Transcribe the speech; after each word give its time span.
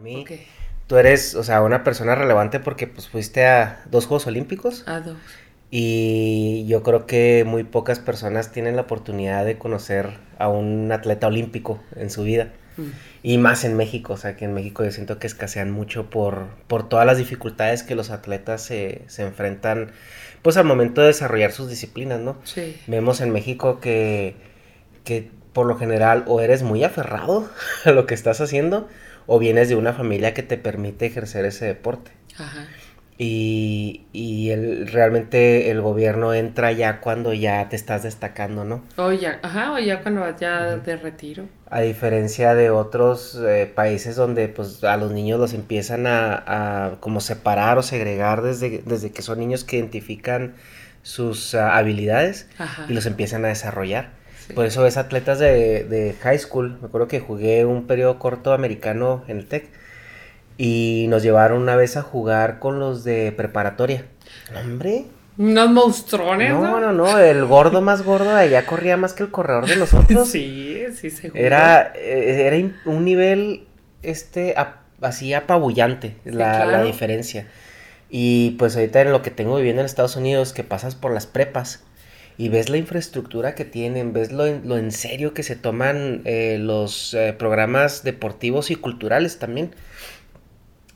mí, 0.00 0.24
tú 0.86 0.96
eres, 0.96 1.34
o 1.34 1.44
sea, 1.44 1.62
una 1.62 1.84
persona 1.84 2.14
relevante 2.14 2.60
porque 2.60 2.86
pues 2.86 3.08
fuiste 3.08 3.46
a 3.46 3.82
dos 3.90 4.06
Juegos 4.06 4.26
Olímpicos. 4.26 4.84
A 4.86 5.00
dos. 5.00 5.16
Y 5.70 6.66
yo 6.66 6.82
creo 6.82 7.06
que 7.06 7.44
muy 7.46 7.62
pocas 7.62 8.00
personas 8.00 8.50
tienen 8.50 8.74
la 8.74 8.82
oportunidad 8.82 9.44
de 9.44 9.56
conocer 9.56 10.10
a 10.38 10.48
un 10.48 10.90
atleta 10.90 11.28
olímpico 11.28 11.80
en 11.94 12.10
su 12.10 12.24
vida. 12.24 12.50
Mm. 12.76 12.82
Y 13.22 13.38
más 13.38 13.64
en 13.64 13.76
México, 13.76 14.14
o 14.14 14.16
sea 14.16 14.34
que 14.34 14.46
en 14.46 14.52
México 14.52 14.82
yo 14.82 14.90
siento 14.90 15.20
que 15.20 15.28
escasean 15.28 15.70
mucho 15.70 16.10
por, 16.10 16.46
por 16.66 16.88
todas 16.88 17.06
las 17.06 17.18
dificultades 17.18 17.84
que 17.84 17.94
los 17.94 18.10
atletas 18.10 18.62
se, 18.62 19.02
se 19.06 19.22
enfrentan 19.22 19.92
pues 20.42 20.56
al 20.56 20.64
momento 20.64 21.02
de 21.02 21.08
desarrollar 21.08 21.52
sus 21.52 21.68
disciplinas, 21.68 22.18
¿no? 22.18 22.36
Sí. 22.44 22.76
Vemos 22.86 23.20
en 23.20 23.30
México 23.30 23.78
que, 23.78 24.34
que 25.04 25.30
por 25.52 25.66
lo 25.66 25.76
general 25.76 26.24
o 26.26 26.40
eres 26.40 26.62
muy 26.62 26.82
aferrado 26.82 27.48
a 27.84 27.90
lo 27.92 28.06
que 28.06 28.14
estás 28.14 28.40
haciendo 28.40 28.88
o 29.26 29.38
vienes 29.38 29.68
de 29.68 29.76
una 29.76 29.92
familia 29.92 30.34
que 30.34 30.42
te 30.42 30.56
permite 30.56 31.06
ejercer 31.06 31.44
ese 31.44 31.66
deporte. 31.66 32.10
Ajá. 32.38 32.66
Y, 33.22 34.06
y 34.14 34.48
el, 34.48 34.86
realmente 34.86 35.70
el 35.70 35.82
gobierno 35.82 36.32
entra 36.32 36.72
ya 36.72 37.00
cuando 37.00 37.34
ya 37.34 37.68
te 37.68 37.76
estás 37.76 38.02
destacando, 38.02 38.64
¿no? 38.64 38.82
O 38.96 39.12
ya, 39.12 39.38
ajá, 39.42 39.72
o 39.72 39.78
ya 39.78 40.00
cuando 40.00 40.22
vas 40.22 40.40
ya 40.40 40.76
de 40.76 40.96
retiro. 40.96 41.44
A 41.68 41.82
diferencia 41.82 42.54
de 42.54 42.70
otros 42.70 43.38
eh, 43.46 43.70
países 43.74 44.16
donde 44.16 44.48
pues 44.48 44.82
a 44.84 44.96
los 44.96 45.12
niños 45.12 45.38
los 45.38 45.52
empiezan 45.52 46.06
a, 46.06 46.44
a 46.46 47.00
como 47.00 47.20
separar 47.20 47.76
o 47.76 47.82
segregar 47.82 48.40
desde, 48.40 48.82
desde 48.86 49.10
que 49.10 49.20
son 49.20 49.38
niños 49.38 49.64
que 49.64 49.76
identifican 49.76 50.54
sus 51.02 51.54
uh, 51.54 51.58
habilidades 51.58 52.48
Ajá. 52.58 52.86
y 52.88 52.94
los 52.94 53.06
empiezan 53.06 53.44
a 53.44 53.48
desarrollar. 53.48 54.10
Sí. 54.50 54.54
Por 54.54 54.66
eso 54.66 54.82
ves 54.82 54.96
atletas 54.96 55.38
de, 55.38 55.84
de 55.84 56.14
high 56.22 56.38
school. 56.38 56.78
Me 56.80 56.86
acuerdo 56.88 57.08
que 57.08 57.20
jugué 57.20 57.64
un 57.64 57.86
periodo 57.86 58.18
corto 58.18 58.52
americano 58.52 59.24
en 59.28 59.38
el 59.38 59.46
TEC 59.46 59.68
y 60.58 61.06
nos 61.08 61.22
llevaron 61.22 61.62
una 61.62 61.76
vez 61.76 61.96
a 61.96 62.02
jugar 62.02 62.58
con 62.58 62.78
los 62.78 63.02
de 63.04 63.32
preparatoria. 63.32 64.04
Hombre. 64.62 65.04
Unos 65.38 65.70
monstruones, 65.70 66.52
No, 66.52 66.60
¿no? 66.62 66.80
no, 66.80 66.92
no, 66.92 67.18
el 67.18 67.46
gordo 67.46 67.80
más 67.80 68.02
gordo 68.02 68.34
de 68.34 68.40
allá 68.42 68.66
corría 68.66 68.98
más 68.98 69.14
que 69.14 69.22
el 69.22 69.30
corredor 69.30 69.66
de 69.66 69.76
nosotros. 69.76 70.28
Sí, 70.30 70.84
sí, 70.94 71.08
seguro. 71.10 71.40
Era, 71.42 71.92
eh, 71.96 72.42
era 72.46 72.56
un 72.84 73.04
nivel, 73.06 73.64
este, 74.02 74.52
ap- 74.58 74.80
así 75.00 75.32
apabullante, 75.32 76.16
la, 76.24 76.58
la 76.58 76.64
claro. 76.66 76.84
diferencia. 76.84 77.46
Y 78.10 78.50
pues 78.58 78.76
ahorita 78.76 79.00
en 79.00 79.12
lo 79.12 79.22
que 79.22 79.30
tengo 79.30 79.56
viviendo 79.56 79.80
en 79.80 79.86
Estados 79.86 80.16
Unidos, 80.16 80.52
que 80.52 80.64
pasas 80.64 80.94
por 80.94 81.12
las 81.14 81.26
prepas 81.26 81.84
y 82.40 82.48
ves 82.48 82.68
la 82.70 82.78
infraestructura 82.78 83.54
que 83.54 83.64
tienen, 83.66 84.12
ves 84.14 84.32
lo, 84.32 84.46
en- 84.46 84.62
lo 84.68 84.78
en 84.78 84.92
serio 84.92 85.34
que 85.34 85.42
se 85.42 85.56
toman 85.56 86.22
eh, 86.24 86.56
los 86.58 87.12
eh, 87.14 87.34
programas 87.38 88.02
deportivos 88.02 88.70
y 88.70 88.76
culturales 88.76 89.38
también, 89.38 89.72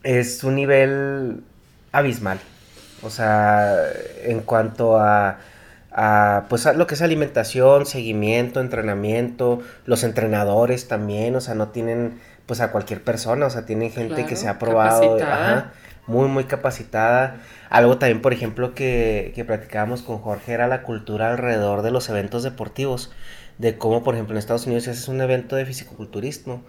es 0.02 0.44
un 0.44 0.56
nivel 0.56 1.42
abismal. 1.92 2.38
O 3.02 3.10
sea, 3.10 3.76
en 4.22 4.40
cuanto 4.40 4.98
a, 4.98 5.38
a, 5.92 6.46
pues 6.48 6.66
a 6.66 6.72
lo 6.72 6.86
que 6.86 6.94
es 6.94 7.02
alimentación, 7.02 7.86
seguimiento, 7.86 8.60
entrenamiento, 8.60 9.60
los 9.86 10.04
entrenadores 10.04 10.88
también, 10.88 11.36
o 11.36 11.40
sea, 11.40 11.54
no 11.54 11.68
tienen 11.68 12.18
pues 12.46 12.60
a 12.60 12.70
cualquier 12.72 13.02
persona, 13.02 13.46
o 13.46 13.50
sea, 13.50 13.64
tienen 13.66 13.90
gente 13.90 14.26
que 14.26 14.36
se 14.36 14.48
ha 14.48 14.58
probado, 14.58 15.16
ajá, 15.32 15.72
muy, 16.06 16.28
muy 16.28 16.44
capacitada. 16.44 17.41
Algo 17.70 17.98
también, 17.98 18.22
por 18.22 18.33
ejemplo, 18.33 18.74
que, 18.74 19.33
que 19.34 19.44
platicábamos 19.44 20.02
con 20.02 20.19
Jorge 20.19 20.52
era 20.52 20.66
la 20.69 20.83
cultura 20.83 21.30
alrededor 21.30 21.83
de 21.83 21.91
los 21.91 22.08
eventos 22.08 22.42
deportivos, 22.42 23.12
de 23.58 23.78
cómo, 23.78 24.02
por 24.02 24.14
ejemplo, 24.14 24.34
en 24.34 24.38
Estados 24.38 24.66
Unidos 24.66 24.84
si 24.84 24.91
haces 24.91 25.08
un 25.08 25.20
evento 25.20 25.56
de 25.56 25.64
fisicoculturismo, 25.64 26.62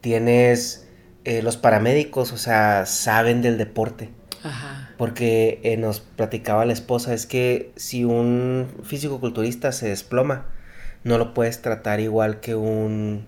tienes 0.00 0.88
eh, 1.24 1.42
los 1.42 1.56
paramédicos, 1.56 2.32
o 2.32 2.38
sea, 2.38 2.86
saben 2.86 3.42
del 3.42 3.58
deporte. 3.58 4.10
Ajá. 4.44 4.90
Porque 4.96 5.60
eh, 5.64 5.76
nos 5.76 6.00
platicaba 6.00 6.64
la 6.64 6.72
esposa, 6.72 7.12
es 7.12 7.26
que 7.26 7.72
si 7.76 8.04
un 8.04 8.68
físico-culturista 8.84 9.72
se 9.72 9.88
desploma, 9.88 10.46
no 11.04 11.18
lo 11.18 11.34
puedes 11.34 11.60
tratar 11.60 12.00
igual 12.00 12.40
que 12.40 12.54
un 12.54 13.26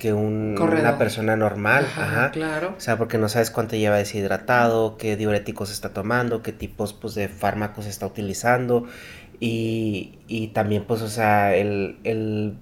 que 0.00 0.12
un- 0.12 0.56
una 0.60 0.98
persona 0.98 1.36
normal, 1.36 1.84
Ajá, 1.84 2.02
ajá. 2.02 2.30
claro. 2.32 2.74
O 2.76 2.80
sea, 2.80 2.98
porque 2.98 3.18
no 3.18 3.28
sabes 3.28 3.52
cuánto 3.52 3.76
lleva 3.76 3.96
deshidratado, 3.98 4.96
qué 4.96 5.16
diuréticos 5.16 5.70
está 5.70 5.90
tomando, 5.92 6.42
qué 6.42 6.50
tipos 6.52 6.92
pues, 6.92 7.14
de 7.14 7.28
fármacos 7.28 7.86
está 7.86 8.06
utilizando. 8.06 8.86
Y, 9.38 10.18
y 10.26 10.48
también, 10.48 10.84
pues, 10.84 11.02
o 11.02 11.08
sea, 11.08 11.54
el, 11.54 11.98
el 12.02 12.56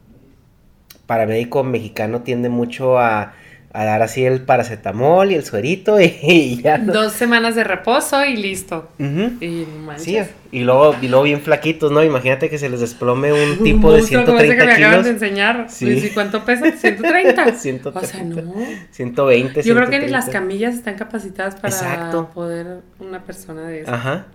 paramédico 1.06 1.64
mexicano 1.64 2.22
tiende 2.22 2.48
mucho 2.48 2.98
a, 2.98 3.32
a 3.72 3.84
dar 3.84 4.00
así 4.02 4.24
el 4.24 4.42
paracetamol 4.42 5.30
y 5.30 5.34
el 5.34 5.44
suerito 5.44 6.00
y, 6.00 6.04
y 6.22 6.62
ya 6.62 6.78
no. 6.78 6.92
Dos 6.92 7.12
semanas 7.12 7.54
de 7.54 7.64
reposo 7.64 8.24
y 8.24 8.36
listo. 8.36 8.88
Ujú. 8.98 9.32
Y 9.44 9.66
no 9.70 9.86
manches. 9.86 10.04
Sí, 10.04 10.18
y 10.52 10.60
luego, 10.60 10.96
y 11.02 11.08
luego 11.08 11.24
bien 11.24 11.42
flaquitos, 11.42 11.92
¿no? 11.92 12.02
Imagínate 12.02 12.48
que 12.48 12.56
se 12.58 12.68
les 12.70 12.80
desplome 12.80 13.32
un 13.32 13.58
tipo 13.62 13.92
de 13.92 13.98
monstruo 13.98 14.24
como 14.24 14.38
ese 14.38 14.56
que 14.56 14.62
130 14.62 14.64
me 14.64 14.72
acaban 14.86 15.04
de 15.04 15.10
enseñar. 15.10 15.66
Sí. 15.68 15.84
Luis, 15.84 16.04
¿Y 16.04 16.10
cuánto 16.10 16.44
pesa? 16.44 16.72
130. 16.76 17.52
130. 17.52 17.98
O 18.00 18.04
sea, 18.04 18.22
no. 18.24 18.54
120, 18.90 19.62
Yo 19.62 19.74
creo 19.74 19.90
que 19.90 19.98
ni 19.98 20.08
las 20.08 20.24
130. 20.24 20.32
camillas 20.32 20.74
están 20.74 20.94
capacitadas 20.94 21.56
para 21.56 21.68
Exacto. 21.68 22.30
poder 22.32 22.78
una 23.00 23.22
persona 23.24 23.62
de 23.68 23.82
eso. 23.82 23.92
Ajá. 23.92 24.26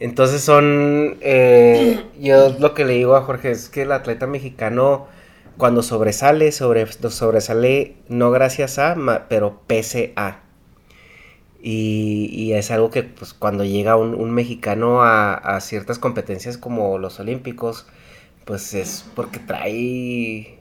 Entonces 0.00 0.40
son, 0.42 1.16
eh, 1.20 2.00
yo 2.20 2.56
lo 2.58 2.74
que 2.74 2.84
le 2.84 2.94
digo 2.94 3.14
a 3.14 3.22
Jorge 3.22 3.52
es 3.52 3.68
que 3.68 3.82
el 3.82 3.92
atleta 3.92 4.26
mexicano 4.26 5.06
cuando 5.56 5.82
sobresale, 5.82 6.52
sobre, 6.52 6.86
sobresale 6.86 7.96
no 8.08 8.30
gracias 8.30 8.78
a, 8.78 8.94
ma- 8.94 9.26
pero 9.28 9.62
pese 9.66 10.12
a. 10.16 10.40
Y, 11.62 12.28
y 12.32 12.52
es 12.52 12.70
algo 12.70 12.90
que 12.90 13.02
pues 13.04 13.32
cuando 13.32 13.64
llega 13.64 13.96
un, 13.96 14.14
un 14.14 14.30
mexicano 14.32 15.02
a, 15.02 15.34
a 15.34 15.60
ciertas 15.60 15.98
competencias 15.98 16.58
como 16.58 16.98
los 16.98 17.18
olímpicos, 17.20 17.86
pues 18.44 18.74
es 18.74 19.06
porque 19.14 19.38
trae, 19.38 20.58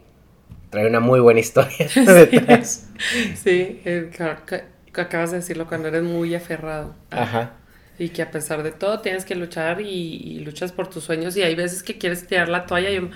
trae 0.70 0.88
una 0.88 1.02
muy 1.02 1.20
buena 1.20 1.42
historia 1.42 1.88
detrás. 1.96 2.88
Sí, 3.36 3.81
ca- 4.18 4.46
ca- 4.46 4.66
que 4.94 5.02
acabas 5.02 5.31
de 5.31 5.38
decirlo 5.38 5.68
cuando 5.68 5.90
eres 5.90 6.04
muy 6.04 6.36
aferrado. 6.36 6.96
Ajá. 7.12 7.54
Y 8.00 8.09
que 8.09 8.24
a 8.24 8.31
pesar 8.31 8.64
de 8.64 8.72
todo 8.72 9.00
tienes 9.02 9.24
que 9.24 9.36
luchar 9.36 9.80
y, 9.81 9.86
y 9.86 10.40
luchas 10.40 10.72
por 10.72 10.88
tus 10.88 11.04
sueños. 11.04 11.38
Y 11.38 11.44
hay 11.44 11.54
veces 11.54 11.84
que 11.84 11.98
quieres 11.98 12.26
tirar 12.26 12.50
la 12.50 12.66
toalla. 12.66 12.90
Yo, 12.90 13.09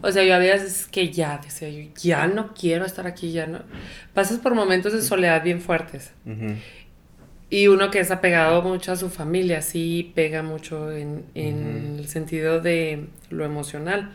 o 0.00 0.10
sea, 0.10 0.24
yo 0.24 0.34
había 0.34 0.52
veces 0.52 0.86
que 0.86 1.10
ya, 1.10 1.38
decía 1.42 1.68
yo, 1.68 1.90
ya 2.00 2.26
no 2.26 2.54
quiero 2.54 2.86
estar 2.86 3.06
aquí, 3.06 3.32
ya 3.32 3.46
no. 3.46 3.60
Pasas 4.14 4.38
por 4.38 4.54
momentos 4.54 4.94
de 4.94 5.02
soledad 5.02 5.42
bien 5.42 5.60
fuertes. 5.60 6.12
Y 7.50 7.68
uno 7.68 7.90
que 7.90 8.00
es 8.00 8.10
apegado 8.10 8.62
mucho 8.62 8.92
a 8.92 8.96
su 8.96 9.10
familia, 9.10 9.60
sí 9.60 10.12
pega 10.14 10.42
mucho 10.42 10.90
en, 10.90 11.26
en 11.34 11.96
el 11.98 12.08
sentido 12.08 12.60
de 12.62 13.08
lo 13.28 13.44
emocional. 13.44 14.12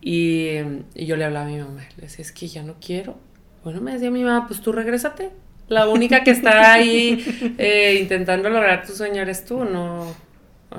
Y, 0.00 0.58
y 0.94 1.06
yo 1.06 1.16
le 1.16 1.24
hablaba 1.24 1.46
a 1.46 1.48
mi 1.48 1.58
mamá, 1.58 1.82
le 1.96 2.02
decía, 2.02 2.22
es 2.22 2.30
que 2.30 2.46
ya 2.46 2.62
no 2.62 2.76
quiero. 2.80 3.18
Bueno, 3.64 3.80
me 3.80 3.92
decía 3.92 4.10
mi 4.12 4.22
mamá, 4.22 4.46
pues 4.46 4.60
tú 4.60 4.70
regrésate. 4.70 5.30
La 5.68 5.88
única 5.88 6.24
que 6.24 6.30
está 6.30 6.72
ahí 6.74 7.54
eh, 7.58 7.98
intentando 8.00 8.50
lograr 8.50 8.86
tu 8.86 8.92
sueño 8.92 9.22
eres 9.22 9.44
tú, 9.44 9.64
no, 9.64 10.14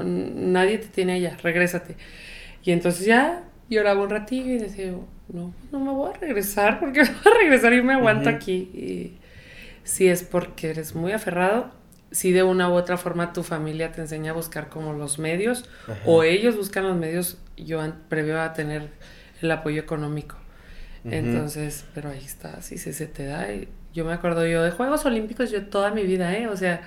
nadie 0.03 0.78
te 0.78 0.88
tiene 0.88 1.13
allá, 1.13 1.38
regrésate. 1.41 1.96
Y 2.63 2.72
entonces 2.72 3.06
ya 3.06 3.44
lloraba 3.69 4.01
un 4.03 4.09
ratillo 4.09 4.51
y 4.51 4.57
decía, 4.57 4.91
no, 5.29 5.53
no 5.72 5.79
me 5.79 5.91
voy 5.91 6.12
a 6.13 6.18
regresar, 6.18 6.79
porque 6.79 7.01
me 7.01 7.09
voy 7.24 7.34
a 7.34 7.38
regresar 7.40 7.74
y 7.74 7.81
me 7.81 7.94
aguanto 7.94 8.29
aquí. 8.29 8.69
Y 8.74 9.18
si 9.84 10.07
es 10.07 10.24
porque 10.24 10.69
eres 10.69 10.94
muy 10.94 11.12
aferrado, 11.13 11.72
si 12.12 12.31
de 12.31 12.44
una 12.44 12.69
u 12.69 12.74
otra 12.74 12.97
forma 12.97 13.34
tu 13.34 13.44
familia 13.44 13.91
te 13.91 14.01
enseña 14.01 14.31
a 14.31 14.34
buscar 14.35 14.69
como 14.69 14.94
los 14.94 15.19
medios, 15.19 15.66
Ajá. 15.88 16.00
o 16.06 16.24
ellos 16.24 16.56
buscan 16.56 16.84
los 16.88 16.95
medios, 16.95 17.40
yo 17.57 17.81
previo 18.07 18.40
a 18.41 18.53
tener 18.53 18.90
el 19.41 19.51
apoyo 19.51 19.81
económico. 19.81 20.38
Entonces, 21.03 21.85
pero 21.94 22.09
ahí 22.09 22.24
está, 22.25 22.63
si 22.63 22.79
se, 22.79 22.91
se 22.91 23.06
te 23.06 23.25
da. 23.25 23.53
y 23.53 23.68
Yo 23.95 24.03
me 24.03 24.11
acuerdo 24.11 24.45
yo 24.45 24.61
de 24.61 24.72
Juegos 24.72 25.06
Olímpicos, 25.06 25.51
yo 25.51 25.63
toda 25.67 25.89
mi 25.89 26.03
vida, 26.03 26.38
¿eh? 26.38 26.47
O 26.47 26.57
sea, 26.57 26.81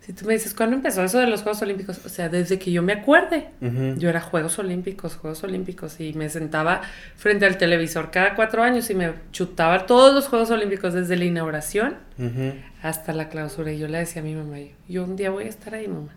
si 0.00 0.12
tú 0.12 0.26
me 0.26 0.32
dices, 0.32 0.54
¿cuándo 0.54 0.74
empezó 0.74 1.04
eso 1.04 1.20
de 1.20 1.28
los 1.28 1.42
Juegos 1.42 1.62
Olímpicos? 1.62 2.00
O 2.04 2.08
sea, 2.08 2.28
desde 2.28 2.58
que 2.58 2.72
yo 2.72 2.82
me 2.82 2.94
acuerde. 2.94 3.50
Yo 3.96 4.08
era 4.08 4.20
Juegos 4.20 4.58
Olímpicos, 4.58 5.14
Juegos 5.14 5.44
Olímpicos, 5.44 6.00
y 6.00 6.14
me 6.14 6.28
sentaba 6.28 6.80
frente 7.14 7.46
al 7.46 7.58
televisor 7.58 8.10
cada 8.10 8.34
cuatro 8.34 8.64
años 8.64 8.90
y 8.90 8.96
me 8.96 9.12
chutaba 9.30 9.86
todos 9.86 10.12
los 10.12 10.26
Juegos 10.26 10.50
Olímpicos 10.50 10.94
desde 10.94 11.16
la 11.16 11.26
inauguración 11.26 11.94
hasta 12.82 13.12
la 13.12 13.28
clausura. 13.28 13.70
Y 13.70 13.78
yo 13.78 13.86
le 13.86 13.98
decía 13.98 14.20
a 14.20 14.24
mi 14.24 14.34
mamá, 14.34 14.58
yo, 14.58 14.66
yo 14.88 15.04
un 15.04 15.14
día 15.14 15.30
voy 15.30 15.44
a 15.44 15.48
estar 15.48 15.76
ahí, 15.76 15.86
mamá. 15.86 16.12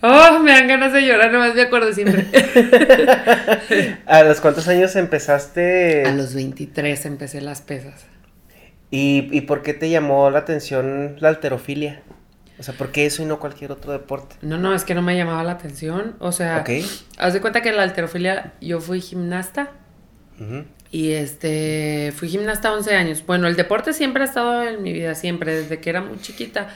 Oh, 0.00 0.40
me 0.40 0.50
dan 0.50 0.66
ganas 0.66 0.92
de 0.92 1.02
llorar, 1.02 1.30
nomás 1.30 1.54
me 1.54 1.62
acuerdo 1.62 1.92
siempre. 1.92 2.26
¿A 4.06 4.24
los 4.24 4.40
cuántos 4.40 4.66
años 4.66 4.96
empezaste? 4.96 6.04
a 6.06 6.12
los 6.12 6.34
23 6.34 7.06
empecé 7.06 7.40
las 7.40 7.60
pesas. 7.60 8.06
¿Y, 8.94 9.28
¿Y 9.32 9.40
por 9.40 9.62
qué 9.62 9.74
te 9.74 9.90
llamó 9.90 10.30
la 10.30 10.38
atención 10.38 11.16
la 11.18 11.28
alterofilia? 11.28 12.02
O 12.60 12.62
sea, 12.62 12.74
¿por 12.74 12.92
qué 12.92 13.06
eso 13.06 13.24
y 13.24 13.26
no 13.26 13.40
cualquier 13.40 13.72
otro 13.72 13.90
deporte? 13.90 14.36
No, 14.40 14.56
no, 14.56 14.72
es 14.72 14.84
que 14.84 14.94
no 14.94 15.02
me 15.02 15.16
llamaba 15.16 15.42
la 15.42 15.50
atención. 15.50 16.14
O 16.20 16.30
sea, 16.30 16.64
haz 17.18 17.32
de 17.32 17.40
cuenta 17.40 17.60
que 17.60 17.70
en 17.70 17.76
la 17.76 17.82
alterofilia 17.82 18.52
yo 18.60 18.80
fui 18.80 19.00
gimnasta. 19.00 19.72
Y 20.92 21.10
este, 21.10 22.12
fui 22.14 22.28
gimnasta 22.28 22.72
11 22.72 22.94
años. 22.94 23.26
Bueno, 23.26 23.48
el 23.48 23.56
deporte 23.56 23.92
siempre 23.92 24.22
ha 24.22 24.26
estado 24.26 24.62
en 24.62 24.80
mi 24.80 24.92
vida, 24.92 25.16
siempre, 25.16 25.56
desde 25.56 25.80
que 25.80 25.90
era 25.90 26.00
muy 26.00 26.20
chiquita. 26.20 26.68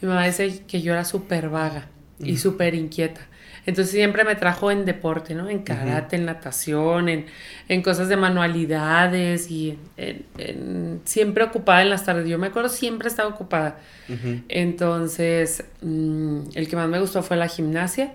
Mi 0.00 0.08
mamá 0.08 0.24
dice 0.24 0.62
que 0.66 0.80
yo 0.80 0.94
era 0.94 1.04
súper 1.04 1.50
vaga 1.50 1.88
y 2.18 2.38
súper 2.38 2.74
inquieta. 2.74 3.20
Entonces 3.68 3.92
siempre 3.92 4.24
me 4.24 4.34
trajo 4.34 4.70
en 4.70 4.86
deporte, 4.86 5.34
¿no? 5.34 5.50
En 5.50 5.58
karate, 5.58 6.16
en 6.16 6.24
natación, 6.24 7.10
en, 7.10 7.26
en, 7.68 7.82
cosas 7.82 8.08
de 8.08 8.16
manualidades 8.16 9.50
y 9.50 9.78
en, 9.98 11.02
siempre 11.04 11.44
ocupada 11.44 11.82
en 11.82 11.90
las 11.90 12.02
tardes. 12.02 12.26
Yo 12.26 12.38
me 12.38 12.46
acuerdo, 12.46 12.70
siempre 12.70 13.08
estaba 13.08 13.28
ocupada. 13.28 13.76
Entonces, 14.48 15.64
mm, 15.82 16.44
el 16.54 16.66
que 16.66 16.76
más 16.76 16.88
me 16.88 16.98
gustó 16.98 17.22
fue 17.22 17.36
la 17.36 17.46
gimnasia. 17.46 18.14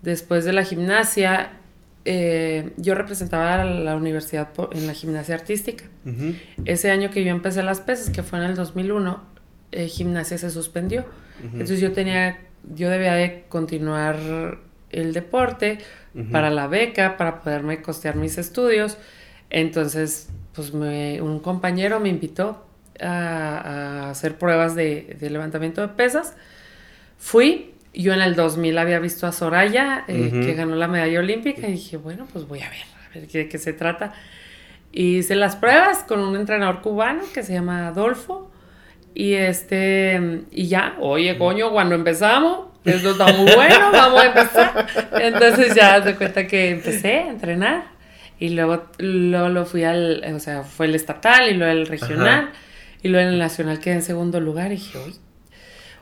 Después 0.00 0.46
de 0.46 0.54
la 0.54 0.64
gimnasia, 0.64 1.50
eh, 2.06 2.70
yo 2.78 2.94
representaba 2.94 3.60
a 3.60 3.64
la 3.66 3.96
universidad 3.96 4.48
en 4.72 4.86
la 4.86 4.94
gimnasia 4.94 5.34
artística. 5.34 5.84
Ese 6.64 6.90
año 6.90 7.10
que 7.10 7.22
yo 7.22 7.32
empecé 7.32 7.62
las 7.62 7.82
pesas, 7.82 8.08
que 8.08 8.22
fue 8.22 8.38
en 8.38 8.46
el 8.46 8.54
2001, 8.54 9.22
eh, 9.72 9.88
gimnasia 9.88 10.38
se 10.38 10.50
suspendió. 10.50 11.04
Entonces 11.42 11.82
yo 11.82 11.92
tenía, 11.92 12.38
yo 12.74 12.88
debía 12.88 13.12
de 13.12 13.44
continuar 13.50 14.64
el 14.90 15.12
deporte 15.12 15.78
para 16.32 16.50
la 16.50 16.66
beca, 16.66 17.16
para 17.16 17.40
poderme 17.42 17.82
costear 17.82 18.16
mis 18.16 18.38
estudios. 18.38 18.96
Entonces, 19.50 20.28
pues 20.54 20.70
un 20.70 21.40
compañero 21.40 22.00
me 22.00 22.08
invitó 22.08 22.66
a, 23.00 24.10
hacer 24.10 24.38
pruebas 24.38 24.74
de, 24.74 25.16
de 25.20 25.30
levantamiento 25.30 25.82
de 25.82 25.88
pesas. 25.88 26.34
Fui, 27.18 27.74
yo 27.92 28.12
en 28.14 28.22
el 28.22 28.34
2000 28.34 28.78
había 28.78 28.98
visto 28.98 29.26
a 29.26 29.32
Soraya, 29.32 30.04
eh, 30.08 30.30
que 30.30 30.54
ganó 30.54 30.76
la 30.76 30.88
medalla 30.88 31.18
olímpica, 31.18 31.68
y 31.68 31.72
dije, 31.72 31.96
bueno, 31.96 32.26
pues 32.32 32.46
voy 32.46 32.60
a 32.60 32.70
ver, 32.70 32.80
a 32.80 33.14
ver 33.14 33.28
de 33.28 33.48
qué 33.48 33.58
se 33.58 33.72
trata. 33.72 34.14
Hice 34.92 35.36
las 35.36 35.56
pruebas 35.56 36.04
con 36.04 36.20
un 36.20 36.36
entrenador 36.36 36.80
cubano 36.80 37.22
que 37.34 37.42
se 37.42 37.52
llama 37.52 37.88
Adolfo. 37.88 38.50
Y 39.12 39.34
este, 39.34 40.44
y 40.50 40.68
ya, 40.68 40.96
oye, 41.00 41.36
coño, 41.38 41.70
cuando 41.70 41.94
empezamos, 41.94 42.65
esto 42.86 43.10
está 43.12 43.32
muy 43.32 43.52
bueno, 43.52 43.90
vamos 43.92 44.22
a 44.22 44.26
empezar. 44.26 44.86
Entonces 45.20 45.74
ya 45.74 46.00
de 46.00 46.14
cuenta 46.14 46.46
que 46.46 46.70
empecé 46.70 47.14
a 47.18 47.28
entrenar. 47.28 47.96
Y 48.38 48.50
luego, 48.50 48.86
luego 48.98 49.48
lo 49.48 49.64
fui 49.64 49.84
al, 49.84 50.22
o 50.34 50.40
sea, 50.40 50.62
fue 50.62 50.86
el 50.86 50.94
estatal 50.94 51.48
y 51.48 51.54
luego 51.54 51.72
el 51.72 51.86
regional. 51.86 52.50
Y 53.02 53.08
luego 53.08 53.28
en 53.28 53.34
el 53.34 53.38
nacional 53.38 53.80
quedé 53.80 53.94
en 53.94 54.02
segundo 54.02 54.40
lugar. 54.40 54.72
Y 54.72 54.76
dije, 54.76 54.98
oye, 54.98 55.18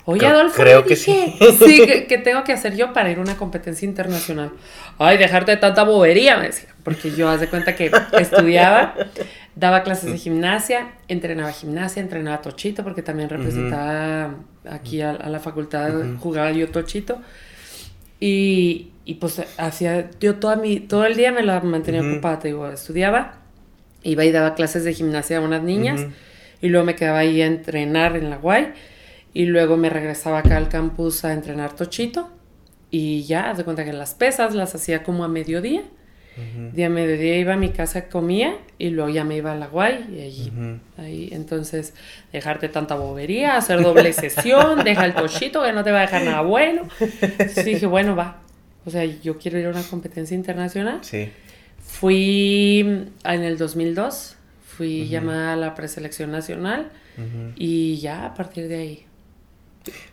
Oye, 0.07 0.27
Adolfo, 0.27 0.63
creo 0.63 0.85
que 0.85 0.97
sí. 0.97 1.35
sí 1.59 1.87
que, 2.07 2.19
tengo 2.19 2.45
que 2.45 2.53
hacer 2.53 2.77
yo 2.77 2.93
para 2.93 3.11
ir 3.11 3.19
a 3.19 3.21
una 3.23 3.37
competencia 3.37 3.87
internacional. 3.87 4.51
Ay, 4.99 5.17
dejarte 5.17 5.53
de 5.53 5.57
tanta 5.57 5.83
bobería, 5.85 6.37
me 6.37 6.47
decía. 6.47 6.69
Porque 6.83 7.11
yo, 7.13 7.29
haz 7.31 7.41
de 7.41 7.49
cuenta 7.49 7.75
que 7.75 7.91
estudiaba, 8.19 8.95
daba 9.57 9.83
clases 9.83 10.11
de 10.11 10.19
gimnasia, 10.19 10.93
entrenaba 11.09 11.53
gimnasia, 11.53 12.03
entrenaba 12.03 12.43
tochito, 12.43 12.83
porque 12.83 13.03
también 13.03 13.29
representaba 13.29 14.35
aquí 14.69 15.01
a, 15.01 15.13
la 15.13 15.41
facultad, 15.41 15.93
jugaba 16.21 16.51
yo 16.53 16.69
tochito. 16.69 17.21
Y, 18.21 18.91
y, 19.05 19.15
pues 19.15 19.43
hacía, 19.59 20.11
yo 20.21 20.37
toda 20.37 20.57
mi, 20.57 20.81
todo 20.81 21.05
el 21.05 21.17
día 21.17 21.31
me 21.33 21.43
la 21.43 21.61
mantenía 21.61 22.03
ocupada, 22.03 22.39
te 22.39 22.49
digo, 22.49 22.69
estudiaba, 22.69 23.39
iba 24.03 24.25
y 24.25 24.33
daba 24.33 24.55
clases 24.55 24.85
de 24.85 24.95
gimnasia 24.95 25.39
a 25.39 25.41
unas 25.41 25.63
niñas, 25.63 26.07
y 26.61 26.69
luego 26.69 26.87
me 26.87 26.95
quedaba 26.95 27.19
ahí 27.19 27.43
a 27.43 27.47
entrenar 27.47 28.17
en 28.17 28.31
la 28.31 28.37
Guay 28.37 28.73
y 29.35 29.47
luego 29.47 29.77
me 29.77 29.91
regresaba 29.91 30.39
acá 30.39 30.57
al 30.57 30.69
campus 30.69 31.25
a 31.25 31.33
entrenar 31.33 31.75
tochito. 31.75 32.31
Y 32.91 33.25
ya, 33.25 33.53
de 33.53 33.65
cuenta 33.65 33.85
que 33.85 33.93
las 33.93 34.15
pesas 34.15 34.55
las 34.55 34.75
hacía 34.77 35.03
como 35.03 35.25
a 35.25 35.29
mediodía. 35.29 35.83
De 36.37 36.85
a 36.85 36.89
mediodía 36.89 37.39
iba 37.39 37.55
a 37.55 37.57
mi 37.57 37.71
casa, 37.71 38.09
comía 38.09 38.57
y 38.77 38.91
luego 38.91 39.09
ya 39.09 39.25
me 39.25 39.37
iba 39.37 39.53
a 39.53 39.55
la 39.55 39.69
guay 39.69 40.07
y 40.13 40.21
allí, 40.21 40.53
ahí, 40.99 41.29
entonces 41.31 41.95
dejarte 42.33 42.69
tanta 42.69 42.97
bobería, 42.97 43.57
hacer 43.57 43.81
doble 43.81 44.13
sesión, 44.13 44.83
deja 44.83 45.05
el 45.05 45.15
tochito 45.15 45.63
que 45.63 45.73
no 45.73 45.85
te 45.85 45.93
va 45.93 45.99
a 45.99 46.03
dejar 46.03 46.25
nada 46.25 46.41
bueno. 46.41 46.89
Entonces 47.01 47.65
dije, 47.65 47.87
bueno, 47.87 48.17
va, 48.17 48.41
o 48.85 48.91
sea, 48.91 49.05
yo 49.05 49.39
quiero 49.39 49.59
ir 49.59 49.67
a 49.67 49.71
una 49.71 49.83
competencia 49.83 50.35
internacional. 50.35 50.99
Sí. 51.03 51.31
Fui 51.79 52.81
en 53.25 53.43
el 53.45 53.57
2002, 53.57 54.37
fui 54.67 55.07
llamada 55.07 55.53
a 55.53 55.57
la 55.57 55.75
preselección 55.75 56.33
nacional 56.33 56.91
y 57.55 57.99
ya 57.99 58.27
a 58.27 58.35
partir 58.35 58.67
de 58.67 58.77
ahí 58.77 59.07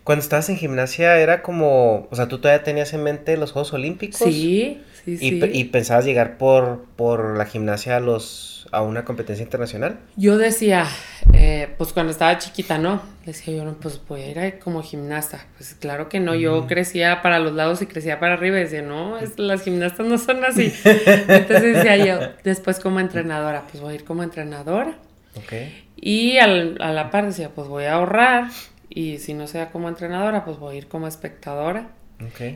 cuando 0.03 0.21
estabas 0.21 0.49
en 0.49 0.57
gimnasia 0.57 1.17
era 1.19 1.41
como, 1.41 2.07
o 2.09 2.15
sea, 2.15 2.27
tú 2.27 2.39
todavía 2.39 2.63
tenías 2.63 2.93
en 2.93 3.03
mente 3.03 3.37
los 3.37 3.51
Juegos 3.51 3.73
Olímpicos. 3.73 4.19
Sí, 4.19 4.81
sí, 5.05 5.17
sí. 5.17 5.41
Y, 5.53 5.63
pensabas 5.65 6.05
llegar 6.05 6.37
por, 6.37 6.85
por 6.95 7.37
la 7.37 7.45
gimnasia 7.45 7.97
a 7.97 7.99
los, 7.99 8.67
a 8.71 8.81
una 8.81 9.05
competencia 9.05 9.43
internacional. 9.43 9.99
Yo 10.15 10.37
decía, 10.37 10.85
eh, 11.33 11.69
pues 11.77 11.93
cuando 11.93 12.11
estaba 12.11 12.37
chiquita, 12.37 12.77
¿no? 12.77 13.01
Decía 13.25 13.55
yo, 13.55 13.63
no, 13.63 13.73
pues 13.75 14.01
voy 14.07 14.21
a 14.21 14.47
ir 14.47 14.59
como 14.59 14.81
gimnasta. 14.81 15.45
Pues 15.57 15.75
claro 15.75 16.09
que 16.09 16.19
no, 16.19 16.35
yo 16.35 16.67
crecía 16.67 17.21
para 17.21 17.39
los 17.39 17.53
lados 17.53 17.81
y 17.81 17.85
crecía 17.85 18.19
para 18.19 18.33
arriba 18.33 18.57
y 18.57 18.63
decía, 18.63 18.81
no, 18.81 19.17
las 19.37 19.63
gimnastas 19.63 20.07
no 20.07 20.17
son 20.17 20.43
así. 20.43 20.73
Entonces 20.85 21.75
decía 21.75 21.97
yo, 21.97 22.19
después 22.43 22.79
como 22.79 22.99
entrenadora, 22.99 23.65
pues 23.69 23.81
voy 23.81 23.93
a 23.93 23.95
ir 23.95 24.03
como 24.03 24.23
entrenadora. 24.23 24.97
Ok. 25.35 25.53
Y 25.95 26.37
al, 26.37 26.77
a 26.81 26.91
la 26.91 27.11
par 27.11 27.27
decía, 27.27 27.49
pues 27.49 27.67
voy 27.67 27.85
a 27.85 27.93
ahorrar 27.93 28.49
y 28.89 29.19
si 29.19 29.33
no 29.33 29.47
sea 29.47 29.71
como 29.71 29.87
entrenadora, 29.87 30.43
pues 30.43 30.57
voy 30.57 30.75
a 30.75 30.77
ir 30.79 30.87
como 30.87 31.07
espectadora. 31.07 31.89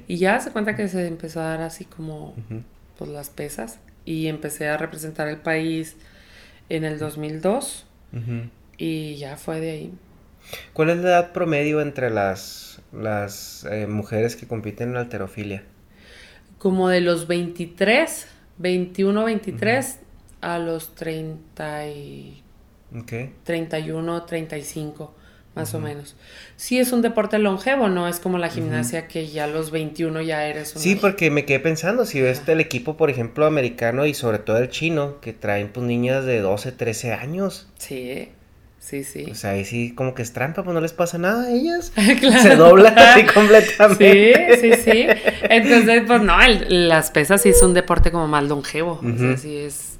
Y 0.07 0.17
ya 0.17 0.39
se 0.39 0.51
cuenta 0.51 0.75
que 0.75 0.87
se 0.87 1.07
empezó 1.07 1.41
a 1.41 1.45
dar 1.45 1.61
así 1.61 1.85
como 1.85 2.35
pues 2.97 3.09
las 3.09 3.29
pesas. 3.29 3.79
Y 4.05 4.27
empecé 4.27 4.67
a 4.69 4.77
representar 4.77 5.27
el 5.27 5.37
país 5.37 5.95
en 6.69 6.83
el 6.83 6.99
2002 6.99 7.85
y 8.77 9.15
ya 9.15 9.37
fue 9.37 9.59
de 9.59 9.71
ahí. 9.71 9.93
¿Cuál 10.73 10.91
es 10.91 10.97
la 10.97 11.09
edad 11.09 11.31
promedio 11.31 11.81
entre 11.81 12.09
las, 12.09 12.81
las 12.93 13.65
eh, 13.69 13.87
mujeres 13.87 14.35
que 14.35 14.47
compiten 14.47 14.89
en 14.89 14.97
alterofilia? 14.97 15.63
Como 16.59 16.87
de 16.87 17.01
los 17.01 17.27
23, 17.27 18.27
21, 18.59 19.25
23 19.25 19.99
a 20.41 20.59
los 20.59 20.93
30 20.95 21.87
y... 21.87 22.41
31, 23.43 24.23
35 24.23 25.13
más 25.55 25.73
o 25.73 25.79
menos. 25.79 26.15
Sí 26.57 26.79
es 26.79 26.91
un 26.91 27.01
deporte 27.01 27.39
longevo, 27.39 27.87
no 27.87 28.07
es 28.07 28.19
como 28.19 28.37
la 28.37 28.49
gimnasia 28.49 29.07
que 29.07 29.27
ya 29.27 29.45
a 29.45 29.47
los 29.47 29.71
21 29.71 30.21
ya 30.21 30.45
eres 30.45 30.75
un... 30.75 30.81
Sí, 30.81 30.95
porque 30.95 31.31
me 31.31 31.45
quedé 31.45 31.59
pensando, 31.59 32.05
si 32.05 32.21
ves 32.21 32.41
el 32.47 32.59
equipo, 32.59 32.97
por 32.97 33.09
ejemplo, 33.09 33.45
americano 33.45 34.05
y 34.05 34.13
sobre 34.13 34.39
todo 34.39 34.57
el 34.57 34.69
chino, 34.69 35.19
que 35.21 35.31
traen 35.33 35.69
pues 35.69 35.85
niñas 35.85 36.25
de 36.25 36.41
12, 36.41 36.73
13 36.73 37.13
años. 37.13 37.69
Sí, 37.77 38.29
sí, 38.79 39.05
sí. 39.05 39.27
O 39.31 39.35
sea, 39.35 39.51
ahí 39.51 39.63
sí 39.63 39.93
como 39.95 40.13
que 40.13 40.23
es 40.23 40.33
trampa, 40.33 40.63
pues 40.63 40.73
no 40.73 40.81
les 40.81 40.93
pasa 40.93 41.17
nada 41.17 41.45
a 41.45 41.51
ellas. 41.51 41.93
Se 42.41 42.55
doblan 42.57 42.99
así 42.99 43.23
completamente. 43.33 44.57
Sí, 44.59 44.73
sí, 44.73 44.81
sí. 44.83 45.07
Entonces, 45.43 46.03
pues 46.05 46.21
no, 46.21 46.37
las 46.67 47.11
pesas 47.11 47.41
sí 47.41 47.49
es 47.49 47.61
un 47.63 47.73
deporte 47.73 48.11
como 48.11 48.27
más 48.27 48.43
longevo. 48.43 48.99
O 49.01 49.17
sea, 49.17 49.37
sí 49.37 49.55
es... 49.55 49.94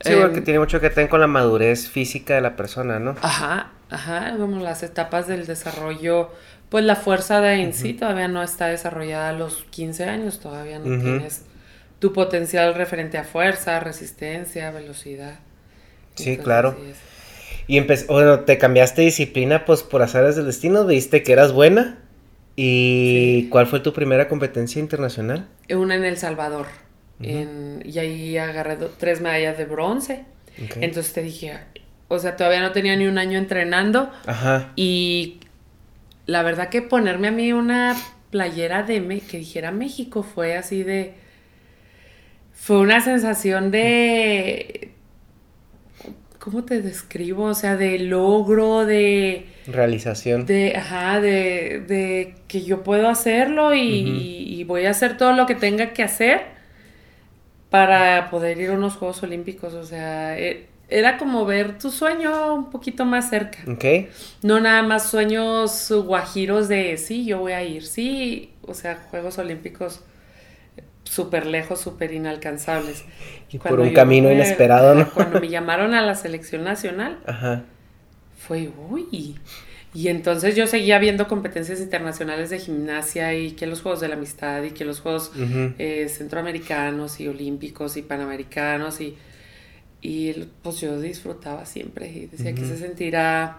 Sí, 0.00 0.12
porque 0.20 0.38
em, 0.38 0.44
tiene 0.44 0.60
mucho 0.60 0.80
que 0.80 0.88
ver 0.88 1.08
con 1.08 1.20
la 1.20 1.26
madurez 1.26 1.88
física 1.88 2.34
de 2.34 2.40
la 2.40 2.56
persona, 2.56 2.98
¿no? 2.98 3.16
Ajá, 3.20 3.72
Ajá, 3.90 4.34
como 4.36 4.62
las 4.62 4.82
etapas 4.82 5.26
del 5.26 5.46
desarrollo, 5.46 6.30
pues 6.68 6.84
la 6.84 6.96
fuerza 6.96 7.40
de 7.40 7.54
en 7.62 7.72
sí 7.72 7.94
todavía 7.94 8.28
no 8.28 8.42
está 8.42 8.66
desarrollada 8.66 9.30
a 9.30 9.32
los 9.32 9.64
15 9.70 10.04
años, 10.04 10.40
todavía 10.40 10.78
no 10.78 10.84
tienes 11.00 11.42
tu 11.98 12.12
potencial 12.12 12.74
referente 12.74 13.16
a 13.16 13.24
fuerza, 13.24 13.80
resistencia, 13.80 14.70
velocidad. 14.70 15.38
Sí, 16.16 16.36
claro. 16.36 16.76
Y 17.66 17.80
bueno, 18.08 18.40
te 18.40 18.58
cambiaste 18.58 19.02
disciplina 19.02 19.64
pues 19.64 19.82
por 19.82 20.02
azares 20.02 20.36
del 20.36 20.46
destino, 20.46 20.84
viste 20.84 21.22
que 21.22 21.32
eras 21.32 21.52
buena. 21.52 21.98
¿Y 22.60 23.48
cuál 23.50 23.68
fue 23.68 23.80
tu 23.80 23.92
primera 23.92 24.28
competencia 24.28 24.80
internacional? 24.80 25.46
Una 25.70 25.94
en 25.94 26.04
El 26.04 26.18
Salvador. 26.18 26.66
Y 27.20 27.98
ahí 27.98 28.38
agarré 28.38 28.76
tres 28.98 29.20
medallas 29.20 29.58
de 29.58 29.64
bronce. 29.64 30.24
Entonces 30.80 31.12
te 31.12 31.22
dije, 31.22 31.58
o 32.08 32.18
sea, 32.18 32.36
todavía 32.36 32.60
no 32.60 32.72
tenía 32.72 32.96
ni 32.96 33.06
un 33.06 33.18
año 33.18 33.38
entrenando. 33.38 34.10
Ajá. 34.26 34.72
Y 34.76 35.40
la 36.26 36.42
verdad 36.42 36.68
que 36.68 36.82
ponerme 36.82 37.28
a 37.28 37.32
mí 37.32 37.52
una 37.52 37.96
playera 38.30 38.82
de 38.82 39.20
que 39.20 39.38
dijera 39.38 39.70
México 39.72 40.22
fue 40.22 40.56
así 40.56 40.82
de 40.82 41.14
fue 42.52 42.80
una 42.80 43.00
sensación 43.00 43.70
de 43.70 44.92
¿cómo 46.38 46.64
te 46.64 46.82
describo? 46.82 47.44
O 47.44 47.54
sea, 47.54 47.76
de 47.76 47.98
logro, 47.98 48.84
de 48.84 49.46
realización. 49.66 50.46
De 50.46 50.76
ajá, 50.76 51.20
de, 51.20 51.82
de 51.86 52.34
que 52.48 52.62
yo 52.62 52.82
puedo 52.82 53.08
hacerlo 53.08 53.74
y, 53.74 54.64
voy 54.66 54.84
a 54.84 54.90
hacer 54.90 55.16
todo 55.16 55.32
lo 55.32 55.46
que 55.46 55.54
tenga 55.54 55.94
que 55.94 56.02
hacer 56.02 56.57
para 57.70 58.30
poder 58.30 58.58
ir 58.58 58.70
a 58.70 58.74
unos 58.74 58.94
Juegos 58.96 59.22
Olímpicos, 59.22 59.74
o 59.74 59.84
sea, 59.84 60.38
eh, 60.38 60.66
era 60.88 61.18
como 61.18 61.44
ver 61.44 61.78
tu 61.78 61.90
sueño 61.90 62.54
un 62.54 62.70
poquito 62.70 63.04
más 63.04 63.28
cerca. 63.28 63.58
Ok. 63.70 63.84
No 64.42 64.58
nada 64.60 64.82
más 64.82 65.10
sueños 65.10 65.90
guajiros 65.90 66.68
de 66.68 66.96
sí, 66.96 67.26
yo 67.26 67.40
voy 67.40 67.52
a 67.52 67.62
ir. 67.62 67.84
Sí, 67.84 68.52
o 68.62 68.74
sea, 68.74 68.96
Juegos 69.10 69.38
Olímpicos 69.38 70.02
súper 71.04 71.46
lejos, 71.46 71.80
súper 71.80 72.12
inalcanzables. 72.12 73.04
Y 73.50 73.58
por 73.58 73.80
un 73.80 73.92
camino 73.92 74.30
inesperado, 74.30 74.94
¿no? 74.94 75.10
Cuando 75.10 75.40
me 75.40 75.48
llamaron 75.48 75.94
a 75.94 76.02
la 76.02 76.14
selección 76.14 76.64
nacional, 76.64 77.18
fue, 78.38 78.70
uy. 78.90 79.36
Y 79.94 80.08
entonces 80.08 80.54
yo 80.54 80.66
seguía 80.66 80.98
viendo 80.98 81.28
competencias 81.28 81.80
internacionales 81.80 82.50
de 82.50 82.58
gimnasia 82.58 83.34
y 83.34 83.52
que 83.52 83.66
los 83.66 83.80
Juegos 83.80 84.00
de 84.00 84.08
la 84.08 84.14
Amistad 84.14 84.62
y 84.62 84.72
que 84.72 84.84
los 84.84 85.00
Juegos 85.00 85.32
eh, 85.78 86.08
Centroamericanos 86.08 87.20
y 87.20 87.28
Olímpicos 87.28 87.96
y 87.96 88.02
Panamericanos 88.02 89.00
y, 89.00 89.16
y 90.02 90.32
pues 90.62 90.80
yo 90.80 91.00
disfrutaba 91.00 91.64
siempre 91.64 92.08
y 92.10 92.26
decía 92.26 92.54
que 92.54 92.66
se 92.66 92.76
sentirá 92.76 93.58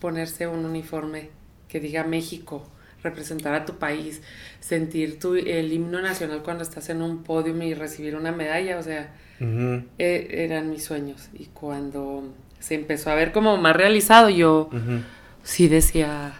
ponerse 0.00 0.46
un 0.46 0.64
uniforme 0.64 1.30
que 1.68 1.80
diga 1.80 2.02
México 2.02 2.66
representar 3.02 3.54
a 3.54 3.64
tu 3.64 3.74
país, 3.78 4.22
sentir 4.60 5.18
tu, 5.18 5.34
el 5.34 5.72
himno 5.72 6.00
nacional 6.00 6.42
cuando 6.42 6.62
estás 6.62 6.88
en 6.88 7.02
un 7.02 7.22
podio 7.22 7.56
y 7.62 7.74
recibir 7.74 8.16
una 8.16 8.32
medalla, 8.32 8.78
o 8.78 8.82
sea, 8.82 9.14
e, 9.40 10.28
eran 10.30 10.70
mis 10.70 10.84
sueños. 10.84 11.28
Y 11.38 11.46
cuando 11.46 12.34
se 12.58 12.74
empezó 12.74 13.10
a 13.10 13.14
ver 13.14 13.32
como 13.32 13.56
más 13.56 13.76
realizado, 13.76 14.30
yo 14.30 14.68
sí 15.48 15.66
decía, 15.66 16.34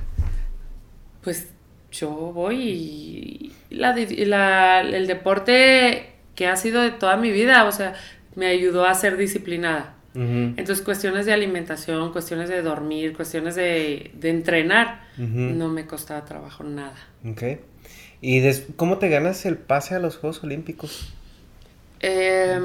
pues 1.22 1.48
yo 1.90 2.10
voy 2.10 2.60
y 2.60 3.52
la, 3.70 3.96
la, 3.96 4.80
el 4.82 5.06
deporte 5.06 6.10
que 6.34 6.46
ha 6.46 6.56
sido 6.56 6.82
de 6.82 6.90
toda 6.90 7.16
mi 7.16 7.30
vida, 7.30 7.64
o 7.64 7.72
sea, 7.72 7.94
me 8.36 8.48
ayudó 8.48 8.84
a 8.84 8.94
ser 8.94 9.16
disciplinada. 9.16 9.94
Entonces, 10.14 10.82
cuestiones 10.82 11.26
de 11.26 11.32
alimentación, 11.32 12.12
cuestiones 12.12 12.48
de 12.48 12.60
dormir, 12.60 13.14
cuestiones 13.14 13.54
de, 13.54 14.10
de 14.14 14.30
entrenar, 14.30 15.04
no 15.16 15.68
me 15.68 15.86
costaba 15.86 16.24
trabajo 16.24 16.64
nada. 16.64 16.96
Ok. 17.24 17.42
¿Y 18.20 18.42
cómo 18.74 18.98
te 18.98 19.08
ganas 19.08 19.46
el 19.46 19.56
pase 19.56 19.94
a 19.94 20.00
los 20.00 20.16
Juegos 20.16 20.42
Olímpicos? 20.42 21.14
Eh, 22.00 22.58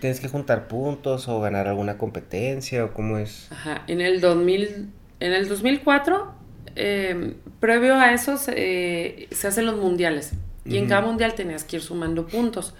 ¿Tienes 0.00 0.20
que 0.20 0.28
juntar 0.28 0.66
puntos 0.66 1.28
o 1.28 1.40
ganar 1.40 1.68
alguna 1.68 1.98
competencia 1.98 2.84
o 2.84 2.92
cómo 2.92 3.18
es? 3.18 3.48
Ajá, 3.52 3.82
en 3.86 4.00
el 4.00 4.20
2000, 4.20 4.88
en 5.20 5.32
el 5.32 5.48
2004, 5.48 6.32
em, 6.76 7.34
previo 7.60 7.94
a 7.94 8.12
eso, 8.12 8.36
se, 8.38 9.28
se 9.30 9.46
hacen 9.46 9.66
los 9.66 9.76
mundiales. 9.76 10.32
Y 10.66 10.78
en 10.78 10.88
cada 10.88 11.02
mundial 11.02 11.34
tenías 11.34 11.62
que 11.62 11.76
ir 11.76 11.82
sumando 11.82 12.26
puntos 12.26 12.74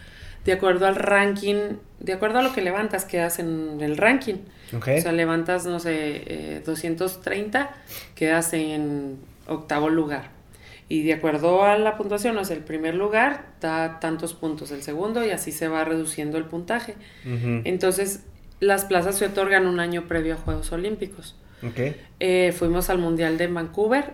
de 0.45 0.53
acuerdo 0.53 0.87
al 0.87 0.97
ranking, 0.97 1.77
de 2.01 2.13
acuerdo 2.13 2.39
a 2.39 2.43
lo 2.43 2.53
que 2.53 2.61
levantas, 2.61 3.05
quedas 3.05 3.39
en 3.39 3.79
el 3.81 3.97
ranking. 3.97 4.37
O 4.73 4.83
sea, 4.83 5.13
levantas, 5.13 5.67
no 5.67 5.79
sé, 5.79 6.63
230, 6.65 7.63
eh, 7.63 7.67
quedas 8.15 8.53
en 8.53 9.19
octavo 9.47 9.89
lugar. 9.89 10.34
Y 10.89 11.03
de 11.03 11.15
acuerdo 11.15 11.65
a 11.65 11.79
la 11.79 11.97
puntuación, 11.97 12.37
o 12.37 12.45
sea, 12.45 12.57
el 12.57 12.63
primer 12.63 12.95
lugar 12.95 13.47
da 13.61 14.01
tantos 14.01 14.35
puntos, 14.35 14.71
el 14.71 14.83
segundo, 14.83 15.25
y 15.25 15.31
así 15.31 15.51
se 15.51 15.69
va 15.69 15.85
reduciendo 15.85 16.37
el 16.37 16.45
puntaje. 16.45 16.95
Entonces, 17.65 18.25
las 18.61 18.85
plazas 18.85 19.17
se 19.17 19.27
otorgan 19.27 19.67
un 19.67 19.81
año 19.81 20.07
previo 20.07 20.35
a 20.35 20.37
Juegos 20.37 20.73
Olímpicos. 20.73 21.37
Eh, 22.21 22.53
fuimos 22.57 22.91
al 22.91 22.99
Mundial 22.99 23.39
de 23.39 23.47
Vancouver 23.47 24.13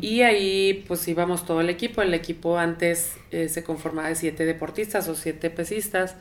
y 0.00 0.20
ahí 0.22 0.84
pues 0.86 1.06
íbamos 1.08 1.44
todo 1.44 1.60
el 1.60 1.70
equipo. 1.70 2.02
El 2.02 2.14
equipo 2.14 2.56
antes 2.56 3.16
eh, 3.32 3.48
se 3.48 3.64
conformaba 3.64 4.08
de 4.08 4.14
siete 4.14 4.44
deportistas 4.44 5.08
o 5.08 5.16
siete 5.16 5.50
pesistas 5.50 6.14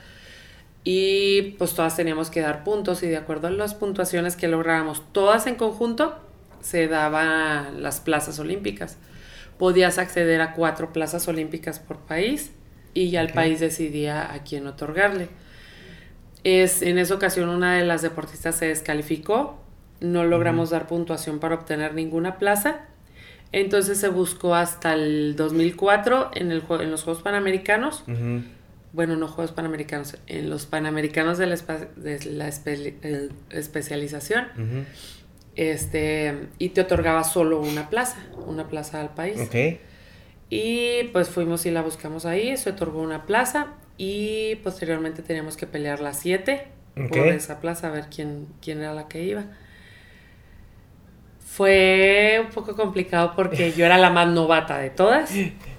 y 0.84 1.56
pues 1.58 1.74
todas 1.74 1.96
teníamos 1.96 2.30
que 2.30 2.42
dar 2.42 2.64
puntos 2.64 3.04
y 3.04 3.08
de 3.08 3.18
acuerdo 3.18 3.48
a 3.48 3.52
las 3.52 3.76
puntuaciones 3.76 4.36
que 4.36 4.48
lográbamos 4.48 5.04
todas 5.12 5.46
en 5.48 5.56
conjunto 5.56 6.16
se 6.62 6.88
daban 6.88 7.84
las 7.84 8.00
plazas 8.00 8.40
olímpicas. 8.40 8.98
Podías 9.58 9.98
acceder 9.98 10.42
a 10.42 10.54
cuatro 10.54 10.92
plazas 10.94 11.28
olímpicas 11.28 11.80
por 11.80 11.98
país 12.00 12.52
y 12.94 13.10
ya 13.10 13.22
el 13.22 13.34
país 13.34 13.60
decidía 13.60 14.34
a 14.34 14.44
quién 14.44 14.68
otorgarle. 14.68 15.30
Es, 16.44 16.82
en 16.82 16.98
esa 16.98 17.16
ocasión 17.16 17.50
una 17.50 17.76
de 17.76 17.86
las 17.86 18.02
deportistas 18.02 18.56
se 18.56 18.68
descalificó, 18.68 19.60
no 20.00 20.24
logramos 20.24 20.70
dar 20.70 20.88
puntuación 20.88 21.40
para 21.40 21.56
obtener 21.56 21.94
ninguna 21.94 22.38
plaza 22.38 22.86
entonces 23.56 23.98
se 23.98 24.10
buscó 24.10 24.54
hasta 24.54 24.94
el 24.94 25.38
2004 25.38 26.32
en, 26.36 26.52
el, 26.52 26.62
en 26.82 26.92
los 26.92 27.04
Juegos 27.04 27.24
Panamericanos. 27.24 28.04
Bueno, 28.92 29.16
no 29.16 29.28
Juegos 29.30 29.54
Panamericanos, 29.54 30.18
en 30.28 30.50
los 30.50 30.66
Panamericanos 30.66 31.38
de 31.38 31.48
la, 31.48 31.56
de 31.56 32.26
la 32.32 32.50
especialización. 33.50 34.46
Este, 35.56 36.48
y 36.60 36.70
te 36.70 36.82
otorgaba 36.82 37.24
solo 37.24 37.60
una 37.60 37.90
plaza, 37.90 38.18
una 38.46 38.68
plaza 38.68 39.02
al 39.02 39.14
país. 39.14 39.50
Y 40.50 41.04
pues 41.12 41.30
fuimos 41.30 41.66
y 41.66 41.72
la 41.72 41.82
buscamos 41.82 42.26
ahí, 42.26 42.56
se 42.58 42.72
otorgó 42.72 43.02
una 43.02 43.26
plaza 43.26 43.74
y 43.98 44.56
posteriormente 44.58 45.22
teníamos 45.22 45.58
que 45.58 45.66
pelear 45.66 46.00
las 46.02 46.20
siete 46.20 46.68
por 47.10 47.28
esa 47.28 47.60
plaza 47.60 47.88
a 47.88 47.92
ver 47.92 48.06
quién, 48.14 48.48
quién 48.62 48.80
era 48.80 48.94
la 48.94 49.08
que 49.08 49.24
iba. 49.24 49.46
Fue 51.40 52.42
un 52.46 52.52
poco 52.52 52.76
complicado 52.76 53.34
porque 53.36 53.72
yo 53.72 53.86
era 53.86 53.98
la 53.98 54.10
más 54.10 54.28
novata 54.28 54.78
de 54.78 54.90
todas. 54.90 55.32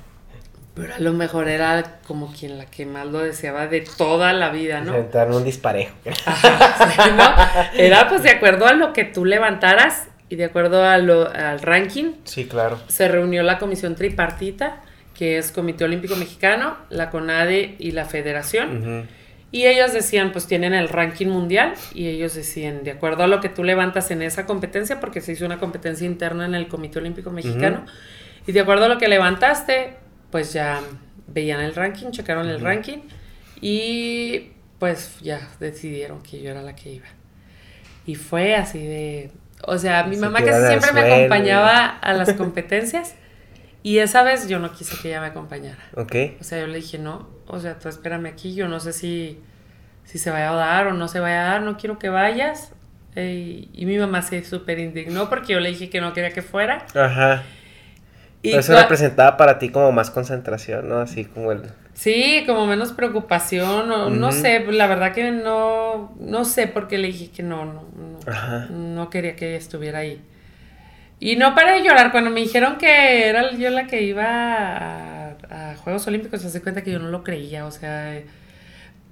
Pero 0.76 0.95
a 0.95 0.99
lo 0.99 1.14
mejor 1.14 1.49
era 1.49 2.00
como 2.06 2.30
quien 2.30 2.59
la 2.59 2.66
que 2.66 2.85
más 2.85 3.06
lo 3.06 3.21
deseaba 3.21 3.66
de 3.66 3.80
toda 3.80 4.35
la 4.35 4.50
vida, 4.50 4.83
¿no? 4.83 4.95
Entrar 4.95 5.30
un 5.30 5.42
disparejo. 5.42 5.95
Era 7.75 8.11
pues 8.11 8.23
de 8.23 8.28
acuerdo 8.28 8.66
a 8.66 8.75
lo 8.75 8.92
que 8.92 9.04
tú 9.04 9.25
levantaras 9.25 10.09
y 10.28 10.37
de 10.37 10.45
acuerdo 10.45 10.85
a 10.85 10.99
lo, 10.99 11.30
al 11.30 11.61
ranking. 11.61 12.12
Sí, 12.25 12.45
claro. 12.45 12.78
Se 12.88 13.09
reunió 13.09 13.42
la 13.42 13.59
comisión 13.59 13.95
tripartita, 13.95 14.83
que 15.14 15.38
es 15.38 15.50
Comité 15.50 15.85
Olímpico 15.85 16.14
Mexicano, 16.14 16.76
la 16.90 17.09
CONADE 17.09 17.76
y 17.78 17.92
la 17.92 18.04
Federación. 18.04 19.09
Y 19.50 19.64
ellos 19.64 19.95
decían, 19.95 20.30
pues 20.33 20.47
tienen 20.47 20.75
el 20.75 20.90
ranking 20.90 21.28
mundial 21.28 21.73
y 21.95 22.09
ellos 22.09 22.35
decían, 22.35 22.85
de 22.85 22.90
acuerdo 22.90 23.23
a 23.23 23.26
lo 23.28 23.40
que 23.40 23.49
tú 23.49 23.64
levantas 23.64 24.11
en 24.11 24.21
esa 24.21 24.45
competencia, 24.45 25.00
porque 25.00 25.23
se 25.23 25.33
hizo 25.33 25.47
una 25.47 25.59
competencia 25.59 26.04
interna 26.04 26.45
en 26.45 26.54
el 26.54 26.68
Comité 26.68 26.99
Olímpico 26.99 27.30
Mexicano, 27.30 27.87
y 28.47 28.52
de 28.52 28.61
acuerdo 28.61 28.85
a 28.85 28.88
lo 28.88 28.99
que 28.99 29.09
levantaste, 29.09 30.06
pues 30.30 30.52
ya 30.52 30.80
veían 31.26 31.61
el 31.61 31.75
ranking, 31.75 32.11
checaron 32.11 32.49
el 32.49 32.61
ranking 32.61 32.99
y 33.61 34.52
pues 34.78 35.18
ya 35.21 35.49
decidieron 35.61 36.23
que 36.23 36.40
yo 36.42 36.50
era 36.50 36.62
la 36.62 36.75
que 36.75 36.92
iba. 36.92 37.06
Y 38.06 38.14
fue 38.14 38.54
así 38.54 38.78
de, 38.78 39.33
o 39.62 39.78
sea, 39.78 40.04
mi 40.04 40.16
mamá 40.16 40.42
casi 40.42 40.66
siempre 40.68 40.92
me 40.92 41.12
acompañaba 41.12 41.87
a 41.87 42.12
las 42.12 42.33
competencias. 42.35 43.14
Y 43.83 43.99
esa 43.99 44.25
vez 44.25 44.49
yo 44.49 44.59
no 44.59 44.73
quise 44.73 44.97
que 45.00 45.09
ella 45.09 45.21
me 45.21 45.28
acompañara. 45.28 45.78
Ok. 45.95 46.14
O 46.40 46.45
sea, 46.45 46.61
yo 46.61 46.66
le 46.66 46.76
dije, 46.76 46.99
no, 46.99 47.28
o 47.47 47.61
sea, 47.61 47.78
tú 47.78 47.88
espérame 47.88 48.26
aquí, 48.26 48.54
yo 48.54 48.66
no 48.66 48.80
sé 48.80 48.92
si, 48.92 49.40
si 50.04 50.18
se 50.18 50.30
vaya 50.30 50.50
a 50.50 50.56
dar 50.56 50.87
o 50.88 50.92
no 50.92 51.06
se 51.06 51.21
vaya 51.21 51.42
a 51.42 51.52
dar, 51.52 51.62
no 51.62 51.76
quiero 51.76 51.99
que 51.99 52.09
vayas. 52.09 52.73
y 53.14 53.87
mi 53.87 53.97
mamá 53.97 54.23
se 54.23 54.45
súper 54.45 54.78
indignó 54.78 55.30
porque 55.30 55.52
yo 55.54 55.61
le 55.61 55.71
dije 55.71 55.88
que 55.88 56.00
no 56.00 56.12
quería 56.12 56.33
que 56.33 56.42
fuera. 56.42 56.85
Ajá. 56.95 57.45
Y 58.50 58.55
eso 58.55 58.75
representaba 58.75 59.37
para 59.37 59.59
ti 59.59 59.71
como 59.71 59.93
más 59.93 60.11
concentración, 60.11 60.88
¿no? 60.88 60.99
Así 60.99 61.25
como 61.25 61.53
el... 61.53 61.62
Sí, 61.95 62.45
como 62.47 62.67
menos 62.67 62.93
preocupación, 62.93 63.91
o, 63.91 64.11
no 64.11 64.31
sé, 64.33 64.61
la 64.71 64.87
verdad 64.87 65.12
que 65.12 65.31
no, 65.31 66.15
no 66.21 66.45
sé 66.45 66.67
por 66.67 66.88
qué 66.88 66.99
le 66.99 67.09
dije 67.09 67.31
que 67.31 67.43
no, 67.43 67.65
no, 67.65 67.85
no, 67.97 68.69
no 68.69 69.11
quería 69.11 69.35
que 69.35 69.49
ella 69.49 69.59
estuviera 69.59 70.00
ahí. 70.00 70.23
Y 71.19 71.37
no 71.37 71.55
paré 71.55 71.73
de 71.73 71.83
llorar 71.83 72.12
cuando 72.12 72.31
me 72.31 72.41
dijeron 72.41 72.76
que 72.76 73.26
era 73.29 73.50
yo 73.53 73.71
la 73.71 73.87
que 73.87 74.03
iba 74.03 75.31
a, 75.31 75.76
Juegos 75.79 76.07
Olímpicos. 76.07 76.43
Se 76.43 76.49
hace 76.49 76.61
cuenta 76.61 76.83
que 76.83 76.91
yo 76.93 76.99
no 76.99 77.09
lo 77.09 77.25
creía, 77.25 77.65
o 77.65 77.71
sea, 77.71 78.21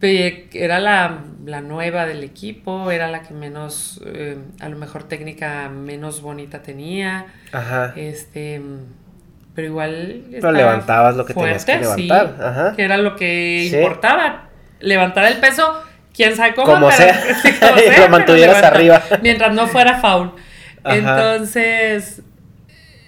era 0.00 0.80
la, 0.80 1.60
nueva 1.62 2.06
del 2.06 2.22
equipo, 2.24 2.90
era 2.90 3.08
la 3.08 3.22
que 3.22 3.32
menos, 3.32 4.02
eh, 4.04 4.36
a 4.60 4.68
lo 4.68 4.76
mejor 4.76 5.04
técnica 5.04 5.68
menos 5.70 6.20
bonita 6.20 6.62
tenía. 6.62 7.26
Ajá. 7.52 7.94
Este, 7.96 8.60
pero 9.54 9.68
igual. 9.68 10.22
Pero 10.30 10.52
levantabas 10.52 11.16
lo 11.16 11.24
que 11.24 11.34
tenías 11.34 11.64
que 11.64 11.78
levantar. 11.78 12.36
Ajá. 12.40 12.76
Que 12.76 12.82
era 12.82 12.96
lo 12.98 13.16
que 13.16 13.70
importaba. 13.72 14.48
Levantar 14.80 15.24
el 15.26 15.38
peso, 15.38 15.82
quién 16.12 16.36
sabe 16.36 16.54
cómo. 16.54 16.72
Como 16.72 16.90
sea. 16.90 17.14
y 17.96 18.00
lo 18.00 18.08
mantuvieras 18.08 18.62
arriba. 18.62 19.02
Mientras 19.22 19.54
no 19.54 19.66
fuera 19.68 20.00
foul. 20.00 20.32
Entonces, 20.84 22.22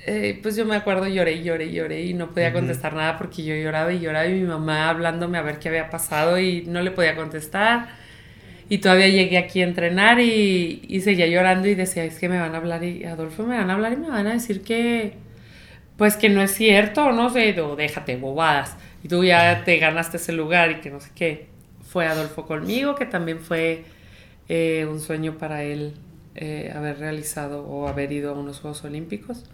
eh, 0.07 0.39
pues 0.41 0.57
yo 0.57 0.65
me 0.65 0.77
acuerdo, 0.77 1.07
lloré, 1.09 1.43
lloré, 1.43 1.73
lloré 1.73 2.03
y 2.05 2.15
no 2.15 2.31
podía 2.31 2.53
contestar 2.53 2.95
nada 2.95 3.19
porque 3.19 3.45
yo 3.45 3.55
lloraba 3.55 3.93
y 3.93 3.99
lloraba 3.99 4.27
y 4.27 4.35
mi 4.35 4.47
mamá 4.47 4.89
hablándome 4.89 5.37
a 5.37 5.43
ver 5.43 5.59
qué 5.59 5.69
había 5.69 5.91
pasado 5.91 6.39
y 6.39 6.63
no 6.63 6.81
le 6.81 6.93
podía 6.93 7.17
contestar. 7.17 7.89
Y 8.69 8.79
todavía 8.79 9.09
llegué 9.09 9.37
aquí 9.39 9.61
a 9.61 9.65
entrenar 9.65 10.21
y, 10.21 10.83
y 10.89 11.01
seguía 11.01 11.27
llorando 11.27 11.69
y 11.69 11.75
decía, 11.75 12.05
es 12.05 12.19
que 12.19 12.29
me 12.29 12.39
van 12.39 12.55
a 12.55 12.59
hablar 12.59 12.83
y 12.83 13.05
Adolfo 13.05 13.43
me 13.43 13.57
van 13.57 13.69
a 13.69 13.75
hablar 13.75 13.93
y 13.93 13.97
me 13.97 14.09
van 14.09 14.27
a 14.27 14.33
decir 14.33 14.63
que, 14.63 15.15
pues 15.97 16.17
que 16.17 16.29
no 16.29 16.43
es 16.43 16.53
cierto, 16.53 17.13
no 17.13 17.31
sé, 17.31 17.59
o 17.61 17.77
déjate 17.77 18.17
bobadas. 18.17 18.77
Y 19.03 19.09
tú 19.09 19.25
ya 19.25 19.65
te 19.65 19.79
ganaste 19.79 20.19
ese 20.19 20.33
lugar 20.33 20.71
y 20.71 20.81
que 20.81 20.91
no 20.91 21.01
sé 21.01 21.11
qué. 21.15 21.47
Fue 21.83 22.07
Adolfo 22.07 22.47
conmigo, 22.47 22.95
que 22.95 23.07
también 23.07 23.41
fue 23.41 23.85
eh, 24.49 24.87
un 24.91 25.01
sueño 25.01 25.39
para 25.39 25.63
él 25.63 25.95
eh, 26.35 26.71
haber 26.75 26.99
realizado 26.99 27.65
o 27.67 27.89
haber 27.89 28.13
ido 28.13 28.31
a 28.31 28.39
unos 28.39 28.61
Juegos 28.61 28.85
Olímpicos. 28.85 29.45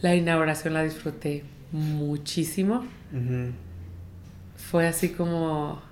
La 0.00 0.14
inauguración 0.14 0.74
la 0.74 0.82
disfruté 0.82 1.44
muchísimo. 1.72 2.86
fue 4.56 4.86
así 4.86 5.10
como 5.10 5.82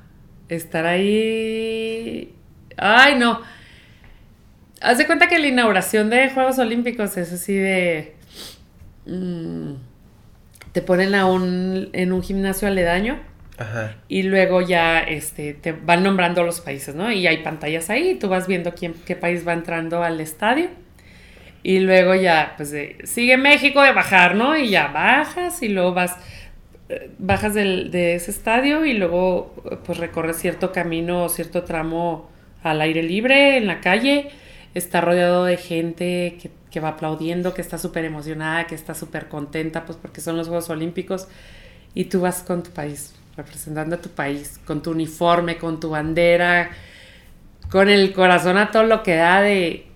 estar 0.48 0.86
ahí. 0.86 2.34
Ay, 2.76 3.18
no. 3.18 3.40
Haz 4.80 4.98
de 4.98 5.06
cuenta 5.06 5.28
que 5.28 5.38
la 5.38 5.46
inauguración 5.46 6.10
de 6.10 6.30
Juegos 6.30 6.58
Olímpicos 6.58 7.16
es 7.16 7.32
así 7.32 7.54
de. 7.54 8.13
Mm, 9.06 9.72
te 10.72 10.82
ponen 10.82 11.14
a 11.14 11.26
un, 11.26 11.90
en 11.92 12.12
un 12.12 12.22
gimnasio 12.22 12.66
aledaño 12.68 13.20
Ajá. 13.58 13.94
y 14.08 14.24
luego 14.24 14.60
ya 14.60 15.00
este, 15.00 15.54
te 15.54 15.72
van 15.72 16.02
nombrando 16.02 16.42
los 16.42 16.60
países, 16.60 16.94
¿no? 16.94 17.12
Y 17.12 17.26
hay 17.26 17.38
pantallas 17.42 17.90
ahí, 17.90 18.10
y 18.10 18.14
tú 18.16 18.28
vas 18.28 18.46
viendo 18.48 18.74
quién, 18.74 18.94
qué 19.06 19.14
país 19.16 19.46
va 19.46 19.52
entrando 19.52 20.02
al 20.02 20.20
estadio. 20.20 20.68
Y 21.62 21.80
luego 21.80 22.14
ya, 22.14 22.54
pues 22.56 22.70
de- 22.72 22.98
sigue 23.04 23.36
México 23.38 23.80
de 23.82 23.92
bajar, 23.92 24.34
¿no? 24.34 24.56
Y 24.56 24.68
ya 24.68 24.88
bajas 24.88 25.62
y 25.62 25.68
luego 25.68 25.94
vas, 25.94 26.16
eh, 26.90 27.10
bajas 27.18 27.54
del- 27.54 27.90
de 27.90 28.16
ese 28.16 28.30
estadio 28.32 28.84
y 28.84 28.92
luego 28.94 29.54
pues 29.86 29.98
recorres 29.98 30.36
cierto 30.36 30.72
camino 30.72 31.24
o 31.24 31.28
cierto 31.30 31.62
tramo 31.64 32.28
al 32.62 32.80
aire 32.82 33.02
libre, 33.02 33.56
en 33.56 33.66
la 33.66 33.80
calle. 33.80 34.28
Está 34.74 35.00
rodeado 35.00 35.44
de 35.46 35.56
gente 35.56 36.36
que, 36.42 36.50
que 36.74 36.80
va 36.80 36.88
aplaudiendo, 36.88 37.54
que 37.54 37.62
está 37.62 37.78
súper 37.78 38.04
emocionada, 38.04 38.66
que 38.66 38.74
está 38.74 38.94
súper 38.94 39.28
contenta, 39.28 39.86
pues 39.86 39.96
porque 39.96 40.20
son 40.20 40.36
los 40.36 40.48
Juegos 40.48 40.68
Olímpicos. 40.70 41.28
Y 41.94 42.06
tú 42.06 42.20
vas 42.20 42.42
con 42.42 42.64
tu 42.64 42.70
país, 42.72 43.14
representando 43.36 43.94
a 43.94 44.00
tu 44.00 44.08
país, 44.08 44.58
con 44.66 44.82
tu 44.82 44.90
uniforme, 44.90 45.56
con 45.56 45.78
tu 45.78 45.90
bandera, 45.90 46.70
con 47.70 47.88
el 47.88 48.12
corazón 48.12 48.56
a 48.58 48.72
todo 48.72 48.82
lo 48.82 49.04
que 49.04 49.14
da 49.14 49.40
de, 49.40 49.86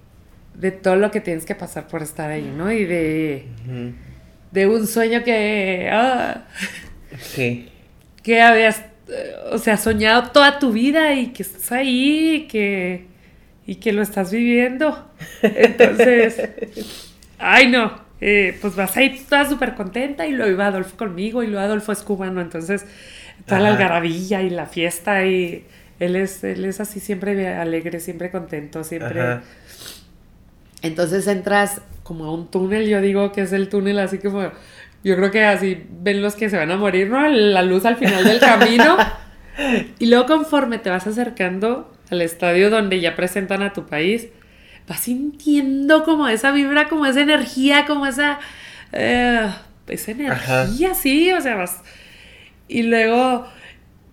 de 0.55 0.71
todo 0.71 0.95
lo 0.95 1.11
que 1.11 1.21
tienes 1.21 1.45
que 1.45 1.57
pasar 1.57 1.89
por 1.89 2.01
estar 2.03 2.31
ahí, 2.31 2.49
¿no? 2.57 2.71
Y 2.71 2.85
de, 2.85 3.47
de 4.53 4.67
un 4.69 4.87
sueño 4.87 5.25
que, 5.25 5.89
ah, 5.93 6.45
Sí. 7.21 7.69
que 8.23 8.41
habías, 8.41 8.79
eh, 9.09 9.35
o 9.51 9.59
sea, 9.59 9.77
soñado 9.77 10.31
toda 10.31 10.61
tu 10.61 10.71
vida 10.71 11.13
y 11.15 11.29
que 11.33 11.43
estás 11.43 11.73
ahí 11.73 12.47
que, 12.49 13.07
y 13.69 13.77
que 13.77 13.93
lo 13.93 14.01
estás 14.01 14.33
viviendo. 14.33 15.11
Entonces, 15.43 16.41
ay 17.39 17.69
no, 17.69 18.01
eh, 18.19 18.57
pues 18.63 18.75
vas 18.75 18.97
ahí 18.97 19.23
toda 19.29 19.47
súper 19.47 19.75
contenta 19.75 20.27
y 20.27 20.33
luego 20.33 20.51
iba 20.51 20.67
Adolfo 20.67 20.97
conmigo 20.97 21.43
y 21.43 21.49
luego 21.49 21.67
Adolfo 21.67 21.93
es 21.93 22.03
cubano, 22.03 22.41
entonces 22.41 22.87
toda 23.45 23.61
la 23.61 23.69
Ajá. 23.69 23.77
algarabilla 23.77 24.41
y 24.41 24.49
la 24.49 24.65
fiesta 24.65 25.27
y 25.27 25.67
él 26.01 26.17
es, 26.17 26.43
él 26.45 26.65
es 26.65 26.81
así 26.81 26.99
siempre 26.99 27.47
alegre, 27.55 28.01
siempre 28.01 28.31
contento, 28.31 28.83
siempre... 28.85 29.21
Ajá. 29.21 29.43
Entonces 30.81 31.27
entras 31.27 31.83
como 32.05 32.25
a 32.25 32.33
un 32.33 32.51
túnel, 32.51 32.89
yo 32.89 33.03
digo 33.03 33.33
que 33.33 33.43
es 33.43 33.53
el 33.53 33.69
túnel 33.69 33.99
así 33.99 34.17
como, 34.17 34.51
yo 35.05 35.17
creo 35.17 35.31
que 35.31 35.45
así 35.45 35.85
ven 36.01 36.23
los 36.23 36.37
que 36.37 36.49
se 36.49 36.57
van 36.57 36.71
a 36.71 36.79
morir, 36.79 37.11
¿no? 37.11 37.29
La 37.29 37.63
luz 37.63 37.85
al 37.85 37.97
final 37.97 38.25
del 38.25 38.41
camino. 38.41 38.97
y 39.99 40.07
luego 40.07 40.25
conforme 40.25 40.79
te 40.79 40.89
vas 40.89 41.07
acercando 41.07 41.93
al 42.11 42.23
estadio 42.23 42.71
donde 42.71 43.01
ya 43.01 43.15
presentan 43.17 43.63
a 43.63 43.73
tu 43.73 43.87
país, 43.87 44.29
vas 44.87 45.01
sintiendo 45.01 46.05
como 46.05 46.29
esa 46.29 46.51
vibra, 46.51 46.89
como 46.89 47.07
esa 47.07 47.21
energía, 47.21 47.85
como 47.87 48.07
esa... 48.07 48.39
eh, 48.93 49.49
esa 49.87 50.11
energía, 50.11 50.95
sí, 50.95 51.33
o 51.33 51.41
sea, 51.41 51.57
vas... 51.57 51.83
Y 52.69 52.83
luego 52.83 53.47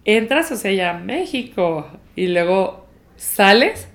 entras, 0.05 0.51
o 0.51 0.55
sea, 0.55 0.71
ya 0.71 0.91
a 0.91 0.99
México, 0.99 1.89
y 2.15 2.27
luego 2.27 2.87
sales 3.17 3.89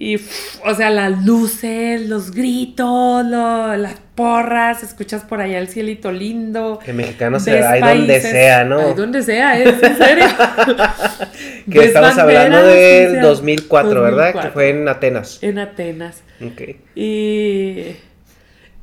y, 0.00 0.16
o 0.64 0.74
sea, 0.76 0.90
las 0.90 1.24
luces, 1.24 2.08
los 2.08 2.30
gritos, 2.30 3.26
lo- 3.26 3.76
las 3.76 3.94
porras, 4.14 4.82
escuchas 4.84 5.24
por 5.24 5.40
allá 5.40 5.58
el 5.58 5.68
cielito 5.68 6.12
lindo. 6.12 6.78
Que 6.84 6.92
mexicano 6.92 7.40
se 7.40 7.60
va 7.60 7.70
ahí 7.72 7.80
donde 7.98 8.20
sea, 8.20 8.64
¿no? 8.64 8.78
Ahí 8.78 8.94
donde 8.94 9.22
sea, 9.22 9.58
es 9.58 9.82
en 9.82 9.96
serio. 9.96 10.24
Que 11.70 11.78
Ves 11.78 11.88
estamos 11.88 12.16
banderas, 12.16 12.44
hablando 12.46 12.66
del 12.68 13.10
sea, 13.12 13.22
2004, 13.22 14.02
¿verdad? 14.02 14.26
Que 14.32 14.32
2004. 14.38 14.52
fue 14.52 14.70
en 14.70 14.88
Atenas. 14.88 15.38
En 15.42 15.58
Atenas. 15.58 16.22
Ok. 16.40 16.62
Y, 16.94 17.96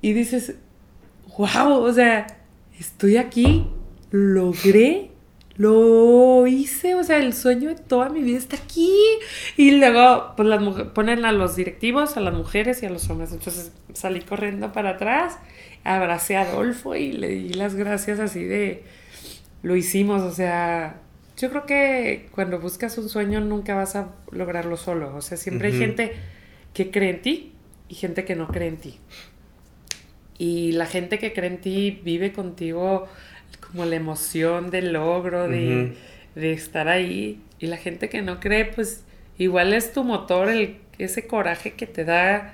y 0.02 0.14
dices, 0.14 0.56
wow, 1.38 1.78
o 1.84 1.94
sea, 1.94 2.28
estoy 2.80 3.18
aquí, 3.18 3.68
logré, 4.12 5.12
lo 5.58 6.48
hice, 6.48 6.96
o 6.96 7.04
sea, 7.04 7.18
el 7.18 7.34
sueño 7.34 7.70
de 7.70 7.76
toda 7.76 8.10
mi 8.10 8.22
vida 8.22 8.38
está 8.38 8.58
aquí. 8.58 8.92
Y 9.58 9.72
luego, 9.72 10.34
pues 10.36 10.48
las 10.48 10.62
mujeres 10.62 10.92
ponen 10.94 11.26
a 11.26 11.32
los 11.32 11.56
directivos, 11.56 12.18
a 12.18 12.20
las 12.20 12.34
mujeres 12.34 12.84
y 12.84 12.86
a 12.86 12.90
los 12.90 13.10
hombres. 13.10 13.32
Entonces 13.32 13.72
salí 13.94 14.22
corriendo 14.22 14.74
para 14.74 14.92
atrás, 14.92 15.38
abracé 15.84 16.36
a 16.36 16.42
Adolfo 16.42 16.96
y 16.96 17.14
le 17.14 17.30
di 17.30 17.54
las 17.54 17.76
gracias 17.76 18.20
así 18.20 18.44
de, 18.44 18.84
lo 19.64 19.76
hicimos, 19.76 20.22
o 20.22 20.32
sea... 20.32 21.02
Yo 21.38 21.50
creo 21.50 21.66
que 21.66 22.30
cuando 22.32 22.62
buscas 22.62 22.98
un 22.98 23.10
sueño 23.10 23.42
nunca 23.42 23.76
vas 23.76 23.98
a 23.98 24.14
lograrlo 24.32 24.78
solo. 24.78 25.14
O 25.18 25.22
sea, 25.22 25.38
siempre 25.38 25.68
hay 25.68 25.78
gente 25.78 26.14
que 26.74 26.92
cree 26.92 27.10
en 27.10 27.22
ti 27.22 27.52
y 27.90 27.96
gente 27.96 28.24
que 28.24 28.36
no 28.36 28.48
cree 28.48 28.70
en 28.70 28.78
ti. 28.78 29.00
Y 30.38 30.72
la 30.72 30.86
gente 30.86 31.20
que 31.20 31.34
cree 31.34 31.50
en 31.50 31.60
ti 31.60 32.00
vive 32.04 32.32
contigo 32.32 33.10
como 33.68 33.86
la 33.86 33.96
emoción 33.96 34.72
del 34.72 34.94
logro, 34.94 35.48
de, 35.48 35.98
de 36.36 36.54
estar 36.54 36.88
ahí. 36.88 37.42
Y 37.60 37.68
la 37.68 37.78
gente 37.78 38.10
que 38.10 38.22
no 38.22 38.40
cree, 38.40 38.66
pues 38.66 39.04
igual 39.38 39.74
es 39.74 39.94
tu 39.94 40.04
motor, 40.04 40.50
el, 40.50 40.78
ese 40.98 41.28
coraje 41.28 41.74
que 41.74 41.88
te 41.88 42.06
da 42.06 42.54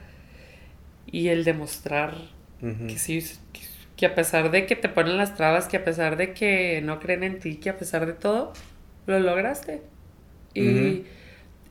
y 1.06 1.30
el 1.30 1.43
demostrar 1.43 2.15
Ujú. 2.62 2.88
que 2.88 2.97
sí, 3.00 3.24
que, 3.54 3.62
que 3.95 4.06
a 4.06 4.15
pesar 4.15 4.52
de 4.52 4.65
que 4.65 4.76
te 4.76 4.89
ponen 4.89 5.17
las 5.17 5.36
trabas, 5.36 5.67
que 5.67 5.78
a 5.78 5.84
pesar 5.84 6.17
de 6.17 6.34
que 6.34 6.82
no 6.84 7.00
creen 7.00 7.24
en 7.24 7.39
ti, 7.39 7.56
que 7.58 7.69
a 7.69 7.78
pesar 7.78 8.06
de 8.06 8.13
todo, 8.13 8.54
lo 9.08 9.19
lograste. 9.19 9.82
Y 10.54 10.62
Ujú. 10.62 11.06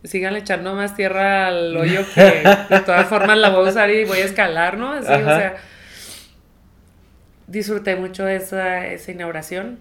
sigan 0.04 0.36
echando 0.36 0.74
más 0.74 0.96
tierra 0.96 1.48
al 1.48 1.76
hoyo 1.76 2.08
que 2.08 2.62
de 2.68 2.80
todas 2.80 3.08
formas 3.08 3.38
la 3.38 3.50
voy 3.50 3.66
a 3.66 3.70
usar 3.70 3.90
y 3.90 4.04
voy 4.04 4.20
a 4.20 4.24
escalar, 4.24 4.78
¿no? 4.78 4.92
Así, 4.92 5.22
o 5.22 5.30
sea, 5.30 5.56
disfruté 7.50 7.96
mucho 7.96 8.26
esa, 8.28 8.86
esa 8.86 9.10
inauguración. 9.10 9.78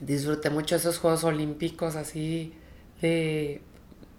Disfruté 0.00 0.48
mucho 0.50 0.76
esos 0.76 0.98
Juegos 0.98 1.24
Olímpicos 1.24 1.94
así 1.94 2.54
de, 3.02 3.60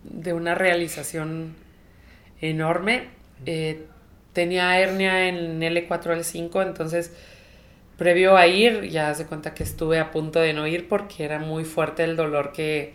de 0.03 0.33
una 0.33 0.53
realización 0.55 1.55
enorme. 2.39 3.07
Eh, 3.45 3.85
tenía 4.33 4.79
hernia 4.79 5.27
en 5.27 5.59
L4, 5.59 5.87
L5, 5.87 6.65
entonces 6.65 7.11
previo 7.97 8.37
a 8.37 8.47
ir 8.47 8.89
ya 8.89 9.13
se 9.13 9.25
cuenta 9.25 9.53
que 9.53 9.63
estuve 9.63 9.99
a 9.99 10.11
punto 10.11 10.39
de 10.39 10.53
no 10.53 10.65
ir 10.67 10.87
porque 10.87 11.23
era 11.23 11.39
muy 11.39 11.65
fuerte 11.65 12.03
el 12.03 12.15
dolor 12.15 12.51
que, 12.51 12.93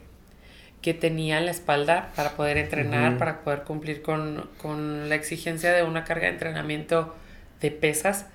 que 0.80 0.94
tenía 0.94 1.38
en 1.38 1.44
la 1.44 1.50
espalda 1.50 2.12
para 2.14 2.30
poder 2.30 2.56
entrenar, 2.56 3.18
para 3.18 3.42
poder 3.42 3.62
cumplir 3.64 4.02
con, 4.02 4.48
con 4.58 5.08
la 5.08 5.16
exigencia 5.16 5.72
de 5.72 5.82
una 5.82 6.04
carga 6.04 6.26
de 6.26 6.34
entrenamiento 6.34 7.14
de 7.60 7.72
pesas. 7.72 8.26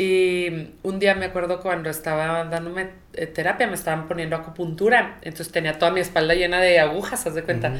Y 0.00 0.74
un 0.84 1.00
día 1.00 1.16
me 1.16 1.24
acuerdo 1.24 1.58
cuando 1.58 1.90
estaba 1.90 2.44
dándome 2.44 2.90
eh, 3.14 3.26
terapia, 3.26 3.66
me 3.66 3.74
estaban 3.74 4.06
poniendo 4.06 4.36
acupuntura. 4.36 5.18
Entonces 5.22 5.50
tenía 5.50 5.76
toda 5.76 5.90
mi 5.90 5.98
espalda 5.98 6.34
llena 6.34 6.60
de 6.60 6.78
agujas, 6.78 7.26
haz 7.26 7.34
de 7.34 7.42
cuenta. 7.42 7.72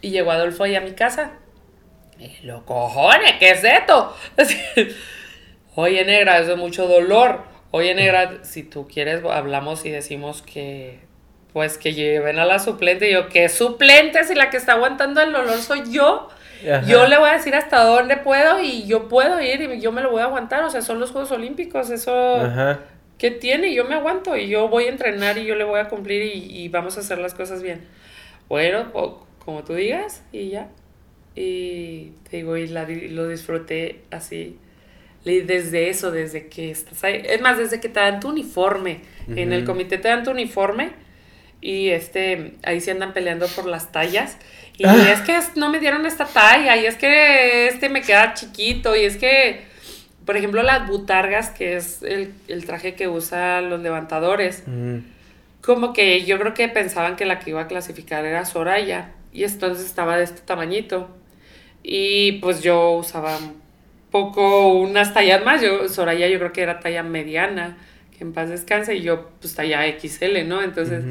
Y 0.00 0.08
llegó 0.08 0.30
Adolfo 0.30 0.64
ahí 0.64 0.76
a 0.76 0.80
mi 0.80 0.92
casa. 0.92 1.32
Y 2.18 2.46
lo 2.46 2.64
cojones, 2.64 3.34
¿qué 3.38 3.50
es 3.50 3.62
esto? 3.62 4.16
Oye, 5.74 6.06
negra, 6.06 6.38
eso 6.38 6.52
es 6.52 6.58
mucho 6.58 6.88
dolor. 6.88 7.42
Oye, 7.70 7.94
negra, 7.94 8.38
si 8.44 8.62
tú 8.62 8.88
quieres, 8.88 9.22
hablamos 9.22 9.84
y 9.84 9.90
decimos 9.90 10.40
que, 10.40 11.00
pues, 11.52 11.76
que 11.76 11.92
lleven 11.92 12.38
a 12.38 12.46
la 12.46 12.60
suplente. 12.60 13.10
Y 13.10 13.12
yo, 13.12 13.28
¿qué 13.28 13.50
suplente? 13.50 14.24
Si 14.24 14.34
la 14.34 14.48
que 14.48 14.56
está 14.56 14.72
aguantando 14.72 15.20
el 15.20 15.32
dolor 15.32 15.58
soy 15.58 15.82
yo. 15.92 16.30
Ajá. 16.62 16.86
Yo 16.86 17.06
le 17.06 17.18
voy 17.18 17.30
a 17.30 17.34
decir 17.34 17.54
hasta 17.54 17.84
dónde 17.84 18.16
puedo 18.16 18.60
y 18.60 18.86
yo 18.86 19.08
puedo 19.08 19.40
ir 19.40 19.60
y 19.60 19.80
yo 19.80 19.92
me 19.92 20.02
lo 20.02 20.10
voy 20.10 20.22
a 20.22 20.24
aguantar. 20.24 20.62
O 20.64 20.70
sea, 20.70 20.82
son 20.82 20.98
los 21.00 21.10
Juegos 21.10 21.30
Olímpicos, 21.32 21.90
eso... 21.90 22.36
Ajá. 22.36 22.80
¿Qué 23.18 23.32
tiene? 23.32 23.74
Yo 23.74 23.84
me 23.84 23.96
aguanto 23.96 24.36
y 24.36 24.48
yo 24.48 24.68
voy 24.68 24.84
a 24.84 24.88
entrenar 24.90 25.38
y 25.38 25.44
yo 25.44 25.56
le 25.56 25.64
voy 25.64 25.80
a 25.80 25.88
cumplir 25.88 26.22
y, 26.22 26.56
y 26.56 26.68
vamos 26.68 26.96
a 26.96 27.00
hacer 27.00 27.18
las 27.18 27.34
cosas 27.34 27.62
bien. 27.64 27.80
Bueno, 28.48 28.92
po- 28.92 29.26
como 29.44 29.64
tú 29.64 29.74
digas 29.74 30.22
y 30.30 30.50
ya. 30.50 30.68
Y 31.34 32.12
te 32.30 32.38
digo, 32.38 32.56
y 32.56 32.68
la 32.68 32.86
lo 32.88 33.26
disfruté 33.28 34.02
así. 34.10 34.58
Desde 35.24 35.90
eso, 35.90 36.10
desde 36.10 36.46
que 36.48 36.70
estás 36.70 37.02
ahí. 37.04 37.22
Es 37.26 37.40
más, 37.40 37.58
desde 37.58 37.80
que 37.80 37.88
te 37.88 38.00
dan 38.00 38.20
tu 38.20 38.28
uniforme. 38.28 39.00
En 39.34 39.52
el 39.52 39.64
comité 39.64 39.98
te 39.98 40.08
dan 40.08 40.22
tu 40.24 40.30
uniforme 40.30 40.92
y 41.60 41.88
este, 41.90 42.54
ahí 42.62 42.80
se 42.80 42.92
andan 42.92 43.12
peleando 43.12 43.46
por 43.48 43.66
las 43.66 43.90
tallas. 43.92 44.38
Y 44.78 44.86
Ah. 44.86 45.12
es 45.12 45.20
que 45.22 45.36
no 45.58 45.68
me 45.70 45.80
dieron 45.80 46.06
esta 46.06 46.24
talla, 46.24 46.76
y 46.76 46.86
es 46.86 46.94
que 46.96 47.66
este 47.68 47.88
me 47.88 48.00
queda 48.00 48.32
chiquito, 48.34 48.94
y 48.96 49.00
es 49.04 49.16
que, 49.16 49.64
por 50.24 50.36
ejemplo, 50.36 50.62
las 50.62 50.86
butargas, 50.88 51.50
que 51.50 51.76
es 51.76 52.02
el, 52.02 52.32
el 52.46 52.64
traje 52.64 52.94
que 52.94 53.08
usan 53.08 53.70
los 53.70 53.80
levantadores, 53.80 54.62
Ujú. 54.66 55.02
como 55.62 55.92
que 55.92 56.24
yo 56.24 56.38
creo 56.38 56.54
que 56.54 56.68
pensaban 56.68 57.16
que 57.16 57.26
la 57.26 57.40
que 57.40 57.50
iba 57.50 57.62
a 57.62 57.66
clasificar 57.66 58.24
era 58.24 58.44
Soraya, 58.44 59.10
y 59.32 59.42
entonces 59.44 59.84
estaba 59.84 60.16
de 60.16 60.24
este 60.24 60.40
tamañito. 60.42 61.08
Y 61.82 62.32
pues 62.40 62.62
yo 62.62 62.90
usaba 62.92 63.36
un 63.36 63.60
poco 64.10 64.68
unas 64.74 65.12
tallas 65.12 65.44
más, 65.44 65.60
yo, 65.60 65.88
Soraya 65.88 66.28
yo 66.28 66.38
creo 66.38 66.52
que 66.52 66.62
era 66.62 66.78
talla 66.80 67.02
mediana, 67.02 67.76
que 68.16 68.22
en 68.24 68.32
paz 68.32 68.48
descanse, 68.48 68.94
y 68.94 69.02
yo 69.02 69.30
pues 69.40 69.58
allá 69.58 69.84
XL, 69.86 70.44
¿no? 70.46 70.62
Entonces, 70.62 71.02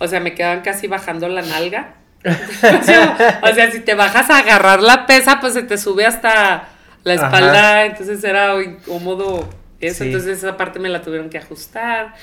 o 0.00 0.08
sea, 0.08 0.18
me 0.20 0.34
quedaban 0.34 0.62
casi 0.62 0.88
bajando 0.88 1.28
la 1.28 1.42
nalga. 1.42 1.94
o, 3.42 3.54
sea, 3.54 3.70
si 3.70 3.80
te 3.80 3.94
bajas 3.94 4.30
a 4.30 4.38
agarrar 4.38 4.82
la 4.82 5.06
pesa, 5.06 5.40
pues 5.40 5.52
se 5.52 5.62
te 5.62 5.76
sube 5.76 6.06
hasta 6.06 6.68
la 7.02 7.14
espalda, 7.14 7.84
entonces 7.84 8.24
era 8.24 8.62
incómodo 8.62 9.48
eso, 9.80 10.04
entonces 10.04 10.38
esa 10.38 10.56
parte 10.56 10.78
me 10.78 10.88
la 10.88 11.02
tuvieron 11.02 11.28
que 11.28 11.36
ajustar 11.36 12.14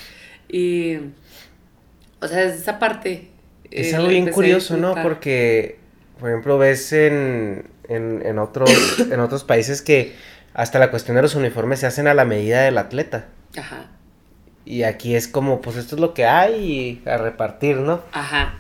y, 0.50 0.98
o 2.20 2.28
sea, 2.28 2.44
esa 2.44 2.80
parte... 2.80 3.30
Es 3.70 3.94
eh, 3.94 3.96
algo 3.96 4.10
bien 4.10 4.30
curioso, 4.32 4.76
¿no? 4.76 4.96
Porque, 5.04 5.78
por 6.20 6.30
ejemplo, 6.30 6.58
ves 6.58 6.92
en, 6.94 7.68
en, 7.88 8.26
en, 8.26 8.40
otros, 8.40 9.00
en 9.00 9.20
otros 9.20 9.44
países 9.44 9.82
que 9.82 10.16
hasta 10.54 10.80
la 10.80 10.90
cuestión 10.90 11.16
de 11.16 11.22
los 11.22 11.36
uniformes 11.36 11.80
se 11.80 11.88
hacen 11.88 12.08
a 12.08 12.14
la 12.14 12.26
medida 12.26 12.64
del 12.64 12.78
atleta. 12.78 13.28
Ajá. 13.56 13.86
Y 14.66 14.84
aquí 14.84 15.16
es 15.16 15.28
como, 15.28 15.62
pues 15.62 15.78
esto 15.78 15.96
es 15.96 16.02
lo 16.02 16.14
que 16.14 16.26
hay 16.26 17.02
y 17.06 17.10
a 17.10 17.18
repartir, 17.18 17.78
¿no? 17.78 18.02
Ajá. 18.12 18.56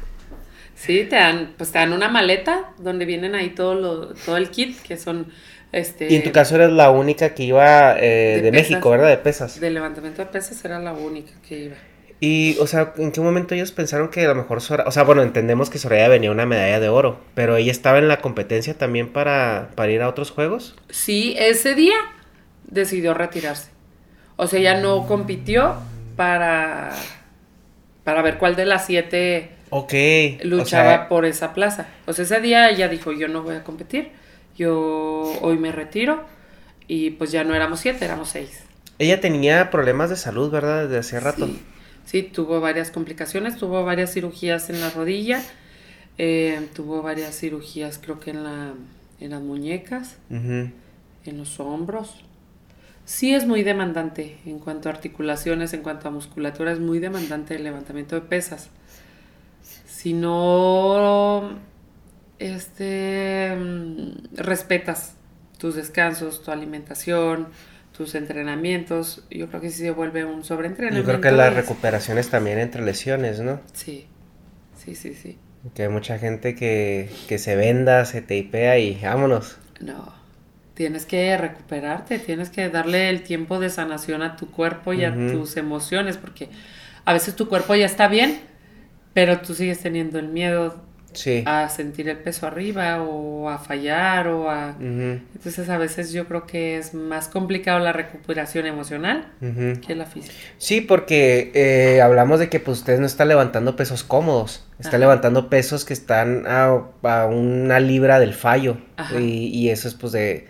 Sí, 0.82 1.06
te 1.08 1.15
dan, 1.15 1.54
pues 1.58 1.72
te 1.72 1.78
dan 1.78 1.94
una 1.94 2.10
maleta 2.10 2.72
donde 2.80 3.06
vienen 3.06 3.36
ahí 3.36 3.50
todo 3.50 3.76
lo, 3.76 4.08
todo 4.26 4.36
el 4.36 4.50
kit, 4.50 4.82
que 4.82 4.98
son 4.98 5.28
este. 5.72 6.12
Y 6.12 6.15
en 6.15 6.24
tu 6.24 6.32
caso 6.32 6.56
eres 6.56 6.72
la 6.72 6.89
única 6.89 7.36
que 7.36 7.44
iba 7.44 8.00
eh, 8.00 8.39
de, 8.41 8.52
México, 8.52 8.89
¿verdad? 8.89 9.10
De 9.10 9.17
pesas. 9.17 9.60
De 9.60 9.70
levantamiento 9.70 10.24
de 10.24 10.32
pesas 10.32 10.65
era 10.65 10.80
la 10.80 10.94
única 10.94 11.34
que 11.48 11.65
iba. 11.65 11.76
Y, 12.20 12.58
o 12.60 12.65
sea, 12.65 12.94
¿en 12.98 13.12
qué 13.12 13.22
momento 13.22 13.54
ellos 13.54 13.72
pensaron 13.72 14.10
que 14.10 14.26
a 14.26 14.30
lo 14.30 14.36
mejor 14.36 14.60
Soraya, 14.60 14.89
o 14.89 14.91
sea, 14.91 15.04
bueno, 15.04 15.22
entendemos 15.22 15.70
que 15.70 15.78
Soraya 15.78 16.08
venía 16.08 16.32
una 16.32 16.48
medalla 16.48 16.80
de 16.80 16.89
oro, 16.89 17.20
pero 17.36 17.58
ella 17.58 17.72
estaba 17.72 18.00
en 18.00 18.08
la 18.08 18.17
competencia 18.17 18.74
también 18.76 19.10
para, 19.10 19.70
para 19.76 19.91
ir 19.91 20.02
a 20.02 20.10
otros 20.10 20.32
juegos? 20.32 20.76
Sí, 20.89 21.36
ese 21.38 21.76
día 21.76 21.96
decidió 22.65 23.13
retirarse. 23.13 23.70
O 24.36 24.48
sea, 24.48 24.60
ella 24.60 24.82
no 24.82 25.06
compitió 25.06 25.76
para, 26.15 26.89
para 28.04 28.24
ver 28.24 28.39
cuál 28.39 28.56
de 28.56 28.65
las 28.65 28.88
siete 28.88 29.61
Ok. 29.72 29.94
Luchaba 30.44 31.08
por 31.08 31.26
esa 31.26 31.54
plaza. 31.54 31.88
O 32.06 32.12
sea, 32.12 32.26
ese 32.26 32.42
día 32.42 32.70
ella 32.70 32.90
dijo, 32.90 33.14
yo 33.14 33.30
no 33.30 33.42
voy 33.42 33.56
a 33.56 33.64
competir, 33.64 34.12
yo 34.58 35.34
hoy 35.42 35.58
me 35.58 35.72
retiro 35.72 36.26
y 36.88 37.12
pues 37.12 37.32
ya 37.32 37.46
no 37.46 37.56
éramos 37.56 37.80
siete, 37.80 38.04
éramos 38.04 38.30
seis. 38.30 38.64
Ella 39.00 39.22
tenía 39.22 39.72
problemas 39.72 40.10
de 40.10 40.18
salud, 40.18 40.52
¿verdad? 40.52 40.84
Desde 40.84 40.98
hace 40.98 41.20
rato. 41.22 41.50
Sí, 42.06 42.22
tuvo 42.22 42.60
varias 42.60 42.92
complicaciones, 42.92 43.56
tuvo 43.56 43.86
varias 43.86 44.14
cirugías 44.14 44.70
en 44.70 44.82
la 44.82 44.90
rodilla, 44.90 45.42
eh, 46.18 46.68
tuvo 46.76 47.02
varias 47.02 47.34
cirugías 47.40 47.98
creo 47.98 48.20
que 48.20 48.32
en, 48.32 48.44
la, 48.44 48.74
en 49.22 49.32
las 49.32 49.42
muñecas, 49.42 50.18
en 50.30 50.74
los 51.38 51.62
hombros. 51.62 52.26
Sí 53.06 53.34
es 53.34 53.48
muy 53.48 53.64
demandante 53.64 54.38
en 54.46 54.60
cuanto 54.60 54.90
a 54.90 54.92
articulaciones, 54.92 55.74
en 55.74 55.82
cuanto 55.82 56.10
a 56.10 56.12
musculatura, 56.12 56.74
es 56.74 56.80
muy 56.82 57.00
demandante 57.00 57.56
el 57.56 57.64
levantamiento 57.64 58.16
de 58.16 58.22
pesas 58.22 58.70
si 60.02 60.14
no 60.14 61.60
este, 62.40 63.56
respetas 64.34 65.14
tus 65.60 65.76
descansos, 65.76 66.42
tu 66.42 66.50
alimentación, 66.50 67.50
tus 67.96 68.16
entrenamientos, 68.16 69.24
yo 69.30 69.48
creo 69.48 69.62
que 69.62 69.70
sí 69.70 69.84
se 69.84 69.92
vuelve 69.92 70.26
un 70.26 70.44
sobreentrenamiento. 70.44 71.08
Yo 71.08 71.20
creo 71.20 71.22
que 71.22 71.38
las 71.38 71.54
recuperaciones 71.54 72.32
también 72.32 72.58
entre 72.58 72.82
lesiones, 72.82 73.42
¿no? 73.42 73.62
Sí, 73.74 74.08
sí, 74.76 74.96
sí, 74.96 75.14
sí. 75.14 75.38
Que 75.76 75.84
hay 75.84 75.90
mucha 75.90 76.18
gente 76.18 76.56
que, 76.56 77.08
que 77.28 77.38
se 77.38 77.56
venda, 77.56 78.04
se 78.06 78.24
teipea 78.24 78.80
y 78.80 79.00
vámonos. 79.04 79.58
No, 79.82 80.12
tienes 80.74 81.06
que 81.06 81.38
recuperarte, 81.38 82.18
tienes 82.18 82.50
que 82.50 82.70
darle 82.70 83.10
el 83.10 83.22
tiempo 83.22 83.60
de 83.60 83.70
sanación 83.70 84.24
a 84.24 84.36
tu 84.36 84.50
cuerpo 84.50 84.94
y 84.94 85.04
a 85.04 85.14
tus 85.14 85.58
emociones, 85.58 86.18
porque 86.18 86.50
a 87.06 87.14
veces 87.14 87.36
tu 87.36 87.48
cuerpo 87.48 87.76
ya 87.76 87.86
está 87.86 88.08
bien, 88.08 88.50
pero 89.13 89.39
tú 89.39 89.54
sigues 89.54 89.80
teniendo 89.80 90.19
el 90.19 90.28
miedo 90.28 90.76
a 91.45 91.69
sentir 91.69 92.08
el 92.08 92.17
peso 92.17 92.47
arriba 92.47 93.04
o 93.04 93.50
a 93.50 93.58
fallar 93.58 94.28
o 94.28 94.50
a... 94.50 94.76
Entonces 94.80 95.69
a 95.69 95.78
veces 95.78 96.13
yo 96.13 96.26
creo 96.28 96.45
que 96.45 96.78
es 96.78 96.93
más 96.93 97.28
complicado 97.28 97.80
la 97.80 97.91
recuperación 97.91 98.65
emocional 98.65 99.28
que 99.86 99.95
la 99.95 100.06
física. 100.06 100.34
Sí, 100.58 100.82
porque 100.82 101.52
eh, 101.54 102.02
hablamos 102.02 102.39
de 102.39 102.50
que 102.50 102.60
pues 102.60 102.80
ustedes 102.80 103.00
no 103.00 103.06
están 103.06 103.28
levantando 103.28 103.76
pesos 103.76 104.04
cómodos, 104.04 104.65
están 104.80 105.02
levantando 105.02 105.50
pesos 105.50 105.86
que 105.86 105.93
están 105.93 106.45
a, 106.47 106.74
una 107.26 107.80
libra 107.80 108.19
del 108.19 108.34
fallo 108.34 108.78
y, 109.17 109.47
y, 109.47 109.69
eso 109.69 109.88
es 109.88 109.93
pues 109.93 110.13
de... 110.13 110.47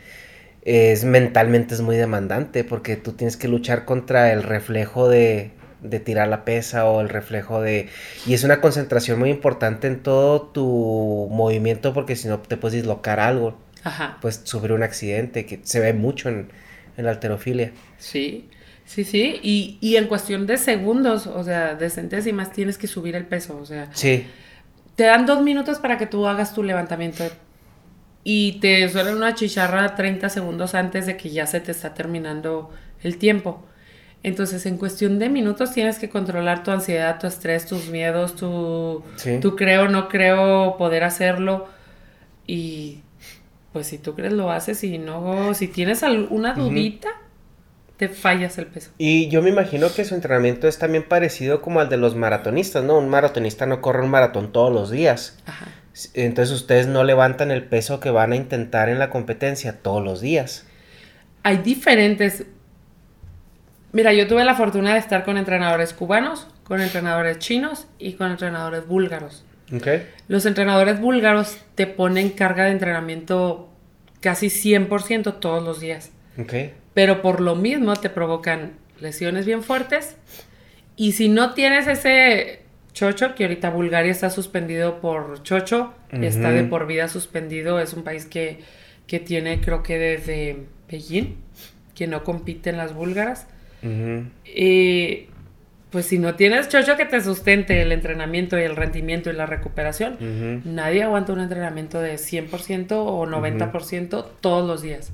Es 0.64 1.06
mentalmente 1.06 1.74
es 1.74 1.82
muy 1.82 1.96
demandante 1.96 2.64
porque 2.64 2.96
tú 2.96 3.14
tienes 3.14 3.36
que 3.36 3.48
luchar 3.48 3.84
contra 3.84 4.32
el 4.32 4.44
reflejo 4.44 5.10
de, 5.10 5.50
de 5.82 6.00
tirar 6.00 6.28
la 6.28 6.46
pesa 6.46 6.86
o 6.86 7.02
el 7.02 7.10
reflejo 7.10 7.62
de... 7.62 7.90
Y 8.26 8.34
es 8.34 8.44
una 8.44 8.62
concentración 8.62 9.20
muy 9.20 9.30
importante 9.30 9.88
en 9.88 10.02
todo 10.02 10.42
tu 10.42 11.28
movimiento 11.32 11.94
porque 11.94 12.16
si 12.16 12.28
no 12.28 12.40
te 12.40 12.58
puedes 12.58 12.76
dislocar 12.76 13.20
algo. 13.20 13.58
Ajá. 13.84 14.18
Pues 14.22 14.42
sufrir 14.44 14.74
un 14.74 14.84
accidente 14.84 15.46
que 15.46 15.60
se 15.64 15.80
ve 15.80 15.94
mucho 15.94 16.30
en, 16.30 16.50
la 16.98 17.10
alterofilia. 17.10 17.72
Sí, 17.98 18.48
sí, 18.86 19.04
sí. 19.04 19.40
Y, 19.42 19.80
y, 19.82 19.96
en 19.96 20.06
cuestión 20.06 20.46
de 20.46 20.58
segundos, 20.58 21.26
o 21.26 21.44
sea, 21.44 21.74
de 21.74 21.90
centésimas, 21.90 22.52
tienes 22.52 22.78
que 22.78 22.86
subir 22.86 23.16
el 23.16 23.26
peso. 23.26 23.58
O 23.58 23.66
sea, 23.66 23.90
sí. 23.92 24.28
te 24.96 25.06
dan 25.06 25.26
dos 25.26 25.42
minutos 25.42 25.80
para 25.80 25.98
que 25.98 26.06
tú 26.06 26.28
hagas 26.28 26.54
tu 26.54 26.62
levantamiento 26.62 27.24
y 28.24 28.60
te 28.60 28.88
suena 28.90 29.12
una 29.16 29.34
chicharra 29.34 29.96
30 29.96 30.30
segundos 30.30 30.76
antes 30.76 31.08
de 31.08 31.18
que 31.18 31.32
ya 31.32 31.48
se 31.48 31.60
te 31.60 31.72
está 31.72 31.94
terminando 31.94 32.70
el 33.02 33.18
tiempo. 33.18 33.66
Entonces, 34.24 34.66
en 34.66 34.78
cuestión 34.78 35.18
de 35.18 35.30
minutos 35.30 35.72
tienes 35.72 35.98
que 35.98 36.10
controlar 36.10 36.64
tu 36.64 36.72
ansiedad, 36.72 37.20
tu 37.20 37.28
estrés, 37.28 37.66
tus 37.66 37.90
miedos, 37.90 38.36
tu, 38.36 39.04
tu 39.42 39.56
creo, 39.56 39.88
no 39.90 40.10
creo 40.10 40.78
poder 40.78 41.04
hacerlo. 41.04 41.68
Y 42.46 43.00
pues 43.74 43.88
si 43.88 43.98
tú 43.98 44.14
crees 44.14 44.34
lo 44.34 44.52
haces 44.52 44.84
y 44.84 44.98
no, 44.98 45.54
si 45.54 45.68
tienes 45.68 46.04
alguna 46.04 46.54
dudita, 46.54 47.10
te 47.98 48.10
fallas 48.10 48.58
el 48.58 48.68
peso. 48.68 48.92
Y 48.98 49.28
yo 49.30 49.42
me 49.42 49.50
imagino 49.50 49.92
que 49.92 50.06
su 50.06 50.14
entrenamiento 50.14 50.68
es 50.68 50.78
también 50.78 51.04
parecido 51.08 51.62
como 51.62 51.80
al 51.80 51.90
de 51.90 51.98
los 51.98 52.16
maratonistas, 52.16 52.84
¿no? 52.84 53.00
Un 53.00 53.10
maratonista 53.10 53.66
no 53.66 53.82
corre 53.82 54.04
un 54.04 54.10
maratón 54.10 54.52
todos 54.52 54.72
los 54.72 54.92
días. 54.92 55.40
Ajá. 55.46 55.68
Entonces 56.14 56.56
ustedes 56.56 56.88
no 56.88 57.04
levantan 57.04 57.52
el 57.52 57.64
peso 57.64 58.00
que 58.00 58.12
van 58.12 58.32
a 58.32 58.36
intentar 58.36 58.90
en 58.90 59.00
la 59.00 59.10
competencia 59.10 59.82
todos 59.82 60.04
los 60.04 60.22
días. 60.22 60.66
Hay 61.44 61.58
diferentes 61.58 62.46
Mira, 63.94 64.14
yo 64.14 64.28
tuve 64.28 64.46
la 64.46 64.56
fortuna 64.56 64.94
de 64.94 65.00
estar 65.00 65.26
con 65.26 65.38
entrenadores 65.38 65.94
cubanos, 65.94 66.48
con 66.64 66.82
entrenadores 66.82 67.40
chinos 67.40 67.88
y 68.00 68.14
con 68.14 68.32
entrenadores 68.32 68.88
búlgaros. 68.88 69.44
Okay. 69.74 70.08
Los 70.28 70.46
entrenadores 70.46 71.00
búlgaros 71.00 71.58
te 71.76 71.88
ponen 71.88 72.30
carga 72.30 72.66
de 72.66 72.72
entrenamiento 72.72 73.70
casi 74.20 74.48
100% 74.48 75.40
todos 75.40 75.64
los 75.64 75.80
días. 75.80 76.12
Okay. 76.38 76.74
Pero 76.94 77.22
por 77.22 77.42
lo 77.42 77.56
mismo 77.56 77.96
te 77.96 78.10
provocan 78.10 78.74
lesiones 79.00 79.46
bien 79.46 79.64
fuertes. 79.64 80.16
Y 80.96 81.14
si 81.14 81.30
no 81.30 81.54
tienes 81.54 81.88
ese 81.88 82.62
chocho, 82.94 83.36
que 83.36 83.46
ahorita 83.46 83.70
Bulgaria 83.70 84.12
está 84.12 84.30
suspendido 84.30 85.00
por 85.00 85.42
chocho, 85.44 85.94
está 86.12 86.52
de 86.52 86.64
por 86.64 86.88
vida 86.88 87.08
suspendido, 87.08 87.80
es 87.80 87.94
un 87.94 88.04
país 88.04 88.26
que, 88.26 88.60
que 89.08 89.20
tiene 89.20 89.62
creo 89.62 89.82
que 89.82 89.98
desde 89.98 90.66
Beijing, 90.90 91.38
que 91.96 92.08
no 92.08 92.24
compite 92.24 92.70
en 92.70 92.78
las 92.78 92.94
búlgaras. 92.94 93.48
Y 93.84 95.28
pues 95.92 96.06
si 96.06 96.20
no 96.20 96.36
tienes 96.36 96.70
chocho 96.70 96.96
que 96.96 97.06
te 97.06 97.20
sustente 97.22 97.82
el 97.82 97.92
entrenamiento 97.92 98.58
y 98.58 98.64
el 98.64 98.78
rendimiento 98.78 99.30
y 99.30 99.34
la 99.34 99.46
recuperación, 99.46 100.62
nadie 100.64 101.04
aguanta 101.04 101.34
un 101.34 101.42
entrenamiento 101.42 102.02
de 102.02 102.16
100% 102.16 102.92
o 102.92 103.26
90% 103.26 104.26
todos 104.40 104.68
los 104.68 104.82
días. 104.82 105.12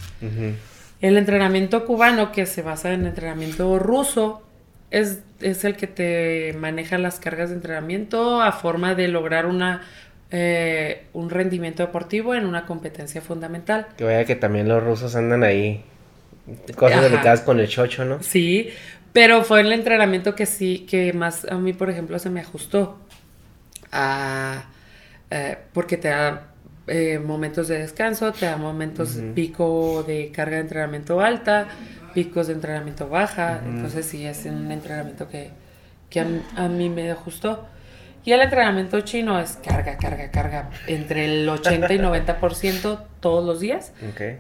El 1.02 1.18
entrenamiento 1.18 1.86
cubano, 1.86 2.32
que 2.32 2.46
se 2.46 2.62
basa 2.62 2.94
en 2.94 3.06
entrenamiento 3.06 3.78
ruso, 3.80 4.44
es, 4.92 5.20
es, 5.42 5.64
el 5.66 5.76
que 5.76 5.88
te 5.88 6.56
maneja 6.58 6.98
las 6.98 7.20
cargas 7.20 7.50
de 7.50 7.56
entrenamiento 7.56 8.42
a 8.42 8.52
forma 8.52 8.96
de 8.96 9.08
lograr 9.08 9.46
una, 9.46 9.82
eh, 10.32 11.06
un 11.14 11.30
rendimiento 11.30 11.84
deportivo 11.84 12.36
en 12.36 12.46
una 12.46 12.66
competencia 12.66 13.22
fundamental. 13.22 13.88
Que 13.98 14.04
vaya 14.04 14.26
que 14.26 14.36
también 14.36 14.70
los 14.70 14.84
rusos 14.84 15.16
andan 15.16 15.44
ahí 15.44 15.84
Cosas 16.76 17.02
delicadas 17.04 17.42
con 17.42 17.60
el 17.60 17.68
chocho, 17.68 18.06
¿no? 18.06 18.22
Sí, 18.22 18.70
pero 19.14 19.44
fue 19.44 19.62
el 19.62 19.72
entrenamiento 19.74 20.36
que 20.36 20.46
sí, 20.46 20.86
que 20.90 21.12
más 21.14 21.46
a 21.46 21.56
mí, 21.56 21.74
por 21.74 21.90
ejemplo, 21.90 22.20
se 22.20 22.30
me 22.30 22.40
ajustó. 22.42 23.00
A, 23.92 24.66
eh, 25.30 25.58
porque 25.74 25.98
te 25.98 26.10
da 26.10 26.52
eh, 26.88 27.20
momentos 27.20 27.68
de 27.68 27.80
descanso, 27.80 28.32
te 28.32 28.46
da 28.46 28.56
momentos 28.56 29.20
pico 29.36 30.04
de 30.08 30.32
carga 30.32 30.56
de 30.56 30.62
entrenamiento 30.62 31.20
alta, 31.20 31.68
picos 32.14 32.48
de 32.48 32.54
entrenamiento 32.54 33.10
baja. 33.10 33.62
Entonces 33.66 34.06
sí, 34.06 34.26
es 34.26 34.46
un 34.46 34.72
entrenamiento 34.72 35.28
que, 35.28 35.52
que 36.10 36.22
a, 36.22 36.68
mí 36.70 36.90
me 36.90 37.12
ajustó. 37.12 37.68
Y 38.28 38.34
el 38.34 38.42
entrenamiento 38.42 39.00
chino 39.00 39.40
es 39.40 39.58
carga, 39.64 39.96
carga, 39.96 40.30
carga, 40.32 40.70
entre 40.86 41.24
el 41.24 41.48
80 41.48 41.94
y 41.94 41.98
90% 41.98 43.00
todos 43.22 43.46
los 43.46 43.62
días. 43.62 43.94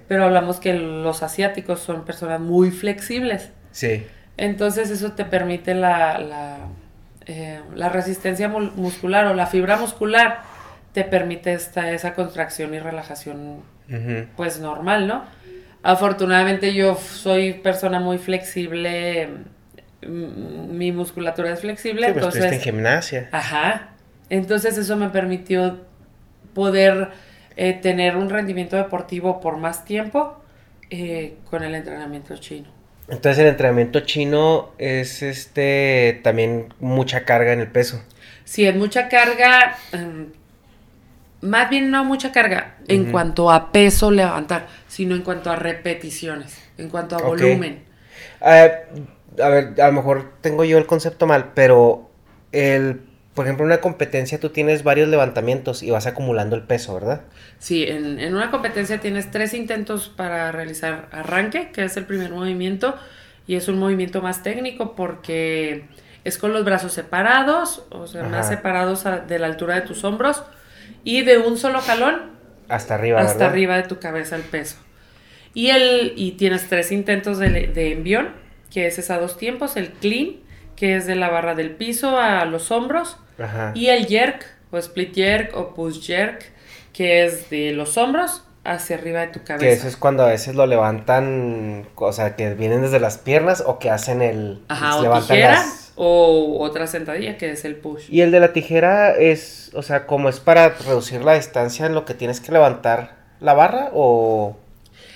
Pero 0.09 0.25
hablamos 0.25 0.59
que 0.59 0.73
los 0.73 1.23
asiáticos 1.23 1.79
son 1.79 2.03
personas 2.03 2.41
muy 2.41 2.71
flexibles. 2.71 3.49
Sí. 3.71 4.05
Entonces 4.35 4.89
eso 4.89 5.13
te 5.13 5.23
permite 5.23 5.73
la, 5.73 6.19
la, 6.19 6.57
eh, 7.27 7.61
la 7.75 7.87
resistencia 7.87 8.49
muscular 8.49 9.25
o 9.27 9.33
la 9.33 9.45
fibra 9.47 9.77
muscular, 9.77 10.41
te 10.91 11.05
permite 11.05 11.53
esta, 11.53 11.89
esa 11.93 12.13
contracción 12.13 12.73
y 12.73 12.79
relajación 12.79 13.61
pues 14.35 14.59
normal, 14.59 15.07
¿no? 15.07 15.23
Afortunadamente 15.81 16.73
yo 16.73 16.95
soy 16.95 17.53
persona 17.53 18.01
muy 18.01 18.17
flexible, 18.17 19.29
mi 20.07 20.91
musculatura 20.91 21.51
es 21.53 21.61
flexible, 21.61 22.07
Sí, 22.07 22.13
pues 22.13 22.25
estuviste 22.25 22.47
en 22.47 22.53
entonces... 22.53 22.63
gimnasia. 22.63 23.29
Ajá. 23.31 23.89
Entonces 24.29 24.77
eso 24.77 24.95
me 24.95 25.09
permitió 25.09 25.79
poder 26.53 27.09
eh, 27.55 27.73
tener 27.73 28.17
un 28.17 28.29
rendimiento 28.29 28.75
deportivo 28.75 29.39
por 29.39 29.57
más 29.57 29.85
tiempo 29.85 30.41
eh, 30.89 31.35
con 31.49 31.63
el 31.63 31.75
entrenamiento 31.75 32.35
chino. 32.37 32.67
Entonces 33.07 33.39
el 33.39 33.47
entrenamiento 33.47 34.01
chino 34.01 34.71
es 34.77 35.21
este 35.23 36.19
también 36.23 36.73
mucha 36.79 37.23
carga 37.23 37.53
en 37.53 37.61
el 37.61 37.67
peso. 37.67 38.01
Si 38.43 38.65
es 38.65 38.75
mucha 38.75 39.07
carga, 39.07 39.77
em, 39.93 40.27
más 41.41 41.69
bien 41.69 41.89
no 41.89 42.03
mucha 42.03 42.31
carga 42.31 42.75
en 42.87 43.11
cuanto 43.11 43.49
a 43.51 43.71
peso 43.71 44.11
levantar, 44.11 44.67
sino 44.87 45.15
en 45.15 45.21
cuanto 45.21 45.51
a 45.51 45.55
repeticiones, 45.55 46.57
en 46.77 46.89
cuanto 46.89 47.15
a 47.15 47.21
volumen. 47.21 47.83
Eh, 48.41 48.71
a 49.41 49.49
ver, 49.49 49.79
a 49.81 49.87
lo 49.87 49.93
mejor 49.93 50.31
tengo 50.41 50.63
yo 50.63 50.77
el 50.77 50.85
concepto 50.85 51.27
mal, 51.27 51.51
pero 51.53 52.09
el, 52.51 53.01
por 53.33 53.45
ejemplo, 53.45 53.65
en 53.65 53.71
una 53.71 53.81
competencia 53.81 54.39
tú 54.39 54.49
tienes 54.49 54.83
varios 54.83 55.09
levantamientos 55.09 55.83
y 55.83 55.91
vas 55.91 56.07
acumulando 56.07 56.55
el 56.55 56.63
peso, 56.63 56.93
¿verdad? 56.93 57.21
Sí, 57.59 57.83
en, 57.83 58.19
en 58.19 58.35
una 58.35 58.51
competencia 58.51 58.99
tienes 58.99 59.31
tres 59.31 59.53
intentos 59.53 60.09
para 60.09 60.51
realizar 60.51 61.07
arranque, 61.11 61.71
que 61.71 61.83
es 61.83 61.97
el 61.97 62.05
primer 62.05 62.31
movimiento, 62.31 62.95
y 63.47 63.55
es 63.55 63.67
un 63.67 63.79
movimiento 63.79 64.21
más 64.21 64.43
técnico 64.43 64.95
porque 64.95 65.85
es 66.23 66.37
con 66.37 66.53
los 66.53 66.65
brazos 66.65 66.93
separados, 66.93 67.85
o 67.89 68.05
sea, 68.07 68.23
más 68.23 68.47
separados 68.47 69.05
a- 69.05 69.19
de 69.19 69.39
la 69.39 69.47
altura 69.47 69.75
de 69.75 69.81
tus 69.81 70.03
hombros, 70.03 70.43
y 71.03 71.23
de 71.23 71.37
un 71.37 71.57
solo 71.57 71.79
jalón 71.81 72.31
Hasta 72.69 72.95
arriba, 72.95 73.21
hasta 73.21 73.33
¿verdad? 73.33 73.49
arriba 73.51 73.77
de 73.77 73.83
tu 73.83 73.99
cabeza 73.99 74.35
el 74.35 74.43
peso. 74.43 74.77
Y, 75.53 75.69
el, 75.69 76.13
y 76.15 76.33
tienes 76.33 76.67
tres 76.69 76.91
intentos 76.91 77.39
de, 77.39 77.49
de 77.49 77.91
envión, 77.93 78.29
que 78.71 78.87
es 78.87 79.09
a 79.09 79.17
dos 79.19 79.37
tiempos, 79.37 79.77
el 79.77 79.91
clean, 79.93 80.37
que 80.75 80.95
es 80.95 81.05
de 81.07 81.15
la 81.15 81.29
barra 81.29 81.55
del 81.55 81.71
piso 81.75 82.17
a 82.19 82.45
los 82.45 82.71
hombros, 82.71 83.17
Ajá. 83.39 83.71
y 83.75 83.87
el 83.87 84.05
jerk, 84.07 84.45
o 84.71 84.77
split 84.77 85.13
jerk, 85.15 85.55
o 85.57 85.73
push 85.73 86.01
jerk, 86.01 86.51
que 86.93 87.25
es 87.25 87.49
de 87.49 87.71
los 87.71 87.97
hombros 87.97 88.43
hacia 88.63 88.97
arriba 88.97 89.21
de 89.21 89.27
tu 89.27 89.43
cabeza. 89.43 89.65
Que 89.65 89.71
eso 89.71 89.87
es 89.87 89.95
cuando 89.95 90.23
a 90.23 90.27
veces 90.27 90.55
lo 90.55 90.65
levantan, 90.65 91.87
o 91.95 92.11
sea, 92.11 92.35
que 92.35 92.53
vienen 92.53 92.81
desde 92.81 92.99
las 92.99 93.17
piernas 93.17 93.63
o 93.65 93.79
que 93.79 93.89
hacen 93.89 94.21
el... 94.21 94.61
Ajá, 94.67 94.97
o 94.97 95.19
tijera, 95.21 95.51
las- 95.51 95.93
o 95.95 96.57
otra 96.59 96.85
sentadilla, 96.85 97.37
que 97.37 97.51
es 97.51 97.63
el 97.65 97.75
push. 97.77 98.07
Y 98.09 98.21
el 98.21 98.31
de 98.31 98.39
la 98.41 98.53
tijera 98.53 99.15
es, 99.15 99.71
o 99.73 99.81
sea, 99.83 100.05
como 100.05 100.27
es 100.29 100.39
para 100.41 100.69
reducir 100.69 101.23
la 101.23 101.33
distancia 101.35 101.85
en 101.85 101.93
lo 101.95 102.03
que 102.05 102.13
tienes 102.13 102.41
que 102.41 102.51
levantar 102.51 103.15
la 103.39 103.53
barra 103.53 103.89
o... 103.93 104.57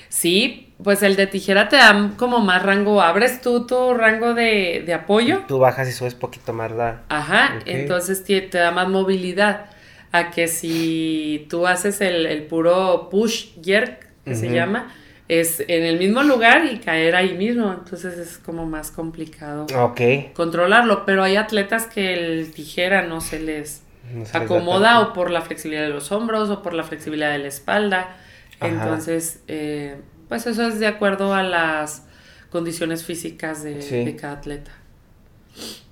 Sí, 0.10 0.71
pues 0.84 1.04
el 1.04 1.16
de 1.16 1.28
tijera 1.28 1.70
te 1.70 1.76
da 1.78 2.12
como 2.18 2.40
más 2.40 2.64
rango, 2.64 3.02
abres 3.02 3.42
tú 3.42 3.66
tu 3.68 3.94
rango 3.94 4.34
de, 4.34 4.84
de 4.86 4.94
apoyo. 4.94 5.44
Tú 5.48 5.60
bajas 5.60 5.88
y 5.90 5.92
subes 5.92 6.16
poquito 6.16 6.54
más 6.54 6.72
la... 6.72 7.02
Ajá, 7.10 7.60
entonces 7.66 8.24
te, 8.24 8.42
te 8.42 8.58
da 8.58 8.72
más 8.72 8.88
movilidad. 8.90 9.66
A 10.14 10.30
que 10.30 10.50
si 10.50 11.48
tú 11.50 11.68
haces 11.68 12.02
el, 12.02 12.26
el 12.26 12.44
puro 12.44 13.08
push 13.10 13.52
jerk, 13.64 14.08
que 14.26 14.36
se 14.36 14.50
llama, 14.50 14.94
es 15.30 15.62
en 15.62 15.84
el 15.84 15.98
mismo 15.98 16.22
lugar 16.24 16.66
y 16.66 16.80
caer 16.80 17.16
ahí 17.16 17.34
mismo. 17.34 17.72
Entonces 17.72 18.18
es 18.18 18.38
como 18.38 18.66
más 18.66 18.92
complicado 18.92 19.68
Ok. 19.78 20.02
controlarlo. 20.34 21.06
Pero 21.06 21.24
hay 21.24 21.38
atletas 21.38 21.86
que 21.86 22.14
el 22.14 22.52
tijera 22.52 23.04
no 23.04 23.22
se 23.22 23.40
les 23.40 23.84
No 24.14 24.26
se 24.26 24.38
acomoda 24.38 25.00
o 25.00 25.14
por 25.14 25.32
la 25.32 25.42
flexibilidad 25.42 25.84
de 25.84 25.94
los 25.94 26.12
hombros 26.12 26.50
o 26.50 26.62
por 26.62 26.74
la 26.74 26.84
flexibilidad 26.84 27.32
de 27.32 27.38
la 27.38 27.48
espalda. 27.48 28.18
Ajá. 28.60 28.68
Entonces, 28.68 29.40
eh, 29.48 29.96
pues 30.32 30.48
eso 30.48 30.66
es 30.66 30.80
de 30.80 30.88
acuerdo 30.88 31.34
a 31.36 31.44
las 31.44 32.04
condiciones 32.52 33.04
físicas 33.04 33.64
de, 33.64 33.82
Sí. 33.82 34.06
de 34.06 34.16
cada 34.16 34.36
atleta. 34.36 34.72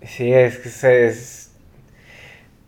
Sí, 0.08 0.32
es 0.32 0.60
que 0.60 0.70
se- 0.70 1.08
es... 1.08 1.52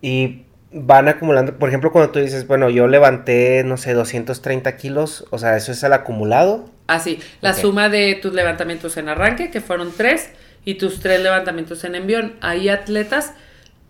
Y 0.01 0.41
van 0.73 1.07
acumulando, 1.07 1.57
por 1.57 1.69
ejemplo, 1.69 1.93
cuando 1.93 2.12
tú 2.12 2.19
dices, 2.19 2.45
bueno, 2.45 2.69
yo 2.69 2.88
levanté, 2.89 3.63
no 3.63 3.77
sé, 3.77 3.93
230 3.93 4.75
kilos, 4.75 5.23
o 5.29 5.38
sea, 5.38 5.55
eso 5.55 5.71
es 5.71 5.81
el 5.84 5.93
acumulado. 5.93 6.69
Así, 6.88 7.19
la 7.39 7.51
Ok. 7.51 7.57
suma 7.60 7.88
de 7.88 8.15
tus 8.21 8.34
levantamientos 8.34 8.97
en 8.97 9.07
arranque, 9.07 9.49
que 9.49 9.62
fueron 9.62 9.93
tres, 9.95 10.29
y 10.65 10.73
tus 10.73 10.99
tres 10.99 11.21
levantamientos 11.21 11.86
en 11.86 11.95
envión. 11.95 12.34
Hay 12.41 12.67
atletas 12.67 13.31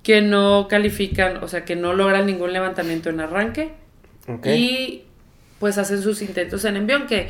que 0.03 0.21
no 0.21 0.67
califican, 0.69 1.37
o 1.43 1.47
sea, 1.47 1.65
que 1.65 1.75
no 1.75 1.93
logran 1.93 2.27
ningún 2.27 2.53
levantamiento 2.53 3.09
en 3.09 3.21
arranque 3.21 3.71
Ok. 4.27 4.45
y 4.45 5.05
pues 5.59 5.79
hacen 5.79 6.03
sus 6.03 6.21
intentos 6.21 6.63
en 6.65 6.77
envión, 6.77 7.07
que 7.07 7.29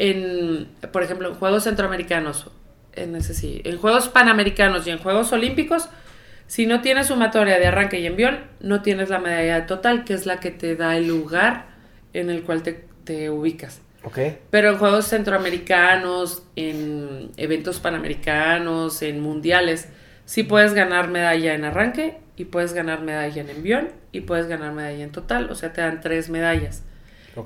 en, 0.00 0.66
por 0.92 1.02
ejemplo, 1.02 1.28
en 1.28 1.34
Juegos 1.34 1.64
Centroamericanos, 1.64 2.46
en 2.94 3.14
ese 3.16 3.34
sí, 3.34 3.60
en 3.64 3.76
Juegos 3.76 4.08
Panamericanos 4.08 4.86
y 4.86 4.90
en 4.90 4.98
Juegos 4.98 5.30
Olímpicos, 5.34 5.90
si 6.46 6.64
no 6.64 6.80
tienes 6.80 7.08
sumatoria 7.08 7.58
de 7.58 7.66
arranque 7.66 8.00
y 8.00 8.06
envión, 8.06 8.38
no 8.60 8.80
tienes 8.80 9.10
la 9.10 9.18
medalla 9.18 9.66
total, 9.66 10.04
que 10.04 10.14
es 10.14 10.24
la 10.24 10.40
que 10.40 10.50
te 10.50 10.74
da 10.74 10.96
el 10.96 11.06
lugar 11.06 11.66
en 12.14 12.30
el 12.30 12.44
cual 12.44 12.62
te, 12.62 12.82
te 13.04 13.28
ubicas. 13.28 13.82
Ok. 14.02 14.18
Pero 14.50 14.70
en 14.70 14.78
Juegos 14.78 15.06
Centroamericanos, 15.06 16.44
en 16.56 17.30
eventos 17.36 17.78
panamericanos, 17.78 19.02
en 19.02 19.20
mundiales, 19.20 19.90
sí 20.24 20.44
puedes 20.44 20.72
ganar 20.72 21.08
medalla 21.08 21.52
en 21.52 21.66
arranque 21.66 22.16
y 22.38 22.46
puedes 22.46 22.72
ganar 22.72 23.02
medalla 23.02 23.42
en 23.42 23.50
envión 23.50 23.90
y 24.12 24.22
puedes 24.22 24.46
ganar 24.46 24.72
medalla 24.72 25.04
en 25.04 25.12
total. 25.12 25.50
O 25.50 25.54
sea, 25.54 25.74
te 25.74 25.82
dan 25.82 26.00
tres 26.00 26.30
medallas. 26.30 26.84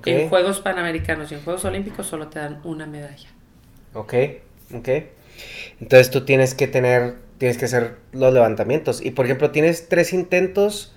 En 0.07 0.29
Juegos 0.29 0.61
Panamericanos 0.61 1.31
y 1.33 1.35
en 1.35 1.43
Juegos 1.43 1.65
Olímpicos 1.65 2.07
solo 2.07 2.29
te 2.29 2.39
dan 2.39 2.61
una 2.65 2.87
medalla. 2.87 3.29
Ok, 3.95 4.15
ok. 4.75 4.89
Entonces 5.81 6.11
tú 6.11 6.25
tienes 6.25 6.55
que 6.55 6.67
tener, 6.69 7.17
tienes 7.39 7.59
que 7.59 7.65
hacer 7.67 7.97
los 8.13 8.33
levantamientos. 8.33 9.01
Y 9.05 9.11
por 9.11 9.25
ejemplo, 9.27 9.51
tienes 9.51 9.89
tres 9.89 10.13
intentos. 10.13 10.95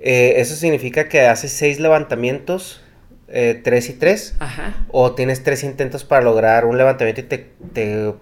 eh, 0.00 0.34
¿Eso 0.36 0.54
significa 0.54 1.08
que 1.08 1.22
haces 1.22 1.52
seis 1.52 1.80
levantamientos? 1.80 2.82
eh, 3.30 3.60
tres 3.62 3.90
y 3.90 3.92
tres. 3.92 4.34
Ajá. 4.38 4.74
¿O 4.90 5.14
tienes 5.14 5.42
tres 5.44 5.62
intentos 5.64 6.04
para 6.04 6.22
lograr 6.24 6.64
un 6.64 6.78
levantamiento 6.78 7.20
y 7.20 7.24
te, 7.24 7.50
te, 7.74 8.14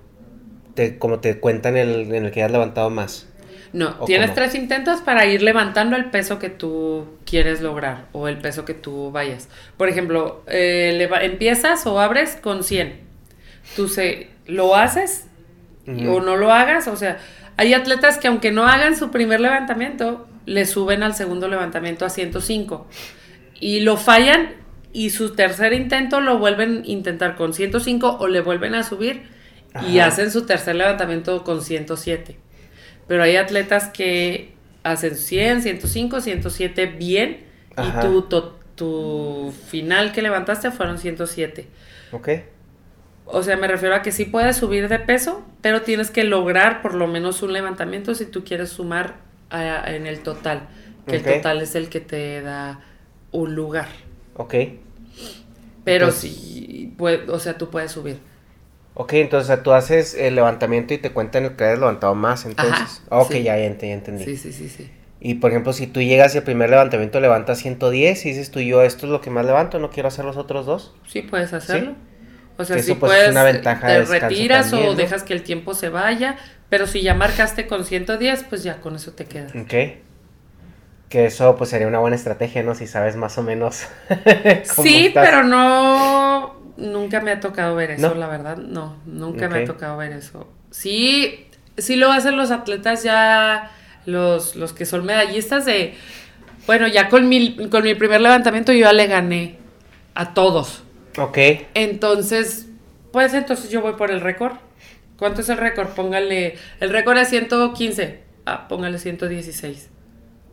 te- 0.75 0.99
como 0.99 1.21
te 1.21 1.39
cuentan 1.39 1.77
el, 1.77 2.13
en 2.13 2.25
el 2.25 2.31
que 2.33 2.43
has 2.43 2.51
levantado 2.51 2.91
más? 2.91 3.29
No, 3.77 3.95
¿O 4.01 4.05
tienes 4.07 4.29
cómo? 4.31 4.37
tres 4.37 4.55
intentos 4.55 5.03
para 5.03 5.27
ir 5.27 5.43
levantando 5.43 5.97
el 5.97 6.07
peso 6.07 6.39
que 6.39 6.49
tú 6.49 7.07
quieres 7.27 7.61
lograr 7.61 8.07
o 8.13 8.27
el 8.27 8.39
peso 8.39 8.65
que 8.65 8.73
tú 8.73 9.11
vayas. 9.11 9.49
Por 9.77 9.89
ejemplo, 9.91 10.43
eh, 10.47 10.95
leva- 10.97 11.23
empiezas 11.23 11.85
o 11.87 12.01
abres 12.01 12.37
con 12.41 12.65
100. 12.65 13.01
Tú 13.77 13.89
se, 13.89 14.31
lo 14.47 14.77
haces 14.77 15.27
o 16.09 16.21
no 16.21 16.37
lo 16.37 16.53
hagas. 16.53 16.89
O 16.89 16.97
sea, 16.97 17.19
hay 17.59 17.75
atletas 17.75 18.17
que 18.19 18.29
aunque 18.29 18.51
no 18.51 18.67
hagan 18.67 18.97
su 18.97 19.11
primer 19.11 19.41
levantamiento, 19.41 20.27
le 20.47 20.65
suben 20.65 21.03
al 21.03 21.15
segundo 21.15 21.47
levantamiento 21.49 22.07
a 22.07 22.09
105. 22.11 22.87
Y 23.61 23.81
lo 23.81 23.97
fallan 23.99 24.55
y 24.95 25.11
su 25.11 25.35
tercer 25.35 25.75
intento 25.75 26.21
lo 26.21 26.39
vuelven 26.39 26.83
a 26.85 26.87
intentar 26.91 27.37
con 27.37 27.53
105 27.53 28.17
o 28.21 28.27
le 28.29 28.41
vuelven 28.41 28.75
a 28.75 28.83
subir 28.85 29.25
y 29.87 29.99
hacen 29.99 30.31
su 30.31 30.47
tercer 30.47 30.77
levantamiento 30.77 31.45
con 31.45 31.61
107. 31.63 32.39
Pero 33.09 33.23
hay 33.23 33.37
atletas 33.37 33.89
que 33.89 34.53
hacen 34.83 35.17
100, 35.17 35.63
105, 35.63 36.21
107 36.21 36.87
bien 36.87 37.45
Ajá. 37.77 38.01
y 38.01 38.07
tu, 38.07 38.23
to- 38.23 38.59
tu 38.75 39.55
final 39.69 40.13
que 40.13 40.23
levantaste 40.23 40.71
fueron 40.71 40.99
107. 40.99 41.67
Ok. 42.13 42.29
O 43.25 43.43
sea, 43.43 43.57
me 43.57 43.67
refiero 43.67 43.95
a 43.95 44.03
que 44.03 44.13
sí 44.13 44.25
puedes 44.25 44.57
subir 44.57 44.89
de 44.89 44.99
peso, 45.01 45.45
pero 45.61 45.83
tienes 45.83 46.11
que 46.11 46.23
lograr 46.25 46.83
por 46.83 46.95
lo 46.95 47.07
menos 47.09 47.43
un 47.43 47.53
levantamiento 47.53 48.15
si 48.15 48.27
tú 48.27 48.45
quieres 48.45 48.69
sumar 48.71 49.15
a- 49.51 49.91
en 49.95 50.07
el 50.07 50.21
total. 50.21 50.69
Que 51.07 51.17
el 51.17 51.23
total 51.23 51.63
es 51.63 51.75
el 51.75 51.89
que 51.89 52.01
te 52.01 52.41
da 52.43 52.81
un 53.33 53.55
lugar. 53.55 53.89
Ok. 54.35 54.55
Pero 55.85 56.07
Entonces- 56.07 56.33
sí, 56.33 56.95
puede- 56.99 57.31
o 57.31 57.39
sea, 57.39 57.57
tú 57.59 57.71
puedes 57.71 57.93
subir. 57.93 58.19
Ok, 58.99 59.13
entonces 59.15 59.63
tú 59.63 59.73
haces 59.73 60.15
el 60.15 60.35
levantamiento 60.37 60.95
y 60.95 60.99
te 60.99 61.13
cuentan 61.13 61.45
el 61.45 61.57
que 61.57 61.65
has 61.65 61.79
levantado 61.79 62.15
más, 62.15 62.47
entonces. 62.47 63.03
Ajá, 63.11 63.19
ok, 63.23 63.31
sí. 63.33 63.43
ya, 63.43 63.57
ya 63.59 63.67
ent- 63.69 63.81
ya 63.81 63.93
entendí. 63.93 64.25
Sí, 64.25 64.37
sí, 64.39 64.53
sí, 64.53 64.69
sí. 64.71 64.91
Y 65.21 65.35
por 65.37 65.51
ejemplo, 65.51 65.73
si 65.73 65.87
tú 65.87 66.01
llegas 66.01 66.35
y 66.35 66.39
el 66.39 66.45
primer 66.45 66.71
levantamiento 66.71 67.21
levantas 67.21 67.59
110 67.59 68.25
y 68.27 68.31
dices 68.31 68.51
tú, 68.51 68.61
yo 68.61 68.83
esto 68.83 69.07
es 69.07 69.13
lo 69.13 69.21
que 69.21 69.31
más 69.31 69.45
levanto, 69.47 69.79
no 69.79 69.91
quiero 69.91 70.09
hacer 70.09 70.25
los 70.25 70.37
otros 70.37 70.67
dos. 70.67 70.95
Sí, 71.07 71.23
puedes 71.23 71.53
hacerlo. 71.53 71.95
O 72.59 72.65
sea, 72.65 72.79
si 72.79 72.95
pues, 72.95 73.13
es 73.13 73.19
puedes, 73.19 73.31
una 73.33 73.43
ventaja 73.45 73.89
de 73.89 73.95
te 73.95 74.01
descanso 74.01 74.29
retiras 74.29 74.71
también, 74.71 74.91
o 74.91 74.93
¿no? 74.93 74.99
dejas 74.99 75.23
que 75.25 75.35
el 75.35 75.43
tiempo 75.43 75.75
se 75.75 75.89
vaya, 75.91 76.37
pero 76.71 76.87
si 76.87 77.03
ya 77.03 77.15
marcaste 77.15 77.67
con 77.67 77.85
110, 77.85 78.45
pues 78.45 78.63
ya 78.63 78.81
con 78.81 78.97
eso 78.97 79.13
te 79.13 79.27
quedas. 79.27 79.53
Ok. 79.55 79.75
Que 81.09 81.27
eso 81.27 81.55
pues 81.57 81.71
sería 81.71 81.87
una 81.87 82.01
buena 82.01 82.17
estrategia, 82.17 82.63
¿no? 82.65 82.75
Si 82.75 82.87
sabes 82.89 83.15
más 83.17 83.39
o 83.39 83.43
menos. 83.43 83.85
cómo 84.75 84.83
Sí, 84.83 85.07
estás. 85.09 85.25
pero 85.25 85.45
no, 85.45 86.56
nunca 86.77 87.21
me 87.21 87.31
ha 87.31 87.41
tocado 87.41 87.75
ver 87.75 87.93
eso, 87.93 88.09
¿No? 88.09 88.15
la 88.15 88.29
verdad. 88.29 88.57
No, 88.57 88.97
nunca 89.07 89.49
me 89.49 89.61
ha 89.61 89.65
tocado 89.65 89.97
ver 89.97 90.13
eso. 90.13 90.49
Sí, 90.71 91.47
sí 91.77 91.97
lo 91.97 92.11
hacen 92.13 92.37
los 92.37 92.51
atletas 92.51 93.03
ya, 93.03 93.71
los, 94.05 94.57
los 94.57 94.73
que 94.73 94.87
son 94.87 95.05
medallistas 95.05 95.65
de... 95.65 95.95
Bueno, 96.67 96.89
ya 96.89 97.09
con 97.09 97.29
mi, 97.29 97.69
con 97.69 97.85
mi 97.85 97.95
primer 97.95 98.21
levantamiento 98.21 98.73
yo 98.73 98.81
ya 98.81 98.93
le 98.93 99.07
gané 99.07 99.59
a 100.15 100.35
todos. 100.35 100.83
Ok. 101.17 101.39
Entonces, 101.75 102.69
pues 103.13 103.35
entonces 103.35 103.71
yo 103.71 103.81
voy 103.81 103.95
por 103.95 104.11
el 104.11 104.21
récord. 104.21 104.55
¿Cuánto 105.19 105.41
es 105.41 105.49
el 105.49 105.59
récord? 105.59 105.89
Póngale, 105.91 106.57
el 106.81 106.91
récord 106.91 107.17
es 107.19 107.29
115. 107.29 108.21
Ah, 108.45 108.69
póngale 108.69 108.99
116. 108.99 109.91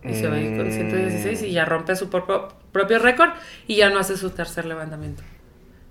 Y 0.03 0.13
se 0.13 0.27
va 0.27 0.35
a 0.35 0.39
ir 0.39 0.57
con 0.57 0.69
116 0.69 1.43
y 1.43 1.51
ya 1.51 1.65
rompe 1.65 1.95
su 1.95 2.09
propio, 2.09 2.49
propio 2.71 2.99
récord 2.99 3.31
y 3.67 3.77
ya 3.77 3.89
no 3.89 3.99
hace 3.99 4.17
su 4.17 4.31
tercer 4.31 4.65
levantamiento. 4.65 5.23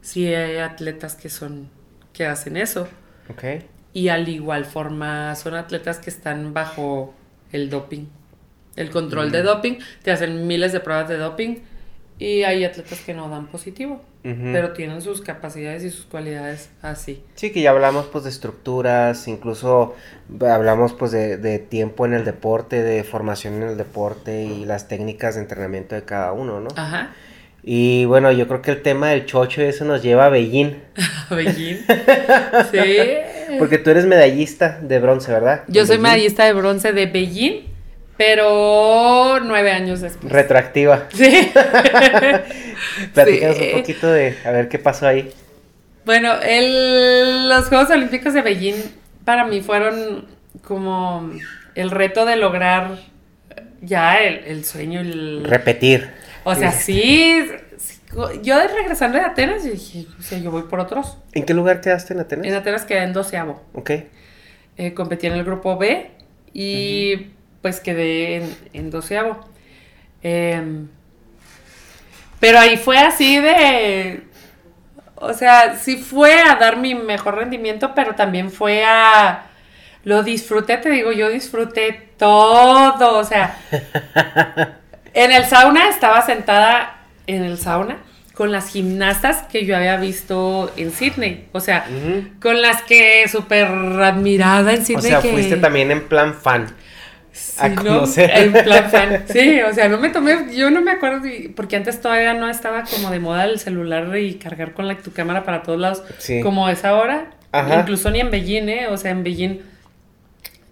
Sí 0.03 0.27
hay 0.35 0.59
atletas 0.59 1.15
que 1.15 1.29
son, 1.31 1.71
que 2.13 2.27
hacen 2.27 2.57
eso. 2.59 2.87
Ok. 3.31 3.45
Y 3.95 4.09
al 4.09 4.29
igual 4.29 4.65
forma 4.67 5.35
son 5.37 5.55
atletas 5.55 5.99
que 5.99 6.11
están 6.11 6.53
bajo 6.53 7.15
el 7.53 7.71
doping. 7.71 8.07
El 8.77 8.91
control 8.91 9.29
Mm. 9.29 9.33
de 9.33 9.43
doping. 9.43 9.75
Te 10.03 10.11
hacen 10.11 10.47
miles 10.47 10.73
de 10.73 10.81
pruebas 10.81 11.09
de 11.09 11.17
doping. 11.19 11.57
Y 12.19 12.43
hay 12.45 12.65
atletas 12.65 13.01
que 13.01 13.15
no 13.15 13.29
dan 13.31 13.47
positivo. 13.47 14.03
Pero 14.25 14.73
tienen 14.73 15.03
sus 15.03 15.21
capacidades 15.21 15.83
y 15.83 15.91
sus 15.91 16.05
cualidades 16.05 16.71
así. 16.81 17.25
Sí, 17.35 17.51
que 17.51 17.61
ya 17.61 17.71
hablamos 17.71 18.07
pues 18.07 18.23
de 18.23 18.31
estructuras, 18.31 19.27
incluso 19.27 19.97
hablamos 20.41 20.93
pues 20.93 21.11
de, 21.11 21.39
de 21.39 21.59
tiempo 21.59 22.07
en 22.07 22.15
el 22.15 22.25
deporte, 22.25 22.85
de 22.85 23.03
formación 23.03 23.55
en 23.55 23.63
el 23.71 23.77
deporte 23.77 24.45
y 24.45 24.65
las 24.65 24.87
técnicas 24.87 25.35
de 25.35 25.41
entrenamiento 25.41 25.97
de 25.97 26.05
cada 26.05 26.33
uno, 26.33 26.61
¿no? 26.61 26.69
Ajá. 26.77 27.11
Y 27.65 28.05
bueno, 28.07 28.33
yo 28.33 28.49
creo 28.49 28.61
que 28.61 28.73
el 28.73 28.83
tema 28.83 29.11
del 29.11 29.25
chocho 29.27 29.63
eso 29.63 29.85
nos 29.85 30.03
lleva 30.03 30.27
a 30.27 30.29
Beijing, 30.31 30.75
Beijing. 31.31 31.77
Sí. 32.73 33.57
porque 33.59 33.79
tú 33.79 33.91
eres 33.91 34.05
medallista 34.07 34.79
de 34.83 34.99
bronce, 34.99 35.31
¿verdad? 35.33 35.63
Yo 35.69 35.87
soy 35.87 35.99
medallista 35.99 36.45
de 36.45 36.53
bronce 36.55 36.93
de 36.93 37.07
Beijing, 37.07 37.61
pero 38.17 39.39
nueve 39.45 39.71
años 39.71 40.01
después. 40.01 40.33
Retroactiva. 40.33 41.07
Sí. 41.15 41.51
Platícanos 43.15 43.57
Sí. 43.57 43.71
un 43.75 43.81
poquito 43.81 44.11
de 44.11 44.37
a 44.45 44.51
ver 44.51 44.69
qué 44.69 44.79
pasó 44.79 45.07
ahí. 45.07 45.31
Bueno, 46.05 46.33
el- 46.43 47.49
los 47.49 47.67
Juegos 47.69 47.91
Olímpicos 47.91 48.35
de 48.35 48.43
Beijing 48.43 48.75
para 49.25 49.45
mí 49.47 49.61
fueron 49.61 50.27
como 50.65 51.31
el 51.75 51.91
reto 51.91 52.25
de 52.27 52.37
lograr 52.37 52.99
ya 53.81 54.19
el, 54.19 54.45
el 54.47 54.65
sueño. 54.65 55.01
El, 55.01 55.45
Repetir. 55.45 56.11
O 56.45 56.55
sea, 56.55 56.73
sí, 56.73 57.45
sí, 57.77 58.01
Yo 58.43 58.59
de 58.59 58.69
regresando 58.69 59.19
de 59.19 59.25
Atenas, 59.25 59.65
yo 59.65 59.73
dije, 59.73 60.07
o 60.19 60.23
sea, 60.23 60.39
yo 60.39 60.51
voy 60.51 60.63
por 60.63 60.81
otros. 60.81 61.19
¿En 61.33 61.45
qué 61.45 61.55
lugar 61.55 61.81
quedaste 61.81 62.15
en 62.15 62.21
Atenas? 62.21 62.47
En 62.47 62.55
Atenas 62.55 62.85
quedé 62.85 63.03
en 63.05 63.13
doceavo. 63.13 63.63
Ok. 63.75 63.91
Eh, 64.79 64.95
competí 64.95 65.27
en 65.27 65.35
el 65.35 65.45
grupo 65.45 65.77
B 65.77 66.11
y 66.53 67.33
pues 67.61 67.81
quedé 67.81 68.37
en, 68.37 68.57
en 68.73 68.91
doceavo. 68.91 69.41
Em, 70.23 70.89
pero 72.41 72.59
ahí 72.59 72.77
fue 72.77 72.99
así 72.99 73.39
de... 73.39 74.25
O 75.15 75.33
sea, 75.35 75.77
sí 75.77 75.97
fue 75.97 76.41
a 76.41 76.57
dar 76.57 76.77
mi 76.77 76.95
mejor 76.97 77.37
rendimiento, 77.37 77.93
pero 77.95 78.15
también 78.15 78.51
fue 78.51 78.85
a... 78.85 79.47
Lo 80.05 80.25
disfruté, 80.25 80.79
te 80.79 80.91
digo, 80.91 81.13
yo 81.13 81.29
disfruté 81.29 82.11
todo. 82.19 83.19
O 83.19 83.25
sea, 83.25 83.57
en 85.15 85.33
el 85.33 85.45
sauna 85.45 85.89
estaba 85.89 86.23
sentada 86.25 86.99
en 87.27 87.43
el 87.45 87.59
sauna 87.59 87.99
con 88.35 88.51
las 88.51 88.69
gimnastas 88.71 89.43
que 89.43 89.67
yo 89.67 89.77
había 89.77 89.97
visto 89.99 90.73
en 90.77 90.91
Sydney. 90.91 91.49
O 91.53 91.61
sea, 91.61 91.85
con 92.41 92.63
las 92.63 92.83
que 92.83 93.29
súper 93.29 93.67
admirada 93.67 94.73
en 94.73 94.81
O 94.83 94.85
Sydney. 94.85 95.03
sea, 95.11 95.21
que- 95.21 95.31
fuiste 95.33 95.57
también 95.57 95.91
en 95.91 96.09
plan 96.09 96.35
fan. 96.35 96.67
Sí, 97.31 97.61
a 97.61 97.69
¿no? 97.71 97.77
conocer. 97.83 98.31
En 98.35 98.53
plan 98.53 98.91
fan. 98.91 99.25
Sí, 99.33 99.61
o 99.63 99.73
sea, 99.73 99.89
no 99.89 99.99
me 99.99 100.11
tomé, 100.11 100.55
yo 100.55 100.71
no 100.71 100.81
me 100.83 100.91
acuerdo, 100.91 101.27
porque 101.57 101.77
antes 101.77 102.01
todavía 102.01 102.35
no 102.35 102.49
estaba 102.49 102.85
como 102.85 103.11
de 103.11 103.21
moda 103.21 103.45
el 103.45 103.59
celular 103.59 104.17
y 104.19 104.35
cargar 104.35 104.73
con 104.75 104.87
la, 104.89 104.97
tu 104.99 105.13
cámara 105.13 105.43
para 105.45 105.63
todos 105.63 105.79
lados, 105.81 106.03
Sí. 106.19 106.41
como 106.41 106.69
es 106.69 106.85
ahora. 106.85 107.31
Ajá. 107.53 107.81
Incluso 107.81 108.11
ni 108.11 108.21
en 108.21 108.31
Beijing, 108.31 108.69
¿eh? 108.69 108.87
O 108.89 108.97
sea, 108.97 109.11
en 109.13 109.23
Beijing 109.25 109.61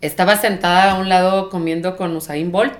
estaba 0.00 0.36
sentada 0.36 0.92
a 0.92 0.94
un 0.96 1.08
lado 1.08 1.50
comiendo 1.50 1.96
con 1.96 2.16
Usain 2.16 2.50
Bolt 2.52 2.72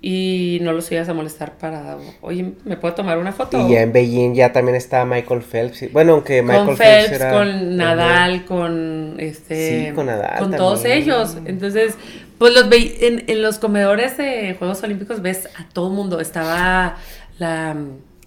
y 0.00 0.58
no 0.62 0.72
los 0.72 0.90
ibas 0.92 1.08
a 1.08 1.14
molestar 1.14 1.52
para, 1.52 1.96
oye, 2.20 2.52
¿me 2.64 2.76
puedo 2.76 2.94
tomar 2.94 3.16
una 3.18 3.32
foto? 3.32 3.58
Y 3.68 3.72
ya 3.72 3.82
en 3.82 3.92
Beijing 3.92 4.34
ya 4.34 4.52
también 4.52 4.76
está 4.76 5.04
Michael 5.04 5.42
Phelps. 5.42 5.90
Bueno, 5.92 6.12
aunque 6.14 6.42
Michael 6.42 6.66
con 6.66 6.76
Phelps, 6.76 7.08
Phelps, 7.08 7.20
era- 7.22 7.32
con 7.32 7.76
Nadal, 7.76 8.44
con 8.44 9.14
este, 9.18 9.86
Sí, 9.88 9.94
con 9.94 10.06
Nadal 10.06 10.38
con 10.40 10.50
todos 10.56 10.84
ellos. 10.84 11.38
Entonces, 11.46 11.94
pues 12.38 12.52
los 12.52 12.68
ve- 12.68 12.98
en, 13.00 13.24
en 13.28 13.40
los 13.42 13.58
comedores 13.58 14.16
de 14.18 14.54
Juegos 14.58 14.82
Olímpicos 14.82 15.22
ves 15.22 15.48
a 15.58 15.66
todo 15.72 15.88
mundo. 15.90 16.20
Estaba 16.20 16.96
la, 17.38 17.76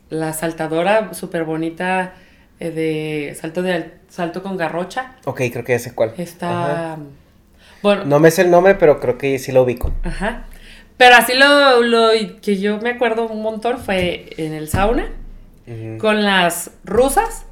la 0.09 0.33
saltadora 0.33 1.13
súper 1.13 1.43
bonita 1.43 2.13
eh, 2.59 2.71
de 2.71 3.35
salto 3.39 3.61
de 3.61 3.73
al- 3.73 3.93
salto 4.09 4.41
con 4.41 4.57
garrocha. 4.57 5.15
Ok, 5.25 5.41
creo 5.51 5.63
que 5.63 5.73
ya 5.73 5.79
sé 5.79 5.93
cuál. 5.93 6.13
Está 6.17 6.93
Ajá. 6.93 6.97
bueno, 7.83 8.05
No 8.05 8.19
me 8.19 8.31
sé 8.31 8.41
el 8.43 8.49
nombre, 8.49 8.73
pero 8.75 8.99
creo 8.99 9.17
que 9.19 9.37
sí 9.37 9.51
lo 9.51 9.61
ubico. 9.63 9.91
Ajá. 10.03 10.45
Pero 10.97 11.15
así 11.15 11.33
lo, 11.35 11.81
lo 11.83 12.09
que 12.41 12.57
yo 12.57 12.79
me 12.79 12.91
acuerdo 12.91 13.27
un 13.27 13.41
montón 13.41 13.77
fue 13.79 14.29
en 14.37 14.53
el 14.53 14.67
sauna 14.67 15.09
Ujú. 15.67 15.97
con 15.99 16.23
las 16.23 16.71
rusas, 16.85 17.45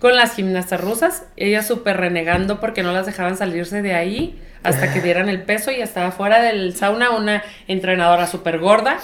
con 0.00 0.16
las 0.16 0.34
gimnastas 0.34 0.80
rusas, 0.80 1.24
ellas 1.36 1.66
súper 1.66 1.98
renegando 1.98 2.60
porque 2.60 2.82
no 2.82 2.92
las 2.92 3.06
dejaban 3.06 3.36
salirse 3.36 3.82
de 3.82 3.94
ahí 3.94 4.40
hasta 4.62 4.92
que 4.92 5.00
dieran 5.02 5.28
el 5.28 5.42
peso 5.42 5.70
y 5.70 5.80
estaba 5.80 6.10
fuera 6.10 6.40
del 6.42 6.74
sauna 6.74 7.10
una 7.10 7.42
entrenadora 7.68 8.26
súper 8.26 8.58
gorda 8.58 8.98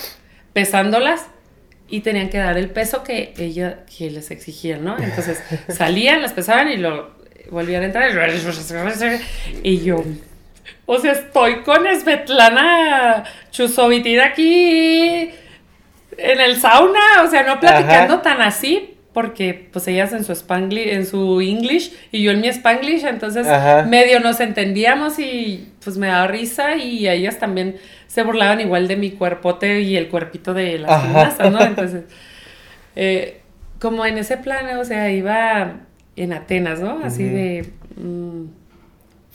pesándolas 0.52 1.26
y 1.88 2.00
tenían 2.00 2.30
que 2.30 2.38
dar 2.38 2.56
el 2.56 2.70
peso 2.70 3.02
que 3.04 3.34
ella 3.36 3.80
que 3.96 4.10
les 4.10 4.30
exigían, 4.30 4.84
¿no? 4.84 4.98
Entonces 4.98 5.42
salían, 5.68 6.22
las 6.22 6.32
pesaban 6.32 6.70
y 6.70 6.78
lo 6.78 7.12
volvían 7.50 7.82
a 7.82 7.86
entrar 7.86 8.10
y 9.62 9.80
yo 9.80 10.02
o 10.86 10.98
sea, 10.98 11.12
estoy 11.12 11.62
con 11.62 11.84
Svetlana 11.84 13.24
Chusovitina 13.50 14.26
aquí 14.26 15.30
en 16.16 16.40
el 16.40 16.56
sauna, 16.56 17.22
o 17.24 17.30
sea, 17.30 17.42
no 17.42 17.58
platicando 17.60 18.14
Ajá. 18.14 18.22
tan 18.22 18.42
así, 18.42 18.94
porque 19.12 19.68
pues 19.72 19.86
ellas 19.88 20.12
en 20.12 20.24
su 20.24 20.32
spanglish, 20.32 20.88
en 20.88 21.06
su 21.06 21.40
English 21.40 21.92
y 22.10 22.22
yo 22.22 22.32
en 22.32 22.40
mi 22.40 22.48
Spanglish, 22.48 23.04
entonces 23.04 23.46
Ajá. 23.46 23.84
medio 23.84 24.20
nos 24.20 24.40
entendíamos 24.40 25.18
y 25.18 25.72
pues 25.82 25.96
me 25.96 26.08
daba 26.08 26.26
risa 26.26 26.76
y 26.76 27.08
ellas 27.08 27.38
también 27.38 27.76
se 28.08 28.22
burlaban 28.22 28.60
igual 28.60 28.88
de 28.88 28.96
mi 28.96 29.12
cuerpote 29.12 29.80
y 29.82 29.96
el 29.96 30.08
cuerpito 30.08 30.52
de 30.52 30.78
las 30.78 31.02
gimnastas, 31.02 31.52
¿no? 31.52 31.60
Entonces, 31.62 32.04
eh, 32.96 33.40
como 33.80 34.04
en 34.04 34.18
ese 34.18 34.36
plan, 34.36 34.76
o 34.78 34.84
sea, 34.84 35.10
iba 35.10 35.80
en 36.16 36.32
Atenas, 36.32 36.80
¿no? 36.80 37.00
Así 37.04 37.24
de, 37.24 37.72
mm, 37.96 38.44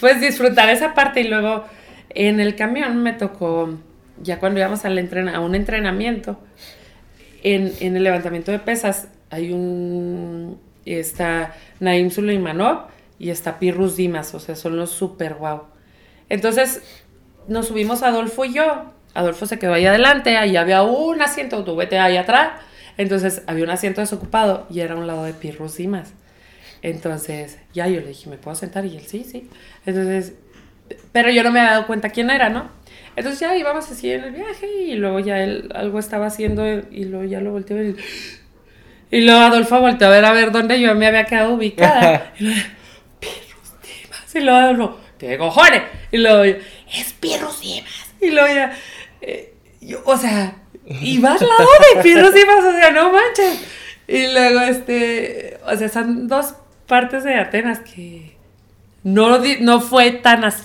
pues 0.00 0.20
disfrutar 0.20 0.70
esa 0.70 0.94
parte 0.94 1.20
y 1.20 1.28
luego 1.28 1.64
en 2.08 2.40
el 2.40 2.56
camión 2.56 3.02
me 3.02 3.12
tocó, 3.12 3.78
ya 4.22 4.38
cuando 4.38 4.58
íbamos 4.58 4.84
a 4.84 4.88
un 5.40 5.54
entrenamiento, 5.54 6.40
en, 7.42 7.72
en 7.80 7.96
el 7.96 8.02
levantamiento 8.02 8.50
de 8.50 8.58
pesas 8.58 9.08
hay 9.30 9.52
un, 9.52 10.58
está 10.84 11.54
Naim 11.78 12.10
Suleimanov 12.10 12.88
y 13.18 13.30
está 13.30 13.58
Pirrus 13.58 13.96
Dimas, 13.96 14.34
o 14.34 14.40
sea, 14.40 14.56
son 14.56 14.76
los 14.76 14.90
super 14.90 15.34
guau. 15.34 15.64
Entonces 16.28 16.82
nos 17.48 17.68
subimos 17.68 18.02
Adolfo 18.02 18.44
y 18.44 18.54
yo, 18.54 18.92
Adolfo 19.14 19.46
se 19.46 19.58
quedó 19.58 19.74
ahí 19.74 19.86
adelante, 19.86 20.36
ahí 20.36 20.56
había 20.56 20.82
un 20.82 21.20
asiento, 21.22 21.64
tú 21.64 21.76
vete 21.76 21.98
ahí 21.98 22.16
atrás, 22.16 22.52
entonces 22.96 23.42
había 23.46 23.64
un 23.64 23.70
asiento 23.70 24.00
desocupado 24.00 24.66
y 24.70 24.80
era 24.80 24.94
a 24.94 24.98
un 24.98 25.06
lado 25.06 25.24
de 25.24 25.32
Pirrus 25.32 25.76
Dimas. 25.76 26.12
Entonces, 26.82 27.58
ya 27.72 27.86
yo 27.88 28.00
le 28.00 28.08
dije, 28.08 28.30
¿me 28.30 28.36
puedo 28.36 28.54
sentar? 28.54 28.84
Y 28.86 28.96
él, 28.96 29.06
sí, 29.06 29.24
sí. 29.24 29.48
Entonces, 29.84 30.34
pero 31.12 31.30
yo 31.30 31.42
no 31.42 31.50
me 31.50 31.60
había 31.60 31.72
dado 31.72 31.86
cuenta 31.86 32.10
quién 32.10 32.30
era, 32.30 32.48
¿no? 32.48 32.70
Entonces 33.16 33.40
ya 33.40 33.56
íbamos 33.56 33.90
así 33.90 34.10
en 34.10 34.24
el 34.24 34.32
viaje 34.32 34.66
y 34.66 34.94
luego 34.94 35.20
ya 35.20 35.42
él 35.42 35.70
algo 35.74 35.98
estaba 35.98 36.26
haciendo 36.26 36.66
y 36.68 37.04
luego 37.04 37.24
ya 37.24 37.40
lo 37.40 37.52
volteó. 37.52 37.82
Y, 37.82 37.96
y 39.10 39.20
luego 39.22 39.40
Adolfo 39.40 39.80
volteó 39.80 40.06
a 40.06 40.10
ver 40.10 40.24
a 40.24 40.32
ver 40.32 40.52
dónde 40.52 40.80
yo 40.80 40.94
me 40.94 41.06
había 41.06 41.24
quedado 41.24 41.54
ubicada. 41.54 42.32
y 42.38 42.44
luego, 42.44 42.60
Dimas. 43.82 44.34
Y 44.34 44.40
luego 44.40 44.58
Adolfo, 44.58 45.00
¿qué 45.18 45.38
cojones? 45.38 45.82
Y 46.12 46.18
luego 46.18 46.44
yo, 46.44 46.54
es 46.94 47.12
Pirrus 47.14 47.60
Dimas. 47.60 48.14
Y 48.20 48.30
luego 48.30 48.48
ya, 48.54 48.72
eh, 49.20 49.54
yo, 49.80 50.00
o 50.04 50.16
sea, 50.16 50.56
iba 50.86 51.32
al 51.32 51.40
lado 51.40 51.68
de 51.94 52.02
Pirrus 52.02 52.34
Dimas, 52.34 52.64
o 52.64 52.72
sea, 52.72 52.90
no 52.90 53.12
manches. 53.12 53.66
Y 54.06 54.32
luego, 54.32 54.60
este, 54.60 55.58
o 55.66 55.76
sea, 55.76 55.88
son 55.88 56.28
dos 56.28 56.54
partes 56.90 57.22
de 57.22 57.36
Atenas 57.36 57.78
que 57.78 58.36
no, 59.04 59.38
no 59.60 59.80
fue 59.80 60.10
tan 60.10 60.44
así 60.44 60.64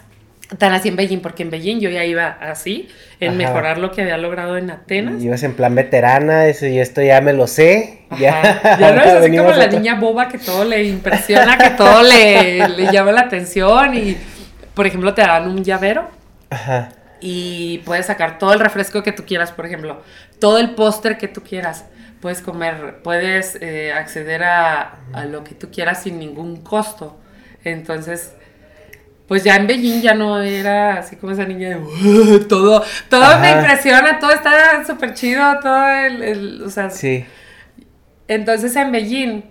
tan 0.58 0.74
así 0.74 0.90
en 0.90 0.96
Beijing, 0.96 1.20
porque 1.22 1.44
en 1.44 1.50
Beijing 1.50 1.80
yo 1.80 1.90
ya 1.90 2.06
iba 2.06 2.28
así, 2.28 2.88
en 3.20 3.30
Ajá. 3.30 3.38
mejorar 3.38 3.78
lo 3.78 3.92
que 3.92 4.02
había 4.02 4.18
logrado 4.18 4.58
en 4.58 4.70
Atenas. 4.70 5.22
Ibas 5.22 5.44
en 5.44 5.54
plan 5.56 5.74
veterana, 5.74 6.46
eso 6.46 6.68
y 6.68 6.80
esto 6.80 7.02
ya 7.02 7.20
me 7.22 7.34
lo 7.34 7.48
sé. 7.48 8.02
Ajá. 8.10 8.22
Ya, 8.22 8.78
Ya 8.80 8.92
no 8.94 9.02
es 9.02 9.08
así 9.14 9.36
como 9.38 9.50
la 9.52 9.68
niña 9.68 9.96
boba 9.96 10.28
que 10.28 10.38
todo 10.38 10.64
le 10.64 10.84
impresiona, 10.84 11.58
que 11.58 11.72
todo 11.72 12.04
le, 12.04 12.68
le 12.70 12.92
llama 12.92 13.12
la 13.12 13.22
atención 13.22 13.96
y, 13.96 14.18
por 14.74 14.86
ejemplo, 14.86 15.14
te 15.14 15.22
dan 15.22 15.48
un 15.50 15.64
llavero 15.64 16.10
Ajá. 16.52 16.90
y 17.20 17.80
puedes 17.80 18.06
sacar 18.06 18.38
todo 18.38 18.54
el 18.54 18.60
refresco 18.60 19.02
que 19.02 19.12
tú 19.12 19.24
quieras, 19.26 19.52
por 19.52 19.66
ejemplo, 19.66 20.04
todo 20.40 20.60
el 20.60 20.76
póster 20.76 21.18
que 21.18 21.28
tú 21.28 21.42
quieras. 21.42 21.86
Puedes 22.26 22.42
comer, 22.42 23.02
puedes 23.04 23.56
eh, 23.62 23.94
acceder 23.94 24.44
a, 24.44 24.96
a 25.14 25.26
lo 25.26 25.44
que 25.44 25.54
tú 25.54 25.70
quieras 25.70 26.02
sin 26.02 26.18
ningún 26.18 26.56
costo. 26.64 27.20
Entonces, 27.64 28.34
pues 29.28 29.44
ya 29.44 29.56
en 29.58 29.68
Beijing 29.68 30.02
ya 30.02 30.16
no 30.16 30.42
era 30.42 30.98
así 30.98 31.18
como 31.18 31.34
esa 31.34 31.46
niña 31.46 31.70
de 31.70 31.76
"Uh, 31.78 32.40
todo, 32.48 32.84
todo 33.12 33.40
me 33.42 33.52
impresiona, 33.52 34.18
todo 34.18 34.32
está 34.32 34.84
súper 34.88 35.14
chido, 35.14 35.44
todo 35.62 35.88
el, 35.88 36.24
el- 36.24 36.64
o 36.64 36.70
sea, 36.72 36.90
Sí. 36.90 37.28
entonces 38.28 38.76
en 38.76 38.92
Beijing, 38.92 39.44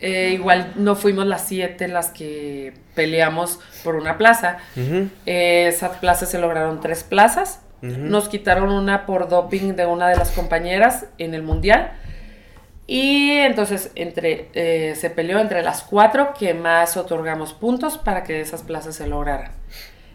eh, 0.00 0.30
igual 0.32 0.72
no 0.76 0.96
fuimos 0.96 1.26
las 1.26 1.46
siete 1.46 1.88
las 1.88 2.08
que 2.08 2.72
peleamos 2.94 3.60
por 3.84 3.96
una 3.96 4.16
plaza. 4.16 4.56
Ujú. 4.76 5.10
Eh, 5.26 5.66
esas 5.68 5.98
plazas 5.98 6.30
se 6.30 6.38
lograron 6.38 6.80
tres 6.80 7.04
plazas. 7.04 7.60
Ujú. 7.82 7.96
Nos 7.96 8.28
quitaron 8.28 8.70
una 8.70 9.06
por 9.06 9.28
doping 9.28 9.74
de 9.74 9.86
una 9.86 10.08
de 10.08 10.16
las 10.16 10.30
compañeras 10.32 11.06
en 11.18 11.34
el 11.34 11.42
mundial. 11.42 11.92
Y 12.86 13.32
entonces 13.32 13.92
entre, 13.96 14.48
eh, 14.54 14.94
se 14.96 15.10
peleó 15.10 15.38
entre 15.40 15.62
las 15.62 15.82
cuatro 15.82 16.32
que 16.32 16.54
más 16.54 16.96
otorgamos 16.96 17.52
puntos 17.52 17.98
para 17.98 18.24
que 18.24 18.40
esas 18.40 18.62
plazas 18.62 18.96
se 18.96 19.06
lograran. 19.06 19.52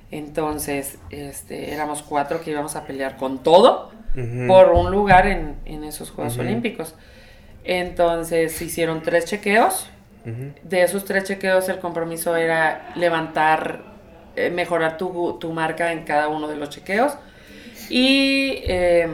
Entonces, 0.10 0.98
este, 1.10 1.74
éramos 1.74 2.04
cuatro 2.04 2.42
que 2.42 2.52
íbamos 2.52 2.76
a 2.76 2.86
pelear 2.86 3.18
con 3.18 3.42
todo 3.42 3.92
Ujú. 4.16 4.48
por 4.48 4.72
un 4.72 4.92
lugar 4.92 5.26
en, 5.28 5.56
en 5.66 5.84
esos 5.84 6.12
Juegos 6.12 6.34
Ujú. 6.34 6.44
Olímpicos. 6.44 6.96
Entonces 7.64 8.54
se 8.54 8.66
hicieron 8.66 9.02
tres 9.02 9.26
chequeos. 9.26 9.90
Ujú. 10.26 10.54
De 10.64 10.84
esos 10.84 11.06
tres 11.06 11.26
chequeos 11.26 11.70
el 11.70 11.80
compromiso 11.80 12.36
era 12.36 12.92
levantar, 12.96 13.84
eh, 14.36 14.50
mejorar 14.50 14.98
tu, 14.98 15.38
tu 15.40 15.52
marca 15.52 15.92
en 15.92 16.04
cada 16.04 16.28
uno 16.28 16.48
de 16.48 16.58
los 16.58 16.70
chequeos. 16.70 17.14
Y 17.90 18.62
eh, 18.64 19.08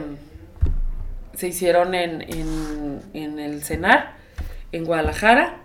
se 1.34 1.48
hicieron 1.48 1.94
en, 1.94 2.22
en, 2.22 3.00
en 3.14 3.38
el 3.38 3.62
CENAR, 3.62 4.14
en 4.72 4.84
Guadalajara. 4.84 5.56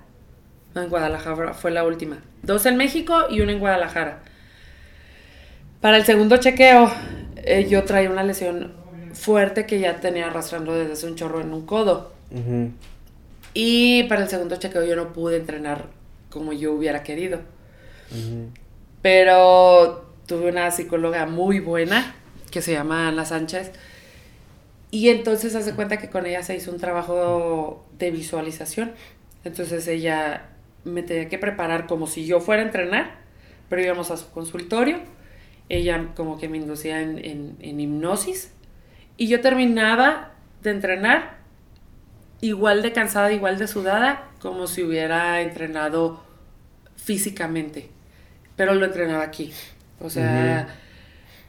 No, 0.74 0.82
en 0.84 0.90
Guadalajara 0.90 1.54
fue 1.54 1.72
la 1.72 1.86
última. 1.86 2.20
Dos 2.44 2.66
en 2.66 2.78
México 2.78 3.26
y 3.30 3.42
uno 3.42 3.52
en 3.52 3.60
Guadalajara. 3.60 4.20
Para 5.82 5.98
el 5.98 6.06
segundo 6.06 6.38
chequeo, 6.38 6.92
eh, 7.38 7.68
yo 7.70 7.84
traía 7.84 8.10
una 8.10 8.24
lesión 8.24 8.74
fuerte 9.14 9.66
que 9.66 9.80
ya 9.80 9.98
tenía 9.98 10.28
arrastrando 10.28 10.74
desde 10.74 10.94
hace 10.94 11.08
un 11.08 11.16
chorro 11.16 11.42
en 11.42 11.54
un 11.54 11.66
codo. 11.66 12.14
Y 13.54 14.04
para 14.04 14.24
el 14.24 14.30
segundo 14.30 14.58
chequeo 14.58 14.84
yo 14.84 14.96
no 14.96 15.14
pude 15.14 15.38
entrenar 15.38 15.86
como 16.30 16.52
yo 16.54 16.74
hubiera 16.74 17.04
querido. 17.04 17.40
Pero 19.02 20.12
tuve 20.28 20.50
una 20.50 20.72
psicóloga 20.72 21.26
muy 21.26 21.60
buena 21.60 22.16
que 22.56 22.62
se 22.62 22.72
llama 22.72 23.10
Ana 23.10 23.26
Sánchez. 23.26 23.74
Y 24.90 25.10
entonces 25.10 25.56
hace 25.56 25.74
cuenta 25.74 25.98
que 25.98 26.10
con 26.10 26.26
ella 26.26 26.42
se 26.42 26.56
hizo 26.56 26.72
un 26.72 26.80
trabajo 26.80 27.86
de 28.00 28.12
visualización. 28.12 28.94
Entonces 29.44 29.86
ella 29.90 30.46
me 30.86 31.04
tenía 31.04 31.28
que 31.28 31.38
preparar 31.38 31.86
como 31.86 32.08
si 32.08 32.26
yo 32.26 32.40
fuera 32.40 32.62
a 32.62 32.66
entrenar, 32.66 33.18
pero 33.68 33.82
íbamos 33.84 34.10
a 34.10 34.16
su 34.16 34.30
consultorio. 34.32 35.00
Ella 35.68 36.12
como 36.16 36.38
que 36.38 36.48
me 36.48 36.56
inducía 36.58 37.02
en, 37.02 37.18
en- 37.18 37.58
en 37.60 37.80
hipnosis. 37.82 38.54
Y 39.18 39.28
yo 39.28 39.42
terminaba 39.42 40.32
de 40.64 40.70
entrenar 40.72 41.40
igual 42.40 42.82
de 42.82 42.94
cansada, 42.94 43.34
igual 43.34 43.58
de 43.58 43.68
sudada, 43.68 44.30
como 44.40 44.68
si 44.68 44.82
hubiera 44.82 45.42
entrenado 45.42 46.24
físicamente. 46.96 47.90
Pero 48.56 48.74
lo 48.76 48.86
entrenaba 48.86 49.24
aquí. 49.24 49.52
O 50.00 50.10
sea, 50.10 50.68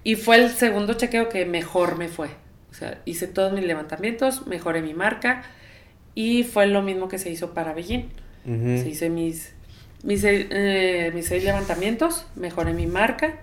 y 0.06 0.14
fue 0.14 0.36
el 0.36 0.50
segundo 0.50 0.94
chequeo 0.94 1.28
que 1.28 1.44
mejor 1.46 1.98
me 1.98 2.06
fue. 2.06 2.28
O 2.70 2.74
sea, 2.74 3.00
hice 3.06 3.26
todos 3.26 3.52
mis 3.52 3.64
levantamientos, 3.64 4.46
mejoré 4.46 4.80
mi 4.80 4.94
marca 4.94 5.42
y 6.14 6.44
fue 6.44 6.68
lo 6.68 6.80
mismo 6.80 7.08
que 7.08 7.18
se 7.18 7.28
hizo 7.28 7.54
para 7.54 7.74
Beijing. 7.74 8.04
Se 8.44 8.88
hice 8.88 9.10
mis, 9.10 9.52
eh, 10.06 11.10
mis 11.12 11.26
seis 11.26 11.42
levantamientos, 11.42 12.24
mejoré 12.36 12.72
mi 12.72 12.86
marca. 12.86 13.40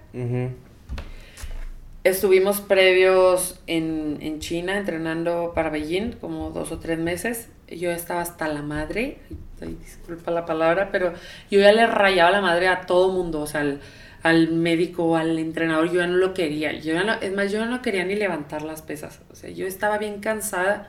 Estuvimos 2.06 2.62
previos 2.62 3.60
en, 3.68 4.20
en 4.22 4.40
China 4.40 4.78
entrenando 4.78 5.52
para 5.54 5.70
Beijing, 5.70 6.14
como 6.14 6.52
dos 6.52 6.72
o 6.72 6.80
tres 6.80 6.98
meses. 6.98 7.50
Yo 7.68 7.92
estaba 7.92 8.22
hasta 8.22 8.48
la 8.48 8.62
madre, 8.62 9.18
disculpa 9.60 10.32
la 10.32 10.46
palabra, 10.46 10.92
pero 10.94 11.12
yo 11.52 11.60
ya 11.60 11.74
le 11.74 11.88
rayaba 11.88 12.32
la 12.32 12.40
madre 12.40 12.70
a 12.70 12.86
todo 12.86 13.12
mundo, 13.12 13.42
o 13.42 13.48
sea, 13.48 13.60
al, 13.60 13.82
al 14.24 14.50
médico, 14.52 15.16
al 15.18 15.38
entrenador, 15.38 15.88
yo 15.92 16.00
ya 16.02 16.08
no 16.08 16.16
lo 16.18 16.34
quería. 16.34 16.72
Yo 16.74 16.94
ya 16.94 17.04
no- 17.04 17.14
es 17.22 17.32
más, 17.34 17.52
yo 17.52 17.66
no 17.66 17.82
quería 17.82 18.06
ni 18.06 18.16
levantar 18.16 18.62
las 18.64 18.82
pesas. 18.82 19.20
O 19.32 19.36
sea, 19.36 19.50
yo 19.50 19.68
estaba 19.68 19.98
bien 19.98 20.20
cansada 20.22 20.88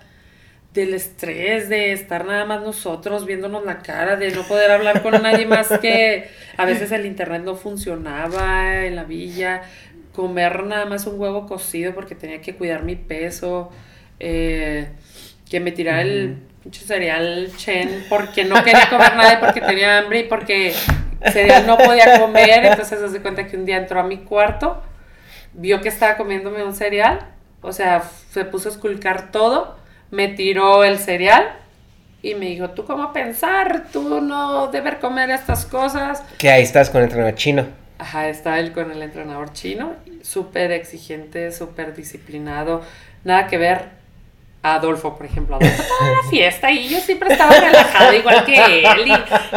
del 0.73 0.95
estrés, 0.95 1.69
de 1.69 1.93
estar 1.93 2.25
nada 2.25 2.45
más 2.47 2.63
nosotros 2.63 3.27
viéndonos 3.27 3.65
la 3.65 3.79
cara, 3.79 4.17
de 4.17 4.31
no 4.33 4.43
poder 4.43 4.71
hablar 4.73 5.03
con 5.03 5.21
nadie 5.23 5.47
más 5.47 5.69
que 5.81 6.29
a 6.57 6.65
veces 6.65 6.91
el 6.93 7.07
internet 7.07 7.43
no 7.45 7.55
funcionaba 7.55 8.85
en 8.85 8.97
la 8.97 9.05
villa, 9.05 9.63
comer 10.13 10.65
nada 10.65 10.85
más 10.87 11.07
un 11.07 11.21
huevo 11.21 11.47
cocido 11.47 11.95
porque 11.95 12.15
tenía 12.17 12.41
que 12.41 12.55
cuidar 12.57 12.83
mi 12.83 12.97
peso, 12.97 13.71
eh, 14.19 14.89
que 15.49 15.61
me 15.61 15.71
tirara 15.73 16.03
el 16.03 16.39
pinche 16.63 16.85
cereal 16.85 17.51
Chen 17.57 18.05
porque 18.09 18.45
no 18.45 18.57
quería 18.65 18.89
comer 18.91 19.15
nada 19.17 19.35
y 19.35 19.37
porque 19.45 19.61
tenía 19.61 19.99
hambre 19.99 20.21
y 20.21 20.25
porque 20.25 20.73
cereal 21.33 21.67
no 21.67 21.77
podía 21.79 22.21
comer, 22.21 22.65
entonces 22.65 22.99
se 22.99 23.05
hace 23.05 23.21
cuenta 23.21 23.47
que 23.47 23.57
un 23.57 23.65
día 23.65 23.77
entró 23.77 24.01
a 24.01 24.05
mi 24.05 24.19
cuarto, 24.19 24.83
vio 25.53 25.81
que 25.81 25.89
estaba 25.89 26.17
comiéndome 26.17 26.65
un 26.65 26.75
cereal, 26.75 27.27
o 27.61 27.73
sea, 27.73 28.03
se 28.31 28.45
puso 28.45 28.69
a 28.69 28.73
esculcar 28.73 29.31
todo, 29.31 29.77
me 30.11 30.29
tiró 30.29 30.85
el 30.85 30.99
cereal 30.99 31.57
y 32.23 32.35
me 32.35 32.47
dijo, 32.47 32.71
¿tú 32.71 32.85
cómo 32.85 33.13
pensar? 33.13 33.85
Tú 33.93 34.21
no 34.21 34.69
debes 34.69 34.97
comer 34.97 35.31
estas 35.31 35.67
cosas. 35.67 36.23
Que 36.39 36.51
ahí 36.51 36.63
estás 36.63 36.91
con 36.91 37.01
el 37.01 37.05
entrenador 37.05 37.35
chino. 37.35 37.67
Ajá, 37.99 38.29
estaba 38.29 38.59
él 38.59 38.73
con 38.73 38.91
el 38.91 39.03
entrenador 39.03 39.53
chino, 39.53 39.95
súper 40.23 40.73
exigente, 40.73 41.53
súper 41.53 41.95
disciplinado, 41.95 42.83
nada 43.25 43.47
que 43.47 43.57
ver 43.57 44.04
Adolfo, 44.65 45.15
por 45.15 45.27
ejemplo. 45.27 45.57
Adolfo 45.57 45.83
en 46.01 46.13
la 46.13 46.31
fiesta 46.31 46.71
y 46.71 46.89
yo 46.89 46.99
siempre 46.99 47.31
estaba 47.31 47.55
relajada 47.55 48.17
igual 48.17 48.45
que 48.47 48.83
él 48.83 49.07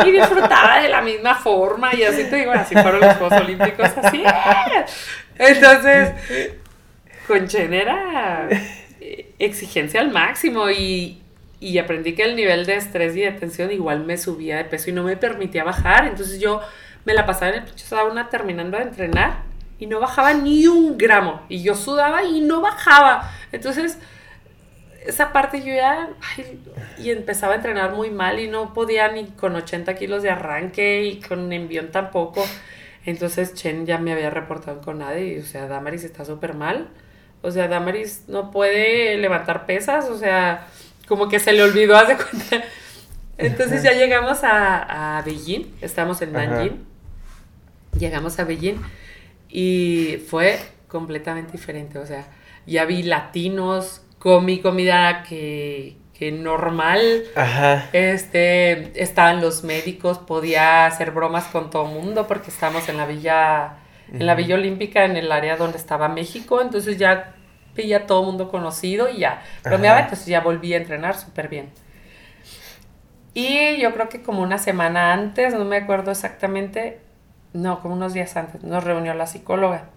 y, 0.05 0.12
disfrutaba 0.12 0.82
de 0.82 0.89
la 0.89 1.01
misma 1.01 1.34
forma 1.36 1.95
y 1.95 2.03
así 2.03 2.26
te 2.26 2.36
digo, 2.36 2.51
así 2.51 2.76
fueron 2.76 2.99
los 2.99 3.16
Juegos 3.16 3.39
Olímpicos, 3.41 3.89
así. 4.03 4.22
Entonces, 5.38 6.12
con 7.26 7.47
Chen 7.47 7.74
era 7.74 8.49
exigencia 9.39 10.01
al 10.01 10.12
máximo 10.12 10.70
y, 10.70 11.22
y 11.62 11.78
aprendí 11.78 12.14
que 12.14 12.24
el 12.24 12.36
nivel 12.36 12.66
de 12.66 12.76
estrés 12.76 13.16
y 13.16 13.22
de 13.22 13.32
tensión 13.32 13.72
igual 13.72 14.03
me 14.03 14.18
subía 14.18 14.58
de 14.58 14.66
peso 14.66 14.89
y 14.89 14.93
no 14.93 15.03
me 15.03 15.16
permitía 15.16 15.64
bajar. 15.64 16.05
Entonces 16.05 16.41
yo 16.41 16.60
me 17.05 17.14
la 17.14 17.26
pasaba 17.26 17.51
en 17.51 17.60
el 17.60 17.64
pinche 17.64 17.86
sauna 17.86 18.30
terminando 18.30 18.78
de 18.78 18.84
entrenar 18.84 19.43
y 19.80 19.86
no 19.86 20.01
bajaba 20.01 20.34
ni 20.34 20.68
un 20.68 20.97
gramo. 20.97 21.43
Y 21.47 21.64
yo 21.64 21.76
sudaba 21.76 22.24
y 22.26 22.41
no 22.41 22.60
bajaba. 22.60 23.32
Entonces, 23.53 23.97
esa 25.08 25.34
parte 25.34 25.62
yo 25.62 25.74
ya... 25.74 26.10
ay, 26.36 26.60
y 26.97 27.12
empezaba 27.12 27.53
a 27.53 27.55
entrenar 27.58 27.93
muy 27.93 28.10
mal 28.10 28.39
y 28.39 28.47
no 28.47 28.74
podía 28.74 29.12
ni 29.12 29.26
con 29.28 29.55
80 29.55 29.95
kilos 29.95 30.24
de 30.24 30.30
arranque 30.30 31.03
y 31.03 31.22
con 31.22 31.51
envión 31.51 31.91
tampoco. 31.91 32.45
Entonces 33.05 33.53
Chen 33.53 33.86
ya 33.86 33.97
me 33.97 34.12
había 34.12 34.30
reportado 34.30 34.82
con 34.82 34.99
nadie 34.99 35.36
y, 35.36 35.39
o 35.39 35.45
sea, 35.45 35.68
Damaris 35.68 36.03
está 36.03 36.26
súper 36.26 36.53
mal. 36.53 36.89
O 37.41 37.51
sea, 37.51 37.68
Damaris 37.68 38.26
no 38.28 38.51
puede 38.51 39.18
levantar 39.18 39.66
pesas, 39.66 40.10
o 40.10 40.18
sea, 40.18 40.68
como 41.08 41.30
que 41.30 41.39
se 41.39 41.53
le 41.53 41.64
olvidó, 41.64 41.95
haz 41.95 42.10
de 42.10 42.16
cuenta. 42.18 42.64
Entonces 43.38 43.84
ya 43.84 43.93
llegamos 43.93 44.43
a, 44.43 45.18
a 45.18 45.22
Beijing, 45.22 45.76
estamos 45.82 46.22
en 46.22 46.36
Ajá. 46.36 46.47
Nanjing. 46.47 46.86
Llegamos 47.97 48.39
a 48.39 48.43
Beijing 48.43 48.82
y 49.49 50.24
fue 50.28 50.60
completamente 50.88 51.53
diferente. 51.53 51.99
O 51.99 52.05
sea, 52.05 52.28
ya 52.66 52.86
vi 52.86 53.03
latinos, 53.03 54.01
comí 54.20 54.59
comida 54.59 55.24
que, 55.24 55.97
que 56.18 56.32
normal. 56.32 57.24
Ajá. 57.36 57.89
Este, 57.93 59.01
estaban 59.01 59.41
los 59.41 59.63
médicos, 59.63 60.18
podía 60.20 60.86
hacer 60.86 61.11
bromas 61.11 61.45
con 61.45 61.70
todo 61.70 61.88
el 61.88 61.93
mundo 61.93 62.28
porque 62.28 62.49
estábamos 62.49 62.89
en 62.89 62.97
la 62.97 63.05
villa, 63.05 63.78
en 64.11 64.26
la 64.26 64.36
villa 64.36 64.55
olímpica, 64.55 65.05
en 65.05 65.15
el 65.18 65.32
área 65.32 65.57
donde 65.57 65.78
estaba 65.78 66.07
México, 66.07 66.61
entonces 66.61 66.97
ya 66.97 67.36
veía 67.76 68.07
todo 68.07 68.22
el 68.22 68.28
mundo 68.28 68.49
conocido 68.49 69.09
y 69.09 69.20
ya 69.20 69.43
bromeaba, 69.63 69.99
entonces 69.99 70.26
ya 70.26 70.41
volví 70.41 70.74
a 70.74 70.78
entrenar 70.78 71.15
súper 71.15 71.47
bien. 71.47 71.70
Y 73.36 73.80
yo 73.80 73.93
creo 73.93 74.09
que 74.09 74.24
como 74.24 74.41
una 74.41 74.57
semana 74.57 75.13
antes, 75.13 75.53
no 75.53 75.63
me 75.63 75.78
acuerdo 75.78 76.09
exactamente, 76.09 76.99
no, 77.53 77.82
como 77.82 77.93
unos 77.93 78.13
días 78.13 78.36
antes, 78.36 78.63
nos 78.63 78.84
reunió 78.84 79.13
la 79.13 79.28
psicóloga. 79.28 79.89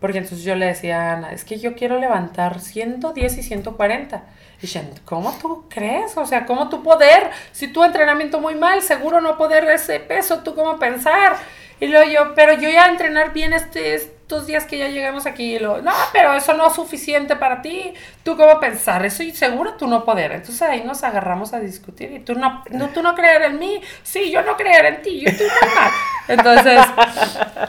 Porque 0.00 0.18
entonces 0.18 0.44
yo 0.44 0.54
le 0.54 0.66
decía 0.66 1.10
a 1.10 1.12
Ana, 1.16 1.32
es 1.32 1.44
que 1.44 1.58
yo 1.58 1.74
quiero 1.74 1.98
levantar 1.98 2.60
110 2.60 3.38
y 3.38 3.42
140. 3.42 4.24
Y 4.58 4.60
dicen, 4.62 4.90
¿cómo 5.04 5.36
tú 5.40 5.66
crees? 5.68 6.16
O 6.16 6.26
sea, 6.26 6.46
¿cómo 6.46 6.68
tú 6.68 6.82
poder? 6.82 7.30
Si 7.52 7.68
tu 7.68 7.84
entrenamiento 7.84 8.40
muy 8.40 8.54
mal, 8.54 8.82
seguro 8.82 9.20
no 9.20 9.36
poder 9.36 9.64
ese 9.64 10.00
peso, 10.00 10.38
¿tú 10.38 10.54
cómo 10.54 10.78
pensar? 10.78 11.36
Y 11.80 11.86
luego 11.86 12.10
yo, 12.10 12.34
pero 12.34 12.54
yo 12.54 12.68
ya 12.68 12.86
entrenar 12.88 13.32
bien 13.32 13.52
este, 13.52 13.94
estos 14.30 14.46
días 14.46 14.64
que 14.64 14.78
ya 14.78 14.88
llegamos 14.88 15.26
aquí. 15.26 15.56
Y 15.56 15.58
lo, 15.58 15.82
no, 15.82 15.92
pero 16.12 16.34
eso 16.34 16.54
no 16.54 16.68
es 16.68 16.74
suficiente 16.74 17.34
para 17.34 17.60
ti. 17.62 17.92
¿Tú 18.22 18.36
cómo 18.36 18.60
pensar? 18.60 19.04
Eso 19.04 19.24
y 19.24 19.32
seguro 19.32 19.74
tú 19.74 19.88
no 19.88 20.04
poder. 20.04 20.30
Entonces 20.30 20.62
ahí 20.62 20.84
nos 20.84 21.02
agarramos 21.02 21.52
a 21.52 21.58
discutir. 21.58 22.12
Y 22.12 22.20
tú 22.20 22.34
no, 22.34 22.62
no, 22.70 22.90
tú 22.90 23.02
no 23.02 23.16
creer 23.16 23.42
en 23.42 23.58
mí. 23.58 23.80
Sí, 24.04 24.30
yo 24.30 24.42
no 24.42 24.56
creer 24.56 24.86
en 24.86 25.02
ti. 25.02 25.20
Yo 25.20 25.30
estoy 25.30 25.48
mal. 25.74 25.90
Entonces, 26.28 26.78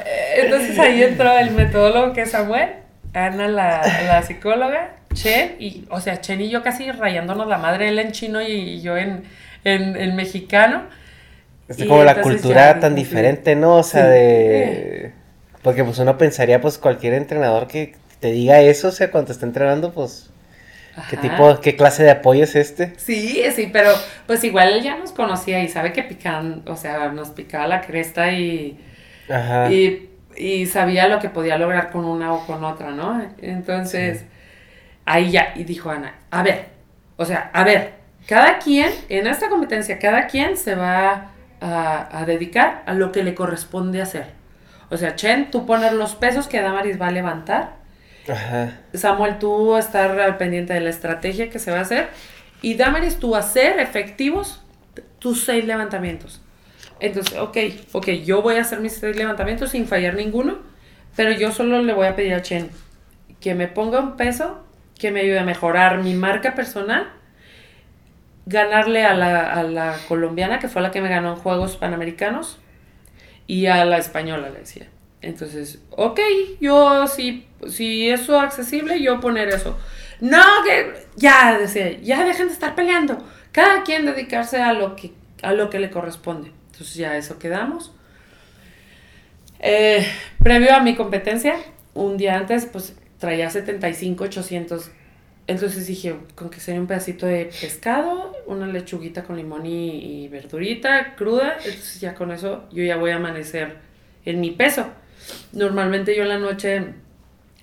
eh, 0.06 0.42
entonces 0.44 0.78
ahí 0.78 1.02
entró 1.02 1.36
el 1.36 1.50
metodólogo 1.52 2.14
que 2.14 2.22
es 2.22 2.32
Samuel, 2.32 2.70
Ana 3.14 3.48
la, 3.48 3.82
la 4.06 4.22
psicóloga, 4.22 4.92
Chen, 5.16 5.56
y, 5.58 5.86
o 5.90 6.00
sea, 6.00 6.22
Chen 6.22 6.42
y 6.42 6.50
yo 6.50 6.62
casi 6.62 6.92
rayándonos 6.92 7.48
la 7.48 7.58
madre, 7.58 7.90
él 7.90 7.98
en 7.98 8.12
chino 8.12 8.40
y, 8.40 8.82
yo 8.82 8.98
en, 8.98 9.24
en, 9.64 9.96
en 9.96 10.16
mexicano. 10.16 10.84
Es 11.68 11.78
como 11.78 12.04
la 12.04 12.22
cultura 12.22 12.80
tan 12.80 12.94
diferente, 12.94 13.56
¿no? 13.56 13.78
O 13.78 13.84
sea, 13.84 14.06
de... 14.06 15.21
Porque 15.64 15.84
pues 15.84 16.00
uno 16.00 16.18
pensaría, 16.18 16.60
pues 16.62 16.78
cualquier 16.78 17.14
entrenador 17.14 17.68
que 17.68 17.96
te 18.20 18.32
diga 18.32 18.62
eso, 18.62 18.90
o 18.90 18.92
sea, 18.92 19.12
cuando 19.12 19.28
te 19.28 19.34
está 19.34 19.46
entrenando, 19.46 19.94
pues... 19.94 20.28
¿Qué 21.10 21.16
tipo, 21.16 21.58
qué 21.62 21.78
clase 21.78 22.04
de 22.04 22.12
apoyo 22.12 22.44
es 22.44 22.54
este? 22.54 22.94
Sí, 22.98 23.42
sí, 23.56 23.70
pero 23.72 23.92
pues 24.28 24.44
igual 24.44 24.74
él 24.74 24.84
ya 24.84 24.98
nos 24.98 25.14
conocía 25.14 25.64
y 25.64 25.70
sabe 25.70 25.94
que 25.94 26.04
pican, 26.04 26.64
o 26.68 26.76
sea, 26.76 27.08
nos 27.10 27.30
picaba 27.30 27.66
la 27.68 27.82
cresta 27.82 28.32
y... 28.34 28.78
Ajá. 29.30 29.72
Y, 29.72 30.10
y 30.36 30.66
sabía 30.66 31.08
lo 31.08 31.20
que 31.20 31.30
podía 31.30 31.58
lograr 31.58 31.92
con 31.92 32.04
una 32.04 32.34
o 32.34 32.46
con 32.46 32.64
otra, 32.66 32.92
¿no? 32.92 33.26
Entonces, 33.42 34.26
ahí 35.06 35.32
ya, 35.32 35.54
y 35.56 35.64
dijo 35.64 35.90
Ana, 35.90 36.16
a 36.30 36.44
ver, 36.44 36.66
o 37.18 37.26
sea, 37.26 37.50
a 37.54 37.64
ver, 37.64 37.94
cada 38.28 38.60
quien, 38.60 38.92
en 39.10 39.28
esta 39.28 39.50
competencia, 39.50 40.00
cada 40.00 40.28
quien 40.28 40.58
se 40.58 40.76
va 40.76 41.32
a, 41.60 42.24
dedicar 42.26 42.84
a 42.86 42.94
lo 42.94 43.12
que 43.12 43.24
le 43.24 43.36
corresponde 43.36 44.02
hacer. 44.02 44.41
O 44.92 44.98
sea, 44.98 45.16
Chen, 45.16 45.50
tú 45.50 45.66
poner 45.66 45.94
los 45.94 46.16
pesos 46.16 46.48
que 46.48 46.62
Damaris 46.62 47.02
va 47.02 47.08
a 47.08 47.12
levantar. 47.12 47.78
Samuel, 48.94 49.40
tú 49.40 49.76
estar 49.78 50.20
al 50.20 50.38
pendiente 50.38 50.74
de 50.74 50.82
la 50.82 50.90
estrategia 50.90 51.50
que 51.50 51.58
se 51.58 51.72
va 51.72 51.80
a 51.80 51.82
hacer. 51.82 52.10
Y 52.62 52.76
Damaris, 52.76 53.18
tú 53.18 53.36
hacer 53.36 53.80
efectivos 53.80 54.62
tus 55.18 55.44
seis 55.44 55.66
levantamientos. 55.66 56.42
Entonces, 57.00 57.40
ok, 57.40 57.58
ok, 57.94 58.08
yo 58.24 58.42
voy 58.44 58.56
a 58.56 58.62
hacer 58.62 58.80
mis 58.80 58.94
seis 58.94 59.16
levantamientos 59.16 59.72
sin 59.72 59.88
fallar 59.88 60.14
ninguno, 60.14 60.60
pero 61.16 61.32
yo 61.32 61.52
solo 61.52 61.82
le 61.82 61.94
voy 61.94 62.06
a 62.06 62.16
pedir 62.16 62.34
a 62.36 62.42
Chen 62.42 62.70
que 63.40 63.56
me 63.56 63.68
ponga 63.68 64.00
un 64.00 64.18
peso 64.18 64.64
que 65.00 65.10
me 65.10 65.22
ayude 65.22 65.40
a 65.40 65.44
mejorar 65.44 66.04
mi 66.04 66.14
marca 66.14 66.54
personal 66.54 67.10
ganarle 68.46 69.06
a 69.06 69.14
la, 69.14 69.98
colombiana, 70.08 70.60
que 70.60 70.68
fue 70.68 70.82
la 70.82 70.92
que 70.92 71.02
me 71.02 71.10
ganó 71.10 71.34
en 71.34 71.36
Juegos 71.38 71.78
Panamericanos, 71.78 72.60
y 73.52 73.66
a 73.66 73.84
la 73.84 73.98
española, 73.98 74.50
le 74.50 74.60
decía. 74.60 74.88
Entonces, 75.22 75.80
ok, 75.90 76.22
yo 76.62 77.06
si, 77.06 77.46
si 77.68 78.10
eso 78.10 78.38
es 78.38 78.44
accesible, 78.44 79.02
yo 79.02 79.20
poner 79.20 79.50
eso. 79.50 79.78
No, 80.22 80.42
que 80.66 81.06
ya, 81.18 81.60
decía, 81.60 82.00
ya 82.00 82.24
dejen 82.24 82.48
de 82.48 82.54
estar 82.54 82.76
peleando. 82.76 83.18
Cada 83.52 83.84
quien 83.84 84.06
dedicarse 84.06 84.62
a 84.62 84.72
lo 84.72 84.96
que, 84.96 85.12
a 85.42 85.52
lo 85.52 85.70
que 85.70 85.80
le 85.80 85.92
corresponde. 85.92 86.54
Entonces 86.72 86.96
ya 86.96 87.18
eso 87.18 87.40
quedamos. 87.40 87.92
Eh, 89.60 90.08
previo 90.42 90.74
a 90.74 90.80
mi 90.80 90.96
competencia, 90.96 91.56
un 91.94 92.16
día 92.16 92.38
antes, 92.38 92.66
pues 92.68 92.96
traía 93.20 93.50
75, 93.50 94.24
800 94.24 94.92
entonces 95.48 95.88
dije, 95.88 96.16
con 96.36 96.50
que 96.50 96.60
sería 96.60 96.80
un 96.80 96.88
pedacito 96.88 97.26
de 97.26 97.46
pescado, 97.46 98.34
una 98.46 98.68
lechuguita 98.68 99.24
con 99.24 99.38
limón 99.38 99.66
y, 99.66 100.28
verdurita 100.30 101.16
cruda, 101.16 101.58
entonces 101.58 102.00
ya 102.00 102.14
con 102.14 102.32
eso 102.32 102.68
yo 102.72 102.84
ya 102.84 102.98
voy 102.98 103.12
a 103.12 103.16
amanecer 103.18 103.78
en 104.26 104.40
mi 104.40 104.52
peso. 104.52 104.88
Normalmente 105.52 106.16
yo 106.16 106.24
en 106.24 106.30
la 106.30 106.40
noche 106.40 106.94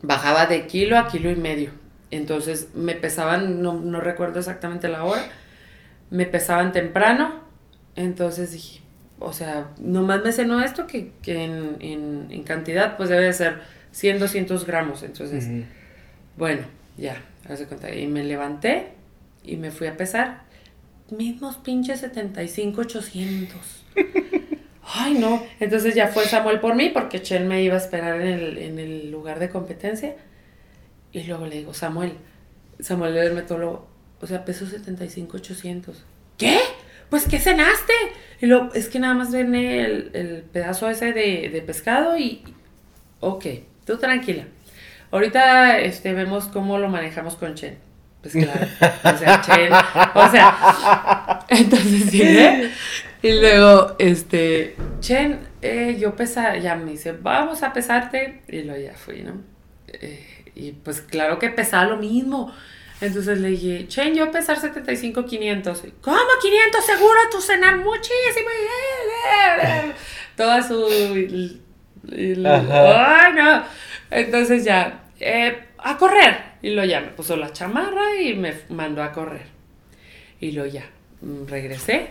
bajaba 0.03 0.47
de 0.47 0.67
kilo 0.67 0.99
a 0.99 1.09
kilo 1.09 1.31
y 1.31 1.37
medio. 1.37 1.71
Entonces 2.11 2.69
me 2.75 2.95
pesaban, 2.95 3.63
no, 3.63 3.75
no 3.75 4.01
recuerdo 4.01 4.39
exactamente 4.39 4.89
la 4.89 5.05
hora, 5.05 5.23
me 6.11 6.27
pesaban 6.27 6.73
temprano. 6.73 7.43
Entonces 7.97 8.53
dije, 8.53 8.81
o 9.19 9.33
sea, 9.33 9.71
nomás 9.79 10.23
me 10.23 10.33
cenó 10.33 10.63
esto 10.63 10.87
que, 10.87 11.13
que 11.23 11.45
en, 11.45 11.77
en, 11.81 12.27
en, 12.31 12.43
cantidad 12.45 12.97
pues 12.97 13.09
debe 13.09 13.25
de 13.25 13.33
ser 13.33 13.61
100, 13.93 14.21
200 14.21 14.67
gramos. 14.67 15.03
Entonces, 15.03 15.49
bueno, 16.37 16.63
ya, 16.97 17.21
y 17.95 18.07
me 18.07 18.25
levanté 18.25 18.93
y 19.45 19.57
me 19.57 19.71
fui 19.71 19.87
a 19.87 19.97
pesar. 19.97 20.43
Mismos 21.11 21.57
pinches 21.57 22.01
75, 22.01 22.81
800. 22.83 23.59
Ay, 24.95 25.15
no. 25.15 25.43
Entonces 25.61 25.95
ya 25.95 26.09
fue 26.09 26.25
Samuel 26.27 26.61
por 26.61 26.75
mí 26.75 26.91
porque 26.91 27.23
Chen 27.23 27.49
me 27.49 27.63
iba 27.63 27.75
a 27.75 27.79
esperar 27.79 28.21
en 28.21 28.79
el, 28.79 29.11
lugar 29.11 29.39
de 29.39 29.51
competencia. 29.51 30.17
Y 31.13 31.25
luego 31.25 31.47
le 31.47 31.57
digo, 31.57 31.75
Samuel, 31.75 32.13
Samuel 32.81 33.17
el 33.17 33.35
metólogo, 33.35 33.89
o 34.21 34.27
sea, 34.27 34.45
peso 34.45 34.67
75, 34.67 35.37
800. 35.39 36.05
¿Qué? 36.37 36.59
Pues, 37.11 37.27
¿qué 37.27 37.39
cenaste? 37.39 37.93
Y 38.41 38.47
luego, 38.47 38.73
es 38.75 38.89
que 38.89 38.99
nada 38.99 39.15
más 39.15 39.33
viene 39.33 39.85
el, 39.85 40.11
el 40.13 40.43
pedazo 40.43 40.89
ese 40.91 41.13
de, 41.13 41.49
de 41.49 41.63
pescado 41.63 42.19
y... 42.19 42.43
Ok, 43.21 43.47
tú 43.85 43.97
tranquila. 43.97 44.45
Ahorita 45.11 45.79
este, 45.79 46.13
vemos 46.13 46.47
cómo 46.47 46.79
lo 46.79 46.89
manejamos 46.89 47.37
con 47.37 47.55
Chen. 47.55 47.79
Pues 48.23 48.35
claro, 48.35 48.67
o 49.05 49.17
sea, 49.17 49.41
Chen, 49.41 49.73
o 49.73 50.31
sea, 50.31 51.45
entonces 51.49 52.11
sí, 52.11 52.23
¿eh? 52.23 52.73
Y 53.23 53.41
luego, 53.41 53.95
este, 53.99 54.75
Chen, 55.01 55.39
eh, 55.63 55.97
yo 56.01 56.17
pesa, 56.17 56.57
ya 56.57 56.75
me 56.75 56.91
dice, 56.91 57.13
vamos 57.13 57.63
a 57.63 57.73
pesarte, 57.73 58.43
y 58.49 58.63
luego 58.63 58.81
ya 58.81 58.95
fui, 58.95 59.23
¿no? 59.23 59.41
Eh, 59.87 60.45
y 60.57 60.73
pues 60.73 61.01
claro 61.01 61.39
que 61.39 61.51
pesaba 61.51 61.85
lo 61.85 61.97
mismo. 61.97 62.53
Entonces 63.01 63.39
le 63.39 63.51
dije, 63.51 63.87
Chen, 63.87 64.15
yo 64.15 64.31
pesar 64.33 64.59
75, 64.59 65.25
500. 65.25 65.83
¿Cómo 66.01 66.19
500? 66.43 66.85
Seguro 66.85 67.21
tú 67.31 67.41
cenar 67.41 67.77
muchísimo. 67.79 68.49
Toda 70.37 70.67
su... 70.67 70.85
Ay, 72.13 73.33
no. 73.35 73.63
Entonces 74.11 74.65
ya, 74.65 75.05
eh, 75.21 75.59
a 75.79 75.97
correr. 75.97 76.49
Y 76.63 76.71
lo 76.71 76.85
ya 76.85 77.01
me 77.01 77.09
puso 77.09 77.37
la 77.37 77.53
chamarra 77.53 78.21
y 78.21 78.35
me 78.35 78.55
mandó 78.69 79.03
a 79.03 79.13
correr. 79.13 79.47
Y 80.41 80.53
lo 80.53 80.67
ya, 80.67 80.85
mm, 81.21 81.47
regresé. 81.47 82.11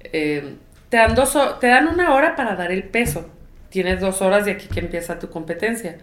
Eh, 0.00 0.54
te, 0.88 0.96
dan 0.96 1.14
dos, 1.14 1.36
te 1.60 1.66
dan 1.66 1.88
una 1.88 2.14
hora 2.14 2.36
para 2.36 2.56
dar 2.56 2.72
el 2.72 2.84
peso. 2.84 3.30
Tienes 3.68 4.00
dos 4.00 4.22
horas 4.22 4.44
de 4.44 4.52
aquí 4.52 4.68
que 4.68 4.80
empieza 4.80 5.18
tu 5.18 5.30
competencia. 5.30 5.98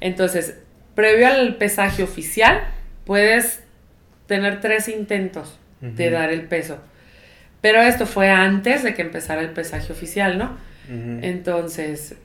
Entonces, 0.00 0.58
previo 0.94 1.28
al 1.28 1.56
pesaje 1.56 2.02
oficial, 2.02 2.62
puedes 3.04 3.62
tener 4.26 4.60
tres 4.60 4.88
intentos 4.88 5.58
de 5.80 6.10
dar 6.10 6.30
el 6.30 6.42
peso. 6.42 6.78
Pero 7.60 7.80
esto 7.80 8.06
fue 8.06 8.30
antes 8.30 8.82
de 8.82 8.94
que 8.94 9.02
empezara 9.02 9.40
el 9.40 9.50
pesaje 9.50 9.92
oficial, 9.92 10.38
¿no? 10.38 10.56
Entonces, 10.88 12.16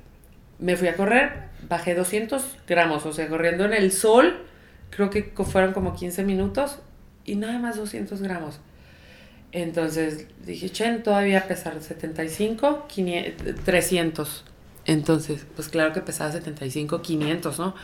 me 0.59 0.75
fui 0.77 0.87
a 0.87 0.95
correr, 0.95 1.31
bajé 1.67 1.95
200 1.95 2.43
gramos, 2.67 3.05
o 3.05 3.13
sea, 3.13 3.27
corriendo 3.27 3.65
en 3.65 3.73
el 3.73 3.91
sol, 3.91 4.45
creo 4.89 5.09
que 5.09 5.31
fueron 5.43 5.73
como 5.73 5.95
15 5.95 6.23
minutos 6.23 6.79
y 7.25 7.35
nada 7.35 7.59
más 7.59 7.77
200 7.77 8.21
gramos. 8.21 8.59
Entonces 9.53 10.27
dije, 10.45 10.69
Chen, 10.71 11.03
todavía 11.03 11.47
pesar 11.47 11.79
75, 11.79 12.87
300. 13.63 14.45
Entonces, 14.85 15.45
pues 15.55 15.69
claro 15.69 15.93
que 15.93 16.01
pesaba 16.01 16.31
75, 16.31 17.01
500, 17.01 17.59
¿no? 17.59 17.75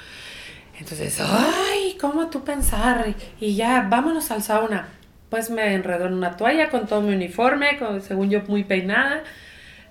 Entonces, 0.80 1.20
ay, 1.22 1.96
¿cómo 2.02 2.30
tú 2.30 2.44
pensar? 2.44 3.14
Y 3.40 3.56
ya, 3.56 3.88
vámonos 3.88 4.32
al 4.32 4.42
sauna. 4.42 4.90
Pues 5.30 5.52
me 5.52 5.76
enredó 5.76 6.08
en 6.08 6.14
una 6.14 6.38
toalla 6.38 6.70
con 6.70 6.88
todo 6.88 7.02
mi 7.02 7.14
uniforme, 7.14 7.78
con, 7.78 8.02
según 8.02 8.32
yo 8.32 8.42
muy 8.48 8.64
peinada. 8.64 9.24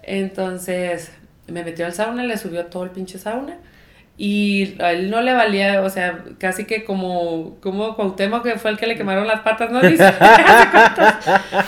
Entonces, 0.03 1.13
me 1.47 1.63
metió 1.63 1.87
al 1.87 1.95
sauna, 1.95 2.25
le 2.25 2.37
subió 2.37 2.67
todo 2.67 2.85
el 2.85 2.91
pinche 2.91 3.19
sauna. 3.19 3.57
Y 4.21 4.75
a 4.83 4.91
él 4.91 5.11
no 5.11 5.21
le 5.21 5.33
valía, 5.33 5.81
o 5.81 5.89
sea, 5.89 6.25
casi 6.39 6.65
que 6.65 6.85
como, 6.85 7.57
como 7.61 7.95
Cuauhtémoc, 7.95 8.43
que 8.43 8.59
fue 8.59 8.73
el 8.73 8.77
que 8.77 8.89
le 8.89 8.97
quemaron 8.97 9.29
las 9.29 9.43
patas, 9.43 9.71
¿no? 9.71 9.81
Dice, 9.81 10.03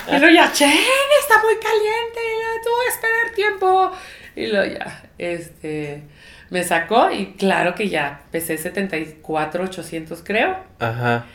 y 0.09 0.18
luego 0.18 0.34
ya, 0.34 0.51
Chen, 0.53 0.68
está 0.68 1.40
muy 1.44 1.55
caliente, 1.55 2.18
y 2.18 2.40
que 2.64 2.88
esperar 2.88 3.34
tiempo. 3.36 3.92
Y 4.34 4.48
luego 4.48 4.74
ya, 4.74 5.01
este, 5.16 6.03
me 6.51 6.64
sacó 6.64 7.12
y 7.12 7.34
claro 7.34 7.76
que 7.76 7.88
ya, 7.88 8.22
pesé 8.32 8.59
74, 8.59 9.62
800 9.62 10.20
creo. 10.24 10.57
Ajá. 10.80 11.26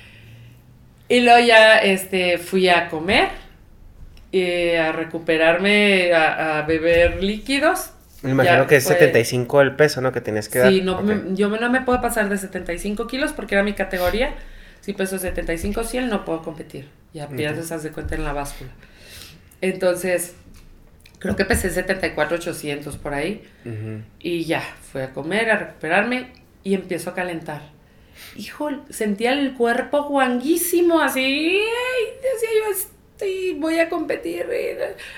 Y 1.07 1.22
luego 1.22 1.39
ya, 1.39 1.78
este, 1.78 2.39
fui 2.39 2.68
a 2.68 2.89
comer, 2.89 3.30
eh, 4.34 4.78
a 4.80 4.91
recuperarme, 4.91 6.13
a 6.13 6.66
beber 6.68 7.24
líquidos 7.24 7.95
Me 8.26 8.32
imagino 8.32 8.67
que 8.67 8.76
es 8.76 8.84
75 8.84 9.61
el 9.61 9.76
peso, 9.76 10.01
¿no? 10.01 10.11
Que 10.11 10.19
tienes 10.19 10.49
que 10.49 10.59
dar. 10.59 10.69
Sí, 10.69 10.82
no, 10.82 11.01
yo 11.34 11.49
no 11.49 11.69
me 11.69 11.82
puedo 11.82 12.01
pasar 12.01 12.28
de 12.28 12.38
75 12.38 13.07
kilos 13.07 13.32
porque 13.32 13.55
era 13.55 13.63
mi 13.63 13.73
categoría. 13.73 14.36
Si 14.82 14.93
peso 14.93 15.17
75 15.17 15.84
100 15.84 16.09
no 16.09 16.26
puedo 16.26 16.41
competir. 16.43 16.89
Ya 17.13 17.28
pierdes, 17.30 17.71
haz 17.71 17.84
de 17.84 17.91
cuenta 17.91 18.15
en 18.15 18.23
la 18.23 18.34
báscula. 18.34 18.69
Entonces, 19.61 20.36
creo 21.19 21.36
que 21.36 21.45
pesé 21.45 21.69
74 21.69 22.38
800 22.38 22.97
por 22.97 23.13
ahí. 23.13 23.43
Y 24.19 24.43
ya, 24.43 24.61
fui 24.91 25.01
a 25.01 25.13
comer, 25.13 25.49
a 25.49 25.57
recuperarme 25.57 26.34
y 26.63 26.73
empiezo 26.73 27.11
a 27.11 27.13
calentar. 27.15 27.61
Hijo, 28.36 28.69
sentía 28.89 29.34
el 29.34 29.53
cuerpo 29.53 30.03
guanguísimo, 30.03 31.01
así, 31.01 31.59
decía 32.21 32.49
yo, 32.59 32.78
sí, 33.17 33.57
voy 33.59 33.80
a 33.80 33.89
competir. 33.89 34.45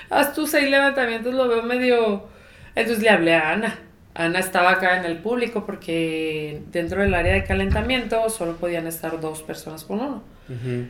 Haz 0.08 0.34
tus 0.34 0.50
seis 0.50 0.70
levantamientos, 0.70 1.34
lo 1.34 1.48
veo 1.48 1.62
medio... 1.62 2.37
Entonces 2.74 3.02
le 3.02 3.10
hablé 3.10 3.34
a 3.34 3.52
Ana. 3.52 3.78
Ana 4.14 4.40
estaba 4.40 4.72
acá 4.72 4.98
en 4.98 5.04
el 5.04 5.18
público 5.18 5.64
porque 5.64 6.62
dentro 6.72 7.02
del 7.02 7.14
área 7.14 7.34
de 7.34 7.44
calentamiento 7.44 8.28
solo 8.30 8.56
podían 8.56 8.86
estar 8.86 9.20
dos 9.20 9.42
personas 9.42 9.84
por 9.84 9.98
uno. 9.98 10.22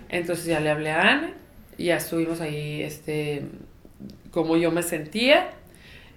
Entonces 0.09 0.47
ya 0.47 0.61
le 0.61 0.71
hablé 0.71 0.91
a 0.91 1.01
Ana 1.01 1.33
y 1.77 1.87
ya 1.87 1.97
estuvimos 1.97 2.41
ahí, 2.41 2.83
este, 2.83 3.43
como 4.31 4.57
yo 4.57 4.71
me 4.71 4.83
sentía. 4.83 5.51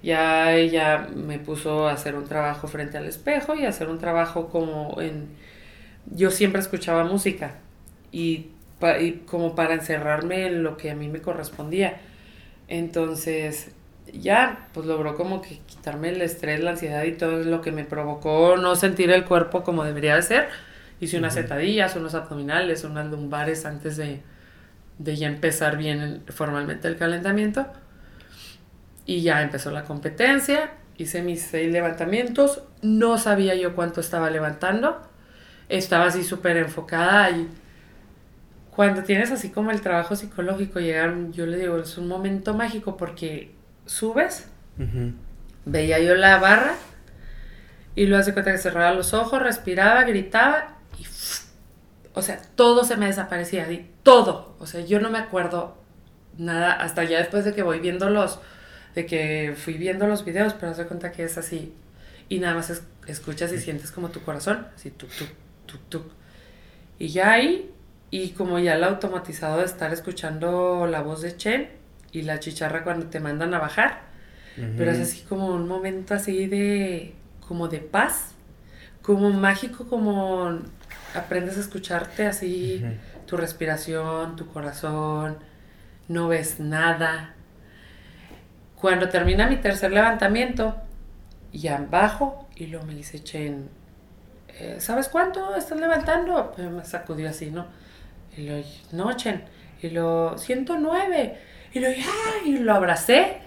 Ya 0.03 0.53
ella 0.53 1.09
me 1.13 1.37
puso 1.37 1.87
a 1.87 1.93
hacer 1.93 2.15
un 2.15 2.25
trabajo 2.25 2.67
frente 2.67 2.97
al 2.97 3.05
espejo 3.05 3.55
y 3.55 3.65
a 3.65 3.69
hacer 3.69 3.87
un 3.87 3.99
trabajo 3.99 4.49
como 4.49 4.99
en... 4.99 5.27
Yo 6.07 6.31
siempre 6.31 6.61
escuchaba 6.61 7.03
música 7.03 7.59
y 8.11 8.47
y 8.99 9.11
como 9.25 9.55
para 9.55 9.73
encerrarme 9.73 10.47
en 10.47 10.63
lo 10.63 10.77
que 10.77 10.91
a 10.91 10.95
mí 10.95 11.07
me 11.07 11.21
correspondía. 11.21 11.99
Entonces, 12.67 13.71
ya, 14.13 14.67
pues 14.73 14.85
logró 14.85 15.15
como 15.15 15.41
que 15.41 15.59
quitarme 15.59 16.09
el 16.09 16.21
estrés, 16.21 16.61
la 16.61 16.71
ansiedad 16.71 17.03
y 17.03 17.13
todo 17.13 17.43
lo 17.43 17.61
que 17.61 17.71
me 17.71 17.85
provocó 17.85 18.57
no 18.57 18.75
sentir 18.75 19.11
el 19.11 19.25
cuerpo 19.25 19.63
como 19.63 19.83
debería 19.83 20.15
de 20.15 20.21
ser. 20.21 20.49
Hice 20.99 21.17
unas 21.17 21.33
sentadillas, 21.33 21.95
unos 21.95 22.13
abdominales, 22.13 22.83
unas 22.83 23.07
lumbares 23.07 23.65
antes 23.65 23.97
de, 23.97 24.21
de 24.99 25.15
ya 25.15 25.27
empezar 25.27 25.77
bien 25.77 26.23
formalmente 26.27 26.87
el 26.87 26.97
calentamiento. 26.97 27.65
Y 29.05 29.21
ya 29.21 29.41
empezó 29.41 29.71
la 29.71 29.83
competencia, 29.83 30.71
hice 30.97 31.21
mis 31.21 31.41
seis 31.41 31.71
levantamientos, 31.71 32.63
no 32.81 33.17
sabía 33.17 33.55
yo 33.55 33.75
cuánto 33.75 33.99
estaba 33.99 34.29
levantando, 34.29 35.01
estaba 35.69 36.05
así 36.05 36.23
súper 36.23 36.57
enfocada 36.57 37.31
y 37.31 37.47
cuando 38.75 39.03
tienes 39.03 39.31
así 39.31 39.49
como 39.49 39.71
el 39.71 39.81
trabajo 39.81 40.15
psicológico, 40.15 40.79
llegar, 40.79 41.31
yo 41.31 41.45
le 41.45 41.57
digo, 41.57 41.77
es 41.77 41.97
un 41.97 42.07
momento 42.07 42.53
mágico 42.53 42.95
porque 42.95 43.51
subes, 43.91 44.45
veía 45.65 45.99
yo 45.99 46.15
la 46.15 46.37
barra 46.37 46.75
y 47.93 48.05
luego 48.05 48.21
hace 48.21 48.31
cuenta 48.31 48.53
que 48.53 48.57
cerraba 48.57 48.93
los 48.93 49.13
ojos, 49.13 49.41
respiraba, 49.41 50.03
gritaba 50.05 50.77
y, 50.97 51.05
o 52.13 52.21
sea, 52.21 52.41
todo 52.55 52.85
se 52.85 52.95
me 52.95 53.07
desaparecía, 53.07 53.67
todo, 54.01 54.55
o 54.59 54.65
sea, 54.65 54.81
yo 54.81 55.01
no 55.01 55.09
me 55.09 55.17
acuerdo 55.17 55.77
nada 56.37 56.71
hasta 56.71 57.03
ya 57.03 57.17
después 57.17 57.43
de 57.43 57.53
que 57.53 57.63
voy 57.63 57.79
viendo 57.79 58.09
los, 58.09 58.39
de 58.95 59.05
que 59.05 59.55
fui 59.57 59.73
viendo 59.73 60.07
los 60.07 60.23
videos, 60.23 60.53
pero 60.53 60.71
hace 60.71 60.85
cuenta 60.85 61.11
que 61.11 61.25
es 61.25 61.37
así 61.37 61.73
y 62.29 62.39
nada 62.39 62.55
más 62.55 62.81
escuchas 63.07 63.51
y 63.51 63.59
sientes 63.59 63.91
como 63.91 64.07
tu 64.07 64.21
corazón, 64.21 64.67
así, 64.73 64.89
tuk, 64.91 65.09
tuk, 65.09 65.29
tuk, 65.65 65.81
tuk. 65.89 66.05
Y 66.97 67.09
ya 67.09 67.33
ahí 67.33 67.69
y 68.09 68.29
como 68.29 68.57
ya 68.57 68.75
el 68.75 68.85
automatizado 68.85 69.57
de 69.57 69.65
estar 69.65 69.91
escuchando 69.91 70.87
la 70.87 71.01
voz 71.01 71.21
de 71.21 71.35
Chen 71.35 71.80
y 72.11 72.23
la 72.23 72.39
chicharra 72.39 72.83
cuando 72.83 73.07
te 73.07 73.19
mandan 73.19 73.53
a 73.53 73.59
bajar, 73.59 74.01
pero 74.77 74.91
es 74.91 74.99
así 74.99 75.21
como 75.21 75.47
un 75.47 75.67
momento 75.67 76.13
así 76.13 76.47
de, 76.47 77.15
como 77.47 77.67
de 77.67 77.79
paz, 77.79 78.33
como 79.01 79.29
mágico, 79.31 79.87
como 79.87 80.59
aprendes 81.15 81.57
a 81.57 81.61
escucharte 81.61 82.27
así, 82.27 82.83
tu 83.25 83.37
respiración, 83.37 84.35
tu 84.35 84.47
corazón, 84.47 85.37
no 86.07 86.27
ves 86.27 86.59
nada. 86.59 87.33
Cuando 88.75 89.09
termina 89.09 89.47
mi 89.47 89.57
tercer 89.57 89.91
levantamiento, 89.91 90.75
ya 91.53 91.85
bajo 91.89 92.47
y 92.55 92.67
luego 92.67 92.85
me 92.85 92.95
dice 92.95 93.23
Chen, 93.23 93.69
eh, 94.49 94.77
¿sabes 94.79 95.07
cuánto 95.07 95.55
estás 95.55 95.79
levantando? 95.79 96.53
me 96.57 96.83
sacudió 96.85 97.29
así, 97.29 97.51
¿no? 97.51 97.67
Y 98.35 98.47
lo, 98.47 98.63
nochen. 98.91 99.43
Y 99.81 99.89
lo, 99.89 100.37
109. 100.37 101.39
Y 101.73 101.79
lo, 101.79 101.89
ya, 101.89 102.05
y 102.45 102.57
lo 102.57 102.73
abracé. 102.73 103.37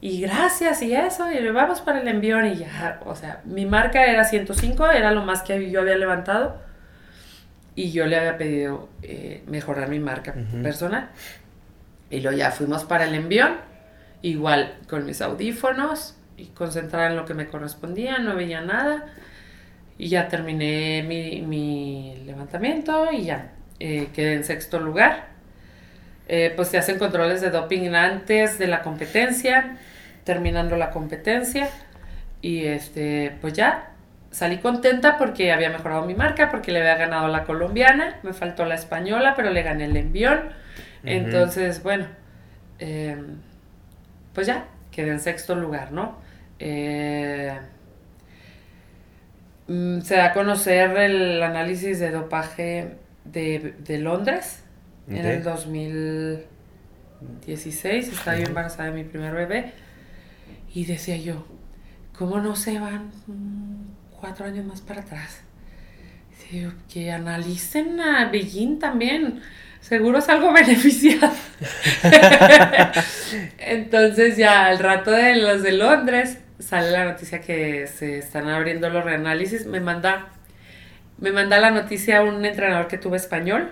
Y 0.00 0.20
gracias 0.20 0.82
y 0.82 0.94
eso. 0.94 1.30
Y 1.30 1.40
le 1.40 1.52
vamos 1.52 1.80
para 1.80 2.00
el 2.00 2.08
envión. 2.08 2.46
Y 2.46 2.56
ya, 2.56 3.00
o 3.04 3.14
sea, 3.14 3.40
mi 3.44 3.66
marca 3.66 4.04
era 4.06 4.24
105, 4.24 4.90
era 4.90 5.12
lo 5.12 5.22
más 5.22 5.42
que 5.42 5.70
yo 5.70 5.80
había 5.80 5.96
levantado. 5.96 6.60
Y 7.74 7.90
yo 7.92 8.06
le 8.06 8.16
había 8.18 8.36
pedido 8.36 8.88
eh, 9.02 9.42
mejorar 9.46 9.88
mi 9.88 9.98
marca 9.98 10.34
personal. 10.62 11.10
Y 12.10 12.20
luego 12.20 12.36
ya 12.36 12.50
fuimos 12.50 12.84
para 12.84 13.04
el 13.04 13.14
envión. 13.14 13.56
Igual 14.20 14.74
con 14.88 15.04
mis 15.04 15.20
audífonos 15.22 16.16
y 16.36 16.46
concentrada 16.46 17.08
en 17.08 17.16
lo 17.16 17.24
que 17.24 17.34
me 17.34 17.46
correspondía, 17.46 18.18
no 18.18 18.36
veía 18.36 18.60
nada. 18.60 19.06
Y 19.98 20.08
ya 20.08 20.28
terminé 20.28 21.02
mi, 21.02 21.42
mi 21.42 22.22
levantamiento 22.24 23.10
y 23.12 23.24
ya 23.24 23.52
eh, 23.78 24.08
quedé 24.14 24.34
en 24.34 24.44
sexto 24.44 24.78
lugar. 24.78 25.31
Eh, 26.34 26.50
pues 26.56 26.68
se 26.68 26.78
hacen 26.78 26.98
controles 26.98 27.42
de 27.42 27.50
doping 27.50 27.92
antes 27.92 28.58
de 28.58 28.66
la 28.66 28.80
competencia, 28.80 29.76
terminando 30.24 30.78
la 30.78 30.88
competencia. 30.88 31.68
Y 32.40 32.64
este, 32.64 33.36
pues 33.42 33.52
ya 33.52 33.90
salí 34.30 34.56
contenta 34.56 35.18
porque 35.18 35.52
había 35.52 35.68
mejorado 35.68 36.06
mi 36.06 36.14
marca, 36.14 36.50
porque 36.50 36.72
le 36.72 36.80
había 36.80 36.94
ganado 36.94 37.28
la 37.28 37.44
colombiana, 37.44 38.18
me 38.22 38.32
faltó 38.32 38.64
la 38.64 38.76
española, 38.76 39.34
pero 39.36 39.50
le 39.50 39.62
gané 39.62 39.84
el 39.84 39.94
envión. 39.94 40.40
Entonces, 41.04 41.82
bueno, 41.82 42.06
em, 42.78 43.36
pues 44.32 44.46
ya, 44.46 44.64
quedé 44.90 45.10
en 45.10 45.20
sexto 45.20 45.54
lugar, 45.54 45.92
¿no? 45.92 46.16
Eh, 46.58 47.52
mm, 49.68 50.00
se 50.00 50.16
da 50.16 50.28
a 50.28 50.32
conocer 50.32 50.96
el 50.96 51.42
análisis 51.42 51.98
de 52.00 52.10
dopaje 52.10 52.96
de, 53.26 53.98
Londres 53.98 54.61
en 55.08 55.26
el 55.26 55.42
2016. 55.42 58.08
Estaba 58.08 58.38
yo 58.38 58.46
embarazada 58.46 58.90
de 58.90 59.02
mi 59.02 59.04
primer 59.04 59.34
bebé. 59.34 59.72
Y 60.74 60.86
decía 60.86 61.16
yo, 61.16 61.46
¿cómo 62.16 62.40
no 62.40 62.56
se 62.56 62.78
van 62.78 63.10
cuatro 64.18 64.46
años 64.46 64.64
más 64.64 64.80
para 64.80 65.02
atrás? 65.02 65.42
que 66.92 67.10
analicen 67.10 68.00
a 68.00 68.28
Beijing 68.30 68.78
también. 68.78 69.40
Seguro 69.80 70.18
es 70.18 70.28
algo 70.28 70.52
beneficiado. 70.52 71.32
Entonces 73.58 74.36
ya 74.36 74.66
al 74.66 74.78
rato 74.78 75.10
de 75.10 75.36
los 75.36 75.62
de 75.62 75.72
Londres 75.72 76.38
sale 76.58 76.90
la 76.90 77.04
noticia 77.04 77.40
que 77.40 77.86
se 77.86 78.18
están 78.18 78.48
abriendo 78.48 78.88
los 78.90 79.04
reanálisis. 79.04 79.66
Me 79.66 79.80
manda 79.80 80.28
me 81.18 81.32
manda 81.32 81.58
la 81.58 81.70
noticia 81.70 82.22
un 82.22 82.44
entrenador 82.44 82.88
que 82.88 82.98
tuve 82.98 83.16
español 83.16 83.70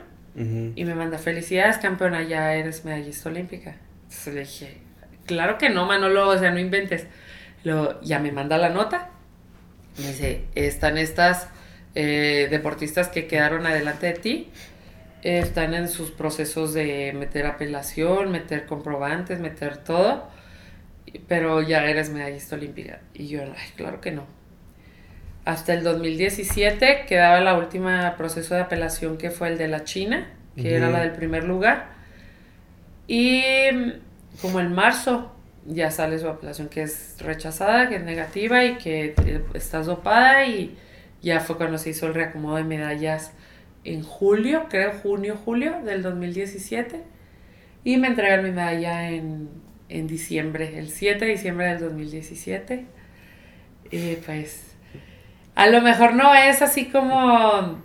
y 0.74 0.84
me 0.84 0.94
manda, 0.94 1.18
felicidades 1.18 1.78
campeona, 1.78 2.22
ya 2.22 2.54
eres 2.54 2.84
medallista 2.84 3.28
olímpica. 3.28 3.76
Entonces 4.04 4.34
le 4.34 4.40
dije, 4.40 4.78
claro 5.26 5.58
que 5.58 5.68
no, 5.68 5.86
Manolo, 5.86 6.28
o 6.28 6.38
sea, 6.38 6.50
no 6.50 6.58
inventes. 6.58 7.06
Lo, 7.62 8.00
ya 8.02 8.18
me 8.18 8.32
manda 8.32 8.56
la 8.56 8.70
nota. 8.70 9.10
Me 9.98 10.08
dice, 10.08 10.46
están 10.54 10.98
estas 10.98 11.48
eh, 11.94 12.48
deportistas 12.50 13.08
que 13.08 13.26
quedaron 13.26 13.66
adelante 13.66 14.06
de 14.06 14.12
ti, 14.14 14.50
están 15.22 15.74
en 15.74 15.88
sus 15.88 16.10
procesos 16.10 16.72
de 16.72 17.12
meter 17.14 17.44
apelación, 17.44 18.30
meter 18.30 18.64
comprobantes, 18.64 19.40
meter 19.40 19.76
todo, 19.76 20.30
pero 21.28 21.60
ya 21.60 21.84
eres 21.84 22.08
medallista 22.10 22.56
olímpica. 22.56 23.00
Y 23.12 23.28
yo, 23.28 23.42
ay, 23.42 23.72
claro 23.76 24.00
que 24.00 24.12
no 24.12 24.39
hasta 25.44 25.72
el 25.72 25.82
2017 25.82 27.06
quedaba 27.08 27.40
la 27.40 27.56
última 27.56 28.16
proceso 28.16 28.54
de 28.54 28.60
apelación 28.60 29.16
que 29.16 29.30
fue 29.30 29.48
el 29.48 29.58
de 29.58 29.68
la 29.68 29.84
China, 29.84 30.28
que 30.56 30.74
era 30.74 30.90
la 30.90 31.00
del 31.00 31.12
primer 31.12 31.44
lugar. 31.44 31.88
Y 33.06 33.42
como 34.40 34.60
en 34.60 34.72
marzo 34.72 35.34
ya 35.66 35.90
sale 35.90 36.18
su 36.18 36.28
apelación 36.28 36.68
que 36.68 36.82
es 36.82 37.16
rechazada, 37.20 37.88
que 37.88 37.96
es 37.96 38.02
negativa 38.02 38.64
y 38.64 38.76
que 38.76 39.14
está 39.54 39.82
dopada 39.82 40.46
y 40.46 40.76
ya 41.22 41.40
fue 41.40 41.56
cuando 41.56 41.78
se 41.78 41.90
hizo 41.90 42.06
el 42.06 42.14
reacomodo 42.14 42.56
de 42.56 42.64
medallas 42.64 43.32
en 43.84 44.02
julio, 44.02 44.66
creo 44.68 44.92
junio, 44.92 45.36
julio 45.42 45.80
del 45.84 46.02
2017. 46.02 47.02
Y 47.82 47.96
me 47.96 48.08
entregan 48.08 48.44
mi 48.44 48.50
medalla 48.50 49.10
en, 49.10 49.48
en 49.88 50.06
diciembre, 50.06 50.78
el 50.78 50.90
7 50.90 51.24
de 51.24 51.30
diciembre 51.32 51.66
del 51.66 51.80
2017. 51.80 52.84
Y 53.90 54.16
pues 54.16 54.69
a 55.60 55.66
lo 55.66 55.82
mejor 55.82 56.14
no 56.14 56.34
es 56.34 56.62
así 56.62 56.86
como, 56.86 57.82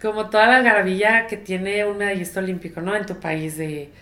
como 0.00 0.30
toda 0.30 0.46
la 0.46 0.56
algarabía 0.56 1.26
que 1.26 1.36
tiene 1.36 1.84
un 1.84 1.98
medallista 1.98 2.40
olímpico, 2.40 2.80
¿no? 2.80 2.96
En 2.96 3.04
tu 3.04 3.20
país 3.20 3.58
de... 3.58 3.92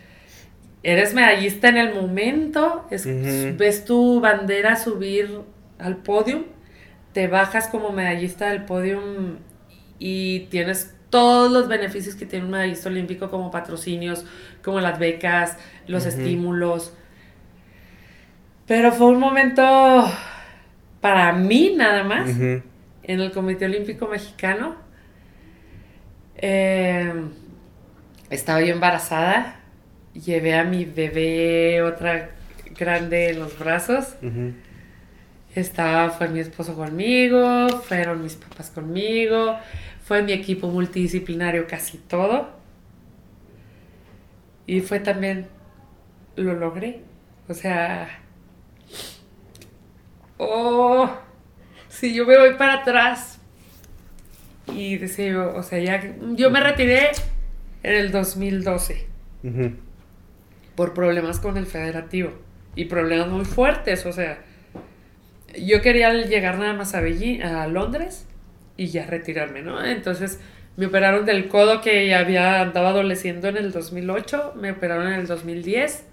Eres 0.85 1.12
medallista 1.12 1.68
en 1.68 1.77
el 1.77 1.93
momento, 1.93 2.87
ves 2.89 3.85
tu 3.85 4.20
bandera 4.20 4.77
subir 4.77 5.41
al 5.81 5.97
podium, 5.97 6.45
te 7.12 7.27
bajas 7.27 7.66
como 7.66 7.91
medallista 7.91 8.51
del 8.51 8.64
podium 8.64 9.39
y 9.99 10.47
tienes 10.51 10.95
todos 11.11 11.51
los 11.51 11.66
beneficios 11.66 12.14
que 12.14 12.27
tiene 12.27 12.45
un 12.45 12.53
medallista 12.53 12.89
olímpico 12.89 13.29
como 13.29 13.51
patrocinios, 13.51 14.24
como 14.62 14.79
las 14.79 15.01
becas, 15.01 15.59
los 15.89 16.07
estímulos. 16.07 16.95
Pero 18.68 18.93
fue 18.93 19.09
un 19.09 19.18
momento 19.18 20.09
para 21.01 21.33
mí 21.33 21.74
nada 21.77 22.05
más 22.05 22.29
en 23.07 23.20
el 23.20 23.30
Comité 23.30 23.66
Olímpico 23.66 24.09
Mexicano. 24.09 24.74
Eh, 26.36 27.12
estaba 28.30 28.61
yo 28.61 28.74
embarazada, 28.74 29.61
llevé 30.12 30.54
a 30.54 30.64
mi 30.64 30.84
bebé, 30.84 31.82
otra 31.82 32.30
grande 32.76 33.30
en 33.30 33.38
los 33.38 33.57
brazos. 33.59 34.16
Estaba, 35.54 36.11
fue 36.11 36.28
mi 36.28 36.40
esposo 36.40 36.74
conmigo, 36.74 37.68
fueron 37.84 38.22
mis 38.22 38.34
papás 38.34 38.70
conmigo, 38.70 39.57
fue 40.04 40.22
mi 40.22 40.32
equipo 40.32 40.68
multidisciplinario 40.68 41.66
casi 41.68 41.98
todo. 41.98 42.50
Y 44.66 44.80
fue 44.80 44.98
también, 44.98 45.46
lo 46.34 46.54
logré. 46.54 47.02
O 47.48 47.54
sea, 47.54 48.09
oh, 50.38 51.09
si 51.99 52.12
yo 52.12 52.26
me 52.26 52.36
voy 52.36 52.55
para 52.55 52.74
atrás 52.74 53.38
y 54.74 54.99
deseo, 54.99 55.57
o 55.57 55.62
sea, 55.62 55.78
ya, 55.78 56.14
yo 56.34 56.51
me 56.51 56.61
retiré 56.61 57.09
en 57.82 57.94
el 57.94 58.12
2012 58.12 59.07
por 60.74 60.92
problemas 60.92 61.40
con 61.40 61.57
el 61.57 61.64
federativo 61.64 62.32
y 62.74 62.84
problemas 62.84 63.28
muy 63.28 63.47
fuertes, 63.47 64.05
o 64.05 64.12
sea, 64.12 64.40
yo 65.59 65.80
quería 65.80 66.12
llegar 66.12 66.59
nada 66.59 66.74
más 66.74 66.94
a, 66.94 66.99
a 66.99 67.66
Londres 67.66 68.26
y 68.76 68.88
ya 68.88 69.07
retirarme, 69.07 69.62
¿no? 69.62 69.82
Entonces 69.82 70.38
me 70.76 70.86
operaron 70.86 71.24
del 71.24 71.49
codo 71.49 71.80
que 71.80 72.07
ya 72.07 72.18
había 72.18 72.61
andado 72.61 72.88
adoleciendo 72.88 73.49
en 73.49 73.57
el 73.57 73.72
2008, 73.72 74.53
me 74.57 74.72
operaron 74.72 75.07
en 75.07 75.14
el 75.14 75.26
2010. 75.26 76.05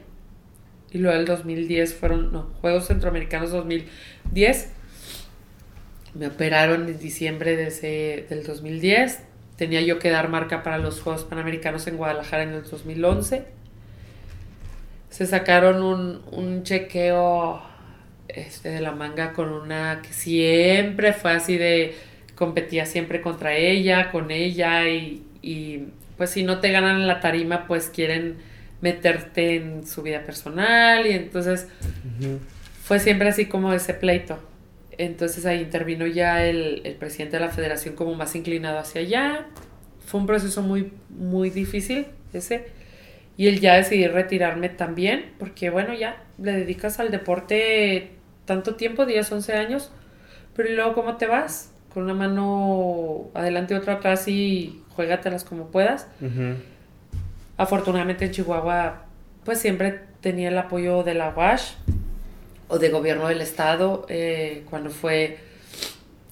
y 0.93 0.99
luego 0.99 1.19
el 1.19 1.27
2010 1.27 1.95
fueron, 1.95 2.33
no, 2.33 2.45
Juegos 2.63 2.87
Centroamericanos 2.87 3.51
2010 3.51 4.71
me 6.15 6.29
operaron 6.29 6.89
en 6.89 6.99
diciembre 6.99 7.55
de 7.55 7.67
ese, 7.67 8.25
del 8.31 8.45
2010. 8.45 9.25
Tenía 9.59 9.83
yo 9.83 9.99
que 9.99 10.09
dar 10.09 10.31
marca 10.31 10.63
para 10.63 10.79
los 10.79 11.03
Juegos 11.03 11.25
Panamericanos 11.25 11.87
en 11.87 11.99
Guadalajara 11.99 12.45
en 12.45 12.55
el 12.55 12.63
2011. 12.63 13.45
Se 15.11 15.27
sacaron 15.27 15.83
un, 15.83 16.23
un 16.33 16.63
chequeo 16.63 17.61
este, 18.29 18.71
de 18.71 18.81
la 18.81 18.93
manga 18.93 19.35
con 19.35 19.53
una 19.53 20.01
que 20.01 20.15
siempre 20.15 21.13
fue 21.13 21.33
así 21.33 21.59
de 21.59 21.95
competía 22.37 22.87
siempre 22.87 23.21
contra 23.21 23.57
ella, 23.57 24.13
con 24.13 24.31
ella 24.31 24.89
y, 24.89 25.25
y 25.43 25.89
pues 26.17 26.31
si 26.31 26.45
no 26.45 26.61
te 26.61 26.71
ganan 26.71 27.01
en 27.01 27.09
la 27.09 27.21
tarima 27.21 27.67
pues 27.67 27.91
quieren 27.91 28.37
meterte 28.81 29.57
en 29.57 29.87
su 29.87 30.03
vida 30.03 30.25
personal 30.25 31.07
y 31.07 31.13
entonces 31.13 31.67
fue 32.85 33.01
siempre 33.01 33.29
así 33.29 33.47
como 33.47 33.73
ese 33.73 33.95
pleito. 33.95 34.39
Entonces 34.99 35.45
ahí 35.45 35.61
intervino 35.61 36.07
ya 36.07 36.45
el, 36.45 36.97
presidente 36.99 37.37
de 37.37 37.45
la 37.45 37.51
federación 37.51 37.95
como 37.95 38.15
más 38.15 38.35
inclinado 38.35 38.79
hacia 38.79 39.01
allá. 39.01 39.47
Fue 40.07 40.21
un 40.21 40.27
proceso 40.27 40.63
muy, 40.63 40.93
muy 41.11 41.51
difícil 41.51 42.07
ese. 42.33 42.69
Y 43.37 43.49
él 43.49 43.61
ya 43.61 43.75
decidió 43.75 44.13
retirarme 44.13 44.71
también, 44.71 45.33
porque 45.39 45.69
bueno, 45.69 45.93
ya 45.93 46.23
le 46.39 46.53
dedicas 46.53 47.01
al 47.01 47.11
deporte 47.11 48.13
tanto 48.47 48.77
tiempo, 48.77 49.05
10, 49.05 49.31
11 49.31 49.53
años, 49.53 49.93
pero 50.55 50.71
luego 50.71 50.95
cómo 50.95 51.17
te 51.17 51.27
vas? 51.27 51.75
Con 51.97 52.03
una 52.03 52.13
mano 52.13 53.31
adelante 53.33 53.73
y 53.73 53.77
otra 53.79 53.95
atrás 53.95 54.29
y 54.29 54.83
juégatelas 54.91 55.45
como 55.45 55.69
puedas. 55.69 56.07
Afortunadamente 57.57 58.27
en 58.27 58.33
Chihuahua, 58.33 59.07
pues 59.47 59.61
siempre 59.61 60.01
tenía 60.21 60.49
el 60.51 60.59
apoyo 60.59 61.05
de 61.05 61.15
la 61.15 61.31
WASH, 61.31 61.73
o 62.69 62.79
de 62.79 62.91
gobierno 62.91 63.29
del 63.29 63.41
estado, 63.41 64.05
eh, 64.11 64.67
cuando 64.69 64.91
fue 64.91 65.39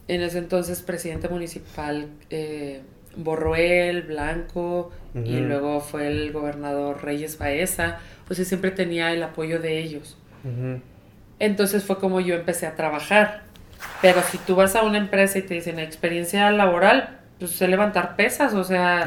en 0.07 0.21
ese 0.21 0.37
entonces 0.37 0.83
presidente 0.83 1.31
municipal 1.31 2.09
eh, 2.29 2.83
Borruel, 3.17 4.03
Blanco, 4.03 4.93
y 5.15 5.39
luego 5.39 5.81
fue 5.81 6.09
el 6.09 6.31
gobernador 6.31 7.03
Reyes 7.03 7.39
Baeza, 7.39 8.01
pues 8.27 8.47
siempre 8.47 8.71
tenía 8.71 9.15
el 9.15 9.23
apoyo 9.23 9.61
de 9.61 9.79
ellos. 9.79 10.19
Entonces 11.39 11.85
fue 11.85 11.99
como 11.99 12.21
yo 12.21 12.35
empecé 12.35 12.67
a 12.67 12.77
trabajar. 12.77 13.45
Pero 14.03 14.23
si 14.23 14.39
tú 14.39 14.55
vas 14.55 14.77
a 14.77 14.83
una 14.83 14.99
empresa 14.99 15.39
y 15.39 15.43
te 15.43 15.55
dicen 15.55 15.79
experiencia 15.79 16.51
laboral, 16.51 17.19
pues 17.39 17.53
sé 17.53 17.69
levantar 17.69 18.17
pesas, 18.17 18.55
o 18.55 18.65
sea, 18.65 19.07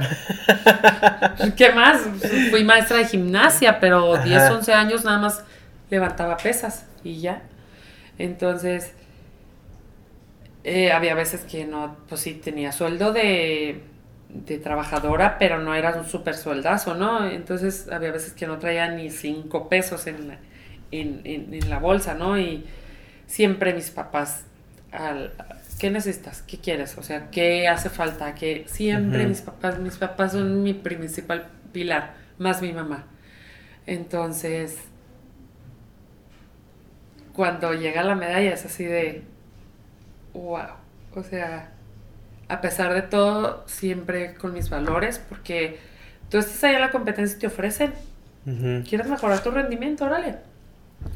¿qué 1.58 1.72
más? 1.72 2.02
Fui 2.50 2.64
maestra 2.64 2.98
de 2.98 3.06
gimnasia, 3.06 3.80
pero 3.80 4.18
10, 4.18 4.50
11 4.50 4.74
años 4.74 5.06
nada 5.06 5.20
más 5.20 5.44
levantaba 5.90 6.38
pesas 6.38 6.86
y 7.04 7.20
ya. 7.20 7.42
Entonces, 8.18 8.94
eh, 10.64 10.92
había 10.92 11.16
veces 11.16 11.42
que 11.42 11.66
no, 11.66 11.98
pues 12.10 12.22
sí, 12.22 12.34
tenía 12.34 12.72
sueldo 12.72 13.14
de, 13.14 13.84
de 14.30 14.58
trabajadora, 14.58 15.38
pero 15.38 15.60
no 15.60 15.74
era 15.76 15.96
un 15.96 16.06
súper 16.06 16.36
sueldazo, 16.36 16.96
¿no? 16.96 17.26
Entonces, 17.30 17.88
había 17.92 18.12
veces 18.12 18.34
que 18.34 18.48
no 18.48 18.58
traía 18.60 18.90
ni 18.90 19.10
cinco 19.10 19.70
pesos 19.70 20.08
en 20.08 20.28
la, 20.28 20.38
en, 20.92 21.22
en, 21.26 21.70
la 21.70 21.80
bolsa, 21.80 22.14
¿no? 22.14 22.38
Y 22.38 22.66
siempre 23.28 23.74
mis 23.74 23.92
papás, 23.92 24.44
al, 24.92 25.34
¿qué 25.80 25.90
necesitas? 25.90 26.42
¿Qué 26.42 26.58
quieres? 26.58 26.98
O 26.98 27.04
sea, 27.04 27.30
¿qué 27.30 27.68
hace 27.68 27.90
falta? 27.90 28.36
Que 28.36 28.66
siempre 28.68 29.28
mis 29.28 29.42
papás, 29.42 29.80
mis 29.80 29.98
papás 29.98 30.34
son 30.34 30.64
mi 30.64 30.74
principal 30.74 31.48
pilar, 31.72 32.14
más 32.38 32.62
mi 32.62 32.74
mamá. 32.74 33.06
Entonces, 33.86 34.78
cuando 37.34 37.74
llega 37.74 38.04
la 38.04 38.16
medalla 38.16 38.54
es 38.54 38.66
así 38.66 38.84
de, 38.84 39.24
wow, 40.34 40.72
o 41.14 41.24
sea, 41.24 41.72
a 42.50 42.62
pesar 42.62 42.94
de 42.94 43.02
todo, 43.02 43.64
siempre 43.68 44.34
con 44.36 44.54
mis 44.54 44.70
valores, 44.70 45.20
porque 45.20 45.80
tú 46.30 46.38
estás 46.38 46.64
ahí 46.64 46.76
en 46.76 46.82
la 46.82 46.92
competencia 46.92 47.38
y 47.38 47.40
te 47.40 47.48
ofrecen, 47.48 47.94
¿quieres 48.88 49.08
mejorar 49.08 49.44
tu 49.44 49.52
rendimiento? 49.52 50.06
Órale, 50.06 50.38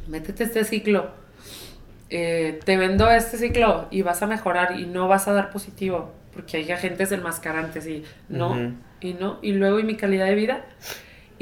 métete 0.07 0.43
este 0.43 0.63
ciclo, 0.63 1.11
eh, 2.11 2.59
te 2.63 2.77
vendo 2.77 3.09
este 3.09 3.37
ciclo 3.37 3.87
y 3.89 4.03
vas 4.03 4.21
a 4.21 4.27
mejorar 4.27 4.79
y 4.79 4.85
no 4.85 5.07
vas 5.07 5.27
a 5.27 5.33
dar 5.33 5.49
positivo, 5.49 6.11
porque 6.33 6.57
hay 6.57 6.71
agentes 6.71 7.11
enmascarantes 7.11 7.87
y 7.87 8.03
no, 8.29 8.73
y 8.99 9.13
no, 9.13 9.39
y 9.41 9.53
luego 9.53 9.79
y 9.79 9.83
mi 9.83 9.95
calidad 9.95 10.27
de 10.27 10.35
vida 10.35 10.65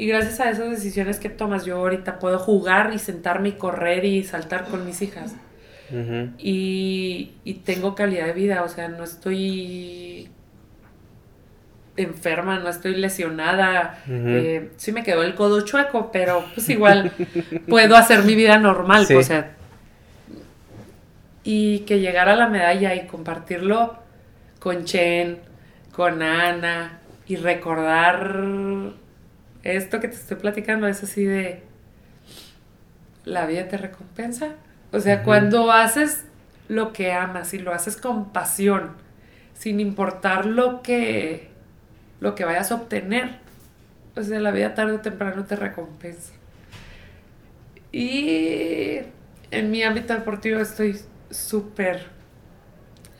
y 0.00 0.06
gracias 0.06 0.40
a 0.40 0.48
esas 0.48 0.70
decisiones 0.70 1.20
que 1.20 1.28
tomas, 1.28 1.66
yo 1.66 1.76
ahorita 1.76 2.18
puedo 2.20 2.38
jugar 2.38 2.92
y 2.94 2.98
sentarme 2.98 3.50
y 3.50 3.52
correr 3.52 4.06
y 4.06 4.24
saltar 4.24 4.64
con 4.64 4.86
mis 4.86 5.02
hijas. 5.02 5.34
y, 6.38 7.32
tengo 7.66 7.94
calidad 7.94 8.24
de 8.24 8.32
vida, 8.32 8.62
o 8.62 8.68
sea, 8.68 8.88
no 8.88 9.04
estoy 9.04 10.30
enferma, 11.98 12.60
no 12.60 12.70
estoy 12.70 12.94
lesionada. 12.94 14.02
Eh, 14.08 14.70
sí 14.78 14.90
me 14.92 15.02
quedó 15.02 15.22
el 15.22 15.34
codo 15.34 15.60
chueco, 15.66 16.10
pero 16.10 16.46
pues 16.54 16.70
igual 16.70 17.12
puedo 17.68 17.94
hacer 17.94 18.24
mi 18.24 18.34
vida 18.34 18.56
normal, 18.58 19.06
o 19.14 19.22
sea. 19.22 19.56
Y 21.42 21.80
que 21.80 22.00
llegara 22.00 22.36
la 22.36 22.48
medalla 22.48 22.94
y 22.94 23.06
compartirlo 23.06 23.98
con 24.58 24.84
Chen, 24.84 25.38
con 25.92 26.22
Ana 26.22 27.00
y 27.26 27.36
recordar 27.36 28.42
esto 29.62 30.00
que 30.00 30.08
te 30.08 30.14
estoy 30.14 30.36
platicando 30.36 30.86
es 30.86 31.02
así 31.02 31.24
de, 31.24 31.62
la 33.24 33.46
vida 33.46 33.68
te 33.68 33.76
recompensa. 33.76 34.54
O 34.92 35.00
sea, 35.00 35.22
cuando 35.22 35.70
haces 35.70 36.24
lo 36.68 36.92
que 36.92 37.12
amas 37.12 37.54
y 37.54 37.58
lo 37.58 37.72
haces 37.72 37.96
con 37.96 38.32
pasión, 38.32 38.92
sin 39.54 39.80
importar 39.80 40.46
lo 40.46 40.82
que, 40.82 41.48
lo 42.20 42.34
que 42.34 42.44
vayas 42.44 42.72
a 42.72 42.76
obtener, 42.76 43.38
o 44.16 44.22
sea, 44.22 44.40
la 44.40 44.50
vida 44.50 44.74
tarde 44.74 44.94
o 44.94 45.00
temprano 45.00 45.44
te 45.44 45.56
recompensa. 45.56 46.32
Y 47.92 49.00
en 49.50 49.70
mi 49.70 49.82
ámbito 49.82 50.14
deportivo 50.14 50.60
estoy 50.60 50.98
súper 51.30 52.06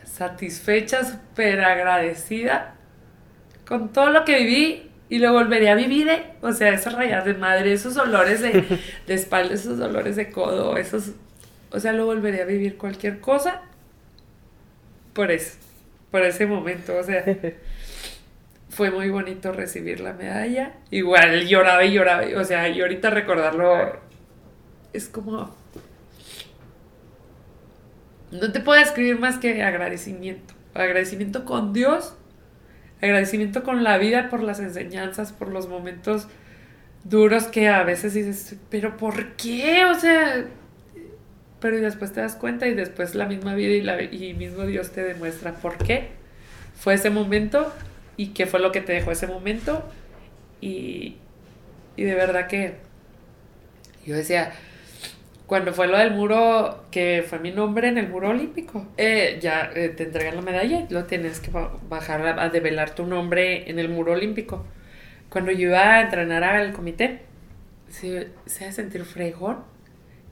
satisfecha, 0.05 1.05
súper 1.05 1.61
agradecida 1.61 2.75
con 3.67 3.93
todo 3.93 4.11
lo 4.11 4.25
que 4.25 4.39
viví 4.39 4.91
y 5.09 5.19
lo 5.19 5.33
volveré 5.33 5.71
a 5.71 5.75
vivir, 5.75 6.09
¿eh? 6.09 6.33
O 6.41 6.53
sea, 6.53 6.73
esas 6.73 6.95
rayas 6.95 7.25
de 7.25 7.35
madre, 7.35 7.73
esos 7.73 7.95
dolores 7.95 8.41
de, 8.41 8.65
de 9.07 9.15
espalda, 9.15 9.55
esos 9.55 9.79
dolores 9.79 10.17
de 10.17 10.31
codo, 10.31 10.77
esos... 10.77 11.13
O 11.73 11.79
sea, 11.79 11.93
lo 11.93 12.05
volveré 12.05 12.43
a 12.43 12.45
vivir 12.45 12.77
cualquier 12.77 13.21
cosa 13.21 13.63
por 15.13 15.31
eso, 15.31 15.57
por 16.11 16.23
ese 16.23 16.47
momento, 16.47 16.97
o 16.97 17.03
sea... 17.03 17.25
fue 18.71 18.91
muy 18.91 19.11
bonito 19.11 19.53
recibir 19.53 20.01
la 20.01 20.13
medalla. 20.13 20.73
Igual 20.91 21.47
lloraba 21.47 21.85
y 21.85 21.93
lloraba, 21.93 22.23
o 22.37 22.45
sea, 22.45 22.69
y 22.69 22.81
ahorita 22.81 23.11
recordarlo 23.11 23.99
es 24.93 25.09
como... 25.09 25.55
No 28.31 28.53
te 28.53 28.61
puedo 28.61 28.81
escribir 28.81 29.19
más 29.19 29.39
que 29.39 29.63
agradecimiento. 29.63 30.55
Agradecimiento 30.75 31.45
con 31.45 31.73
Dios, 31.73 32.15
agradecimiento 33.03 33.65
con 33.65 33.83
la 33.83 33.99
vida 33.99 34.31
por 34.31 34.43
las 34.43 34.61
enseñanzas, 34.61 35.33
por 35.33 35.49
los 35.49 35.69
momentos 35.69 36.29
duros 37.05 37.45
que 37.45 37.69
a 37.69 37.83
veces 37.83 38.15
dices, 38.15 38.57
pero 38.69 38.97
¿por 38.97 39.33
qué? 39.33 39.85
O 39.87 39.95
sea, 39.95 40.45
pero 41.61 41.81
después 41.81 42.13
te 42.13 42.21
das 42.21 42.37
cuenta 42.37 42.69
y 42.69 42.75
después 42.75 43.15
la 43.15 43.27
misma 43.27 43.55
vida 43.55 43.73
y, 43.73 43.83
la, 43.83 44.03
y 44.03 44.35
mismo 44.35 44.65
Dios 44.65 44.93
te 44.93 45.03
demuestra 45.03 45.55
por 45.55 45.79
qué 45.79 46.09
fue 46.79 46.95
ese 46.95 47.11
momento 47.11 47.73
y 48.17 48.29
qué 48.29 48.47
fue 48.47 48.61
lo 48.61 48.73
que 48.73 48.81
te 48.81 48.93
dejó 48.93 49.11
ese 49.11 49.27
momento. 49.27 49.85
Y, 50.61 51.17
y 51.97 52.05
de 52.05 52.15
verdad 52.15 52.47
que 52.47 52.77
yo 54.07 54.15
decía, 54.15 54.53
cuando 55.51 55.73
fue 55.73 55.89
lo 55.89 55.99
del 55.99 56.13
muro, 56.13 56.85
que 56.93 57.25
fue 57.29 57.41
mi 57.41 57.51
nombre 57.51 57.89
en 57.89 57.99
el 57.99 58.09
muro 58.09 58.29
olímpico, 58.29 58.87
eh, 58.97 59.41
ya 59.43 59.73
eh, 59.75 59.89
te 59.89 60.05
entregan 60.05 60.37
la 60.37 60.43
medalla, 60.43 60.87
lo 60.91 61.07
tienes 61.07 61.41
que 61.41 61.51
bajar 61.89 62.25
a, 62.25 62.45
a, 62.45 62.51
develar 62.51 62.95
tu 62.95 63.05
nombre 63.05 63.69
en 63.69 63.81
el 63.81 63.89
muro 63.89 64.13
olímpico. 64.13 64.65
Cuando 65.29 65.51
yo 65.51 65.71
iba 65.71 65.97
a 65.97 66.03
entrenar 66.03 66.45
al 66.45 66.73
comité, 66.73 67.23
se, 67.89 68.29
se 68.47 68.65
hace 68.65 68.75
sentir 68.75 69.05
fregón 69.05 69.65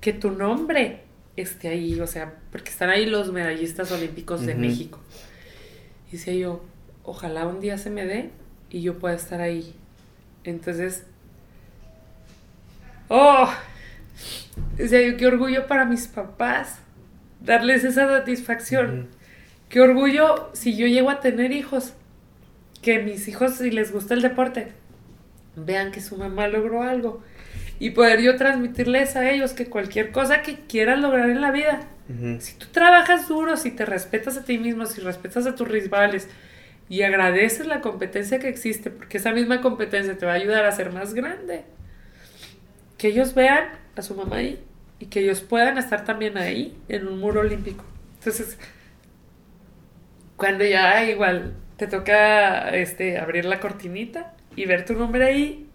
que 0.00 0.12
tu 0.12 0.30
nombre 0.30 1.00
esté 1.34 1.66
ahí, 1.66 1.98
o 1.98 2.06
sea, 2.06 2.34
porque 2.52 2.70
están 2.70 2.88
ahí 2.88 3.04
los 3.04 3.32
medallistas 3.32 3.90
olímpicos 3.90 4.46
de 4.46 4.52
uh 4.52 4.56
-huh. 4.56 4.60
México. 4.60 5.00
Y 6.10 6.12
decía 6.12 6.34
yo, 6.34 6.64
ojalá 7.02 7.44
un 7.48 7.58
día 7.58 7.76
se 7.76 7.90
me 7.90 8.04
dé 8.04 8.30
y 8.70 8.82
yo 8.82 9.00
pueda 9.00 9.16
estar 9.16 9.40
ahí. 9.40 9.74
Entonces, 10.44 11.06
oh, 13.08 13.48
decía 14.76 15.02
yo, 15.02 15.16
qué 15.16 15.26
orgullo 15.26 15.66
para 15.66 15.84
mis 15.84 16.06
papás 16.06 16.80
darles 17.40 17.84
esa 17.84 18.06
satisfacción. 18.08 18.86
Uh 18.86 19.02
-huh. 19.02 19.06
Qué 19.68 19.80
orgullo 19.80 20.50
si 20.54 20.76
yo 20.76 20.86
llego 20.86 21.10
a 21.10 21.20
tener 21.20 21.52
hijos, 21.52 21.92
que 22.80 23.00
mis 23.00 23.28
hijos, 23.28 23.56
si 23.56 23.70
les 23.70 23.92
gusta 23.92 24.14
el 24.14 24.22
deporte, 24.22 24.68
vean 25.56 25.90
que 25.90 26.00
su 26.00 26.16
mamá 26.16 26.48
logró 26.48 26.82
algo 26.82 27.22
y 27.78 27.90
poder 27.90 28.20
yo 28.20 28.36
transmitirles 28.36 29.16
a 29.16 29.30
ellos 29.30 29.52
que 29.52 29.66
cualquier 29.66 30.10
cosa 30.10 30.42
que 30.42 30.60
quieras 30.66 31.00
lograr 31.00 31.28
en 31.30 31.40
la 31.40 31.50
vida, 31.50 31.80
uh 32.08 32.12
-huh. 32.12 32.40
si 32.40 32.54
tú 32.56 32.66
trabajas 32.72 33.28
duro, 33.28 33.56
si 33.56 33.70
te 33.70 33.84
respetas 33.84 34.36
a 34.36 34.44
ti 34.44 34.58
mismo, 34.58 34.86
si 34.86 35.00
respetas 35.00 35.46
a 35.46 35.54
tus 35.54 35.68
rivales 35.68 36.28
y 36.88 37.02
agradeces 37.02 37.66
la 37.66 37.80
competencia 37.80 38.38
que 38.38 38.48
existe, 38.48 38.90
porque 38.90 39.18
esa 39.18 39.32
misma 39.32 39.60
competencia 39.60 40.16
te 40.16 40.24
va 40.24 40.32
a 40.32 40.36
ayudar 40.36 40.64
a 40.64 40.72
ser 40.72 40.92
más 40.92 41.14
grande, 41.14 41.64
que 42.96 43.08
ellos 43.08 43.34
vean 43.34 43.64
a 43.99 44.03
su 44.03 44.14
mamá 44.14 44.36
ahí 44.36 44.62
y 44.99 45.07
que 45.07 45.20
ellos 45.20 45.40
puedan 45.40 45.78
estar 45.78 46.05
también 46.05 46.38
ahí 46.38 46.76
en 46.88 47.07
un 47.07 47.18
muro 47.20 47.40
olímpico. 47.40 47.84
Entonces, 48.18 48.59
cuando 50.36 50.64
ya 50.64 51.05
igual 51.05 51.55
te 51.76 51.86
toca 51.86 52.70
este, 52.70 53.18
abrir 53.18 53.44
la 53.44 53.61
cortinita 53.61 54.34
y 54.57 54.66
ver 54.66 54.84
tu 54.84 54.94
nombre 54.94 55.24
ahí, 55.24 55.68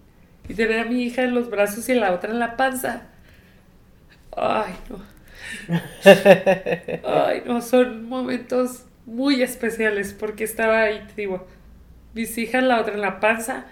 y 0.48 0.54
tener 0.54 0.80
a 0.80 0.86
mi 0.86 1.04
hija 1.04 1.24
en 1.24 1.34
los 1.34 1.50
brazos 1.50 1.88
y 1.90 1.94
la 1.94 2.12
otra 2.14 2.32
en 2.32 2.40
la 2.40 2.58
panza. 2.58 3.04
Ay, 4.36 4.74
no. 4.90 5.02
Ay, 7.08 7.44
no, 7.46 7.62
son 7.62 8.08
momentos 8.08 8.86
muy 9.06 9.42
especiales 9.42 10.14
porque 10.14 10.44
estaba 10.44 10.82
ahí, 10.82 11.06
te 11.08 11.22
digo, 11.22 11.48
mis 12.14 12.38
hijas, 12.38 12.64
la 12.64 12.82
otra 12.82 12.94
en 12.94 13.02
la 13.02 13.20
panza, 13.20 13.66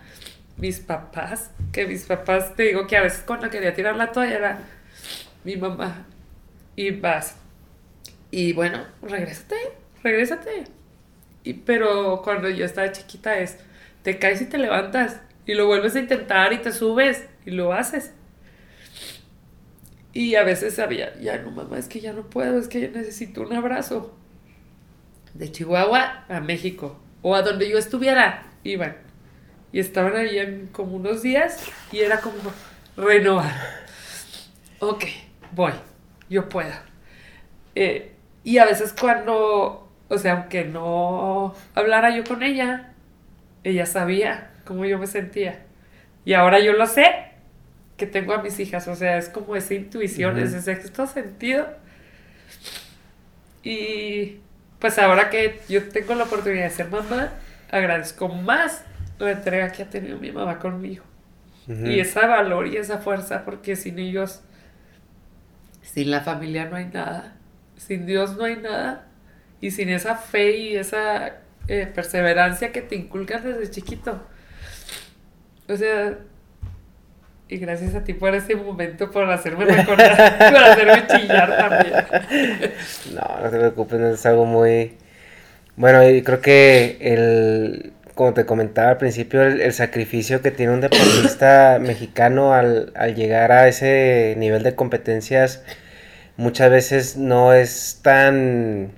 mis 0.57 0.79
papás, 0.79 1.51
que 1.71 1.87
mis 1.87 2.05
papás, 2.05 2.55
te 2.55 2.63
digo 2.63 2.87
que 2.87 2.97
a 2.97 3.01
veces 3.01 3.23
cuando 3.25 3.49
quería 3.49 3.73
tirar 3.73 3.95
la 3.95 4.11
toalla 4.11 4.35
era 4.35 4.59
mi 5.43 5.57
mamá. 5.57 6.05
Y 6.75 6.91
vas. 6.91 7.35
Y 8.29 8.53
bueno, 8.53 8.85
regrésate, 9.01 9.55
regrésate. 10.03 10.63
Y, 11.43 11.53
pero 11.53 12.21
cuando 12.23 12.49
yo 12.49 12.65
estaba 12.65 12.91
chiquita 12.91 13.37
es, 13.39 13.57
te 14.03 14.19
caes 14.19 14.41
y 14.41 14.45
te 14.45 14.57
levantas 14.57 15.19
y 15.45 15.53
lo 15.53 15.67
vuelves 15.67 15.95
a 15.95 15.99
intentar 15.99 16.53
y 16.53 16.59
te 16.59 16.71
subes 16.71 17.27
y 17.45 17.51
lo 17.51 17.73
haces. 17.73 18.13
Y 20.13 20.35
a 20.35 20.43
veces 20.43 20.75
sabía, 20.75 21.17
ya 21.19 21.37
no 21.37 21.51
mamá, 21.51 21.77
es 21.77 21.87
que 21.87 22.01
ya 22.01 22.13
no 22.13 22.29
puedo, 22.29 22.59
es 22.59 22.67
que 22.67 22.81
yo 22.81 22.89
necesito 22.89 23.41
un 23.41 23.53
abrazo. 23.53 24.15
De 25.33 25.49
Chihuahua 25.49 26.25
a 26.27 26.41
México 26.41 26.99
o 27.21 27.35
a 27.35 27.41
donde 27.41 27.69
yo 27.69 27.77
estuviera, 27.77 28.43
iban. 28.63 28.97
Y 29.73 29.79
estaban 29.79 30.15
ahí 30.15 30.37
en 30.37 30.67
como 30.67 30.95
unos 30.95 31.21
días 31.21 31.65
y 31.91 31.99
era 31.99 32.19
como 32.19 32.35
renovar. 32.97 33.53
Ok, 34.79 35.05
voy, 35.51 35.73
yo 36.29 36.49
puedo. 36.49 36.73
Eh, 37.75 38.11
y 38.43 38.57
a 38.57 38.65
veces 38.65 38.93
cuando, 38.99 39.89
o 40.09 40.17
sea, 40.17 40.33
aunque 40.33 40.65
no 40.65 41.55
hablara 41.73 42.15
yo 42.15 42.23
con 42.23 42.43
ella, 42.43 42.93
ella 43.63 43.85
sabía 43.85 44.51
cómo 44.65 44.85
yo 44.85 44.97
me 44.97 45.07
sentía. 45.07 45.63
Y 46.25 46.33
ahora 46.33 46.59
yo 46.59 46.73
lo 46.73 46.85
sé, 46.87 47.31
que 47.97 48.07
tengo 48.07 48.33
a 48.33 48.41
mis 48.41 48.59
hijas, 48.59 48.87
o 48.87 48.95
sea, 48.95 49.17
es 49.17 49.29
como 49.29 49.55
esa 49.55 49.73
intuición, 49.73 50.35
uh 50.35 50.39
-huh. 50.39 50.43
ese 50.43 50.61
sexto 50.61 51.07
sentido. 51.07 51.67
Y 53.63 54.39
pues 54.79 54.97
ahora 54.97 55.29
que 55.29 55.59
yo 55.69 55.87
tengo 55.89 56.15
la 56.15 56.23
oportunidad 56.23 56.63
de 56.63 56.69
ser 56.71 56.89
mamá, 56.89 57.31
agradezco 57.69 58.27
más 58.27 58.83
la 59.25 59.31
entrega 59.31 59.71
que 59.71 59.83
ha 59.83 59.89
tenido 59.89 60.17
mi 60.17 60.31
mamá 60.31 60.59
conmigo. 60.59 61.03
Uh 61.67 61.71
-huh. 61.71 61.95
Y 61.95 61.99
ese 61.99 62.19
valor 62.19 62.67
y 62.67 62.77
esa 62.77 62.99
fuerza, 62.99 63.45
porque 63.45 63.75
sin 63.75 63.99
ellos, 63.99 64.41
sin 65.81 66.11
la 66.11 66.21
familia 66.21 66.65
no 66.65 66.75
hay 66.75 66.85
nada, 66.85 67.35
sin 67.77 68.05
Dios 68.05 68.37
no 68.37 68.45
hay 68.45 68.57
nada, 68.57 69.07
y 69.59 69.71
sin 69.71 69.89
esa 69.89 70.15
fe 70.15 70.57
y 70.57 70.75
esa 70.75 71.37
eh, 71.67 71.87
perseverancia 71.93 72.71
que 72.71 72.81
te 72.81 72.95
inculcan 72.95 73.43
desde 73.43 73.69
chiquito 73.69 74.21
o 75.71 75.77
sea, 75.77 76.17
y 77.47 77.57
gracias 77.57 77.95
a 77.95 78.03
ti 78.03 78.13
por 78.13 78.35
ese 78.35 78.55
momento, 78.55 79.09
por 79.09 79.29
hacerme 79.29 79.65
recordar, 79.65 80.37
por 80.51 80.57
hacerme 80.57 81.07
chillar 81.07 81.57
también. 81.57 82.73
No, 83.13 83.43
no 83.43 83.49
te 83.49 83.57
preocupes, 83.57 83.99
es 84.01 84.25
algo 84.25 84.45
muy... 84.45 84.97
Bueno, 85.77 86.07
y 86.07 86.21
creo 86.21 86.41
que 86.41 86.97
el, 86.99 87.93
como 88.21 88.35
te 88.35 88.45
comentaba 88.45 88.91
al 88.91 88.97
principio, 88.97 89.41
el, 89.41 89.73
sacrificio 89.73 90.43
que 90.43 90.51
tiene 90.51 90.73
un 90.73 90.81
deportista 90.81 91.79
mexicano 91.81 92.53
al, 92.53 92.91
al, 92.95 93.15
llegar 93.15 93.51
a 93.51 93.67
ese 93.67 94.35
nivel 94.37 94.61
de 94.61 94.75
competencias 94.75 95.63
muchas 96.37 96.69
veces 96.69 97.17
no 97.17 97.55
es 97.55 97.99
tan... 98.03 98.91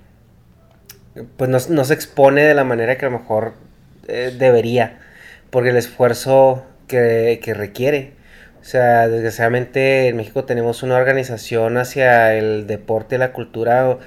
pues 1.38 1.50
no, 1.50 1.58
no 1.70 1.86
se 1.86 1.94
expone 1.94 2.44
de 2.44 2.54
la 2.54 2.66
manera 2.66 2.98
que 2.98 3.06
a 3.06 3.10
lo 3.10 3.20
mejor 3.20 3.54
eh, 4.10 4.36
debería 4.38 5.00
porque 5.52 5.70
el 5.70 5.78
esfuerzo 5.78 6.66
que, 6.88 7.40
que, 7.42 7.54
requiere. 7.54 8.12
O 8.60 8.66
sea, 8.66 9.08
desgraciadamente 9.08 10.10
en 10.10 10.18
México 10.18 10.44
tenemos 10.44 10.84
una 10.84 10.98
organización 10.98 11.78
hacia 11.78 12.36
el 12.36 12.68
deporte 12.68 13.16
y 13.16 13.20
la 13.20 13.32
cultura 13.32 14.00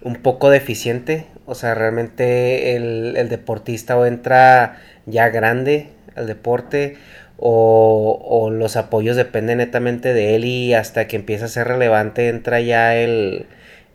un 0.00 0.16
poco 0.16 0.48
deficiente. 0.48 1.26
O 1.46 1.54
sea, 1.54 1.74
realmente 1.74 2.76
el, 2.76 3.16
el 3.16 3.28
deportista 3.28 3.96
o 3.96 4.06
entra 4.06 4.78
ya 5.06 5.28
grande 5.28 5.88
al 6.14 6.26
deporte 6.26 6.96
o, 7.38 8.20
o, 8.22 8.50
los 8.50 8.76
apoyos 8.76 9.16
dependen 9.16 9.58
netamente 9.58 10.14
de 10.14 10.36
él 10.36 10.44
y 10.44 10.74
hasta 10.74 11.08
que 11.08 11.16
empieza 11.16 11.46
a 11.46 11.48
ser 11.48 11.66
relevante 11.66 12.28
entra 12.28 12.60
ya 12.60 12.94
el, 12.94 13.46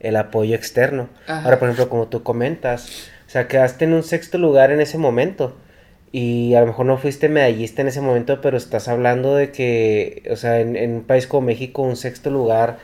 el 0.02 0.18
apoyo 0.18 0.56
externo. 0.56 1.10
Ajá. 1.28 1.44
Ahora, 1.44 1.60
por 1.60 1.70
ejemplo, 1.70 1.90
como 1.90 2.08
tú 2.08 2.24
comentas, 2.24 3.10
o 3.26 3.30
sea, 3.30 3.48
quedaste 3.48 3.86
en 3.86 3.94
un 3.94 4.04
sexto 4.04 4.38
lugar 4.38 4.72
en 4.72 4.82
ese 4.82 4.98
momento 4.98 5.56
y 6.12 6.56
a 6.56 6.62
lo 6.62 6.68
mejor 6.68 6.86
no 6.88 6.98
fuiste 6.98 7.30
medallista 7.30 7.82
en 7.82 7.88
ese 7.88 8.02
momento, 8.02 8.42
pero 8.42 8.58
estás 8.58 8.88
hablando 8.90 9.36
de 9.36 9.52
que, 9.52 10.24
o 10.30 10.36
sea, 10.36 10.60
en, 10.60 10.76
en 10.76 10.96
un 10.96 11.04
país 11.04 11.28
como 11.28 11.48
México, 11.48 11.82
un 11.84 11.96
sexto 11.96 12.30
lugar 12.30 12.80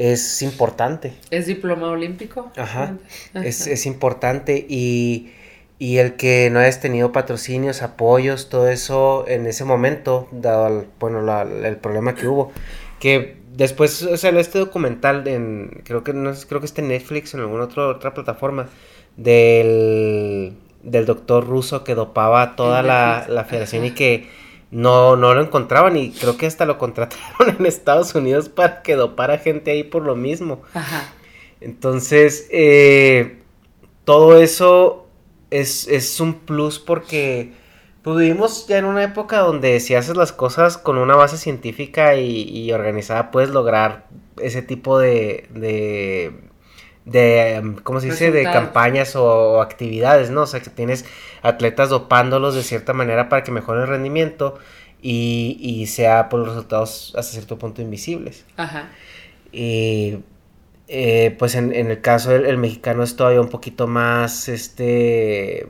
es 0.00 0.40
importante. 0.40 1.12
Es 1.30 1.46
diploma 1.46 1.88
olímpico. 1.88 2.50
Ajá. 2.56 2.96
Es, 3.34 3.66
es, 3.66 3.84
importante 3.84 4.66
y, 4.68 5.30
y, 5.78 5.98
el 5.98 6.16
que 6.16 6.48
no 6.50 6.58
hayas 6.58 6.80
tenido 6.80 7.12
patrocinios, 7.12 7.82
apoyos, 7.82 8.48
todo 8.48 8.68
eso 8.68 9.26
en 9.28 9.46
ese 9.46 9.64
momento, 9.64 10.26
dado 10.32 10.66
el, 10.68 10.86
bueno, 10.98 11.20
la, 11.20 11.42
el 11.42 11.76
problema 11.76 12.14
que 12.14 12.26
hubo, 12.26 12.50
que 12.98 13.36
después 13.54 14.02
o 14.02 14.16
sea, 14.16 14.30
este 14.30 14.58
documental 14.58 15.28
en, 15.28 15.82
creo 15.84 16.02
que 16.02 16.14
no 16.14 16.32
creo 16.48 16.60
que 16.60 16.66
está 16.66 16.80
en 16.80 16.88
Netflix 16.88 17.34
o 17.34 17.36
en 17.36 17.42
alguna 17.42 17.64
otra, 17.64 17.86
otra 17.88 18.14
plataforma, 18.14 18.68
del 19.16 20.54
del 20.82 21.04
doctor 21.04 21.46
ruso 21.46 21.84
que 21.84 21.94
dopaba 21.94 22.56
toda 22.56 22.82
la, 22.82 23.26
la, 23.28 23.44
federación 23.44 23.84
y 23.84 23.90
que 23.90 24.30
no, 24.70 25.16
no 25.16 25.34
lo 25.34 25.42
encontraban 25.42 25.96
y 25.96 26.12
creo 26.12 26.36
que 26.36 26.46
hasta 26.46 26.64
lo 26.64 26.78
contrataron 26.78 27.56
en 27.58 27.66
Estados 27.66 28.14
Unidos 28.14 28.48
para 28.48 28.82
que 28.82 28.96
dopara 28.96 29.38
gente 29.38 29.72
ahí 29.72 29.82
por 29.82 30.02
lo 30.04 30.16
mismo. 30.16 30.62
Ajá. 30.74 31.12
Entonces, 31.60 32.48
eh, 32.50 33.40
todo 34.04 34.40
eso 34.40 35.06
es, 35.50 35.88
es, 35.88 36.20
un 36.20 36.34
plus 36.34 36.78
porque 36.78 37.52
Pues 38.02 38.16
vivimos 38.16 38.66
ya 38.66 38.78
en 38.78 38.86
una 38.86 39.04
época 39.04 39.40
donde 39.40 39.78
si 39.80 39.94
haces 39.94 40.16
las 40.16 40.32
cosas 40.32 40.78
con 40.78 40.96
una 40.96 41.16
base 41.16 41.36
científica 41.36 42.16
y, 42.16 42.72
organizada, 42.72 43.30
puedes 43.30 43.50
lograr 43.50 44.06
ese 44.38 44.62
tipo 44.62 44.98
de, 44.98 45.48
de, 45.50 46.32
de 47.04 47.76
¿cómo 47.82 48.00
se 48.00 48.08
dice? 48.10 48.30
De 48.30 48.44
campañas 48.44 49.16
o, 49.16 49.60
actividades, 49.62 50.30
¿no? 50.30 50.42
O 50.42 50.46
sea, 50.46 50.60
que 50.60 50.70
tienes 50.70 51.04
atletas 51.42 51.88
dopándolos 51.88 52.54
de 52.54 52.62
cierta 52.62 52.92
manera 52.92 53.28
para 53.28 53.42
que 53.42 53.52
mejoren 53.52 53.82
el 53.82 53.88
rendimiento 53.88 54.58
y, 55.02 55.56
y 55.60 55.86
sea 55.86 56.28
por 56.28 56.40
los 56.40 56.48
resultados 56.48 57.14
hasta 57.16 57.32
cierto 57.32 57.58
punto 57.58 57.82
invisibles. 57.82 58.44
Ajá. 58.56 58.90
Y 59.52 60.18
eh, 60.92 61.36
pues 61.38 61.54
en, 61.54 61.72
el 61.72 62.00
caso 62.00 62.30
del 62.30 62.58
mexicano 62.58 63.04
es 63.04 63.14
todavía 63.14 63.40
un 63.40 63.48
poquito 63.48 63.86
más, 63.86 64.48
este 64.48 65.66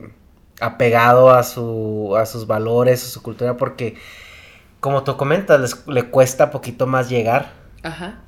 apegado 0.59 1.29
a, 1.29 1.43
su, 1.43 2.15
a 2.17 2.25
sus 2.25 2.47
valores, 2.47 3.03
a 3.03 3.07
su 3.07 3.21
cultura, 3.21 3.55
porque 3.55 3.95
como 4.79 5.03
tú 5.03 5.17
comentas, 5.17 5.85
le 5.87 6.03
cuesta 6.09 6.49
poquito 6.49 6.87
más 6.87 7.07
llegar. 7.07 7.53
Ajá. 7.83 8.21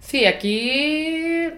Sí, 0.00 0.26
aquí 0.26 1.52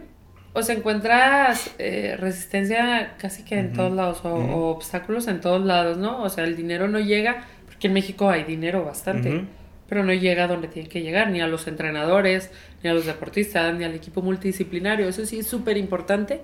o 0.58 0.62
se 0.62 0.72
encuentras 0.72 1.70
eh, 1.78 2.16
resistencia 2.18 3.14
casi 3.18 3.44
que 3.44 3.58
en 3.58 3.72
todos 3.72 3.92
lados, 3.92 4.20
o, 4.24 4.70
obstáculos 4.70 5.28
en 5.28 5.40
todos 5.40 5.64
lados, 5.64 5.96
¿no? 5.96 6.22
O 6.22 6.28
sea, 6.28 6.44
el 6.44 6.56
dinero 6.56 6.88
no 6.88 6.98
llega, 6.98 7.44
porque 7.66 7.86
en 7.86 7.92
México 7.92 8.28
hay 8.28 8.44
dinero 8.44 8.84
bastante, 8.84 9.44
pero 9.88 10.04
no 10.04 10.12
llega 10.12 10.44
a 10.44 10.46
donde 10.48 10.68
tiene 10.68 10.88
que 10.88 11.00
llegar, 11.00 11.30
ni 11.30 11.40
a 11.40 11.46
los 11.46 11.66
entrenadores, 11.68 12.50
ni 12.82 12.90
a 12.90 12.94
los 12.94 13.06
deportistas, 13.06 13.74
ni 13.74 13.84
al 13.84 13.94
equipo 13.94 14.20
multidisciplinario. 14.20 15.08
Eso 15.08 15.24
sí 15.24 15.38
es 15.38 15.46
súper 15.46 15.76
importante 15.76 16.40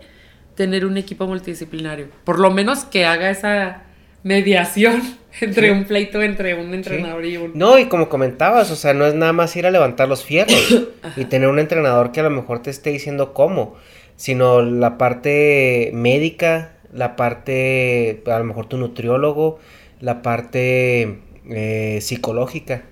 tener 0.54 0.86
un 0.86 0.96
equipo 0.96 1.26
multidisciplinario. 1.26 2.08
Por 2.24 2.38
lo 2.38 2.50
menos 2.50 2.84
que 2.84 3.06
haga 3.06 3.30
esa 3.30 3.82
mediación 4.22 5.02
entre 5.40 5.70
un 5.70 5.84
pleito 5.84 6.22
entre 6.22 6.54
un 6.54 6.74
entrenador 6.74 7.24
y 7.24 7.36
un... 7.36 7.52
No, 7.54 7.78
y 7.78 7.86
como 7.86 8.08
comentabas, 8.08 8.70
o 8.70 8.76
sea, 8.76 8.94
no 8.94 9.06
es 9.06 9.14
nada 9.14 9.32
más 9.32 9.54
ir 9.56 9.66
a 9.66 9.70
levantar 9.70 10.08
los 10.08 10.24
fierros 10.24 10.88
y 11.16 11.24
tener 11.26 11.48
un 11.48 11.58
entrenador 11.58 12.12
que 12.12 12.20
a 12.20 12.24
lo 12.24 12.30
mejor 12.30 12.62
te 12.62 12.70
esté 12.70 12.90
diciendo 12.90 13.32
cómo, 13.32 13.76
sino 14.16 14.62
la 14.62 14.98
parte 14.98 15.90
médica, 15.92 16.72
la 16.92 17.16
parte, 17.16 18.22
a 18.26 18.38
lo 18.38 18.44
mejor 18.44 18.66
tu 18.66 18.76
nutriólogo, 18.76 19.58
la 20.00 20.22
parte 20.22 21.20
eh, 21.48 21.98
psicológica. 22.00 22.82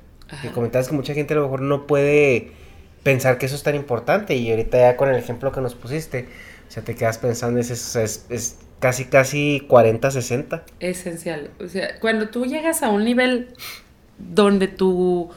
Que 0.40 0.48
comentabas 0.48 0.88
que 0.88 0.94
mucha 0.94 1.12
gente 1.12 1.34
a 1.34 1.36
lo 1.36 1.42
mejor 1.42 1.60
no 1.60 1.86
puede 1.86 2.52
pensar 3.02 3.36
que 3.36 3.44
eso 3.44 3.54
es 3.54 3.62
tan 3.62 3.74
importante 3.74 4.34
y 4.34 4.50
ahorita 4.50 4.78
ya 4.78 4.96
con 4.96 5.10
el 5.10 5.16
ejemplo 5.16 5.52
que 5.52 5.60
nos 5.60 5.74
pusiste, 5.74 6.26
o 6.68 6.70
sea, 6.70 6.82
te 6.82 6.94
quedas 6.94 7.18
pensando, 7.18 7.60
es, 7.60 7.70
es, 7.70 8.26
es 8.30 8.58
casi, 8.80 9.04
casi 9.04 9.62
40, 9.68 10.10
60. 10.10 10.64
Esencial. 10.80 11.50
O 11.60 11.68
sea, 11.68 12.00
cuando 12.00 12.30
tú 12.30 12.46
llegas 12.46 12.82
a 12.82 12.88
un 12.88 13.04
nivel 13.04 13.48
donde 14.18 14.68
tu, 14.68 15.30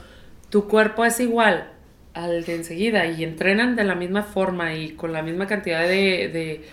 tu 0.50 0.70
cuerpo 0.70 1.04
es 1.04 1.20
igual 1.20 1.75
al 2.16 2.46
de 2.46 2.56
enseguida 2.56 3.06
y 3.06 3.24
entrenan 3.24 3.76
de 3.76 3.84
la 3.84 3.94
misma 3.94 4.24
forma 4.24 4.74
y 4.74 4.92
con 4.92 5.12
la 5.14 5.22
misma 5.22 5.48
cantidad 5.48 5.82
de, 5.82 6.64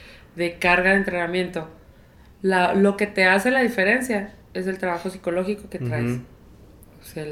carga 0.60 0.90
de 0.90 0.96
entrenamiento, 0.96 1.68
lo 2.42 2.96
que 2.96 3.06
te 3.06 3.24
hace 3.24 3.50
la 3.50 3.60
diferencia 3.60 4.34
es 4.54 4.66
el 4.66 4.78
trabajo 4.78 5.10
psicológico 5.10 5.68
que 5.68 5.78
traes. 5.78 6.20
o 7.00 7.04
sea, 7.04 7.26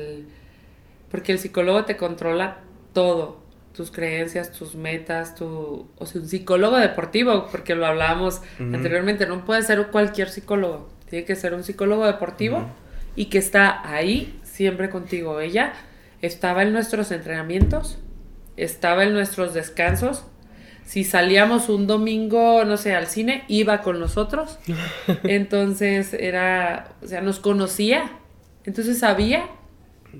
porque 1.10 1.32
el 1.32 1.38
psicólogo 1.38 1.84
te 1.84 1.96
controla 1.96 2.58
todo 2.92 3.40
tus 3.74 3.92
creencias, 3.92 4.50
tus 4.50 4.74
metas, 4.74 5.36
tu, 5.36 5.88
o 5.96 6.06
sea, 6.06 6.20
un 6.20 6.28
psicólogo 6.28 6.76
deportivo, 6.76 7.46
porque 7.50 7.76
lo 7.76 7.86
hablábamos 7.86 8.42
anteriormente, 8.58 9.26
no 9.26 9.44
puede 9.44 9.62
ser 9.62 9.86
cualquier 9.86 10.28
psicólogo, 10.28 10.88
tiene 11.08 11.24
que 11.24 11.36
ser 11.36 11.54
un 11.54 11.62
psicólogo 11.62 12.04
deportivo 12.06 12.66
y 13.14 13.26
que 13.26 13.38
está 13.38 13.88
ahí 13.88 14.38
siempre 14.42 14.90
contigo. 14.90 15.40
Ella 15.40 15.72
estaba 16.22 16.62
en 16.62 16.72
nuestros 16.72 17.10
entrenamientos, 17.10 17.98
estaba 18.56 19.04
en 19.04 19.12
nuestros 19.12 19.54
descansos. 19.54 20.24
Si 20.84 21.04
salíamos 21.04 21.68
un 21.68 21.86
domingo, 21.86 22.64
no 22.64 22.76
sé, 22.76 22.94
al 22.94 23.06
cine, 23.06 23.44
iba 23.48 23.80
con 23.82 24.00
nosotros. 24.00 24.58
Entonces 25.24 26.14
era, 26.14 26.92
o 27.02 27.06
sea, 27.06 27.20
nos 27.20 27.38
conocía. 27.38 28.10
Entonces 28.64 28.98
sabía 28.98 29.46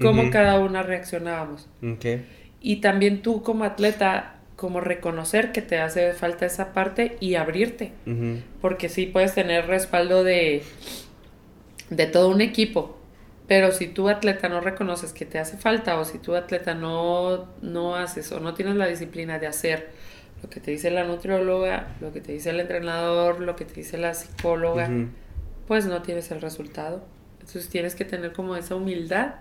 cómo 0.01 0.30
cada 0.30 0.61
una 0.61 0.82
reaccionábamos. 0.82 1.68
Okay 1.82 2.24
y 2.61 2.76
también 2.76 3.22
tú 3.22 3.42
como 3.42 3.64
atleta, 3.64 4.36
como 4.57 4.80
reconocer 4.80 5.53
que 5.53 5.62
te 5.62 5.78
hace 5.78 6.12
falta 6.12 6.46
esa 6.46 6.72
parte 6.72 7.16
y 7.20 7.34
abrirte, 7.34 7.92
porque 8.61 8.88
sí 8.88 9.07
puedes 9.07 9.34
tener 9.34 9.66
respaldo 9.66 10.22
de, 10.22 10.62
de 11.88 12.07
todo 12.07 12.28
un 12.28 12.42
equipo, 12.42 12.98
pero 13.51 13.72
si 13.72 13.88
tú 13.88 14.09
atleta 14.09 14.48
no 14.48 14.61
reconoces 14.61 15.12
que 15.12 15.26
te 15.26 15.40
hace 15.40 15.57
falta 15.57 15.98
o 15.98 16.05
si 16.05 16.18
tu 16.18 16.36
atleta 16.36 16.74
no, 16.74 17.48
no 17.62 17.96
haces 17.96 18.30
o 18.30 18.38
no 18.38 18.55
tienes 18.55 18.76
la 18.76 18.86
disciplina 18.86 19.40
de 19.40 19.48
hacer 19.48 19.88
lo 20.40 20.48
que 20.48 20.61
te 20.61 20.70
dice 20.70 20.88
la 20.92 21.03
nutrióloga, 21.03 21.96
lo 22.01 22.12
que 22.12 22.20
te 22.20 22.30
dice 22.30 22.51
el 22.51 22.61
entrenador, 22.61 23.40
lo 23.40 23.57
que 23.57 23.64
te 23.64 23.74
dice 23.74 23.98
la 23.98 24.14
psicóloga, 24.14 24.88
pues 25.66 25.86
no 25.86 26.01
tienes 26.01 26.30
el 26.30 26.40
resultado. 26.40 27.05
Entonces 27.40 27.68
tienes 27.68 27.96
que 27.96 28.05
tener 28.05 28.32
como 28.32 28.55
esa 28.55 28.76
humildad 28.76 29.34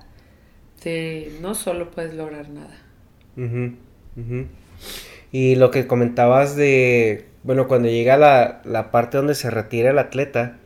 de 0.83 1.31
no 1.39 1.53
solo 1.53 1.91
puedes 1.91 2.15
lograr 2.15 2.49
nada. 2.49 2.75
Y 5.31 5.53
lo 5.53 5.69
que 5.69 5.85
comentabas 5.85 6.55
de, 6.55 7.27
bueno, 7.43 7.67
cuando 7.67 7.89
llega 7.89 8.17
la, 8.17 8.63
la 8.65 8.89
parte 8.89 9.17
donde 9.17 9.35
se 9.35 9.51
retira 9.51 9.91
el 9.91 9.99
atleta 9.99 10.57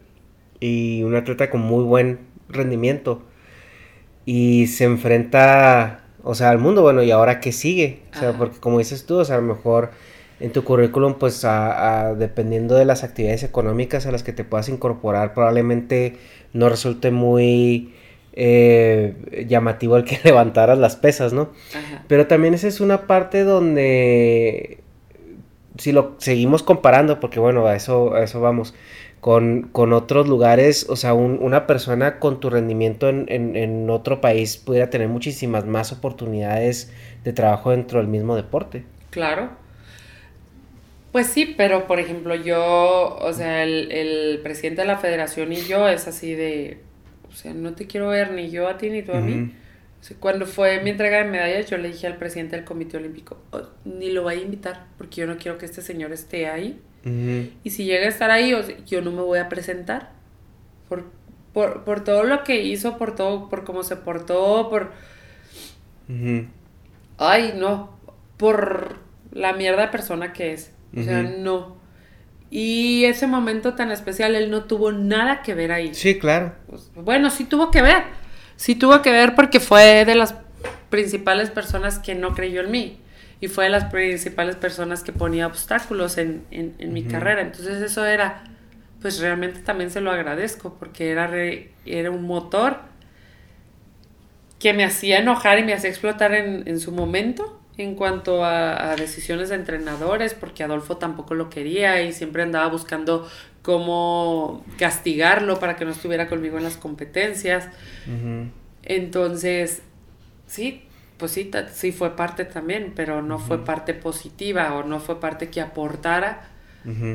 y 0.61 1.03
un 1.03 1.13
atleta 1.15 1.49
con 1.49 1.59
muy 1.59 1.83
buen 1.83 2.19
rendimiento 2.47 3.25
y 4.26 4.67
se 4.67 4.86
enfrenta, 4.86 6.01
o 6.24 6.36
sea, 6.36 6.49
al 6.49 6.59
mundo, 6.59 6.82
bueno, 6.82 7.03
¿y 7.03 7.11
ahora 7.11 7.39
qué 7.39 7.51
sigue? 7.51 8.01
O 8.15 8.19
sea, 8.19 8.34
porque 8.34 8.59
como 8.59 8.80
dices 8.80 9.05
tú, 9.05 9.17
o 9.17 9.26
sea, 9.26 9.36
a 9.36 9.41
lo 9.41 9.47
mejor 9.47 9.91
en 10.39 10.51
tu 10.51 10.63
currículum, 10.63 11.15
pues 11.15 11.45
a, 11.45 12.15
dependiendo 12.15 12.76
de 12.76 12.86
las 12.86 13.03
actividades 13.03 13.43
económicas 13.43 14.05
a 14.05 14.11
las 14.11 14.24
que 14.24 14.34
te 14.34 14.43
puedas 14.43 14.69
incorporar, 14.69 15.34
probablemente 15.34 16.17
no 16.53 16.69
resulte 16.69 17.11
muy 17.11 17.93
eh, 18.34 19.45
llamativo 19.47 19.95
el 19.97 20.03
que 20.03 20.19
levantaras 20.24 20.78
las 20.78 20.95
pesas, 20.95 21.34
¿no? 21.34 21.49
Pero 22.07 22.28
también 22.28 22.53
esa 22.53 22.67
es 22.67 22.82
una 22.82 23.07
parte 23.07 23.43
donde, 23.43 24.80
si 25.78 25.91
lo 25.91 26.15
seguimos 26.17 26.63
comparando, 26.63 27.19
porque 27.19 27.39
bueno, 27.39 27.65
a 27.67 27.76
eso, 27.76 28.13
a 28.15 28.24
eso 28.24 28.41
vamos, 28.41 28.74
con, 29.24 29.93
otros 29.93 30.28
lugares, 30.28 30.86
o 30.89 30.97
sea, 30.97 31.13
una 31.13 31.65
persona 31.65 32.19
con 32.19 32.41
tu 32.41 32.49
rendimiento 32.49 33.07
en, 33.07 33.30
en, 33.30 33.89
otro 33.89 34.19
país 34.19 34.57
pudiera 34.57 34.89
tener 34.89 35.07
muchísimas 35.07 35.65
más 35.65 35.93
oportunidades 35.93 36.91
de 37.24 37.32
trabajo 37.32 37.71
dentro 37.71 37.99
del 37.99 38.09
mismo 38.09 38.36
deporte. 38.36 38.84
Claro. 39.11 39.51
Pues 41.13 41.28
sí, 41.28 41.53
pero 41.55 41.88
por 41.88 42.01
ejemplo 42.01 42.36
yo, 42.36 43.15
o 43.15 43.32
sea, 43.32 43.63
el, 43.63 43.93
el 43.93 44.41
presidente 44.43 44.82
de 44.82 44.88
la 44.88 44.97
federación 44.97 45.53
y 45.53 45.61
yo 45.61 45.88
es 45.88 46.05
así 46.09 46.36
de, 46.36 46.80
o 47.32 47.34
sea, 47.34 47.53
no 47.53 47.76
te 47.76 47.88
quiero 47.88 48.09
ver 48.09 48.34
ni 48.34 48.49
yo 48.49 48.67
a 48.67 48.78
ti 48.78 48.89
ni 48.89 49.03
tú 49.03 49.13
a 49.13 49.21
mí. 49.21 49.53
cuando 50.19 50.45
fue 50.45 50.82
mi 50.82 50.89
entrega 50.89 51.19
de 51.19 51.30
medallas, 51.30 51.69
yo 51.69 51.78
le 51.78 51.88
dije 51.88 52.07
al 52.07 52.17
presidente 52.17 52.57
del 52.57 52.65
Comité 52.65 52.97
Olímpico, 52.97 53.38
oh, 53.51 53.61
ni 53.86 54.11
lo 54.11 54.24
voy 54.24 54.36
a 54.36 54.41
invitar, 54.41 54.88
porque 54.97 55.21
yo 55.21 55.28
no 55.28 55.38
quiero 55.38 55.57
que 55.57 55.65
este 55.65 55.82
señor 55.82 56.11
esté 56.11 56.47
ahí. 56.47 56.82
Y 57.05 57.69
si 57.69 57.85
llega 57.85 58.05
a 58.05 58.09
estar 58.09 58.31
ahí, 58.31 58.55
yo 58.85 59.01
no 59.01 59.11
me 59.11 59.21
voy 59.21 59.39
a 59.39 59.49
presentar. 59.49 60.11
Por, 60.87 61.05
por, 61.83 62.03
todo 62.03 62.23
lo 62.23 62.43
que 62.43 62.63
hizo, 62.63 62.97
por 62.97 63.15
todo, 63.15 63.49
por 63.49 63.63
cómo 63.63 63.83
se 63.83 63.95
portó, 63.95 64.69
por... 64.69 64.91
Ay, 67.17 67.53
no, 67.57 67.97
por 68.37 68.97
la 69.31 69.53
mierda 69.53 69.83
de 69.83 69.87
persona 69.89 70.33
que 70.33 70.53
es. 70.53 70.71
O 70.95 71.03
sea, 71.03 71.23
no. 71.23 71.77
Y 72.49 73.05
ese 73.05 73.25
momento 73.25 73.73
tan 73.73 73.91
especial, 73.91 74.35
él 74.35 74.51
no 74.51 74.65
tuvo 74.65 74.91
nada 74.91 75.41
que 75.41 75.55
ver 75.55 75.71
ahí. 75.71 75.95
Sí, 75.95 76.19
claro. 76.19 76.53
Pues, 76.67 76.91
bueno, 76.93 77.31
sí 77.31 77.45
tuvo 77.45 77.71
que 77.71 77.81
ver. 77.81 78.03
Sí 78.55 78.75
tuvo 78.75 79.01
que 79.01 79.11
ver 79.11 79.33
porque 79.33 79.59
fue 79.59 80.05
de 80.05 80.13
las 80.13 80.35
principales 80.89 81.49
personas 81.49 81.97
que 81.97 82.13
no 82.13 82.35
creyó 82.35 82.61
en 82.61 82.69
mí. 82.69 82.99
Y 83.43 83.49
fue 83.49 83.65
de 83.65 83.71
las 83.71 83.91
principales 83.91 84.55
personas 84.55 85.03
que 85.03 85.11
ponía 85.11 85.47
obstáculos 85.47 86.17
en, 86.17 86.45
mi 86.79 87.03
carrera. 87.03 87.41
Entonces 87.41 87.81
eso 87.81 88.05
era, 88.05 88.45
pues 89.01 89.19
realmente 89.19 89.59
también 89.59 89.91
se 89.91 89.99
lo 89.99 90.11
agradezco 90.11 90.77
porque 90.79 91.11
era, 91.11 91.29
era 91.85 92.09
un 92.09 92.23
motor 92.23 92.77
que 94.59 94.71
me 94.71 94.85
hacía 94.85 95.19
enojar 95.19 95.59
y 95.59 95.63
me 95.63 95.73
hacía 95.73 95.89
explotar 95.89 96.33
en, 96.33 96.65
en 96.69 96.79
su 96.79 96.93
momento 96.93 97.59
en 97.77 97.95
cuanto 97.95 98.45
a, 98.45 98.95
decisiones 98.95 99.49
de 99.49 99.55
entrenadores, 99.55 100.35
porque 100.35 100.63
Adolfo 100.63 100.95
tampoco 100.95 101.33
lo 101.33 101.49
quería 101.49 102.01
y 102.01 102.13
siempre 102.13 102.43
andaba 102.43 102.67
buscando 102.67 103.29
cómo 103.61 104.63
castigarlo 104.77 105.59
para 105.59 105.75
que 105.75 105.83
no 105.83 105.91
estuviera 105.91 106.29
conmigo 106.29 106.57
en 106.59 106.63
las 106.63 106.77
competencias. 106.77 107.67
Entonces, 108.83 109.81
sí, 110.47 110.87
pues 111.24 111.32
sí, 111.32 111.49
sí 111.71 111.93
fue 111.93 112.17
parte 112.17 112.43
también, 112.43 112.91
pero 112.93 113.21
no 113.21 113.39
fue 113.39 113.63
parte 113.63 113.93
positiva 113.93 114.76
o 114.76 114.84
no 114.84 114.99
fue 114.99 115.21
parte 115.21 115.47
que 115.47 115.61
aportara 115.61 116.49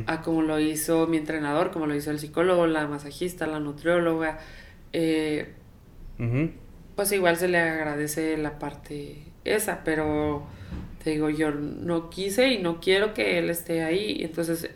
a 0.07 0.23
como 0.23 0.41
lo 0.41 0.59
hizo 0.59 1.07
mi 1.07 1.19
entrenador, 1.19 1.73
como 1.73 1.87
lo 1.87 1.95
hizo 1.95 2.11
el 2.11 2.19
psicólogo, 2.19 2.67
la 2.67 2.87
masajista, 2.87 3.47
la 3.47 3.61
nutrióloga, 3.61 4.39
eh, 4.95 5.53
pues 6.97 7.13
igual 7.13 7.37
se 7.37 7.49
le 7.49 7.59
agradece 7.59 8.39
la 8.39 8.59
parte 8.59 9.25
esa, 9.45 9.85
pero 9.85 10.47
te 11.05 11.11
digo, 11.11 11.29
yo 11.29 11.51
no 11.51 12.09
quise 12.09 12.49
y 12.49 12.63
no 12.63 12.81
quiero 12.81 13.13
que 13.13 13.39
él 13.39 13.51
esté 13.51 13.85
ahí. 13.85 14.21
Entonces, 14.23 14.71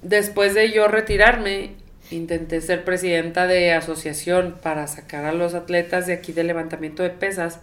después 0.00 0.54
de 0.54 0.72
yo 0.72 0.88
retirarme, 0.88 1.74
intenté 2.10 2.60
ser 2.60 2.84
presidenta 2.84 3.46
de 3.46 3.72
asociación 3.72 4.56
para 4.62 4.86
sacar 4.86 5.24
a 5.24 5.32
los 5.32 5.54
atletas 5.54 6.06
de 6.06 6.14
aquí 6.14 6.32
de 6.32 6.44
levantamiento 6.44 7.02
de 7.02 7.10
pesas. 7.10 7.60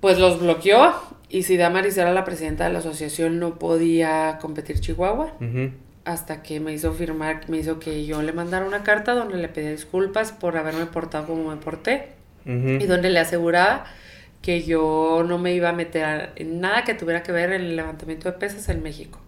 Pues 0.00 0.18
los 0.18 0.40
bloqueó 0.40 0.94
y 1.28 1.42
si 1.42 1.56
Damaris 1.56 1.96
era 1.98 2.12
la 2.12 2.24
presidenta 2.24 2.64
de 2.64 2.72
la 2.72 2.78
asociación 2.78 3.38
no 3.38 3.58
podía 3.58 4.38
competir 4.40 4.80
Chihuahua. 4.80 5.34
Hasta 6.04 6.42
que 6.42 6.60
me 6.60 6.72
hizo 6.72 6.92
firmar, 6.92 7.48
me 7.48 7.58
hizo 7.58 7.78
que 7.78 8.06
yo 8.06 8.22
le 8.22 8.32
mandara 8.32 8.66
una 8.66 8.82
carta 8.82 9.14
donde 9.14 9.36
le 9.36 9.48
pedía 9.48 9.70
disculpas 9.70 10.32
por 10.32 10.56
haberme 10.56 10.86
portado 10.86 11.26
como 11.26 11.50
me 11.50 11.56
porté. 11.56 12.08
Y 12.46 12.86
donde 12.86 13.10
le 13.10 13.18
aseguraba 13.18 13.84
que 14.42 14.62
yo 14.62 15.22
no 15.28 15.36
me 15.36 15.52
iba 15.52 15.68
a 15.68 15.72
meter 15.72 16.30
en 16.36 16.60
nada 16.60 16.84
que 16.84 16.94
tuviera 16.94 17.22
que 17.22 17.30
ver 17.30 17.52
en 17.52 17.60
el 17.60 17.76
levantamiento 17.76 18.30
de 18.32 18.38
pesas 18.38 18.68
en 18.70 18.82
México. 18.82 19.20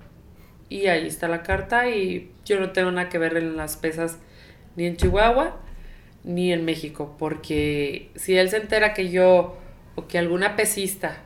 Y 0.72 0.86
ahí 0.86 1.06
está 1.06 1.28
la 1.28 1.42
carta 1.42 1.90
y 1.90 2.30
yo 2.46 2.58
no 2.58 2.70
tengo 2.70 2.90
nada 2.90 3.10
que 3.10 3.18
ver 3.18 3.36
en 3.36 3.58
las 3.58 3.76
pesas 3.76 4.18
ni 4.74 4.86
en 4.86 4.96
Chihuahua 4.96 5.60
ni 6.24 6.50
en 6.50 6.64
México, 6.64 7.14
porque 7.18 8.10
si 8.14 8.38
él 8.38 8.48
se 8.48 8.56
entera 8.56 8.94
que 8.94 9.10
yo 9.10 9.58
o 9.96 10.06
que 10.06 10.16
alguna 10.16 10.56
pesista 10.56 11.18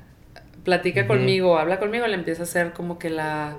platica 0.65 1.07
conmigo, 1.07 1.59
habla 1.59 1.79
conmigo, 1.79 2.09
le 2.09 2.15
empieza 2.15 2.43
a 2.43 2.45
hacer 2.45 2.73
como 2.73 2.99
que 2.99 3.09
la, 3.09 3.57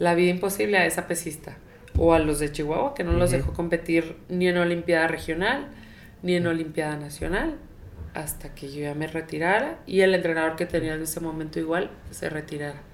vida 0.00 0.30
imposible 0.30 0.78
a 0.78 0.86
esa 0.86 1.06
pesista 1.06 1.58
o 1.96 2.12
a 2.12 2.18
los 2.18 2.40
de 2.40 2.50
Chihuahua, 2.50 2.94
que 2.94 3.04
no 3.04 3.12
los 3.12 3.30
dejó 3.30 3.52
competir 3.52 4.16
ni 4.28 4.48
en 4.48 4.58
Olimpiada 4.58 5.06
Regional 5.06 5.68
ni 6.24 6.34
en 6.34 6.48
Olimpiada 6.48 6.96
Nacional 6.96 7.54
hasta 8.14 8.52
que 8.52 8.68
yo 8.68 8.80
ya 8.80 8.96
me 8.96 9.06
retirara 9.06 9.78
y 9.86 10.00
el 10.00 10.12
entrenador 10.12 10.56
que 10.56 10.66
tenía 10.66 10.94
en 10.94 11.02
ese 11.02 11.20
momento 11.20 11.60
igual 11.60 11.92
se 12.10 12.28
retirara. 12.28 12.89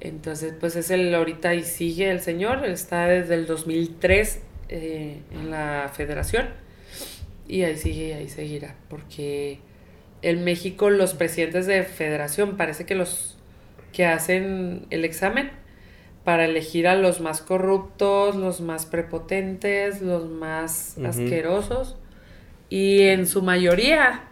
Entonces, 0.00 0.54
pues 0.58 0.76
es 0.76 0.90
el 0.90 1.14
ahorita 1.14 1.54
y 1.54 1.62
sigue 1.62 2.10
el 2.10 2.20
señor, 2.20 2.64
está 2.66 3.06
desde 3.06 3.34
el 3.34 3.46
2003 3.46 4.40
eh, 4.68 5.20
en 5.32 5.50
la 5.50 5.90
federación 5.94 6.48
y 7.46 7.62
ahí 7.62 7.76
sigue 7.76 8.08
y 8.08 8.12
ahí 8.12 8.28
seguirá, 8.28 8.74
porque 8.88 9.60
en 10.22 10.44
México 10.44 10.90
los 10.90 11.14
presidentes 11.14 11.66
de 11.66 11.82
federación 11.82 12.56
parece 12.56 12.86
que 12.86 12.94
los 12.94 13.36
que 13.92 14.06
hacen 14.06 14.86
el 14.90 15.04
examen 15.04 15.50
para 16.24 16.46
elegir 16.46 16.88
a 16.88 16.96
los 16.96 17.20
más 17.20 17.42
corruptos, 17.42 18.34
los 18.34 18.60
más 18.60 18.86
prepotentes, 18.86 20.00
los 20.00 20.28
más 20.28 20.96
asquerosos 20.98 21.96
y 22.70 23.02
en 23.02 23.26
su 23.26 23.42
mayoría 23.42 24.24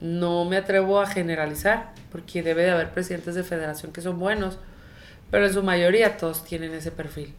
no 0.00 0.44
me 0.44 0.56
atrevo 0.56 1.00
a 1.00 1.06
generalizar, 1.06 1.92
porque 2.10 2.42
debe 2.42 2.62
de 2.62 2.70
haber 2.70 2.90
presidentes 2.90 3.34
de 3.34 3.44
federación 3.44 3.92
que 3.92 4.00
son 4.00 4.18
buenos, 4.18 4.58
pero 5.34 5.46
en 5.48 5.52
su 5.52 5.64
mayoría 5.64 6.16
todos 6.16 6.44
tienen 6.44 6.72
ese 6.74 6.92
perfil. 6.92 7.34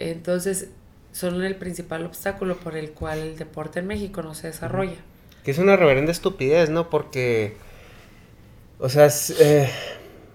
Entonces, 0.00 0.70
son 1.12 1.40
el 1.44 1.54
principal 1.54 2.04
obstáculo 2.04 2.56
por 2.56 2.76
el 2.76 2.90
cual 2.90 3.20
el 3.20 3.36
deporte 3.36 3.78
en 3.78 3.86
México 3.86 4.24
no 4.24 4.34
se 4.34 4.48
desarrolla. 4.48 4.96
Que 5.44 5.52
es 5.52 5.58
una 5.58 5.76
reverenda 5.76 6.10
estupidez, 6.10 6.68
¿no? 6.68 6.90
Porque, 6.90 7.54
o 8.80 8.88
sea, 8.88 9.08
eh, 9.38 9.70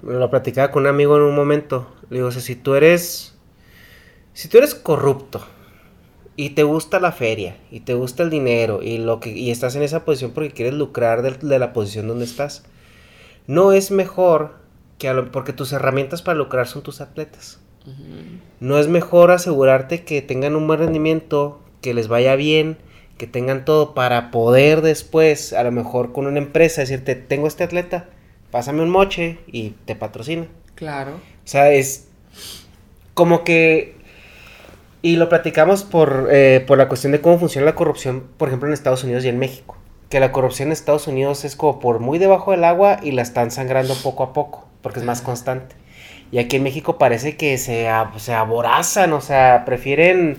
lo 0.01 0.29
platicaba 0.29 0.71
con 0.71 0.83
un 0.83 0.87
amigo 0.87 1.17
en 1.17 1.23
un 1.23 1.35
momento. 1.35 1.93
Le 2.09 2.19
digo, 2.19 2.29
o 2.29 2.31
sea, 2.31 2.41
si 2.41 2.55
tú 2.55 2.75
eres, 2.75 3.35
si 4.31 4.47
tú 4.47 4.57
eres 4.57 4.73
corrupto, 4.73 5.45
y 6.37 6.51
te 6.51 6.63
gusta 6.63 7.01
la 7.01 7.11
feria 7.11 7.57
y 7.69 7.81
te 7.81 7.95
gusta 7.95 8.23
el 8.23 8.29
dinero 8.29 8.81
y 8.81 8.97
lo 8.97 9.19
que 9.19 9.31
y 9.31 9.51
estás 9.51 9.75
en 9.75 9.83
esa 9.83 10.05
posición 10.05 10.31
porque 10.31 10.51
quieres 10.51 10.75
lucrar 10.75 11.21
de, 11.21 11.59
la 11.59 11.73
posición 11.73 12.07
donde 12.07 12.23
estás 12.23 12.63
no 13.45 13.73
es 13.73 13.91
mejor 13.91 14.60
que 15.01 15.11
porque 15.31 15.51
tus 15.51 15.73
herramientas 15.73 16.21
para 16.21 16.37
lucrar 16.37 16.67
son 16.67 16.83
tus 16.83 17.01
atletas. 17.01 17.59
No 18.59 18.77
es 18.77 18.87
mejor 18.87 19.31
asegurarte 19.31 20.03
que 20.03 20.21
tengan 20.21 20.55
un 20.55 20.67
buen 20.67 20.79
rendimiento 20.79 21.59
que 21.81 21.95
les 21.95 22.07
vaya 22.07 22.35
bien 22.35 22.77
que 23.17 23.25
tengan 23.25 23.65
todo 23.65 23.95
para 23.95 24.29
poder 24.29 24.81
después 24.81 25.53
a 25.53 25.63
lo 25.63 25.71
mejor 25.71 26.11
con 26.11 26.27
una 26.27 26.37
empresa 26.37 26.81
decirte 26.81 27.15
tengo 27.15 27.47
este 27.47 27.63
atleta 27.63 28.05
pásame 28.51 28.81
un 28.83 28.89
moche 28.89 29.39
y 29.47 29.71
te 29.85 29.95
patrocina 29.95 30.47
claro. 30.75 31.13
O 31.13 31.47
sea 31.47 31.71
es 31.71 32.07
como 33.15 33.43
que 33.43 33.95
y 35.01 35.15
lo 35.15 35.29
platicamos 35.29 35.83
por, 35.83 36.29
eh, 36.31 36.63
por 36.67 36.77
la 36.77 36.87
cuestión 36.87 37.11
de 37.11 37.21
cómo 37.21 37.39
funciona 37.39 37.65
la 37.65 37.75
corrupción, 37.75 38.23
por 38.37 38.49
ejemplo, 38.49 38.67
en 38.67 38.73
Estados 38.73 39.03
Unidos 39.03 39.25
y 39.25 39.29
en 39.29 39.39
México. 39.39 39.75
Que 40.09 40.19
la 40.19 40.31
corrupción 40.31 40.67
en 40.67 40.73
Estados 40.73 41.07
Unidos 41.07 41.43
es 41.43 41.55
como 41.55 41.79
por 41.79 41.99
muy 41.99 42.19
debajo 42.19 42.51
del 42.51 42.63
agua 42.63 42.99
y 43.01 43.11
la 43.11 43.23
están 43.23 43.49
sangrando 43.49 43.95
poco 43.95 44.23
a 44.23 44.33
poco, 44.33 44.67
porque 44.81 44.99
es 44.99 45.05
más 45.05 45.21
constante. 45.21 45.75
Y 46.31 46.39
aquí 46.39 46.55
en 46.57 46.63
México 46.63 46.97
parece 46.97 47.35
que 47.35 47.57
se, 47.57 47.87
se 48.17 48.33
aborazan, 48.33 49.13
o 49.13 49.21
sea, 49.21 49.63
prefieren, 49.65 50.37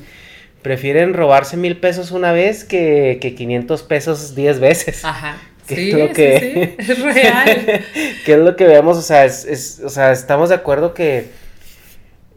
prefieren 0.63 1.13
robarse 1.15 1.57
mil 1.57 1.77
pesos 1.77 2.11
una 2.11 2.33
vez 2.33 2.65
que, 2.65 3.19
que 3.21 3.35
500 3.35 3.83
pesos 3.83 4.35
diez 4.35 4.59
veces. 4.59 5.05
Ajá. 5.05 5.37
sí, 5.67 5.91
es 5.91 5.99
lo 5.99 6.13
que, 6.13 6.75
sí, 6.79 6.93
es 6.93 6.99
real. 7.03 7.85
que 8.25 8.33
es 8.33 8.39
lo 8.39 8.57
que 8.57 8.67
vemos, 8.67 8.97
o 8.97 9.03
sea, 9.03 9.25
es, 9.25 9.81
o 9.85 9.89
sea 9.89 10.13
estamos 10.13 10.49
de 10.49 10.57
acuerdo 10.57 10.95
que 10.95 11.31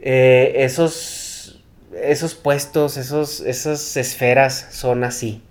eh, 0.02 0.54
esos 0.58 1.36
esos 2.02 2.36
puestos, 2.36 2.98
esos, 2.98 3.40
esas 3.42 3.98
esferas 3.98 4.68
son 4.72 5.04
así. 5.04 5.42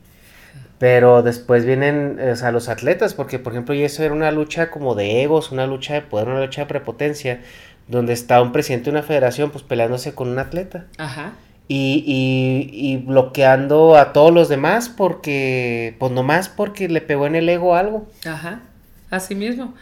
Pero 0.85 1.22
después 1.22 1.64
vienen, 1.64 2.20
o 2.20 2.37
sea, 2.37 2.53
los 2.53 2.68
atletas, 2.68 3.14
porque 3.14 3.39
por 3.39 3.55
ejemplo, 3.55 3.74
y 3.74 3.82
eso 3.85 4.03
era 4.03 4.12
una 4.12 4.30
lucha 4.30 4.70
como 4.70 4.95
de 4.95 5.22
egos, 5.22 5.51
una 5.51 5.66
lucha 5.66 5.95
de 5.95 6.03
poder, 6.03 6.28
una 6.28 6.43
lucha 6.43 6.61
de 6.61 6.66
prepotencia, 6.66 7.41
donde 7.89 8.12
está 8.12 8.43
un 8.43 8.53
presidente 8.53 8.91
de 8.91 8.99
una 8.99 9.03
federación, 9.03 9.51
pues 9.51 9.64
peleándose 9.64 10.14
con 10.14 10.28
un 10.28 10.39
atleta. 10.39 10.85
Ajá. 10.99 11.32
Y, 11.68 12.05
y, 12.07 12.68
y 12.70 12.99
bloqueando 12.99 13.97
a 13.97 14.12
todos 14.12 14.30
los 14.30 14.51
demás 14.51 14.91
porque, 14.91 15.97
pues 15.99 16.12
nomás 16.12 16.51
porque 16.51 16.87
le 16.91 17.01
pegó 17.01 17.26
en 17.26 17.37
el 17.37 17.49
ego 17.49 17.76
algo. 17.76 18.07
Ajá, 18.26 18.61
así 19.09 19.35
mismo. 19.35 19.72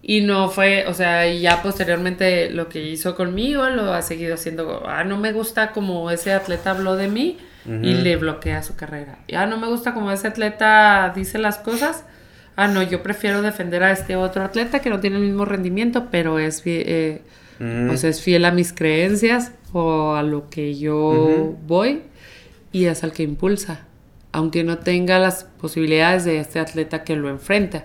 Y 0.00 0.22
no 0.22 0.48
fue, 0.48 0.86
o 0.86 0.94
sea, 0.94 1.30
ya 1.30 1.60
posteriormente 1.60 2.48
lo 2.48 2.70
que 2.70 2.82
hizo 2.82 3.14
conmigo 3.14 3.68
lo 3.68 3.92
ha 3.92 4.00
seguido 4.00 4.36
haciendo. 4.36 4.84
Ah, 4.86 5.04
no 5.04 5.18
me 5.18 5.32
gusta 5.32 5.72
como 5.72 6.10
ese 6.10 6.32
atleta 6.32 6.70
habló 6.70 6.96
de 6.96 7.08
mí 7.08 7.36
y 7.66 7.94
le 7.94 8.16
bloquea 8.16 8.62
su 8.62 8.76
carrera. 8.76 9.18
Ya 9.28 9.42
ah, 9.42 9.46
no 9.46 9.58
me 9.58 9.66
gusta 9.68 9.92
como 9.92 10.10
ese 10.10 10.28
atleta 10.28 11.12
dice 11.14 11.38
las 11.38 11.58
cosas. 11.58 12.04
Ah, 12.56 12.68
no, 12.68 12.82
yo 12.82 13.02
prefiero 13.02 13.42
defender 13.42 13.82
a 13.82 13.92
este 13.92 14.16
otro 14.16 14.42
atleta 14.42 14.80
que 14.80 14.90
no 14.90 15.00
tiene 15.00 15.16
el 15.16 15.22
mismo 15.22 15.44
rendimiento, 15.44 16.08
pero 16.10 16.38
es, 16.38 16.62
eh, 16.64 17.22
es 17.60 18.22
fiel 18.22 18.44
a 18.44 18.50
mis 18.50 18.72
creencias 18.72 19.52
o 19.72 20.14
a 20.14 20.22
lo 20.22 20.48
que 20.48 20.74
yo 20.76 21.56
voy 21.66 22.02
y 22.72 22.86
es 22.86 23.04
al 23.04 23.12
que 23.12 23.22
impulsa, 23.22 23.86
aunque 24.32 24.64
no 24.64 24.78
tenga 24.78 25.18
las 25.18 25.44
posibilidades 25.44 26.24
de 26.24 26.40
este 26.40 26.58
atleta 26.58 27.04
que 27.04 27.16
lo 27.16 27.28
enfrenta. 27.28 27.84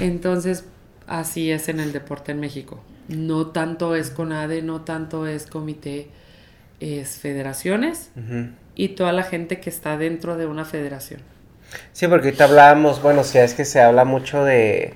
Entonces, 0.00 0.64
así 1.06 1.50
es 1.50 1.68
en 1.68 1.80
el 1.80 1.92
deporte 1.92 2.32
en 2.32 2.40
México. 2.40 2.82
No 3.08 3.46
tanto 3.48 3.94
es 3.94 4.10
CONADE, 4.10 4.62
no 4.62 4.82
tanto 4.82 5.26
es 5.26 5.46
comité, 5.46 6.08
es 6.80 7.16
federaciones 7.16 8.10
y 8.74 8.88
toda 8.88 9.12
la 9.12 9.22
gente 9.22 9.60
que 9.60 9.70
está 9.70 9.96
dentro 9.96 10.36
de 10.36 10.46
una 10.46 10.64
federación. 10.64 11.20
Sí, 11.92 12.06
porque 12.08 12.28
ahorita 12.28 12.44
hablábamos, 12.44 13.02
bueno, 13.02 13.24
si 13.24 13.38
es 13.38 13.54
que 13.54 13.64
se 13.64 13.80
habla 13.80 14.04
mucho 14.04 14.44
de, 14.44 14.94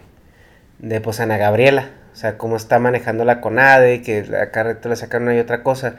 de 0.79 1.01
pues 1.01 1.21
Ana 1.21 1.37
Gabriela, 1.37 1.91
o 2.13 2.17
sea, 2.17 2.39
cómo 2.39 2.57
está 2.57 2.79
manejando 2.79 3.25
la 3.25 3.41
CONADE, 3.41 4.03
que 4.03 4.25
acá 4.41 4.79
le 4.83 4.97
sacan 4.97 5.23
una 5.23 5.35
y 5.35 5.39
otra 5.39 5.63
cosa. 5.63 5.97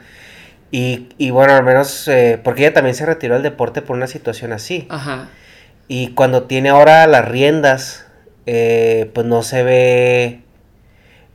Y, 0.70 1.08
y 1.18 1.30
bueno, 1.30 1.54
al 1.54 1.64
menos, 1.64 2.06
eh, 2.08 2.38
porque 2.42 2.62
ella 2.62 2.74
también 2.74 2.94
se 2.94 3.06
retiró 3.06 3.34
del 3.34 3.42
deporte 3.42 3.82
por 3.82 3.96
una 3.96 4.06
situación 4.06 4.52
así. 4.52 4.86
Ajá. 4.88 5.28
Y 5.88 6.14
cuando 6.14 6.44
tiene 6.44 6.68
ahora 6.68 7.06
las 7.06 7.26
riendas 7.26 8.06
eh, 8.46 9.10
pues 9.14 9.26
no 9.26 9.42
se 9.42 9.62
ve 9.62 10.40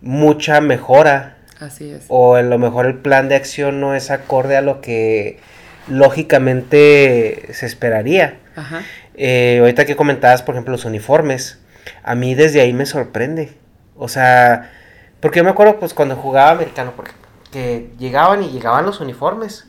mucha 0.02 0.62
mejora. 0.62 1.38
Así 1.60 1.90
es. 1.92 2.06
O 2.10 2.36
a 2.36 2.42
lo 2.42 2.58
mejor 2.58 2.86
el 2.86 2.96
plan 2.96 3.30
de 3.30 3.36
acción 3.36 3.80
no 3.80 3.96
es 3.96 4.12
acorde 4.12 4.58
a 4.58 4.62
lo 4.62 4.82
que 4.82 5.40
lógicamente 5.88 7.50
se 7.54 7.66
esperaría. 7.66 8.40
Ajá. 8.56 8.84
Eh, 9.16 9.60
ahorita 9.62 9.86
que 9.86 9.96
comentabas, 9.96 10.42
por 10.42 10.56
ejemplo, 10.56 10.72
los 10.72 10.86
uniformes, 10.86 11.60
a 12.04 12.16
mí 12.16 12.36
desde 12.36 12.62
ahí 12.62 12.74
me 12.74 12.86
sorprende. 12.86 13.58
O 13.98 14.08
sea, 14.08 14.72
porque 15.20 15.40
yo 15.40 15.44
me 15.44 15.52
acuerdo 15.52 15.80
pues 15.80 15.94
cuando 15.94 16.16
jugaba 16.16 16.52
americano, 16.52 16.94
porque 16.96 17.12
que 17.52 17.90
llegaban 17.98 18.44
y 18.44 18.50
llegaban 18.50 18.86
los 18.86 19.00
uniformes 19.00 19.66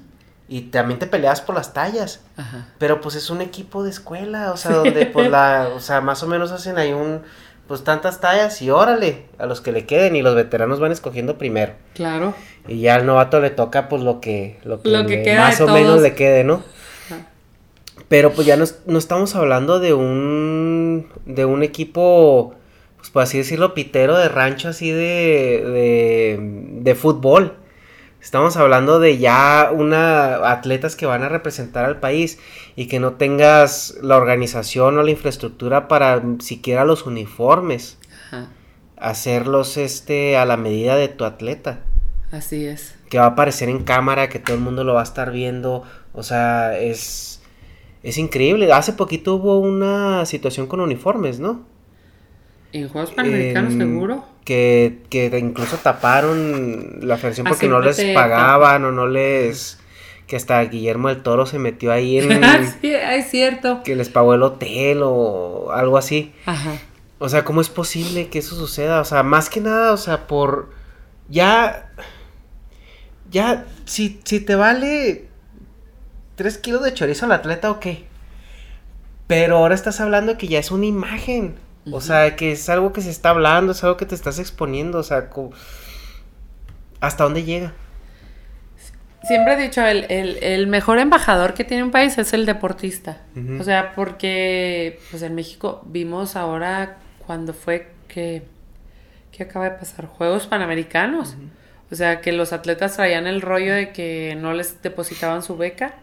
y 0.49 0.63
también 0.63 0.99
te 0.99 1.07
peleas 1.07 1.41
por 1.41 1.55
las 1.55 1.73
tallas. 1.73 2.21
Ajá. 2.37 2.67
Pero 2.79 3.01
pues 3.01 3.15
es 3.15 3.31
un 3.31 3.41
equipo 3.41 3.85
de 3.85 3.91
escuela, 3.91 4.53
o 4.53 4.57
sea, 4.57 4.73
donde 4.73 5.07
pues 5.07 5.31
la, 5.31 5.69
o 5.75 5.81
sea, 5.81 6.01
más 6.01 6.23
o 6.23 6.27
menos 6.27 6.51
hacen 6.51 6.79
ahí 6.79 6.93
un, 6.93 7.23
pues 7.67 7.83
tantas 7.85 8.21
tallas 8.21 8.63
y 8.63 8.71
órale, 8.71 9.25
a 9.39 9.47
los 9.47 9.61
que 9.61 9.73
le 9.73 9.87
queden 9.87 10.17
y 10.17 10.23
los 10.23 10.35
veteranos 10.35 10.81
van 10.81 10.93
escogiendo 10.93 11.37
primero. 11.39 11.73
Claro. 11.95 12.35
Y 12.69 12.81
ya 12.81 12.95
al 12.95 13.07
novato 13.07 13.41
le 13.41 13.51
toca 13.51 13.89
pues 13.89 14.03
lo 14.03 14.21
que, 14.21 14.59
lo 14.65 14.81
que, 14.81 15.35
más 15.37 15.61
o 15.61 15.69
menos 15.69 16.01
le 16.03 16.15
quede, 16.15 16.45
¿no? 16.45 16.63
Pero 18.09 18.33
pues 18.33 18.47
ya 18.47 18.57
no, 18.57 18.65
no 18.87 18.99
estamos 18.99 19.35
hablando 19.35 19.81
de 19.81 19.93
un, 19.93 21.09
de 21.25 21.45
un 21.45 21.65
equipo, 21.65 22.55
pues 22.99 23.11
por 23.11 23.23
así 23.23 23.39
decirlo, 23.39 23.75
pitero 23.75 24.17
de 24.17 24.29
rancho 24.29 24.69
así 24.69 24.93
de, 24.93 25.65
de, 25.67 26.39
de 26.83 26.95
fútbol. 26.95 27.57
Estamos 28.27 28.57
hablando 28.57 28.99
de 28.99 29.19
ya 29.19 29.71
una 29.73 30.51
atletas 30.51 30.97
que 30.97 31.07
van 31.07 31.23
a 31.23 31.29
representar 31.29 31.85
al 31.85 32.01
país 32.01 32.41
y 32.75 32.89
que 32.89 32.99
no 32.99 33.13
tengas 33.13 33.97
la 34.03 34.17
organización 34.17 34.99
o 34.99 35.05
la 35.05 35.13
infraestructura 35.13 35.87
para 35.87 36.21
siquiera 36.41 36.85
los 36.85 37.07
uniformes. 37.07 37.99
Ajá. 38.27 38.49
Hacerlos 38.97 39.77
este 39.77 40.37
a 40.37 40.45
la 40.45 40.57
medida 40.57 40.97
de 40.97 41.07
tu 41.07 41.25
atleta. 41.25 41.85
Así 42.33 42.67
es. 42.67 42.97
Que 43.11 43.21
va 43.21 43.27
a 43.27 43.29
aparecer 43.29 43.69
en 43.69 43.85
cámara, 43.85 44.29
que 44.29 44.41
todo 44.41 44.57
el 44.57 44.63
mundo 44.63 44.83
lo 44.83 44.95
va 44.95 45.03
a 45.03 45.05
estar 45.05 45.31
viendo. 45.31 45.85
O 46.13 46.25
sea, 46.25 46.77
es 46.77 47.41
es 48.03 48.19
increíble. 48.19 48.73
Hace 48.73 48.93
poquito 48.93 49.37
hubo 49.37 49.61
una 49.61 50.27
situación 50.27 50.67
con 50.67 50.81
uniformes, 50.81 51.39
¿no? 51.39 51.65
En 52.73 52.89
Juegos 52.89 53.13
Panamericanos, 53.13 53.75
En- 53.75 53.79
seguro. 53.79 54.25
Que, 54.47 55.03
que 55.11 55.27
incluso 55.39 55.77
taparon 55.77 57.01
la 57.03 57.17
federación 57.19 57.49
Ah, 57.49 57.51
porque 57.51 57.69
no 57.69 57.81
les 57.81 58.01
pagaban 58.15 58.85
o 58.85 58.93
no 58.93 59.07
les... 59.07 59.79
Que 60.27 60.37
hasta 60.37 60.63
Guillermo 60.63 61.09
del 61.09 61.23
Toro 61.23 61.45
se 61.47 61.59
metió 61.59 61.93
ahí 61.93 62.19
en... 62.19 62.31
sí, 62.81 62.95
es 62.95 63.29
cierto. 63.31 63.83
que 63.85 63.95
les 63.95 64.09
pagó 64.09 64.35
el 64.35 64.43
hotel 64.43 65.01
o 65.03 65.73
algo 65.73 65.99
así. 65.99 66.33
Ajá. 66.47 66.79
O 67.19 67.29
sea, 67.29 67.45
¿cómo 67.45 67.61
es 67.61 67.69
posible 67.69 68.29
que 68.29 68.39
eso 68.39 68.55
suceda? 68.55 69.01
O 69.01 69.05
sea, 69.05 69.23
más 69.23 69.51
que 69.51 69.61
nada, 69.61 69.93
o 69.93 69.97
sea, 69.97 70.27
por... 70.27 70.71
Ya... 71.29 71.91
Ya, 73.31 73.67
si, 73.85 74.21
si 74.25 74.39
te 74.39 74.55
vale 74.55 75.27
3 76.37 76.59
kilos 76.59 76.85
de 76.85 76.95
chorizo 76.95 77.27
al 77.27 77.33
atleta, 77.33 77.71
ok. 77.71 77.87
Pero 79.27 79.57
ahora 79.57 79.75
estás 79.75 80.01
hablando 80.01 80.33
de 80.33 80.39
que 80.39 80.47
ya 80.47 80.61
es 80.61 80.71
una 80.71 80.87
imagen. 80.87 81.57
O 81.93 82.01
sea, 82.01 82.35
que 82.37 82.53
es 82.53 82.69
algo 82.69 82.93
que 82.93 83.01
se 83.01 83.11
está 83.11 83.31
hablando, 83.31 83.73
es 83.73 83.83
algo 83.85 83.97
que 83.97 84.07
te 84.07 84.15
estás 84.15 84.39
exponiendo. 84.39 84.99
O 84.99 85.03
sea, 85.03 85.29
¿hasta 87.01 87.25
dónde 87.25 87.45
llega? 87.45 87.73
Siempre 89.23 89.55
he 89.55 89.57
dicho, 89.57 89.85
el, 89.85 90.07
el- 90.09 90.43
el 90.43 90.67
mejor 90.69 90.99
embajador 90.99 91.55
que 91.55 91.65
tiene 91.65 91.83
un 91.83 91.91
país 91.91 92.17
es 92.19 92.33
el 92.33 92.47
deportista. 92.47 93.23
O 93.61 93.65
sea, 93.65 93.93
porque 93.95 95.01
pues 95.11 95.23
en 95.23 95.35
México 95.35 95.83
vimos 95.87 96.37
ahora 96.37 96.99
cuando 97.27 97.53
fue 97.53 97.89
que, 98.09 98.43
que 99.33 99.43
acaba 99.43 99.65
de 99.67 99.73
pasar 99.73 100.07
Juegos 100.07 100.47
Panamericanos. 100.47 101.37
O 101.91 101.95
sea, 101.95 102.21
que 102.21 102.33
los 102.33 102.53
atletas 102.53 102.97
traían 102.97 103.27
el 103.27 103.41
rollo 103.41 103.75
de 103.75 103.93
que 103.93 104.37
no 104.41 104.53
les 104.53 104.81
depositaban 104.83 105.43
su 105.43 105.57
beca. 105.57 105.95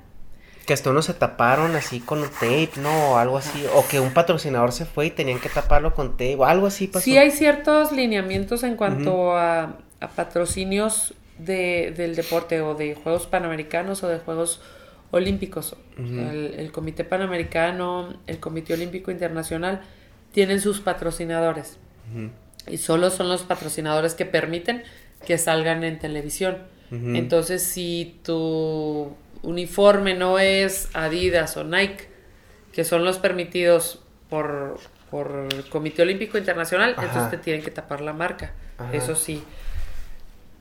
Que 0.66 0.74
hasta 0.74 0.90
unos 0.90 1.06
se 1.06 1.14
taparon 1.14 1.76
así 1.76 2.00
con 2.00 2.20
un 2.20 2.30
tape, 2.30 2.72
¿no? 2.78 3.12
O 3.12 3.18
algo 3.18 3.38
así. 3.38 3.66
O 3.76 3.86
que 3.88 4.00
un 4.00 4.14
patrocinador 4.14 4.72
se 4.72 4.86
fue 4.86 5.08
y 5.08 5.12
tenían 5.12 5.40
que 5.40 5.50
taparlo 5.50 5.94
con 5.94 6.12
tape. 6.12 6.36
O 6.36 6.46
algo 6.46 6.68
así 6.68 6.88
pasó. 6.88 7.04
Sí 7.04 7.18
hay 7.18 7.32
ciertos 7.32 7.92
lineamientos 7.92 8.64
en 8.64 8.76
cuanto 8.76 9.36
a, 9.36 9.78
a 10.00 10.08
patrocinios 10.16 11.14
de, 11.38 11.94
del 11.98 12.16
deporte 12.16 12.62
o 12.62 12.76
de 12.76 12.96
Juegos 12.96 13.28
Panamericanos 13.28 14.04
o 14.04 14.08
de 14.08 14.20
Juegos 14.20 14.62
Olímpicos. 15.12 15.76
El, 15.98 16.56
el 16.58 16.72
Comité 16.72 17.04
Panamericano, 17.04 18.14
el 18.26 18.40
Comité 18.40 18.74
Olímpico 18.74 19.12
Internacional 19.12 19.82
tienen 20.32 20.60
sus 20.62 20.80
patrocinadores. 20.80 21.78
Y 22.68 22.78
solo 22.78 23.10
son 23.10 23.28
los 23.28 23.44
patrocinadores 23.44 24.14
que 24.14 24.26
permiten 24.26 24.84
que 25.26 25.38
salgan 25.38 25.84
en 25.84 26.00
televisión. 26.00 26.58
Entonces, 26.92 27.64
si 27.64 28.20
tu 28.24 29.16
uniforme 29.44 30.16
no 30.16 30.40
es 30.40 30.90
Adidas 30.94 31.56
o 31.58 31.64
Nike, 31.64 32.08
que 32.74 32.84
son 32.84 33.06
los 33.06 33.20
permitidos 33.20 34.02
por, 34.30 34.80
por 35.12 35.48
el 35.52 35.70
Comité 35.70 36.02
Olímpico 36.02 36.38
Internacional, 36.38 36.96
Ajá. 36.98 37.06
entonces 37.06 37.32
te 37.32 37.38
tienen 37.38 37.62
que 37.62 37.70
tapar 37.72 38.02
la 38.02 38.14
marca. 38.14 38.54
Ajá. 38.78 38.90
Eso 38.94 39.16
sí. 39.16 39.44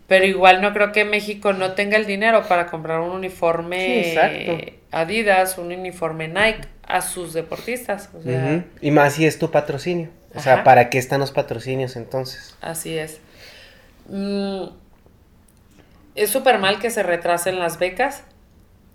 Pero 0.08 0.26
igual 0.26 0.60
no 0.60 0.74
creo 0.74 0.92
que 0.92 1.04
México 1.06 1.54
no 1.54 1.72
tenga 1.72 1.96
el 1.96 2.04
dinero 2.04 2.42
para 2.46 2.66
comprar 2.66 3.00
un 3.00 3.10
uniforme 3.12 4.12
Sí. 4.12 4.78
Adidas, 4.90 5.56
un 5.56 5.72
uniforme 5.72 6.28
Nike 6.28 6.68
a 6.86 7.00
sus 7.00 7.32
deportistas. 7.32 8.10
O 8.12 8.20
sea, 8.22 8.56
Ujú. 8.56 8.64
Y 8.82 8.90
más 8.90 9.14
si 9.14 9.24
es 9.24 9.38
tu 9.38 9.50
patrocinio. 9.50 10.10
O 10.34 10.40
sea. 10.40 10.64
¿para 10.64 10.90
qué 10.90 10.98
están 10.98 11.20
los 11.20 11.30
patrocinios 11.30 11.96
entonces? 11.96 12.56
Así 12.60 12.98
es. 12.98 13.20
Mm, 14.08 14.64
es 16.14 16.30
súper 16.30 16.58
mal 16.58 16.78
que 16.78 16.90
se 16.90 17.02
retrasen 17.02 17.58
las 17.58 17.78
becas. 17.78 18.24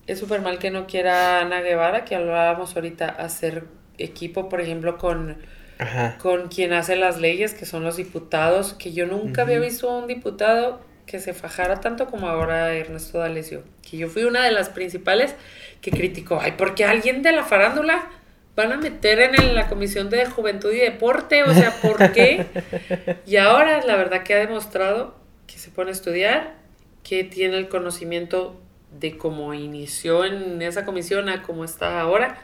Es 0.07 0.19
súper 0.19 0.41
mal 0.41 0.57
que 0.57 0.71
no 0.71 0.87
quiera 0.87 1.41
Ana 1.41 1.61
Guevara, 1.61 2.05
que 2.05 2.15
hablábamos 2.15 2.75
ahorita, 2.75 3.07
hacer 3.07 3.65
equipo, 3.97 4.47
por 4.47 4.61
ejemplo, 4.61 4.97
con, 4.97 5.37
Ajá. 5.79 6.17
con 6.17 6.47
quien 6.47 6.73
hace 6.73 6.95
las 6.95 7.19
leyes, 7.19 7.53
que 7.53 7.65
son 7.65 7.83
los 7.83 7.97
diputados, 7.97 8.73
que 8.73 8.93
yo 8.93 9.05
nunca 9.05 9.41
había 9.43 9.59
visto 9.59 9.89
a 9.89 9.97
un 9.99 10.07
diputado 10.07 10.81
que 11.05 11.19
se 11.19 11.33
fajara 11.33 11.79
tanto 11.81 12.07
como 12.07 12.27
ahora 12.27 12.73
Ernesto 12.73 13.19
D'Alessio. 13.19 13.63
Que 13.89 13.97
yo 13.97 14.07
fui 14.09 14.23
una 14.23 14.43
de 14.43 14.51
las 14.51 14.69
principales 14.69 15.35
que 15.81 15.91
criticó, 15.91 16.39
ay, 16.41 16.53
porque 16.57 16.85
alguien 16.85 17.21
de 17.21 17.31
la 17.31 17.43
farándula 17.43 18.09
van 18.55 18.71
a 18.71 18.77
meter 18.77 19.19
en 19.19 19.55
la 19.55 19.67
Comisión 19.67 20.09
de 20.09 20.25
Juventud 20.25 20.73
y 20.73 20.79
Deporte, 20.79 21.43
o 21.43 21.53
sea, 21.53 21.71
¿por 21.81 22.11
qué? 22.11 22.45
Y 23.25 23.37
ahora 23.37 23.83
la 23.83 23.95
verdad 23.95 24.23
que 24.23 24.33
ha 24.33 24.37
demostrado 24.37 25.15
que 25.47 25.57
se 25.59 25.69
pone 25.69 25.89
a 25.89 25.93
estudiar, 25.93 26.55
que 27.03 27.23
tiene 27.23 27.57
el 27.57 27.69
conocimiento 27.69 28.59
de 28.91 29.17
cómo 29.17 29.53
inició 29.53 30.25
en 30.25 30.61
esa 30.61 30.85
comisión 30.85 31.29
a 31.29 31.43
cómo 31.43 31.63
está 31.63 31.99
ahora. 31.99 32.41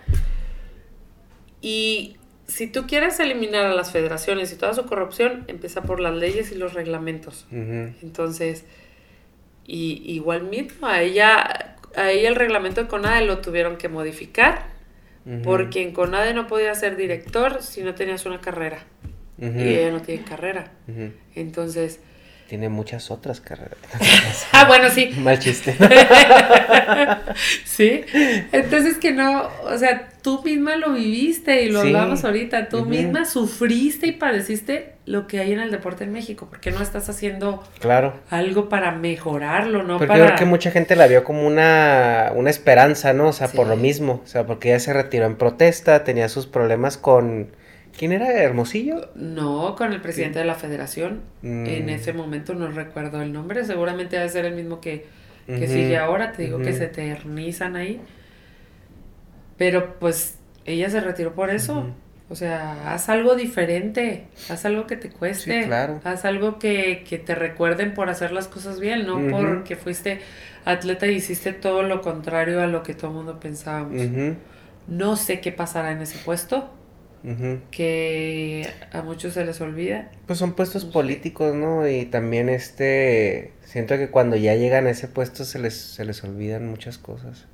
Y 1.61 2.18
si 2.48 2.68
tú 2.68 2.86
quieres 2.88 3.20
eliminar 3.20 3.65
a 3.65 3.74
las 3.74 3.91
federaciones 3.91 4.52
y 4.52 4.57
toda 4.57 4.74
su 4.74 4.86
corrupción, 4.86 5.45
empieza 5.48 5.84
por 5.84 5.99
las 5.99 6.14
leyes 6.14 6.52
y 6.52 6.56
los 6.56 6.74
reglamentos. 6.74 7.48
Entonces, 7.52 8.65
y 9.65 10.02
igual 10.11 10.44
mismo, 10.44 10.88
a 10.88 11.02
ella, 11.02 11.78
a 11.95 12.11
ella 12.11 12.30
el 12.30 12.36
reglamento 12.36 12.82
de 12.82 12.88
CONADE 12.88 13.26
lo 13.26 13.40
tuvieron 13.40 13.78
que 13.78 13.88
modificar, 13.88 14.68
porque 15.44 15.82
en 15.82 15.94
CONADE 15.94 16.34
no 16.34 16.48
podías 16.48 16.80
ser 16.80 16.98
director 16.98 17.61
si 17.61 17.82
no 17.82 17.95
tenías 17.95 18.26
una 18.26 18.41
carrera. 18.41 18.84
Y 19.40 19.45
ella 19.45 19.91
no 19.91 20.02
tiene 20.02 20.24
carrera. 20.24 20.72
Entonces, 21.36 22.02
Tiene 22.54 22.70
muchas 22.70 23.10
otras 23.10 23.42
carreras. 23.42 23.80
ah, 24.52 24.66
bueno, 24.68 24.88
sí. 24.92 25.10
Mal 25.18 25.40
chiste. 25.40 25.76
sí. 27.66 28.06
Entonces 28.52 29.00
que 29.00 29.12
no, 29.12 29.50
o 29.64 29.76
sea, 29.80 30.10
tú 30.22 30.44
misma 30.44 30.76
lo 30.76 30.94
viviste 30.94 31.64
y 31.64 31.72
lo 31.72 31.82
Sí. 31.82 31.88
hablamos 31.88 32.24
ahorita, 32.24 32.70
tú 32.70 32.86
misma 32.86 33.26
sufriste 33.26 34.06
y 34.06 34.12
padeciste 34.12 34.94
lo 35.08 35.26
que 35.26 35.40
hay 35.40 35.54
en 35.54 35.62
el 35.62 35.72
deporte 35.72 36.04
en 36.04 36.12
México, 36.12 36.46
porque 36.48 36.70
no 36.70 36.84
estás 36.84 37.10
haciendo 37.10 37.64
claro. 37.80 38.14
algo 38.30 38.70
para 38.70 38.92
mejorarlo, 38.92 39.82
no 39.82 39.98
Porque 39.98 40.10
para 40.10 40.20
yo 40.20 40.26
creo 40.28 40.38
que 40.38 40.46
mucha 40.46 40.70
gente 40.70 40.96
la 40.96 41.08
vio 41.08 41.24
como 41.24 41.48
una, 41.48 42.34
una 42.36 42.52
esperanza, 42.52 43.14
¿no? 43.14 43.30
O 43.30 43.34
sea, 43.34 43.48
por 43.48 43.66
lo 43.66 43.78
mismo. 43.78 44.22
O 44.24 44.28
sea, 44.28 44.46
porque 44.46 44.70
ella 44.70 44.80
se 44.80 44.94
retiró 44.94 45.26
en 45.26 45.38
protesta, 45.38 46.04
tenía 46.04 46.30
sus 46.30 46.46
problemas 46.46 46.98
con... 46.98 47.48
¿Quién 47.98 48.11
era? 48.11 48.32
¿Hermosillo? 48.32 49.10
No, 49.15 49.76
con 49.76 49.94
el 49.94 50.02
presidente 50.02 50.40
de 50.40 50.45
la 50.45 50.56
federación. 50.56 51.22
Mm. 51.41 51.65
En 51.68 51.90
ese 51.90 52.14
momento 52.14 52.53
no 52.56 52.68
recuerdo 52.68 53.22
el 53.22 53.32
nombre. 53.32 53.64
Seguramente 53.65 54.18
debe 54.18 54.30
ser 54.30 54.45
el 54.45 54.56
mismo 54.56 54.82
que, 54.82 55.06
que 55.45 55.68
sigue 55.68 55.98
ahora. 55.98 56.32
Te 56.32 56.44
digo 56.44 56.60
que 56.60 56.74
se 56.74 56.86
eternizan 56.86 57.76
ahí. 57.76 58.02
Pero 59.57 59.99
pues 59.99 60.40
ella 60.65 60.90
se 60.90 61.02
retiró 61.02 61.34
por 61.34 61.52
eso. 61.52 61.91
O 62.30 62.36
sea, 62.36 62.94
haz 62.94 63.10
algo 63.10 63.36
diferente. 63.36 64.26
Haz 64.49 64.65
algo 64.65 64.88
que 64.88 64.95
te 64.95 65.10
cueste. 65.10 65.61
Sí, 65.61 65.68
claro. 65.68 66.02
Haz 66.03 66.26
algo 66.26 66.57
que, 66.57 67.03
que 67.07 67.20
te 67.20 67.36
recuerden 67.36 67.94
por 67.94 68.10
hacer 68.10 68.32
las 68.32 68.48
cosas 68.48 68.80
bien, 68.80 69.06
no 69.06 69.20
porque 69.30 69.76
fuiste 69.76 70.20
atleta 70.65 71.06
y 71.06 71.15
hiciste 71.15 71.53
todo 71.53 71.84
lo 71.84 72.02
contrario 72.02 72.61
a 72.61 72.68
lo 72.68 72.82
que 72.82 72.95
todo 72.95 73.11
el 73.11 73.18
mundo 73.18 73.40
pensábamos. 73.40 74.02
No 74.88 75.15
sé 75.15 75.41
qué 75.41 75.52
pasará 75.52 75.91
en 75.91 76.02
ese 76.02 76.18
puesto 76.18 76.72
que 77.72 78.70
a 78.91 79.02
muchos 79.02 79.34
se 79.34 79.45
les 79.45 79.62
olvida. 79.62 80.12
Pues 80.26 80.40
son 80.40 80.54
puestos 80.54 80.86
políticos, 80.86 81.56
¿no? 81.56 81.88
Y 81.88 82.06
también 82.06 82.50
este... 82.50 83.54
Siento 83.64 83.98
que 83.98 84.10
cuando 84.10 84.36
ya 84.36 84.56
llegan 84.56 84.88
a 84.88 84.91
ese 84.91 85.08
puesto 85.08 85.45
se 85.45 85.60
les, 85.60 85.74
se 85.74 86.06
les 86.06 86.24
olvidan 86.24 86.68
muchas 86.68 86.98
cosas. 86.98 87.45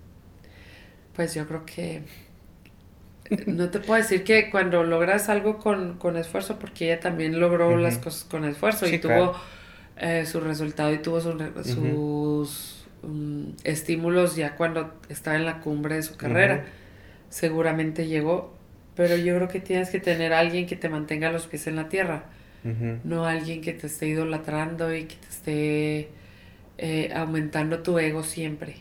Pues 1.15 1.35
yo 1.35 1.47
creo 1.47 1.65
que 1.65 2.03
no 3.45 3.69
te 3.69 3.79
puedo 3.79 4.01
decir 4.01 4.23
que 4.23 4.49
cuando 4.49 4.83
logras 4.83 5.29
algo 5.29 5.57
con, 5.57 5.97
con 5.97 6.17
esfuerzo, 6.17 6.57
porque 6.57 6.85
ella 6.85 6.99
también 6.99 7.39
logró 7.39 7.77
las 7.77 7.97
cosas 7.97 8.23
con 8.23 8.45
esfuerzo 8.45 8.85
Sí, 8.85 8.95
y 8.95 8.99
tuvo 8.99 9.35
eh, 9.97 10.25
su 10.25 10.39
resultado 10.39 10.91
y 10.93 10.97
tuvo 10.99 11.21
su 11.21 11.37
sus 11.63 12.87
mm, 13.03 13.49
estímulos 13.63 14.35
ya 14.35 14.55
cuando 14.55 14.93
estaba 15.09 15.37
en 15.37 15.45
la 15.45 15.59
cumbre 15.59 15.95
de 15.95 16.03
su 16.03 16.17
carrera. 16.17 16.65
Seguramente 17.29 18.07
llegó, 18.07 18.57
pero 18.99 19.15
yo 19.15 19.33
creo 19.33 19.47
que 19.47 19.61
tienes 19.61 19.91
que 19.91 20.01
tener 20.01 20.33
a 20.33 20.39
alguien 20.39 20.67
que 20.67 20.75
te 20.75 20.89
mantenga 20.89 21.31
los 21.31 21.47
pies 21.47 21.67
en 21.67 21.77
la 21.77 21.87
tierra. 21.87 22.25
No 23.05 23.23
alguien 23.23 23.61
que 23.61 23.71
te 23.71 23.87
esté 23.87 24.07
idolatrando 24.07 24.93
y 24.93 25.05
que 25.05 25.15
te 25.15 25.27
esté 25.29 26.09
eh, 26.77 27.09
aumentando 27.15 27.79
tu 27.79 27.97
ego 27.97 28.23
siempre. 28.23 28.75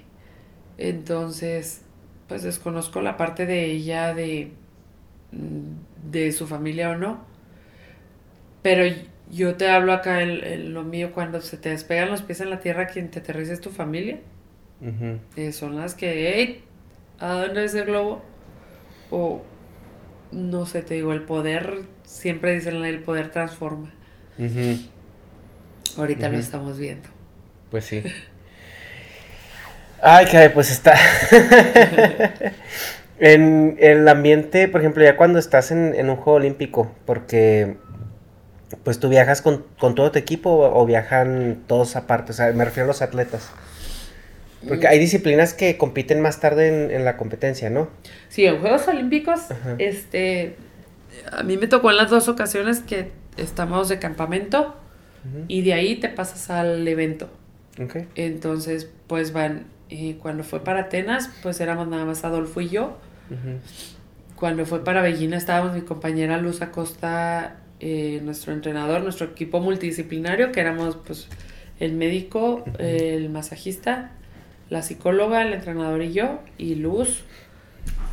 Entonces, 0.77 1.83
pues 2.27 2.43
desconozco 2.43 3.01
la 3.01 3.17
parte 3.17 3.47
de 3.47 3.67
ella, 3.67 4.13
de, 4.13 4.51
mm, 5.31 6.11
de 6.11 6.33
su 6.33 6.49
familia 6.49 6.91
o 6.91 6.97
no. 6.97 7.25
Pero 8.63 8.93
yo 9.31 9.55
te 9.55 9.71
hablo 9.71 9.93
acá 9.93 10.23
en, 10.23 10.75
lo 10.75 10.83
mío, 10.83 11.13
cuando 11.15 11.41
se 11.43 11.59
te 11.59 11.69
despegan 11.69 12.11
los 12.11 12.23
pies 12.23 12.41
en 12.41 12.51
la 12.51 12.59
tierra, 12.59 12.89
quien 12.89 13.09
te 13.09 13.21
aterriza 13.21 13.53
es 13.53 13.61
tu 13.61 13.71
familia. 13.71 14.19
Eh, 15.37 15.53
son 15.53 15.77
las 15.77 15.95
que, 15.95 16.35
hey, 16.35 16.65
¿a 17.21 17.35
dónde 17.35 17.67
es 17.67 17.75
el 17.77 17.85
globo? 17.85 18.21
O, 19.13 19.45
no 20.33 20.67
sé, 20.67 20.83
te 20.83 20.95
digo, 20.95 21.13
el 21.13 21.23
poder, 21.23 21.83
siempre 22.05 22.55
dicen 22.55 22.85
el 22.85 23.01
poder 23.01 23.31
transforma. 23.31 23.93
Ahorita 25.97 26.29
lo 26.29 26.39
estamos 26.39 26.79
viendo. 26.79 27.09
Pues 27.71 27.85
sí. 27.85 28.03
Ay, 30.03 30.27
que 30.27 30.51
pues 30.51 30.71
está. 30.71 30.95
en 33.19 33.77
el 33.81 34.07
ambiente, 34.07 34.69
por 34.69 34.81
ejemplo, 34.81 35.03
ya 35.03 35.17
cuando 35.17 35.39
estás 35.39 35.71
en, 35.73 36.09
un 36.09 36.17
juego 36.17 36.35
olímpico, 36.35 36.93
porque 37.05 37.77
pues 38.85 39.01
tú 39.01 39.09
viajas 39.09 39.43
con, 39.43 39.65
todo 39.79 40.13
tu 40.13 40.19
equipo 40.19 40.51
o, 40.51 40.87
viajan 40.87 41.65
todos 41.67 41.97
aparte, 41.97 42.33
o 42.33 42.35
sea, 42.35 42.53
me 42.53 42.65
refiero 42.65 42.85
a 42.85 42.89
los 42.89 43.03
atletas. 43.03 43.51
Porque 44.67 44.89
hay 44.89 44.99
disciplinas 44.99 45.55
que 45.55 45.77
compiten 45.77 46.21
más 46.21 46.41
tarde 46.41 46.95
en, 46.95 47.05
la 47.05 47.17
competencia, 47.17 47.71
¿no? 47.71 47.89
Sí, 48.29 48.45
en 48.45 48.59
Juegos 48.59 48.89
Olímpicos, 48.89 49.41
este, 49.79 50.57
a 51.31 51.43
mí 51.45 51.57
me 51.57 51.69
tocó 51.69 51.91
en 51.91 51.97
las 51.97 52.11
dos 52.11 52.29
ocasiones 52.29 52.81
que 52.81 53.11
estamos 53.37 53.89
de 53.89 53.99
campamento 53.99 54.75
y 55.47 55.63
de 55.63 55.75
ahí 55.75 55.97
te 55.97 56.09
pasas 56.09 56.51
al 56.51 56.87
evento. 56.89 57.31
Entonces, 58.17 58.91
pues 59.07 59.33
van, 59.33 59.67
y 59.89 60.15
cuando 60.15 60.43
fue 60.43 60.65
para 60.65 60.83
Atenas, 60.83 61.31
pues 61.43 61.61
éramos 61.61 61.87
nada 61.89 62.05
más 62.05 62.25
Adolfo 62.25 62.61
y 62.61 62.69
yo. 62.69 62.99
Cuando 64.35 64.67
fue 64.67 64.85
para 64.85 65.03
Bellina 65.03 65.37
estábamos 65.37 65.75
mi 65.75 65.83
compañera 65.83 66.39
Luz 66.39 66.63
Acosta, 66.63 67.57
eh, 67.81 68.21
nuestro 68.25 68.53
entrenador, 68.53 69.03
nuestro 69.03 69.27
equipo 69.27 69.61
multidisciplinario, 69.61 70.51
que 70.51 70.61
éramos 70.61 70.97
pues 70.97 71.29
el 71.79 71.93
médico, 71.95 72.65
el 72.79 73.31
masajista, 73.31 74.13
la 74.71 74.83
psicóloga, 74.83 75.43
el 75.43 75.53
entrenador 75.53 76.03
y 76.03 76.13
yo, 76.13 76.41
y 76.59 76.75
Luz. 76.75 77.25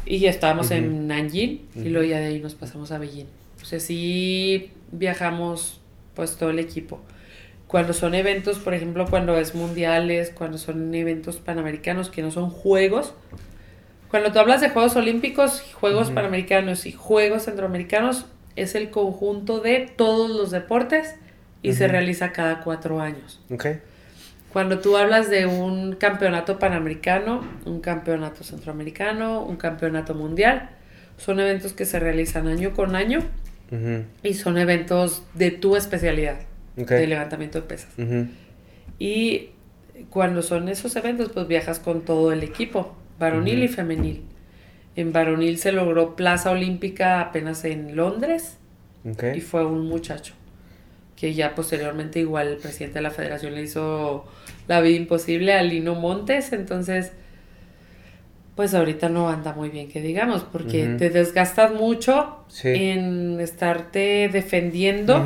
Y 0.05 0.25
estábamos 0.25 0.69
en 0.71 1.07
Nanjing 1.07 1.67
y 1.75 1.89
luego 1.89 2.07
ya 2.07 2.19
de 2.19 2.27
ahí 2.27 2.39
nos 2.39 2.53
pasamos 2.53 2.91
a 2.91 2.99
Beijing. 2.99 3.25
O 3.61 3.65
sea, 3.65 3.79
sí 3.79 4.71
viajamos 4.91 5.81
pues 6.13 6.37
todo 6.37 6.51
el 6.51 6.59
equipo. 6.59 7.01
Cuando 7.67 7.93
son 7.93 8.13
eventos, 8.13 8.59
por 8.59 8.75
ejemplo, 8.75 9.07
cuando 9.09 9.37
es 9.37 9.55
mundiales, 9.55 10.29
cuando 10.29 10.59
son 10.59 10.93
eventos 10.93 11.37
panamericanos 11.37 12.11
que 12.11 12.21
no 12.21 12.29
son 12.29 12.51
juegos, 12.51 13.15
cuando 14.09 14.31
tú 14.31 14.39
hablas 14.39 14.61
de 14.61 14.69
Juegos 14.69 14.95
Olímpicos, 14.95 15.61
Juegos 15.73 16.11
Panamericanos 16.11 16.85
y 16.85 16.91
Juegos 16.91 17.43
Centroamericanos, 17.43 18.27
es 18.55 18.75
el 18.75 18.91
conjunto 18.91 19.59
de 19.59 19.91
todos 19.97 20.29
los 20.29 20.51
deportes 20.51 21.15
y 21.61 21.73
se 21.73 21.87
realiza 21.87 22.31
cada 22.31 22.61
cuatro 22.61 23.01
años. 23.01 23.41
Okay. 23.49 23.79
Cuando 24.55 24.79
tú 24.79 24.95
hablas 24.95 25.29
de 25.29 25.47
un 25.47 25.97
campeonato 25.97 26.59
panamericano, 26.59 27.45
un 27.65 27.81
campeonato 27.81 28.45
centroamericano, 28.45 29.43
un 29.43 29.57
campeonato 29.57 30.15
mundial, 30.15 30.69
son 31.17 31.41
eventos 31.41 31.73
que 31.73 31.83
se 31.83 31.99
realizan 31.99 32.47
año 32.47 32.71
con 32.73 32.95
año 32.95 33.19
y 34.23 34.33
son 34.33 34.57
eventos 34.57 35.23
de 35.33 35.51
tu 35.51 35.75
especialidad, 35.75 36.37
de 36.77 37.05
levantamiento 37.05 37.59
de 37.59 37.67
pesas. 37.67 37.89
Y 38.97 39.49
cuando 40.09 40.41
son 40.41 40.69
esos 40.69 40.95
eventos, 40.95 41.31
pues 41.33 41.49
viajas 41.49 41.79
con 41.79 42.05
todo 42.05 42.31
el 42.31 42.41
equipo, 42.41 42.95
varonil 43.19 43.61
y 43.61 43.67
femenil. 43.67 44.23
En 44.95 45.11
varonil 45.11 45.57
se 45.57 45.73
logró 45.73 46.15
plaza 46.15 46.51
olímpica 46.51 47.19
apenas 47.19 47.65
en 47.65 47.97
Londres 47.97 48.57
y 49.35 49.41
fue 49.41 49.65
un 49.65 49.89
muchacho 49.89 50.33
que 51.15 51.33
ya 51.33 51.55
posteriormente 51.55 52.19
igual 52.19 52.47
el 52.47 52.57
presidente 52.57 52.99
de 52.99 53.03
la 53.03 53.11
federación 53.11 53.55
le 53.55 53.63
hizo 53.63 54.25
la 54.67 54.81
vida 54.81 54.97
imposible 54.97 55.53
a 55.53 55.61
Lino 55.63 55.95
Montes, 55.95 56.51
entonces 56.53 57.11
pues 58.55 58.73
ahorita 58.73 59.09
no 59.09 59.29
anda 59.29 59.53
muy 59.53 59.69
bien, 59.69 59.89
que 59.89 60.01
digamos, 60.01 60.43
porque 60.43 60.95
te 60.97 61.09
desgastas 61.09 61.73
mucho 61.73 62.45
en 62.63 63.39
estarte 63.41 64.29
defendiendo 64.31 65.25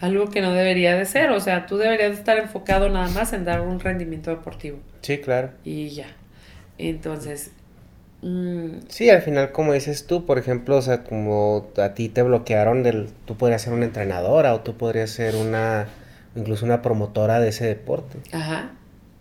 algo 0.00 0.28
que 0.30 0.40
no 0.40 0.52
debería 0.52 0.96
de 0.96 1.04
ser. 1.04 1.30
O 1.30 1.40
sea, 1.40 1.66
tú 1.66 1.76
deberías 1.76 2.12
estar 2.12 2.36
enfocado 2.36 2.88
nada 2.88 3.08
más 3.10 3.32
en 3.32 3.44
dar 3.44 3.60
un 3.60 3.78
rendimiento 3.78 4.30
deportivo. 4.30 4.78
Sí, 5.02 5.18
claro. 5.18 5.50
Y 5.64 5.90
ya. 5.90 6.08
Entonces... 6.78 7.52
Mm, 8.22 8.80
sí, 8.88 9.10
al 9.10 9.22
final, 9.22 9.52
como 9.52 9.72
dices 9.72 10.06
tú, 10.06 10.26
por 10.26 10.38
ejemplo, 10.38 10.76
o 10.76 10.82
sea, 10.82 11.04
como 11.04 11.68
a 11.76 11.94
ti 11.94 12.08
te 12.08 12.22
bloquearon 12.22 12.82
del... 12.82 13.08
Tú 13.26 13.36
podrías 13.36 13.62
ser 13.62 13.72
una 13.72 13.84
entrenadora 13.84 14.54
o 14.54 14.60
tú 14.60 14.76
podrías 14.76 15.10
ser 15.10 15.36
una... 15.36 15.88
Incluso 16.36 16.64
una 16.64 16.82
promotora 16.82 17.40
de 17.40 17.48
ese 17.48 17.66
deporte. 17.66 18.18
Ajá. 18.32 18.72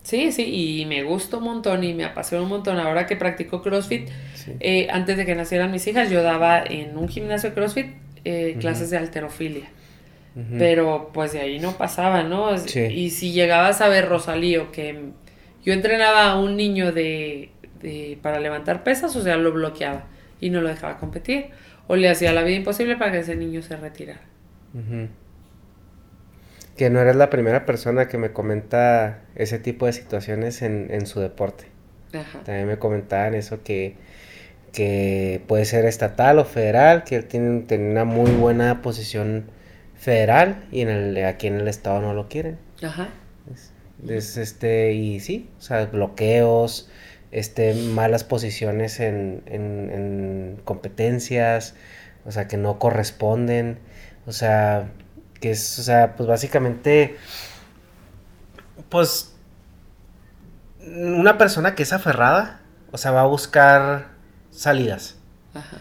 Sí, 0.03 0.31
sí, 0.31 0.79
y 0.79 0.85
me 0.85 1.03
gusta 1.03 1.37
un 1.37 1.43
montón 1.43 1.83
y 1.83 1.93
me 1.93 2.05
apasiona 2.05 2.43
un 2.43 2.49
montón. 2.49 2.79
Ahora 2.79 3.05
que 3.05 3.17
practico 3.17 3.61
CrossFit, 3.61 4.07
eh, 4.61 4.87
antes 4.89 5.17
de 5.17 5.25
que 5.25 5.35
nacieran 5.35 5.69
mis 5.69 5.85
hijas, 5.85 6.09
yo 6.09 6.23
daba 6.23 6.63
en 6.63 6.97
un 6.97 7.09
gimnasio 7.09 7.53
CrossFit 7.53 7.87
eh, 8.23 8.55
clases 8.59 8.89
de 8.89 8.97
alterofilia. 8.97 9.69
Pero 10.57 11.09
pues 11.13 11.33
de 11.33 11.39
ahí 11.41 11.59
no 11.59 11.77
pasaba, 11.77 12.21
¿no? 12.21 12.51
Y 12.55 13.09
si 13.09 13.31
llegabas 13.31 13.81
a 13.81 13.89
ver 13.89 14.07
Rosalío, 14.07 14.71
que 14.71 15.09
yo 15.65 15.73
entrenaba 15.73 16.31
a 16.31 16.39
un 16.39 16.55
niño 16.55 16.91
de, 16.91 17.49
de, 17.81 18.17
para 18.21 18.39
levantar 18.39 18.83
pesas, 18.83 19.15
o 19.15 19.21
sea, 19.21 19.37
lo 19.37 19.51
bloqueaba 19.51 20.05
y 20.39 20.49
no 20.49 20.61
lo 20.61 20.69
dejaba 20.69 20.97
competir. 20.97 21.47
O 21.87 21.95
le 21.95 22.09
hacía 22.09 22.33
la 22.33 22.43
vida 22.43 22.57
imposible 22.57 22.97
para 22.97 23.11
que 23.11 23.19
ese 23.19 23.35
niño 23.35 23.61
se 23.61 23.77
retirara 23.77 24.21
que 26.77 26.91
no 26.91 27.01
eres 27.01 27.15
la 27.15 27.29
primera 27.29 27.65
persona 27.65 28.07
que 28.07 28.17
me 28.17 28.31
comenta 28.31 29.21
ese 29.35 29.57
tipo 29.59 29.87
de 29.87 29.93
situaciones 29.93 30.61
en, 30.61 31.05
su 31.07 31.19
deporte. 31.19 31.65
También 32.45 32.67
me 32.67 32.77
comentaban 32.77 33.33
eso 33.33 33.63
que, 33.63 33.95
que 34.71 35.41
puede 35.47 35.65
ser 35.65 35.85
estatal 35.85 36.39
o 36.39 36.45
federal, 36.45 37.03
que 37.03 37.15
él 37.15 37.25
tiene, 37.25 37.65
una 37.91 38.05
muy 38.05 38.31
buena 38.31 38.81
posición 38.81 39.45
federal 39.95 40.63
y 40.71 40.81
en 40.81 40.89
el, 40.89 41.25
aquí 41.25 41.47
en 41.47 41.55
el 41.55 41.67
estado 41.67 41.99
no 41.99 42.13
lo 42.13 42.29
quieren. 42.29 42.57
Ajá. 42.83 43.09
este, 44.07 44.93
y 44.93 45.19
sí, 45.19 45.49
o 45.57 45.61
sea, 45.61 45.85
bloqueos, 45.87 46.91
este, 47.31 47.73
malas 47.73 48.23
posiciones 48.23 48.99
en, 48.99 49.43
en, 49.45 49.89
en 49.91 50.61
competencias, 50.63 51.75
o 52.25 52.31
sea, 52.31 52.47
que 52.47 52.57
no 52.57 52.79
corresponden, 52.79 53.79
o 54.25 54.31
sea, 54.31 54.89
que 55.39 55.51
es, 55.51 55.79
o 55.79 55.83
sea, 55.83 56.15
pues 56.15 56.27
básicamente, 56.27 57.17
pues, 58.89 59.35
una 60.79 61.37
persona 61.37 61.75
que 61.75 61.83
es 61.83 61.93
aferrada, 61.93 62.61
o 62.91 62.97
sea, 62.97 63.11
va 63.11 63.21
a 63.21 63.25
buscar 63.25 64.09
salidas. 64.51 65.17
Ajá. 65.53 65.77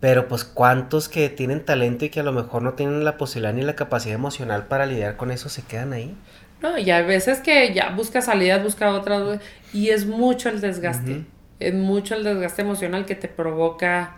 Pero 0.00 0.28
pues 0.28 0.44
cuántos 0.44 1.08
que 1.08 1.28
tienen 1.28 1.64
talento 1.64 2.04
y 2.04 2.10
que 2.10 2.20
a 2.20 2.22
lo 2.22 2.32
mejor 2.32 2.62
no 2.62 2.74
tienen 2.74 3.04
la 3.04 3.16
posibilidad 3.16 3.52
ni 3.52 3.62
la 3.62 3.74
capacidad 3.74 4.14
emocional 4.14 4.66
para 4.66 4.86
lidiar 4.86 5.16
con 5.16 5.32
eso 5.32 5.48
se 5.48 5.62
quedan 5.62 5.92
ahí. 5.92 6.16
No, 6.62 6.76
y 6.78 6.90
a 6.90 7.02
veces 7.02 7.38
que 7.38 7.72
ya 7.72 7.90
busca 7.90 8.20
salidas, 8.20 8.62
busca 8.62 8.92
otras, 8.92 9.40
y 9.72 9.90
es 9.90 10.06
mucho 10.06 10.48
el 10.48 10.60
desgaste. 10.60 11.24
Es 11.60 11.74
mucho 11.74 12.14
el 12.14 12.24
desgaste 12.24 12.62
emocional 12.62 13.04
que 13.04 13.14
te 13.14 13.28
provoca 13.28 14.16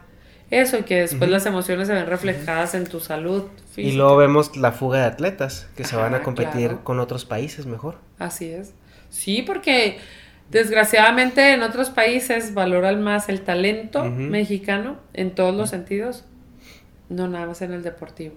eso 0.51 0.79
y 0.79 0.83
que 0.83 1.01
después 1.03 1.31
las 1.31 1.47
emociones 1.47 1.87
se 1.87 1.95
ven 1.95 2.07
reflejadas 2.07 2.75
en 2.75 2.87
tu 2.87 3.01
salud 3.01 3.45
física. 3.73 3.95
Y 3.95 3.97
luego 3.97 4.17
vemos 4.17 4.57
la 4.57 4.73
fuga 4.73 4.99
de 4.99 5.05
atletas 5.05 5.69
que 5.77 5.85
se 5.85 5.97
van 5.97 6.15
a 6.15 6.23
competir 6.23 6.79
con 6.83 6.99
otros 6.99 7.25
países 7.25 7.67
mejor. 7.67 7.99
Así 8.19 8.51
es. 8.51 8.75
Sí, 9.11 9.43
porque 9.43 9.99
desgraciadamente 10.51 11.53
en 11.53 11.63
otros 11.63 11.91
países 11.91 12.55
valoran 12.55 13.03
más 13.03 13.29
el 13.29 13.43
talento 13.43 14.05
mexicano 14.05 14.99
en 15.13 15.35
todos 15.35 15.55
los 15.55 15.71
sentidos, 15.71 16.25
no 17.09 17.29
nada 17.29 17.47
más 17.47 17.63
en 17.63 17.73
el 17.73 17.83
deportivo. 17.83 18.35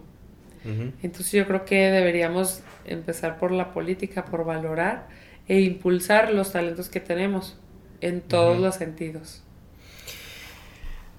Entonces 0.66 1.32
yo 1.32 1.46
creo 1.46 1.66
que 1.66 1.92
deberíamos 1.92 2.62
empezar 2.86 3.38
por 3.38 3.52
la 3.52 3.74
política, 3.74 4.26
por 4.26 4.46
valorar 4.46 5.08
e 5.48 5.60
impulsar 5.60 6.34
los 6.34 6.54
talentos 6.54 6.90
que 6.90 7.00
tenemos 7.00 7.58
en 8.02 8.22
todos 8.22 8.60
los 8.60 8.76
sentidos. 8.76 9.44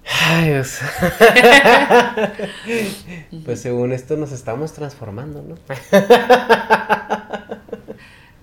Ay, 0.07 0.49
Dios. 0.49 0.79
pues 3.45 3.61
según 3.61 3.91
esto 3.91 4.17
nos 4.17 4.31
estamos 4.31 4.73
transformando, 4.73 5.41
¿no? 5.41 5.55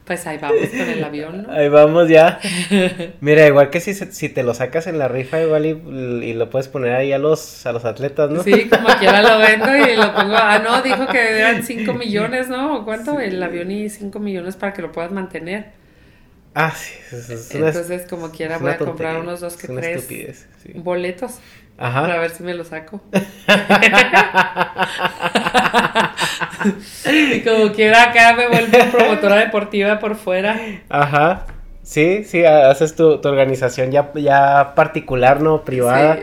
pues 0.05 0.27
ahí 0.27 0.39
vamos 0.39 0.69
con 0.69 0.81
el 0.81 1.05
avión, 1.05 1.43
¿no? 1.45 1.53
Ahí 1.53 1.69
vamos 1.69 2.09
ya. 2.09 2.41
Mira, 3.21 3.47
igual 3.47 3.71
que 3.71 3.81
si, 3.81 3.95
si 3.95 4.29
te 4.29 4.43
lo 4.43 4.53
sacas 4.53 4.87
en 4.89 4.99
la 4.99 5.07
rifa, 5.09 5.41
igual 5.41 5.65
y, 5.67 6.33
lo 6.35 6.51
puedes 6.51 6.69
poner 6.69 6.95
ahí 6.95 7.13
a 7.13 7.19
los, 7.19 7.65
a 7.67 7.73
los 7.73 7.85
atletas, 7.85 8.31
¿no? 8.31 8.43
Sí, 8.43 8.69
como 8.69 8.89
quiera 8.99 9.23
lo 9.23 9.39
vendo 9.39 9.77
y 9.77 9.97
lo 9.97 10.13
pongo. 10.15 10.35
Ah, 10.37 10.59
no, 10.59 10.83
dijo 10.83 11.07
que 11.07 11.39
eran 11.39 11.63
5 11.63 11.95
millones, 11.95 12.49
¿no? 12.49 12.85
¿Cuánto? 12.85 13.21
El 13.21 13.41
avión 13.43 13.71
y 13.71 13.89
5 13.89 14.19
millones 14.19 14.57
para 14.57 14.73
que 14.73 14.83
lo 14.83 14.91
puedas 14.91 15.13
mantener. 15.13 15.67
Ah, 16.55 16.73
sí. 16.77 16.95
es- 17.17 17.51
una- 17.55 17.69
Entonces, 17.69 18.07
como 18.11 18.31
quiera, 18.31 18.59
voy 18.59 18.73
a 18.73 18.79
comprar 18.79 19.19
unos 19.21 19.41
dos 19.41 19.57
que 19.57 19.69
tres 19.69 19.97
estupidez, 20.03 20.47
sí. 20.63 20.73
boletos 20.75 21.37
Ajá. 21.83 22.03
para 22.03 22.21
ver 22.21 22.31
si 22.31 22.45
me 22.45 22.55
los 22.55 22.69
saco. 22.69 23.01
y 27.35 27.41
como 27.41 27.73
quiera, 27.73 28.05
acá 28.05 28.35
me 28.37 28.47
vuelvo 28.47 28.79
promotora 28.93 29.37
deportiva 29.37 29.99
por 29.99 30.15
fuera. 30.15 30.61
Ajá. 30.89 31.47
Sí, 31.83 32.23
sí, 32.25 32.45
haces 32.45 32.95
tu, 32.95 33.21
tu 33.21 33.29
organización 33.29 33.91
ya, 33.91 34.13
ya 34.15 34.75
particular, 34.77 35.41
¿no? 35.41 35.63
Privada. 35.63 36.19
Sí. 36.19 36.23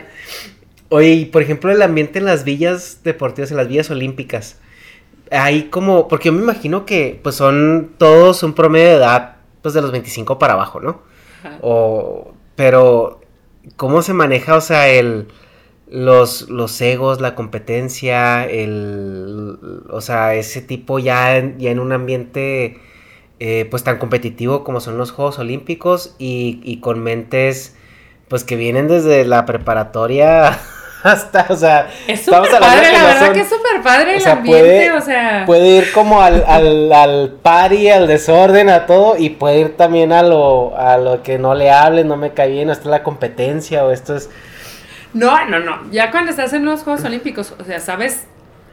Oye, 0.88 1.10
y 1.10 1.24
por 1.26 1.42
ejemplo, 1.42 1.70
el 1.70 1.82
ambiente 1.82 2.20
en 2.20 2.24
las 2.24 2.44
villas 2.44 3.00
deportivas, 3.04 3.50
en 3.50 3.58
las 3.58 3.68
villas 3.68 3.90
olímpicas. 3.90 4.58
Hay 5.30 5.64
como, 5.64 6.08
porque 6.08 6.28
yo 6.28 6.32
me 6.32 6.42
imagino 6.42 6.86
que 6.86 7.20
pues 7.22 7.34
son 7.36 7.92
todos 7.98 8.42
un 8.42 8.54
promedio 8.54 8.88
de 8.88 8.94
edad, 8.94 9.36
pues 9.60 9.74
de 9.74 9.82
los 9.82 9.92
25 9.92 10.38
para 10.38 10.54
abajo, 10.54 10.80
¿no? 10.80 11.02
Ajá. 11.44 11.58
O, 11.60 12.32
pero, 12.56 13.20
¿cómo 13.76 14.00
se 14.00 14.14
maneja, 14.14 14.56
o 14.56 14.60
sea, 14.62 14.88
el, 14.88 15.28
los, 15.90 16.48
los 16.48 16.80
egos, 16.80 17.20
la 17.20 17.34
competencia, 17.34 18.44
el, 18.46 19.58
o 19.90 20.00
sea, 20.00 20.34
ese 20.34 20.62
tipo 20.62 20.98
ya, 20.98 21.36
en- 21.36 21.58
ya 21.58 21.70
en 21.70 21.80
un 21.80 21.92
ambiente, 21.92 22.78
eh, 23.40 23.66
pues 23.70 23.82
tan 23.84 23.98
competitivo 23.98 24.62
como 24.64 24.80
son 24.80 24.98
los 24.98 25.10
Juegos 25.12 25.38
Olímpicos 25.38 26.14
y, 26.18 26.60
y 26.62 26.80
con 26.80 27.00
mentes, 27.00 27.74
pues 28.28 28.44
que 28.44 28.54
vienen 28.56 28.86
desde 28.86 29.24
la 29.24 29.44
preparatoria 29.46 30.56
hasta, 31.02 31.46
o 31.48 31.56
sea, 31.56 31.88
Es 32.06 32.20
súper 32.24 32.42
padre, 32.60 32.92
la 32.92 33.04
verdad 33.06 33.24
son- 33.26 33.32
que 33.34 33.40
es 33.40 33.48
súper 33.48 33.82
padre 33.82 34.12
o 34.12 34.14
el 34.16 34.20
sea, 34.20 34.32
ambiente, 34.34 34.60
puede- 34.62 34.92
o 34.92 35.00
sea. 35.00 35.42
Puede 35.46 35.68
ir 35.78 35.92
como 35.92 36.20
al, 36.22 36.44
al, 36.46 36.92
al 36.92 37.30
party, 37.42 37.88
al 37.88 38.06
desorden, 38.06 38.68
a 38.68 38.86
todo, 38.86 39.16
y 39.18 39.30
puede 39.30 39.58
ir 39.60 39.76
también 39.76 40.12
a 40.12 40.22
lo, 40.22 40.76
a 40.78 40.98
lo 40.98 41.22
que 41.24 41.38
no 41.38 41.54
le 41.56 41.70
hablen, 41.72 42.06
no 42.06 42.16
me 42.16 42.32
cae 42.32 42.50
bien, 42.52 42.70
esto 42.70 42.82
es 42.84 42.90
la 42.90 43.02
competencia, 43.02 43.84
o 43.84 43.90
esto 43.90 44.14
es... 44.14 44.30
No, 45.14 45.44
no, 45.46 45.58
no. 45.58 45.90
Ya 45.90 46.10
cuando 46.10 46.30
estás 46.30 46.52
en 46.52 46.64
los 46.64 46.82
Juegos 46.82 47.04
Olímpicos, 47.04 47.54
o 47.58 47.64
sea, 47.64 47.80
sabes, 47.80 48.26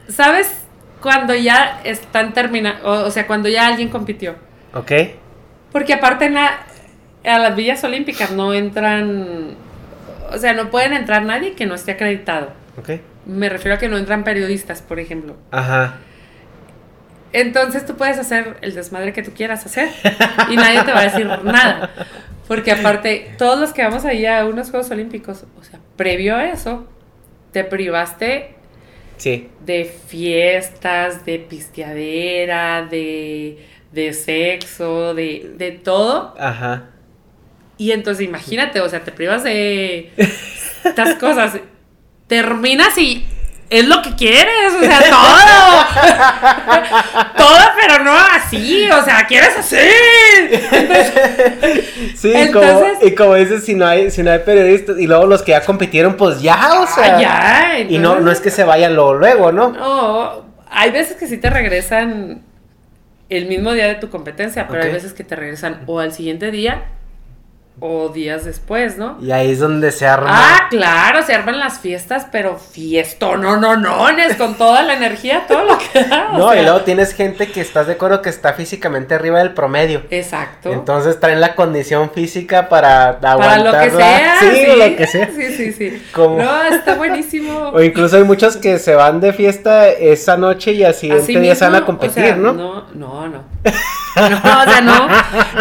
sabes 0.08 0.52
cuando 1.00 1.34
ya 1.34 1.80
están 1.84 2.32
terminando, 2.32 2.88
o, 2.88 3.06
o 3.06 3.10
sea, 3.10 3.26
cuando 3.26 3.48
ya 3.48 3.66
alguien 3.66 3.88
compitió. 3.88 4.36
¿Ok? 4.74 4.92
Porque 5.72 5.94
aparte 5.94 6.26
en 6.26 6.34
la- 6.34 6.58
a 7.24 7.38
las 7.38 7.56
villas 7.56 7.82
olímpicas 7.84 8.30
no 8.30 8.54
entran, 8.54 9.54
o 10.32 10.38
sea, 10.38 10.52
no 10.54 10.70
pueden 10.70 10.92
entrar 10.92 11.22
nadie 11.24 11.52
que 11.54 11.66
no 11.66 11.74
esté 11.74 11.92
acreditado. 11.92 12.52
¿Ok? 12.78 13.00
Me 13.26 13.48
refiero 13.48 13.74
a 13.76 13.78
que 13.78 13.88
no 13.88 13.98
entran 13.98 14.24
periodistas, 14.24 14.80
por 14.80 14.98
ejemplo. 15.00 15.36
Ajá. 15.50 15.94
Entonces 17.32 17.84
tú 17.84 17.96
puedes 17.96 18.18
hacer 18.18 18.56
el 18.62 18.74
desmadre 18.74 19.12
que 19.12 19.22
tú 19.22 19.32
quieras 19.36 19.66
hacer 19.66 19.90
y 20.50 20.56
nadie 20.56 20.82
te 20.84 20.92
va 20.92 21.00
a 21.00 21.04
decir 21.04 21.26
nada. 21.44 21.90
Porque 22.48 22.72
aparte, 22.72 23.32
todos 23.38 23.60
los 23.60 23.72
que 23.72 23.82
vamos 23.82 24.04
ahí 24.04 24.24
a 24.26 24.44
unos 24.46 24.70
Juegos 24.70 24.90
Olímpicos, 24.90 25.44
o 25.60 25.62
sea, 25.62 25.78
previo 25.96 26.34
a 26.34 26.48
eso, 26.50 26.86
te 27.52 27.62
privaste 27.62 28.54
Sí. 29.18 29.48
de 29.64 29.84
fiestas, 29.84 31.24
de 31.26 31.38
pisteadera, 31.40 32.86
de, 32.90 33.58
de 33.92 34.12
sexo, 34.14 35.14
de, 35.14 35.52
de 35.56 35.72
todo. 35.72 36.34
Ajá. 36.38 36.90
Y 37.76 37.92
entonces 37.92 38.24
imagínate, 38.26 38.80
o 38.80 38.88
sea, 38.88 39.04
te 39.04 39.12
privas 39.12 39.44
de 39.44 40.10
estas 40.84 41.16
cosas. 41.16 41.60
Terminas 42.28 42.96
y 42.98 43.24
es 43.70 43.86
lo 43.86 44.00
que 44.02 44.14
quieres, 44.14 44.72
o 44.74 44.80
sea, 44.84 45.00
todo. 45.10 45.84
todo, 47.36 47.58
pero 47.78 48.02
no 48.02 48.12
así, 48.12 48.88
o 48.90 49.04
sea, 49.04 49.26
quieres 49.26 49.56
así. 49.58 49.76
Entonces, 50.72 51.84
Sí, 52.16 52.32
Entonces- 52.34 52.94
como, 52.98 53.06
y 53.06 53.14
como 53.14 53.34
dices, 53.34 53.64
si 53.64 53.74
no 53.74 53.86
hay, 53.86 54.10
si 54.10 54.22
no 54.22 54.30
hay 54.32 54.38
periodistas, 54.40 54.98
y 54.98 55.06
luego 55.06 55.26
los 55.26 55.42
que 55.42 55.52
ya 55.52 55.60
compitieron, 55.60 56.16
pues 56.16 56.40
ya, 56.40 56.80
o 56.80 56.86
sea. 56.86 57.16
ah, 57.16 57.78
ya. 57.78 57.80
Y 57.80 57.98
no, 57.98 58.20
no 58.20 58.30
es 58.30 58.40
que 58.40 58.50
se 58.50 58.64
vayan 58.64 58.94
luego, 58.94 59.14
luego, 59.14 59.52
¿no? 59.52 59.70
No, 59.70 60.44
hay 60.70 60.90
veces 60.90 61.16
que 61.16 61.26
sí 61.26 61.36
te 61.36 61.50
regresan 61.50 62.42
el 63.28 63.46
mismo 63.46 63.72
día 63.72 63.86
de 63.86 63.96
tu 63.96 64.08
competencia, 64.08 64.66
pero 64.68 64.82
hay 64.82 64.92
veces 64.92 65.12
que 65.12 65.24
te 65.24 65.36
regresan 65.36 65.82
o 65.86 66.00
al 66.00 66.12
siguiente 66.12 66.50
día 66.50 66.84
o 67.80 68.08
días 68.08 68.44
después, 68.44 68.98
¿no? 68.98 69.18
Y 69.20 69.30
ahí 69.30 69.52
es 69.52 69.60
donde 69.60 69.92
se 69.92 70.06
arma. 70.06 70.28
Ah, 70.30 70.66
claro, 70.70 71.22
se 71.22 71.34
arman 71.34 71.58
las 71.58 71.78
fiestas, 71.80 72.26
pero 72.30 72.56
fiesto, 72.56 73.36
no, 73.36 73.56
no, 73.56 73.76
no, 73.76 74.06
con 74.36 74.54
toda 74.56 74.82
la 74.82 74.94
energía, 74.94 75.44
todo 75.46 75.64
lo 75.64 75.78
que 75.78 76.04
da. 76.04 76.30
no, 76.32 76.54
y 76.54 76.62
luego 76.62 76.80
tienes 76.82 77.14
gente 77.14 77.48
que 77.48 77.60
estás 77.60 77.86
de 77.86 77.94
acuerdo 77.94 78.20
que 78.22 78.30
está 78.30 78.52
físicamente 78.52 79.14
arriba 79.14 79.38
del 79.38 79.54
promedio. 79.54 80.02
Exacto. 80.10 80.72
Entonces 80.72 81.20
traen 81.20 81.40
la 81.40 81.54
condición 81.54 82.10
física 82.10 82.68
para 82.68 83.18
para 83.20 83.32
aguantarla. 83.32 83.72
lo 83.72 83.90
que 83.90 83.96
sea. 83.96 84.34
Sí, 84.48 84.66
lo 84.76 84.96
que 84.96 85.06
sea. 85.06 85.30
Sí, 85.34 85.52
sí, 85.54 85.72
sí. 85.72 86.02
Como- 86.12 86.38
No, 86.42 86.62
está 86.64 86.94
buenísimo. 86.94 87.68
O 87.72 87.82
incluso 87.82 88.16
hay 88.16 88.24
muchos 88.24 88.56
que 88.56 88.78
se 88.78 88.94
van 88.94 89.20
de 89.20 89.32
fiesta 89.32 89.88
esa 89.88 90.36
noche 90.36 90.72
y 90.72 90.84
al 90.84 90.94
siguiente 90.94 91.24
Así 91.24 91.36
día 91.38 91.54
se 91.54 91.64
van 91.64 91.74
a 91.76 91.84
competir, 91.84 92.24
o 92.24 92.26
sea, 92.26 92.36
¿no? 92.36 92.52
No, 92.52 92.86
no, 92.94 93.28
no. 93.28 93.42
No, 93.64 94.36
o 94.36 94.64
sea, 94.64 94.80
no, 94.80 95.08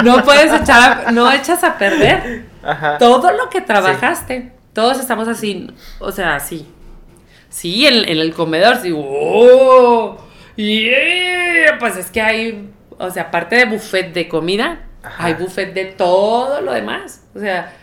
no 0.03 0.23
puedes 0.23 0.51
echar, 0.61 1.03
a- 1.07 1.11
no 1.11 1.31
echas 1.31 1.63
a 1.63 1.77
perder 1.77 2.45
Ajá. 2.63 2.97
todo 2.97 3.31
lo 3.33 3.49
que 3.49 3.61
trabajaste. 3.61 4.51
Todos 4.73 4.99
estamos 4.99 5.27
así, 5.27 5.69
o 5.99 6.11
sea, 6.11 6.35
así. 6.35 6.67
Sí, 7.49 7.85
en, 7.87 8.07
en 8.09 8.17
el 8.19 8.33
comedor, 8.33 8.77
sí, 8.77 8.93
¡oh! 8.95 10.17
Yeah, 10.55 11.77
pues 11.79 11.97
es 11.97 12.11
que 12.11 12.21
hay, 12.21 12.69
o 12.97 13.09
sea, 13.11 13.23
aparte 13.23 13.55
de 13.55 13.65
buffet 13.65 14.13
de 14.13 14.27
comida, 14.27 14.79
Ajá. 15.03 15.25
hay 15.25 15.33
buffet 15.35 15.73
de 15.73 15.85
todo 15.85 16.61
lo 16.61 16.73
demás. 16.73 17.23
O 17.35 17.39
sea, 17.39 17.73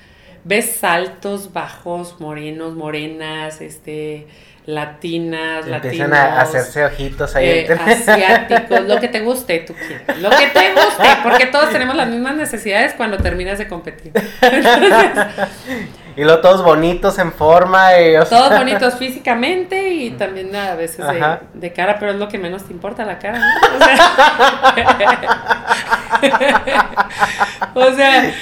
ves 0.45 0.83
altos, 0.85 1.53
bajos, 1.53 2.21
morenos, 2.21 2.75
morenas, 2.75 3.61
este, 3.61 4.27
latinas, 4.67 5.67
Empiezan 5.67 6.11
latinos. 6.11 6.39
a 6.39 6.41
hacerse 6.41 6.85
ojitos 6.85 7.35
ahí. 7.37 7.47
eh, 7.47 7.73
asiáticos, 7.73 8.81
lo 8.83 8.99
que 8.99 9.07
te 9.09 9.21
guste, 9.21 9.61
tú 9.61 9.75
quieres. 9.75 10.19
Lo 10.21 10.31
que 10.31 10.49
te 10.49 10.73
guste, 10.73 11.09
porque 11.23 11.47
todos 11.47 11.71
tenemos 11.71 11.95
las 11.95 12.09
mismas 12.09 12.35
necesidades 12.37 12.95
cuando 12.95 13.19
terminas 13.19 13.59
de 13.59 13.69
competir. 13.69 14.13
y 16.17 16.23
luego 16.25 16.41
todos 16.41 16.65
bonitos 16.65 17.19
en 17.19 17.33
forma. 17.33 18.01
Y, 18.01 18.17
o 18.17 18.25
sea, 18.25 18.39
Todos 18.39 18.59
bonitos 18.59 18.95
físicamente 18.95 19.89
y 19.89 20.13
también 20.13 20.57
a 20.57 20.75
veces 20.75 21.05
de, 21.53 21.73
cara, 21.73 21.99
pero 21.99 22.13
es 22.13 22.19
lo 22.19 22.29
que 22.29 22.39
menos 22.39 22.65
te 22.65 22.73
importa 22.73 23.05
la 23.05 23.19
cara, 23.19 23.41
¿no? 23.41 23.47
O 23.77 23.79
sea, 23.85 23.97
o 27.75 27.93
sea, 27.93 28.33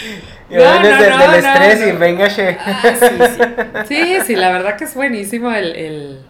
y 0.52 0.56
vienes 0.56 0.98
del- 0.98 1.18
del 1.18 1.18
no, 1.18 1.32
estrés 1.34 1.80
no. 1.80 1.86
y 1.88 1.92
venga, 1.92 2.28
che. 2.28 2.56
Ah, 2.60 2.82
sí, 2.98 3.06
sí. 3.36 3.42
Sí, 3.88 4.16
sí, 4.26 4.36
la 4.36 4.50
verdad 4.52 4.76
que 4.76 4.84
es 4.84 4.94
buenísimo 4.94 5.50
el, 5.52 5.74
el, 5.76 6.20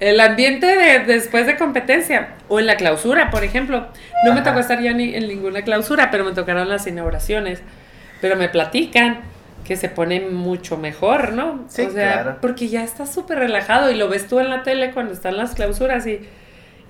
el 0.00 0.20
ambiente 0.20 0.66
de, 0.66 1.00
después 1.00 1.46
de 1.46 1.56
competencia. 1.56 2.30
O 2.48 2.58
en 2.60 2.66
la 2.66 2.76
clausura, 2.76 3.30
por 3.30 3.44
ejemplo. 3.44 3.86
No 4.24 4.32
me 4.34 4.42
tocó 4.42 4.58
estar 4.60 4.80
yo 4.80 4.92
ni 4.94 5.14
en 5.14 5.28
ninguna 5.28 5.62
clausura, 5.62 6.10
pero 6.10 6.24
me 6.24 6.32
tocaron 6.32 6.68
las 6.68 6.86
inauguraciones. 6.86 7.60
Pero 8.20 8.36
me 8.36 8.48
platican 8.48 9.20
que 9.64 9.76
se 9.76 9.88
pone 9.90 10.20
mucho 10.20 10.78
mejor, 10.78 11.32
¿no? 11.34 11.64
Sí, 11.68 11.82
o 11.82 11.90
sea, 11.90 12.12
claro. 12.22 12.38
porque 12.40 12.68
ya 12.68 12.82
estás 12.82 13.12
súper 13.12 13.38
relajado 13.38 13.90
y 13.90 13.94
lo 13.96 14.08
ves 14.08 14.26
tú 14.26 14.40
en 14.40 14.48
la 14.48 14.62
tele 14.62 14.92
cuando 14.92 15.12
están 15.12 15.36
las 15.36 15.54
clausuras 15.54 16.06
y, 16.06 16.20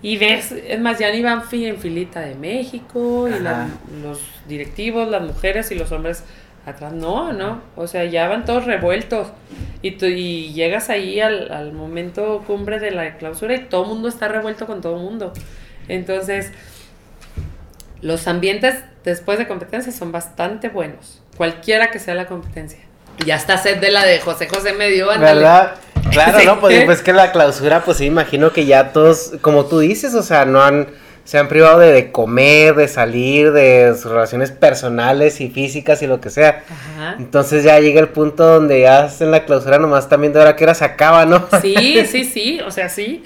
y 0.01 0.17
ves, 0.17 0.53
es 0.53 0.79
más, 0.79 0.99
ya 1.01 1.11
ni 1.11 1.21
van 1.21 1.43
en 1.51 1.79
filita 1.79 2.21
de 2.21 2.37
México 2.37 3.29
y 3.29 3.43
la- 3.43 3.67
los 4.01 4.21
directivos, 4.47 5.09
las 5.09 5.23
mujeres 5.23 5.73
y 5.73 5.75
los 5.75 5.91
hombres 5.91 6.23
atrás, 6.71 6.93
no, 6.93 7.33
no, 7.33 7.61
o 7.77 7.87
sea, 7.87 8.05
ya 8.05 8.29
van 8.29 8.45
todos 8.45 8.65
revueltos 8.65 9.29
y, 9.83 9.93
tú, 9.93 10.07
y 10.07 10.53
llegas 10.53 10.91
ahí 10.91 11.21
al, 11.21 11.53
al 11.53 11.73
momento 11.73 12.43
cumbre 12.47 12.81
de 12.81 12.91
la 12.91 13.17
clausura 13.17 13.55
y 13.55 13.61
todo 13.65 13.83
el 13.83 13.89
mundo 13.89 14.09
está 14.09 14.29
revuelto 14.29 14.67
con 14.67 14.81
todo 14.81 14.97
el 14.97 15.03
mundo. 15.03 15.33
Entonces, 15.89 16.53
los 18.01 18.27
ambientes 18.29 18.77
después 19.05 19.39
de 19.39 19.47
competencia 19.47 19.93
son 19.93 20.13
bastante 20.13 20.69
buenos, 20.69 21.23
cualquiera 21.37 21.91
que 21.91 21.99
sea 21.99 22.15
la 22.15 22.27
competencia. 22.27 22.81
Ya 23.27 23.37
está 23.37 23.59
sed 23.59 23.79
de 23.79 23.91
la 23.91 24.05
de 24.05 24.21
José 24.21 24.49
José 24.49 24.75
me 24.75 24.91
dio, 24.91 25.11
ándale. 25.11 25.41
¿Verdad? 25.41 25.75
Claro, 26.11 26.39
Sí. 26.41 26.47
¿no? 26.47 26.61
Pues, 26.61 26.85
pues 26.85 27.03
que 27.03 27.13
la 27.13 27.33
clausura, 27.33 27.85
pues 27.85 27.99
sí, 27.99 28.07
imagino 28.07 28.53
que 28.53 28.67
ya 28.67 28.93
todos, 28.93 29.33
como 29.41 29.67
tú 29.67 29.81
dices, 29.81 30.15
o 30.15 30.23
sea, 30.23 30.45
no 30.45 30.63
han, 30.63 30.89
se 31.29 31.37
han 31.37 31.47
privado 31.47 31.79
de, 31.79 31.93
de 31.93 32.11
comer, 32.11 32.75
de 32.75 32.89
salir, 32.89 33.53
de 33.53 33.95
sus 34.01 34.11
relaciones 34.11 34.51
personales 34.51 35.43
y 35.43 35.51
físicas 35.51 36.01
y 36.01 36.07
lo 36.07 36.23
que 36.23 36.31
sea. 36.31 36.65
Ajá. 36.71 37.17
Entonces 37.19 37.65
ya 37.65 37.79
llega 37.81 38.01
el 38.01 38.09
punto 38.09 38.47
donde 38.47 38.81
ya 38.81 39.05
hacen 39.05 39.31
la 39.31 39.45
clausura 39.45 39.79
nomás 39.79 40.09
también 40.09 40.33
de 40.33 40.41
hora 40.41 40.57
que 40.57 40.65
hora 40.65 40.73
se 40.73 40.87
acaba, 40.87 41.27
¿no? 41.27 41.47
Sí, 41.61 42.07
sí, 42.07 42.25
sí, 42.25 42.61
o 42.67 42.71
sea, 42.71 42.89
sí. 42.89 43.25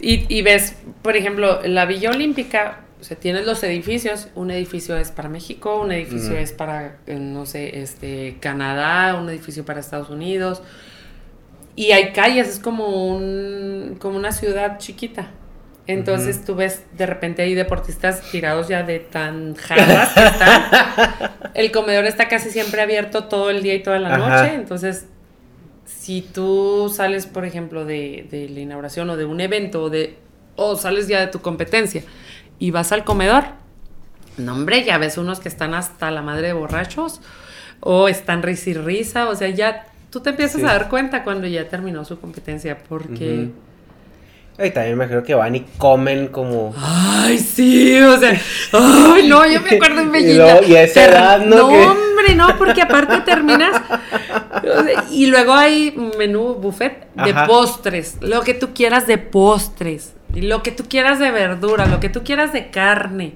Y, 0.00 0.24
y 0.26 0.42
ves, 0.42 0.74
por 1.02 1.16
ejemplo, 1.16 1.60
la 1.62 1.86
Villa 1.86 2.10
Olímpica, 2.10 2.80
o 3.00 3.04
sea, 3.04 3.16
tienes 3.16 3.46
los 3.46 3.62
edificios, 3.62 4.26
un 4.34 4.50
edificio 4.50 4.96
es 4.96 5.12
para 5.12 5.28
México, 5.28 5.80
un 5.80 5.92
edificio 5.92 6.36
es 6.36 6.50
para, 6.50 6.96
eh, 7.06 7.14
no 7.14 7.46
sé, 7.46 7.80
este, 7.80 8.38
Canadá, 8.40 9.14
un 9.14 9.28
edificio 9.28 9.64
para 9.64 9.78
Estados 9.78 10.10
Unidos. 10.10 10.62
Y 11.76 11.92
hay 11.92 12.10
calles, 12.10 12.48
es 12.48 12.58
como 12.58 13.06
un, 13.06 13.98
como 14.00 14.16
una 14.16 14.32
ciudad 14.32 14.78
chiquita. 14.78 15.30
Entonces 15.86 16.44
tú 16.44 16.54
ves 16.54 16.84
de 16.96 17.06
repente 17.06 17.42
ahí 17.42 17.54
deportistas 17.54 18.20
tirados 18.30 18.68
ya 18.68 18.82
de 18.84 19.00
tan 19.00 19.54
jarras 19.56 20.12
que 20.12 20.22
están. 20.24 21.32
El 21.54 21.72
comedor 21.72 22.04
está 22.04 22.28
casi 22.28 22.50
siempre 22.50 22.80
abierto 22.80 23.24
todo 23.24 23.50
el 23.50 23.62
día 23.62 23.74
y 23.74 23.82
toda 23.82 23.98
la 23.98 24.14
Ajá. 24.14 24.42
noche. 24.42 24.54
Entonces, 24.54 25.06
si 25.84 26.22
tú 26.22 26.92
sales, 26.94 27.26
por 27.26 27.44
ejemplo, 27.44 27.84
de, 27.84 28.26
de 28.30 28.48
la 28.48 28.60
inauguración 28.60 29.10
o 29.10 29.16
de 29.16 29.24
un 29.24 29.40
evento 29.40 29.82
o, 29.84 29.90
de, 29.90 30.16
o 30.54 30.76
sales 30.76 31.08
ya 31.08 31.18
de 31.20 31.26
tu 31.26 31.40
competencia 31.40 32.04
y 32.60 32.70
vas 32.70 32.92
al 32.92 33.02
comedor, 33.04 33.44
no 34.36 34.52
hombre, 34.52 34.84
ya 34.84 34.96
ves 34.98 35.18
unos 35.18 35.40
que 35.40 35.48
están 35.48 35.74
hasta 35.74 36.10
la 36.12 36.22
madre 36.22 36.48
de 36.48 36.52
borrachos 36.52 37.20
o 37.80 38.06
están 38.08 38.42
risa 38.42 38.70
y 38.70 38.74
risa. 38.74 39.28
O 39.28 39.34
sea, 39.34 39.48
ya 39.48 39.86
tú 40.10 40.20
te 40.20 40.30
empiezas 40.30 40.60
Sí. 40.60 40.66
a 40.66 40.72
dar 40.72 40.88
cuenta 40.88 41.24
cuando 41.24 41.48
ya 41.48 41.68
terminó 41.68 42.04
su 42.04 42.20
competencia 42.20 42.78
porque... 42.88 43.48
Y 44.58 44.70
también 44.70 44.98
me 44.98 45.04
imagino 45.04 45.22
que 45.22 45.34
van 45.34 45.54
y 45.56 45.60
comen 45.78 46.28
como... 46.28 46.74
Ay, 46.76 47.38
sí, 47.38 47.98
o 48.02 48.18
sea, 48.18 48.38
ay, 48.72 49.26
no, 49.26 49.46
yo 49.50 49.60
me 49.62 49.70
acuerdo 49.70 50.00
en 50.02 50.08
Y 50.10 50.10
Bellita. 50.10 50.62
y 50.66 50.76
a 50.76 50.82
esa 50.82 51.04
edad, 51.06 51.38
¿no? 51.46 51.56
No, 51.56 51.68
Que- 51.68 51.78
hombre, 51.86 52.34
no, 52.36 52.58
porque 52.58 52.82
aparte 52.82 53.20
terminas. 53.20 53.80
y 55.10 55.26
luego 55.28 55.54
hay 55.54 55.94
menú 56.18 56.54
buffet 56.54 57.06
de 57.14 57.30
Ajá. 57.30 57.46
postres, 57.46 58.18
lo 58.20 58.42
que 58.42 58.52
tú 58.52 58.74
quieras 58.74 59.06
de 59.06 59.16
postres, 59.16 60.12
y 60.34 60.42
lo 60.42 60.62
que 60.62 60.72
tú 60.72 60.84
quieras 60.88 61.18
de 61.18 61.30
verdura, 61.30 61.86
lo 61.86 61.98
que 62.00 62.08
tú 62.10 62.22
quieras 62.22 62.52
de 62.52 62.68
carne, 62.70 63.32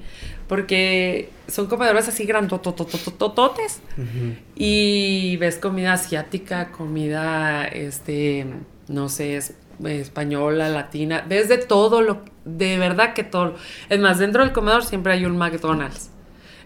porque 0.46 1.30
son 1.48 1.66
comedores 1.68 2.06
así 2.06 2.24
grandotototototes. 2.24 3.80
Ujú. 3.96 4.34
Y 4.56 5.36
ves 5.38 5.56
comida 5.56 5.94
asiática, 5.94 6.70
comida, 6.70 7.64
este, 7.64 8.46
no 8.88 9.08
sé, 9.08 9.36
es- 9.38 9.54
española, 9.84 10.68
latina, 10.68 11.24
ves 11.28 11.48
de 11.48 11.58
todo 11.58 12.02
lo, 12.02 12.22
de 12.44 12.78
verdad 12.78 13.12
que 13.14 13.24
todo. 13.24 13.54
Es 13.88 13.98
más, 14.00 14.18
dentro 14.18 14.42
del 14.42 14.52
comedor 14.52 14.84
siempre 14.84 15.12
hay 15.12 15.24
un 15.26 15.36
McDonald's. 15.36 16.10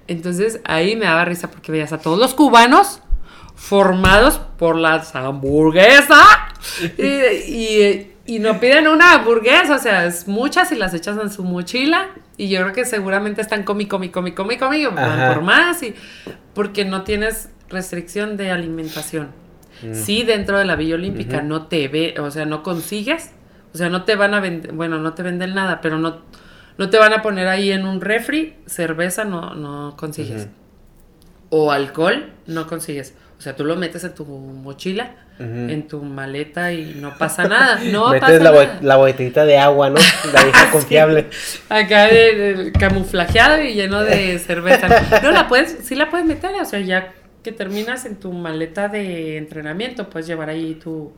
Entonces 0.06 0.60
ahí 0.64 0.96
me 0.96 1.04
daba 1.06 1.24
risa 1.24 1.50
porque 1.50 1.70
veías 1.72 1.92
a 1.92 1.98
todos 1.98 2.18
los 2.18 2.34
cubanos 2.34 3.00
formados 3.54 4.38
por 4.58 4.76
las 4.76 5.14
hamburguesas 5.14 6.26
y, 6.96 7.02
y- 7.06 8.12
y 8.26 8.38
no 8.40 8.60
piden 8.60 8.88
una 8.88 9.14
hamburguesa, 9.14 9.74
o 9.76 9.78
sea, 9.78 10.04
es 10.04 10.28
muchas 10.28 10.70
y 10.70 10.74
las 10.76 10.92
echas 10.92 11.16
en 11.18 11.30
su 11.30 11.44
mochila 11.44 12.08
y 12.36 12.50
yo 12.50 12.60
creo 12.60 12.74
que 12.74 12.84
seguramente 12.84 13.40
están 13.40 13.62
comi, 13.62 13.86
comi, 13.86 14.10
comi, 14.10 14.32
comi, 14.32 14.58
comi, 14.58 14.84
van 14.84 15.32
por 15.34 15.42
más 15.42 15.82
y 15.82 15.94
porque 16.52 16.84
no 16.84 17.04
tienes 17.04 17.48
restricción 17.70 18.36
de 18.36 18.50
alimentación. 18.50 19.28
Mm. 19.82 19.94
Sí, 19.94 20.22
dentro 20.24 20.58
de 20.58 20.64
la 20.64 20.76
Villa 20.76 20.94
Olímpica 20.96 21.42
no 21.42 21.66
te 21.66 21.88
ve, 21.88 22.14
o 22.20 22.30
sea, 22.30 22.44
no 22.44 22.62
consigues, 22.62 23.32
o 23.74 23.78
sea, 23.78 23.88
no 23.88 24.04
te 24.04 24.16
van 24.16 24.34
a 24.34 24.40
vender, 24.40 24.72
bueno, 24.72 24.98
no 24.98 25.14
te 25.14 25.22
venden 25.22 25.54
nada, 25.54 25.80
pero 25.80 25.98
no, 25.98 26.22
no 26.78 26.90
te 26.90 26.98
van 26.98 27.12
a 27.12 27.22
poner 27.22 27.46
ahí 27.48 27.70
en 27.72 27.86
un 27.86 28.00
refri, 28.00 28.54
cerveza 28.66 29.24
no, 29.24 29.54
no 29.54 29.96
consigues. 29.96 30.48
O 31.50 31.72
alcohol 31.72 32.30
no 32.46 32.66
consigues. 32.66 33.14
O 33.38 33.40
sea, 33.40 33.54
tú 33.56 33.64
lo 33.64 33.76
metes 33.76 34.02
en 34.04 34.14
tu 34.14 34.24
mochila, 34.26 35.12
en 35.38 35.86
tu 35.86 36.02
maleta 36.02 36.72
y 36.72 36.96
no 37.00 37.16
pasa 37.16 37.46
nada. 37.46 37.78
No 37.92 38.08
Metes 38.10 38.20
pasa 38.22 38.38
la, 38.42 38.50
bo- 38.50 38.62
nada. 38.64 38.78
la 38.82 38.96
botellita 38.96 39.44
de 39.44 39.56
agua, 39.58 39.88
¿no? 39.90 40.00
La 40.34 40.42
vieja 40.42 40.70
confiable. 40.72 41.26
Acá 41.68 42.06
de, 42.08 42.54
de 42.56 42.72
camuflajeado 42.72 43.62
y 43.62 43.74
lleno 43.74 44.02
de 44.02 44.38
cerveza. 44.44 44.88
No, 45.22 45.30
la 45.30 45.46
puedes, 45.46 45.78
sí 45.84 45.94
la 45.94 46.10
puedes 46.10 46.26
meter, 46.26 46.50
o 46.60 46.64
sea, 46.64 46.80
ya 46.80 47.12
que 47.48 47.56
terminas 47.56 48.04
en 48.04 48.16
tu 48.16 48.32
maleta 48.32 48.88
de 48.88 49.36
entrenamiento, 49.38 50.10
puedes 50.10 50.26
llevar 50.26 50.48
ahí 50.50 50.74
tu, 50.74 51.12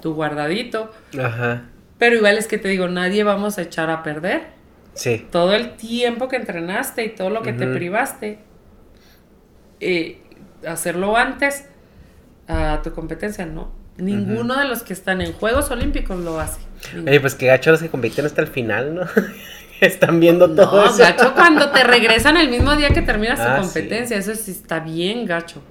tu 0.00 0.14
guardadito. 0.14 0.90
Ajá. 1.22 1.64
Pero 1.98 2.16
igual 2.16 2.38
es 2.38 2.46
que 2.46 2.58
te 2.58 2.68
digo, 2.68 2.88
nadie 2.88 3.22
vamos 3.24 3.58
a 3.58 3.62
echar 3.62 3.90
a 3.90 4.02
perder. 4.02 4.42
Sí. 4.94 5.26
Todo 5.30 5.54
el 5.54 5.76
tiempo 5.76 6.28
que 6.28 6.36
entrenaste 6.36 7.04
y 7.04 7.10
todo 7.10 7.28
lo 7.30 7.42
que 7.42 7.52
te 7.52 7.66
privaste, 7.66 8.38
eh, 9.80 10.20
hacerlo 10.66 11.16
antes 11.16 11.66
a 12.48 12.80
tu 12.82 12.92
competencia, 12.92 13.46
no. 13.46 13.72
Ninguno 13.96 14.56
de 14.58 14.64
los 14.66 14.82
que 14.82 14.92
están 14.92 15.20
en 15.20 15.32
Juegos 15.32 15.70
Olímpicos 15.70 16.18
lo 16.18 16.40
hace. 16.40 16.60
Ninguno. 16.92 17.10
Oye, 17.10 17.20
pues 17.20 17.34
qué 17.34 17.46
gacho 17.46 17.70
los 17.70 17.80
que 17.80 17.88
compiten 17.88 18.26
hasta 18.26 18.40
el 18.40 18.48
final, 18.48 18.94
¿no? 18.94 19.02
Están 19.80 20.18
viendo 20.20 20.48
todo 20.54 20.84
No, 20.84 20.86
eso. 20.86 20.98
gacho 20.98 21.34
cuando 21.34 21.70
te 21.70 21.82
regresan 21.84 22.36
el 22.36 22.48
mismo 22.48 22.74
día 22.76 22.90
que 22.90 23.02
terminas 23.02 23.40
Ah, 23.40 23.56
tu 23.56 23.62
competencia. 23.62 24.16
Eso 24.16 24.34
sí 24.34 24.52
está 24.52 24.78
bien 24.80 25.26
gacho. 25.26 25.62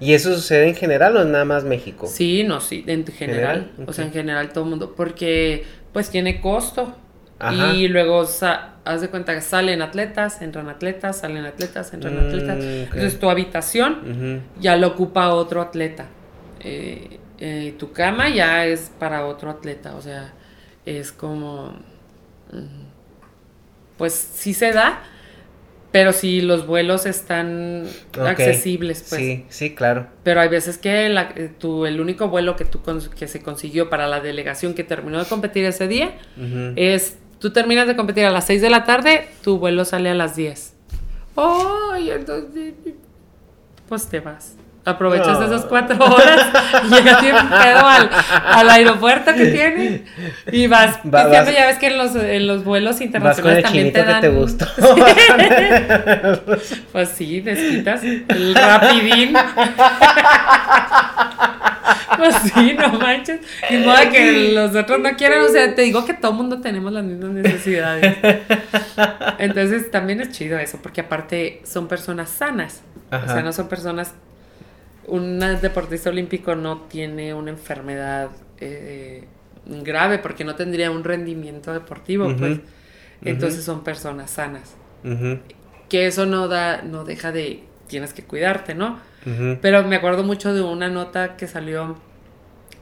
¿Y 0.00 0.14
eso 0.14 0.34
sucede 0.34 0.68
en 0.68 0.74
general 0.74 1.16
o 1.16 1.20
es 1.20 1.26
nada 1.26 1.44
más 1.44 1.64
México? 1.64 2.06
Sí, 2.06 2.44
no, 2.44 2.60
sí, 2.60 2.84
en 2.86 3.04
general. 3.06 3.66
¿General? 3.72 3.88
O 3.88 3.92
sea, 3.92 4.04
en 4.04 4.12
general 4.12 4.52
todo 4.52 4.64
el 4.64 4.70
mundo. 4.70 4.94
Porque 4.96 5.64
pues 5.92 6.10
tiene 6.10 6.40
costo. 6.40 6.94
Ajá. 7.40 7.72
Y 7.74 7.88
luego 7.88 8.22
haz 8.22 9.00
de 9.00 9.08
cuenta 9.10 9.34
que 9.34 9.40
salen 9.40 9.80
atletas, 9.82 10.42
entran 10.42 10.68
atletas, 10.68 11.18
salen 11.20 11.44
atletas, 11.44 11.92
entran 11.92 12.14
Mm, 12.16 12.26
atletas. 12.28 12.56
Entonces 12.64 13.18
tu 13.18 13.30
habitación 13.30 14.42
ya 14.60 14.76
lo 14.76 14.88
ocupa 14.88 15.28
otro 15.34 15.62
atleta. 15.62 16.06
Eh, 16.60 17.18
eh, 17.38 17.74
tu 17.78 17.92
cama 17.92 18.28
ya 18.28 18.66
es 18.66 18.90
para 18.98 19.26
otro 19.26 19.50
atleta. 19.50 19.94
O 19.94 20.02
sea, 20.02 20.32
es 20.84 21.12
como. 21.12 21.76
mm, 22.52 22.88
Pues 23.96 24.14
sí 24.14 24.54
se 24.54 24.72
da, 24.72 25.02
pero 25.92 26.12
si 26.12 26.40
los 26.42 26.66
vuelos 26.66 27.06
están 27.06 27.84
accesibles, 28.28 29.04
pues. 29.08 29.20
Sí, 29.20 29.44
sí, 29.48 29.74
claro. 29.74 30.06
Pero 30.22 30.40
hay 30.40 30.48
veces 30.48 30.76
que 30.78 31.08
la- 31.08 31.32
eh, 31.36 31.50
tu- 31.58 31.86
el 31.86 32.00
único 32.00 32.28
vuelo 32.28 32.56
que, 32.56 32.64
tú 32.64 32.80
que 33.18 33.26
se 33.28 33.40
consiguió 33.42 33.88
para 33.88 34.06
la 34.06 34.20
delegación 34.20 34.74
que 34.74 34.84
terminó 34.84 35.18
de 35.18 35.24
competir 35.24 35.64
ese 35.64 35.88
día 35.88 36.14
es, 36.76 37.16
tú 37.38 37.52
terminas 37.52 37.86
de 37.86 37.96
competir 37.96 38.24
a 38.26 38.30
las 38.30 38.46
6 38.46 38.60
de 38.60 38.70
la 38.70 38.84
tarde, 38.84 39.26
tu 39.42 39.58
vuelo 39.58 39.84
sale 39.84 40.10
a 40.10 40.14
las 40.14 40.36
10. 40.36 40.74
¡Ay! 41.36 42.10
entonces, 42.10 42.74
pues 43.88 44.06
te 44.08 44.20
vas. 44.20 44.56
Aprovechas 44.88 45.38
No. 45.38 45.46
esas 45.46 45.64
cuatro 45.66 45.96
horas 46.04 46.46
y 46.84 46.94
llegas 46.94 47.20
bien 47.22 47.36
pedo 47.36 47.86
al, 47.86 48.10
al 48.44 48.70
aeropuerto 48.70 49.34
que 49.34 49.46
tiene 49.46 50.04
y 50.50 50.66
vas 50.66 50.96
Va- 51.04 51.24
pisteando. 51.24 51.30
vas- 51.50 51.54
ya 51.54 51.66
ves 51.66 51.78
que 51.78 51.86
en 51.88 51.98
los, 51.98 52.16
en 52.16 52.46
los 52.46 52.64
vuelos 52.64 52.92
Vas 52.92 52.98
con 52.98 53.06
internacionales 53.06 53.58
el 53.58 53.62
también 53.64 53.92
te 53.92 54.02
dan... 54.04 54.20
que 54.22 54.28
te 54.28 54.34
gustó. 54.34 54.66
Pues 56.92 57.08
sí, 57.10 57.40
desquitas 57.40 58.02
el 58.02 58.54
rapidín. 58.54 59.34
Pues 62.16 62.34
sí, 62.54 62.74
no 62.78 62.88
manches. 62.98 63.40
Ni 63.70 63.76
modo 63.78 63.96
que 64.10 64.52
los 64.54 64.74
otros 64.74 64.98
no 65.00 65.10
quieran. 65.16 65.42
O 65.42 65.48
sea, 65.48 65.74
te 65.74 65.82
digo 65.82 66.04
que 66.04 66.14
todo 66.14 66.32
mundo 66.32 66.60
tenemos 66.60 66.92
las 66.92 67.04
mismas 67.04 67.30
necesidades. 67.30 68.16
Entonces 69.38 69.90
también 69.90 70.20
es 70.20 70.30
chido 70.32 70.58
eso, 70.58 70.78
porque 70.82 71.02
aparte 71.02 71.62
son 71.64 71.86
personas 71.88 72.30
sanas. 72.30 72.82
O 73.12 73.26
sea, 73.26 73.42
no 73.42 73.52
son 73.52 73.68
personas. 73.68 74.14
Un 75.08 75.40
deportista 75.60 76.10
olímpico 76.10 76.54
no 76.54 76.82
tiene 76.82 77.34
una 77.34 77.50
enfermedad 77.50 78.30
eh, 78.60 79.24
grave 79.66 80.18
porque 80.18 80.44
no 80.44 80.54
tendría 80.54 80.90
un 80.90 81.02
rendimiento 81.04 81.72
deportivo, 81.72 82.34
pues. 82.36 82.60
Entonces 83.22 83.64
son 83.64 83.82
personas 83.82 84.30
sanas 84.30 84.76
que 85.88 86.06
eso 86.06 86.26
no 86.26 86.48
da, 86.48 86.82
no 86.82 87.04
deja 87.04 87.32
de, 87.32 87.64
tienes 87.86 88.12
que 88.12 88.22
cuidarte, 88.22 88.74
¿no? 88.74 88.98
Pero 89.60 89.86
me 89.86 89.96
acuerdo 89.96 90.24
mucho 90.24 90.54
de 90.54 90.62
una 90.62 90.88
nota 90.88 91.36
que 91.36 91.46
salió 91.46 91.96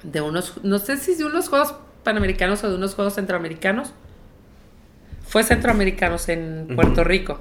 de 0.05 0.21
unos, 0.21 0.63
no 0.63 0.79
sé 0.79 0.97
si 0.97 1.17
de 1.17 1.25
unos 1.25 1.49
Juegos 1.49 1.75
Panamericanos 2.05 2.63
o 2.63 2.69
de 2.69 2.77
unos 2.77 2.95
Juegos 2.95 3.15
Centroamericanos. 3.15 3.93
Fue 5.27 5.43
Centroamericanos 5.43 6.29
en 6.29 6.69
Puerto. 6.77 7.03
Rico, 7.03 7.41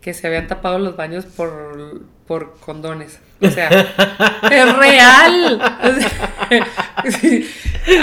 que 0.00 0.14
se 0.14 0.26
habían 0.26 0.46
tapado 0.46 0.78
los 0.78 0.96
baños 0.96 1.26
por, 1.26 2.02
por 2.26 2.58
condones. 2.60 3.20
O 3.40 3.48
sea, 3.48 3.68
es 4.50 4.76
real. 4.76 5.60
O 5.82 6.00
sea, 6.00 7.10
sí, 7.20 7.50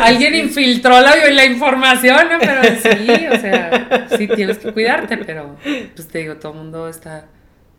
alguien 0.03 0.36
infiltró 0.36 0.99
la, 1.02 1.15
la 1.15 1.45
información, 1.45 2.28
¿no? 2.32 2.40
Pero 2.40 2.61
sí, 2.64 3.28
o 3.32 3.40
sea, 3.40 4.07
sí 4.18 4.28
tienes 4.28 4.57
que 4.57 4.72
cuidarte, 4.74 5.18
pero 5.18 5.57
pues 5.95 6.07
te 6.07 6.19
digo, 6.19 6.36
todo 6.38 6.53
el 6.53 6.57
mundo 6.60 6.88
está 6.88 7.26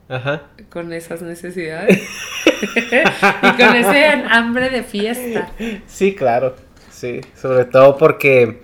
Ajá. 0.09 0.43
con 0.70 0.93
esas 0.93 1.23
necesidades 1.23 1.99
y 2.77 3.51
con 3.57 3.77
ese 3.77 4.05
hambre 4.31 4.70
de 4.70 4.82
fiesta. 4.82 5.51
Sí, 5.86 6.15
claro. 6.15 6.57
Sí, 6.90 7.20
sobre 7.40 7.65
todo 7.66 7.97
porque, 7.97 8.62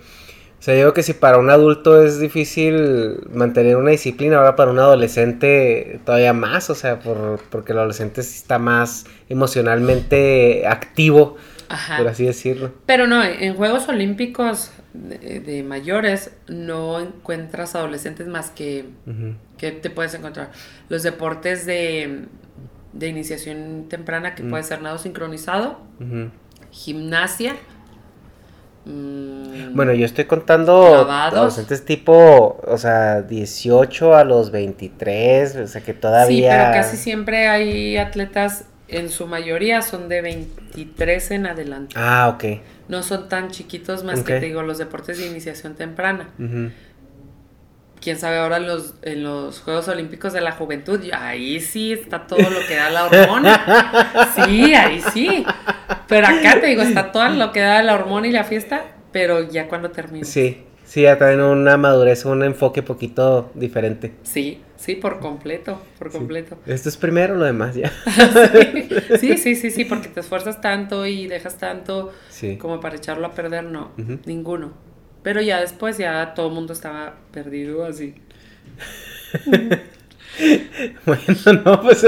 o 0.65 0.67
sea, 0.67 0.73
digo 0.73 0.93
que 0.95 1.03
si 1.03 1.13
para 1.13 1.37
un 1.37 1.51
adulto 1.51 2.03
es 2.03 2.19
difícil 2.19 3.19
mantener 3.31 3.77
una 3.77 3.91
disciplina, 3.91 4.37
ahora 4.37 4.55
para 4.55 4.71
un 4.71 4.79
adolescente 4.79 5.99
todavía 6.05 6.33
más, 6.33 6.71
o 6.71 6.73
sea, 6.73 6.97
por, 6.97 7.39
porque 7.51 7.73
el 7.73 7.77
adolescente 7.77 8.23
sí 8.23 8.37
está 8.37 8.57
más 8.57 9.05
emocionalmente 9.29 10.65
activo, 10.65 11.37
Ajá. 11.69 11.97
por 11.97 12.07
así 12.07 12.25
decirlo. 12.25 12.71
Pero 12.87 13.05
no, 13.05 13.23
en 13.23 13.53
Juegos 13.53 13.87
Olímpicos 13.89 14.71
de, 14.93 15.39
de 15.39 15.61
mayores 15.61 16.31
no 16.47 16.99
encuentras 16.99 17.75
adolescentes 17.75 18.25
más 18.25 18.49
que 18.49 18.85
Ujú. 19.05 19.35
que 19.59 19.71
te 19.71 19.91
puedes 19.91 20.15
encontrar. 20.15 20.49
Los 20.89 21.03
deportes 21.03 21.67
de, 21.67 22.21
de 22.93 23.07
iniciación 23.07 23.85
temprana, 23.87 24.33
que 24.33 24.41
Mm. 24.41 24.49
puede 24.49 24.63
ser 24.63 24.81
nado 24.81 24.97
sincronizado, 24.97 25.79
gimnasia, 26.71 27.55
Bueno, 28.85 29.93
yo 29.93 30.05
estoy 30.05 30.25
contando 30.25 31.09
adolescentes 31.09 31.83
tipo, 31.83 32.59
o 32.65 32.77
sea, 32.77 33.23
18 33.23 34.15
a 34.15 34.23
los 34.23 34.51
23, 34.51 35.55
o 35.57 35.67
sea 35.67 35.81
que 35.81 35.93
todavía... 35.93 36.51
Sí, 36.51 36.57
pero 36.57 36.71
casi 36.71 36.97
siempre 36.97 37.47
hay 37.47 37.97
atletas, 37.97 38.65
en 38.87 39.09
su 39.09 39.27
mayoría 39.27 39.81
son 39.81 40.07
de 40.07 40.21
23 40.21 41.31
en 41.31 41.47
adelante. 41.47 41.95
Ah, 41.97 42.33
ok. 42.33 42.61
No 42.87 43.01
son 43.01 43.27
tan 43.27 43.49
chiquitos 43.49 44.03
más 44.03 44.21
que 44.21 44.39
te 44.39 44.45
digo 44.45 44.61
los 44.61 44.77
deportes 44.77 45.17
de 45.17 45.27
iniciación 45.27 45.75
temprana. 45.75 46.29
Ujú. 46.37 46.69
Quién 48.05 48.19
sabe 48.19 48.37
ahora 48.37 48.57
en 48.57 48.67
los, 48.67 48.93
en 49.01 49.23
los 49.23 49.61
Juegos 49.61 49.87
Olímpicos 49.87 50.31
de 50.31 50.39
la 50.39 50.51
Juventud, 50.51 50.99
ahí 51.11 51.59
sí 51.59 51.91
está 51.91 52.27
todo 52.27 52.37
lo 52.51 52.59
que 52.67 52.75
da 52.75 52.91
la 52.91 53.05
hormona. 53.07 54.29
Sí, 54.45 54.75
ahí 54.75 55.01
sí. 55.11 55.43
Pero 56.07 56.27
acá 56.27 56.61
te 56.61 56.67
digo, 56.67 56.83
está 56.83 57.11
todo 57.11 57.27
lo 57.29 57.51
que 57.51 57.61
da 57.61 57.81
la 57.81 57.95
hormona 57.95 58.27
y 58.27 58.31
la 58.31 58.43
fiesta, 58.43 58.83
pero 59.11 59.49
ya 59.49 59.67
cuando 59.67 59.89
termina. 59.89 60.23
Sí, 60.23 60.61
sí, 60.85 61.01
ya 61.01 61.17
traen 61.17 61.41
una 61.41 61.77
madurez, 61.77 62.25
un 62.25 62.43
enfoque 62.43 62.83
poquito 62.83 63.49
diferente. 63.55 64.13
Sí, 64.21 64.61
sí, 64.77 64.93
por 64.93 65.19
completo, 65.19 65.81
por 65.97 66.11
completo. 66.11 66.59
Esto 66.67 66.89
es 66.89 66.97
primero, 66.97 67.33
lo 67.33 67.45
demás 67.45 67.73
ya. 67.73 67.91
Sí, 69.19 69.35
sí, 69.37 69.55
sí, 69.55 69.71
sí, 69.71 69.83
porque 69.85 70.09
te 70.09 70.19
esfuerzas 70.19 70.61
tanto 70.61 71.07
y 71.07 71.25
dejas 71.25 71.57
tanto 71.57 72.11
Sí. 72.29 72.57
como 72.57 72.79
para 72.79 72.97
echarlo 72.97 73.25
a 73.25 73.31
perder, 73.31 73.63
no, 73.63 73.93
ninguno. 74.25 74.73
Pero 75.25 75.41
ya 75.41 75.59
después 75.59 75.97
ya 75.97 76.35
todo 76.35 76.49
el 76.49 76.53
mundo 76.53 76.71
estaba 76.71 77.15
perdido 77.33 77.83
así. 77.83 78.15
Bueno, 81.05 81.23
no, 81.63 81.81
pues... 81.81 81.99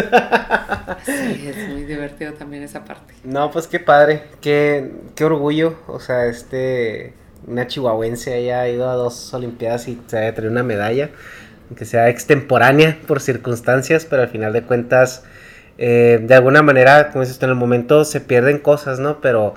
Sí, 1.05 1.47
es 1.47 1.69
muy 1.69 1.85
divertido 1.85 2.33
también 2.33 2.61
esa 2.61 2.83
parte. 2.83 3.13
No, 3.23 3.49
pues 3.51 3.67
qué 3.67 3.79
padre, 3.79 4.23
qué, 4.41 4.91
qué 5.15 5.23
orgullo, 5.23 5.77
o 5.87 6.01
sea, 6.01 6.25
este, 6.25 7.13
una 7.45 7.67
chihuahuense 7.67 8.33
haya 8.33 8.67
ido 8.67 8.89
a 8.89 8.95
dos 8.95 9.33
olimpiadas 9.33 9.87
y 9.87 9.97
se 10.07 10.17
haya 10.17 10.33
traído 10.33 10.51
una 10.51 10.63
medalla, 10.63 11.09
aunque 11.69 11.85
sea 11.85 12.09
extemporánea 12.09 12.99
por 13.07 13.21
circunstancias, 13.21 14.05
pero 14.05 14.23
al 14.23 14.29
final 14.29 14.51
de 14.51 14.63
cuentas, 14.63 15.23
eh, 15.77 16.19
de 16.21 16.35
alguna 16.35 16.63
manera, 16.63 17.11
como 17.11 17.23
dices 17.23 17.39
tú, 17.39 17.45
en 17.45 17.51
el 17.51 17.57
momento 17.57 18.03
se 18.03 18.19
pierden 18.19 18.59
cosas, 18.59 18.99
¿no? 18.99 19.21
Pero, 19.21 19.53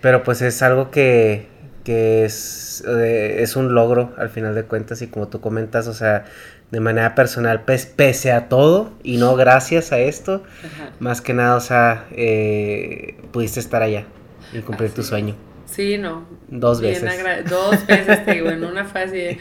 pero 0.00 0.22
pues 0.22 0.40
es 0.40 0.62
algo 0.62 0.92
que, 0.92 1.48
que 1.84 2.24
es, 2.24 2.84
eh, 2.86 3.38
es 3.40 3.56
un 3.56 3.74
logro 3.74 4.14
al 4.18 4.30
final 4.30 4.54
de 4.54 4.64
cuentas 4.64 5.02
y 5.02 5.08
como 5.08 5.28
tú 5.28 5.40
comentas, 5.40 5.86
o 5.88 5.94
sea, 5.94 6.24
de 6.70 6.80
manera 6.80 7.14
personal, 7.14 7.62
pues, 7.64 7.86
pese 7.86 8.32
a 8.32 8.48
todo 8.48 8.92
y 9.02 9.16
no 9.16 9.36
gracias 9.36 9.92
a 9.92 9.98
esto, 9.98 10.42
Ajá. 10.58 10.90
más 10.98 11.20
que 11.20 11.32
nada, 11.34 11.56
o 11.56 11.60
sea, 11.60 12.06
eh, 12.12 13.16
pudiste 13.32 13.60
estar 13.60 13.82
allá 13.82 14.04
y 14.52 14.60
cumplir 14.60 14.92
tu 14.92 15.02
sueño. 15.02 15.34
Sí, 15.66 15.98
no. 15.98 16.26
Dos 16.48 16.80
Bien 16.80 16.94
veces. 17.02 17.48
Dos 17.48 17.86
veces, 17.86 18.24
te 18.24 18.34
digo, 18.34 18.50
en 18.50 18.64
una 18.64 18.84
de, 18.84 19.38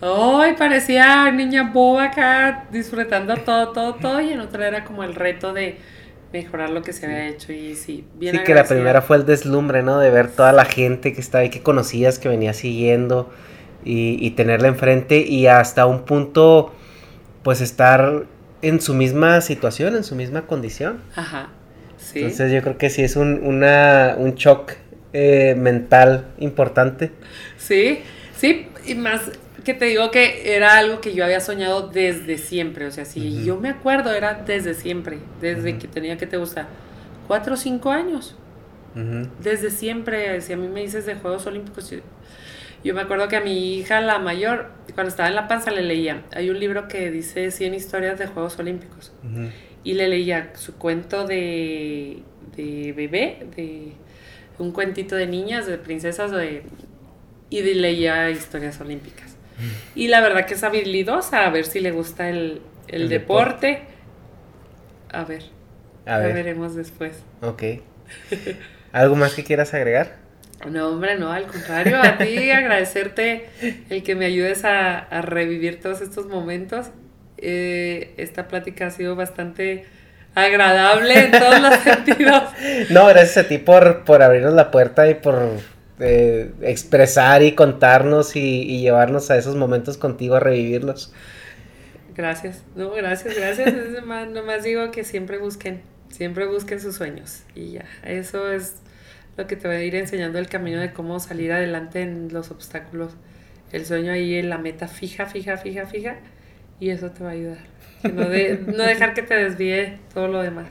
¡ay! 0.00 0.54
parecía 0.58 1.30
niña 1.32 1.70
boba 1.72 2.04
acá, 2.04 2.66
disfrutando 2.70 3.36
todo, 3.38 3.68
todo, 3.72 3.94
todo, 3.94 4.20
y 4.20 4.32
en 4.32 4.40
otra 4.40 4.68
era 4.68 4.84
como 4.84 5.04
el 5.04 5.14
reto 5.14 5.52
de 5.52 5.78
mejorar 6.32 6.70
lo 6.70 6.82
que 6.82 6.92
se 6.92 7.06
había 7.06 7.28
hecho, 7.28 7.52
y 7.52 7.74
sí, 7.74 8.04
bien 8.14 8.36
Sí, 8.36 8.42
que 8.44 8.54
la 8.54 8.64
primera 8.64 9.00
fue 9.02 9.16
el 9.16 9.26
deslumbre, 9.26 9.82
¿no? 9.82 9.98
De 9.98 10.10
ver 10.10 10.28
toda 10.28 10.52
la 10.52 10.64
gente 10.64 11.12
que 11.12 11.20
estaba 11.20 11.42
ahí, 11.42 11.50
que 11.50 11.62
conocías, 11.62 12.18
que 12.18 12.28
venía 12.28 12.52
siguiendo 12.52 13.30
y, 13.84 14.24
y 14.24 14.30
tenerla 14.32 14.68
enfrente 14.68 15.18
y 15.20 15.46
hasta 15.46 15.86
un 15.86 16.04
punto, 16.04 16.74
pues 17.42 17.60
estar 17.60 18.24
en 18.62 18.80
su 18.80 18.94
misma 18.94 19.40
situación, 19.40 19.96
en 19.96 20.04
su 20.04 20.14
misma 20.14 20.42
condición. 20.46 21.00
Ajá, 21.16 21.48
sí. 21.96 22.20
Entonces 22.20 22.52
yo 22.52 22.62
creo 22.62 22.76
que 22.76 22.90
sí 22.90 23.02
es 23.02 23.16
un, 23.16 23.40
una, 23.44 24.16
un 24.18 24.34
shock 24.34 24.72
eh, 25.12 25.54
mental 25.56 26.26
importante. 26.38 27.10
Sí, 27.56 28.00
sí, 28.36 28.68
y 28.84 28.94
más 28.94 29.22
que 29.68 29.74
te 29.74 29.84
digo 29.84 30.10
que 30.10 30.56
era 30.56 30.78
algo 30.78 31.02
que 31.02 31.12
yo 31.12 31.26
había 31.26 31.40
soñado 31.40 31.88
desde 31.88 32.38
siempre, 32.38 32.86
o 32.86 32.90
sea, 32.90 33.04
si 33.04 33.44
yo 33.44 33.60
me 33.60 33.68
acuerdo, 33.68 34.14
era 34.14 34.32
desde 34.32 34.72
siempre, 34.72 35.18
desde 35.42 35.76
que 35.76 35.86
tenía 35.86 36.16
que 36.16 36.26
te 36.26 36.38
gusta, 36.38 36.68
cuatro 37.26 37.52
o 37.52 37.56
cinco 37.58 37.90
años. 37.90 38.34
Desde 39.42 39.70
siempre, 39.70 40.40
si 40.40 40.54
a 40.54 40.56
mí 40.56 40.68
me 40.68 40.80
dices 40.80 41.04
de 41.04 41.16
Juegos 41.16 41.46
Olímpicos, 41.46 41.90
yo, 41.90 41.98
yo 42.82 42.94
me 42.94 43.02
acuerdo 43.02 43.28
que 43.28 43.36
a 43.36 43.42
mi 43.42 43.74
hija, 43.74 44.00
la 44.00 44.18
mayor, 44.18 44.70
cuando 44.94 45.10
estaba 45.10 45.28
en 45.28 45.34
la 45.34 45.48
panza, 45.48 45.70
le 45.70 45.82
leía. 45.82 46.22
Hay 46.34 46.48
un 46.48 46.58
libro 46.58 46.88
que 46.88 47.10
dice 47.10 47.50
100 47.50 47.74
historias 47.74 48.18
de 48.18 48.26
Juegos 48.26 48.58
Olímpicos. 48.58 49.12
Y 49.84 49.92
le 49.92 50.08
leía 50.08 50.50
su 50.54 50.76
cuento 50.76 51.26
de, 51.26 52.22
de 52.56 52.94
bebé, 52.96 53.46
de 53.54 53.92
un 54.58 54.72
cuentito 54.72 55.14
de 55.14 55.26
niñas, 55.26 55.66
de 55.66 55.76
princesas, 55.76 56.30
de, 56.30 56.62
y 57.50 57.62
leía 57.74 58.30
historias 58.30 58.80
olímpicas. 58.80 59.27
Y 59.94 60.08
la 60.08 60.20
verdad 60.20 60.46
que 60.46 60.54
es 60.54 60.62
habilidosa, 60.62 61.46
a 61.46 61.50
ver 61.50 61.64
si 61.66 61.80
le 61.80 61.90
gusta 61.90 62.28
el, 62.28 62.62
el 62.88 63.02
El 63.02 63.08
deporte. 63.08 63.82
A 65.12 65.24
ver, 65.24 65.42
A 66.06 66.18
ver, 66.18 66.34
veremos 66.34 66.74
después. 66.74 67.14
ok. 67.42 67.62
¿Algo 68.92 69.16
más 69.16 69.34
que 69.34 69.44
quieras 69.44 69.74
agregar? 69.74 70.16
No, 70.68 70.88
hombre, 70.88 71.16
no, 71.18 71.30
al 71.32 71.46
contrario, 71.46 71.98
a 72.02 72.18
ti 72.18 72.50
agradecerte 72.50 73.48
el 73.90 74.02
que 74.02 74.14
me 74.14 74.24
ayudes 74.26 74.64
a, 74.64 74.98
a 74.98 75.22
revivir 75.22 75.80
todos 75.80 76.00
estos 76.00 76.26
momentos. 76.26 76.86
Eh, 77.36 78.14
esta 78.16 78.48
plática 78.48 78.86
ha 78.86 78.90
sido 78.90 79.14
bastante 79.14 79.86
agradable 80.34 81.26
en 81.26 81.30
todos 81.30 81.60
los 81.60 81.74
sentidos. 81.84 82.42
No, 82.90 83.06
gracias 83.06 83.44
a 83.44 83.48
ti 83.48 83.58
por, 83.58 84.04
por 84.04 84.22
abrirnos 84.22 84.54
la 84.54 84.70
puerta 84.70 85.08
y 85.08 85.14
por 85.14 85.38
eh, 86.00 86.52
expresar 86.62 87.42
y 87.42 87.52
contarnos 87.54 88.36
y, 88.36 88.62
y 88.62 88.80
llevarnos 88.80 89.30
a 89.30 89.36
esos 89.38 89.56
momentos 89.56 89.98
contigo 89.98 90.36
a 90.36 90.40
revivirlos. 90.40 91.12
Gracias, 92.14 92.62
no, 92.74 92.90
gracias, 92.90 93.36
gracias. 93.36 93.68
Es 93.74 94.04
más, 94.04 94.28
nomás 94.28 94.62
digo 94.64 94.90
que 94.90 95.04
siempre 95.04 95.38
busquen, 95.38 95.82
siempre 96.10 96.46
busquen 96.46 96.80
sus 96.80 96.96
sueños. 96.96 97.42
Y 97.54 97.72
ya, 97.72 97.84
eso 98.04 98.50
es 98.50 98.76
lo 99.36 99.46
que 99.46 99.54
te 99.56 99.68
va 99.68 99.74
a 99.74 99.82
ir 99.82 99.94
enseñando 99.94 100.38
el 100.38 100.48
camino 100.48 100.80
de 100.80 100.92
cómo 100.92 101.20
salir 101.20 101.52
adelante 101.52 102.02
en 102.02 102.28
los 102.32 102.50
obstáculos. 102.50 103.12
El 103.70 103.86
sueño 103.86 104.12
ahí 104.12 104.34
en 104.36 104.48
la 104.50 104.58
meta 104.58 104.88
fija, 104.88 105.26
fija, 105.26 105.56
fija, 105.58 105.86
fija. 105.86 106.16
Y 106.80 106.90
eso 106.90 107.10
te 107.10 107.22
va 107.22 107.30
a 107.30 107.32
ayudar. 107.34 107.58
No, 108.02 108.28
de- 108.28 108.58
no 108.66 108.84
dejar 108.84 109.14
que 109.14 109.22
te 109.22 109.34
desvíe 109.34 109.98
todo 110.14 110.28
lo 110.28 110.42
demás. 110.42 110.68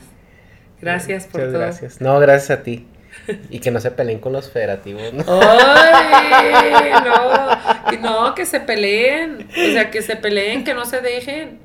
Gracias 0.81 1.27
por 1.27 1.41
Muchas 1.41 1.53
todo. 1.53 1.61
gracias. 1.61 2.01
No, 2.01 2.19
gracias 2.19 2.59
a 2.59 2.63
ti. 2.63 2.85
Y 3.49 3.59
que 3.59 3.71
no 3.71 3.79
se 3.79 3.91
peleen 3.91 4.19
con 4.19 4.33
los 4.33 4.49
federativos, 4.49 5.13
¿no? 5.13 5.23
¡Ay! 5.27 6.91
No, 7.07 7.89
que 7.89 7.97
no, 7.97 8.35
que 8.35 8.45
se 8.45 8.59
peleen. 8.59 9.47
O 9.49 9.71
sea, 9.71 9.91
que 9.91 10.01
se 10.01 10.15
peleen, 10.15 10.63
que 10.63 10.73
no 10.73 10.85
se 10.85 11.01
dejen. 11.01 11.59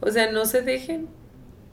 O 0.00 0.10
sea, 0.10 0.30
no 0.32 0.44
se 0.44 0.62
dejen. 0.62 1.08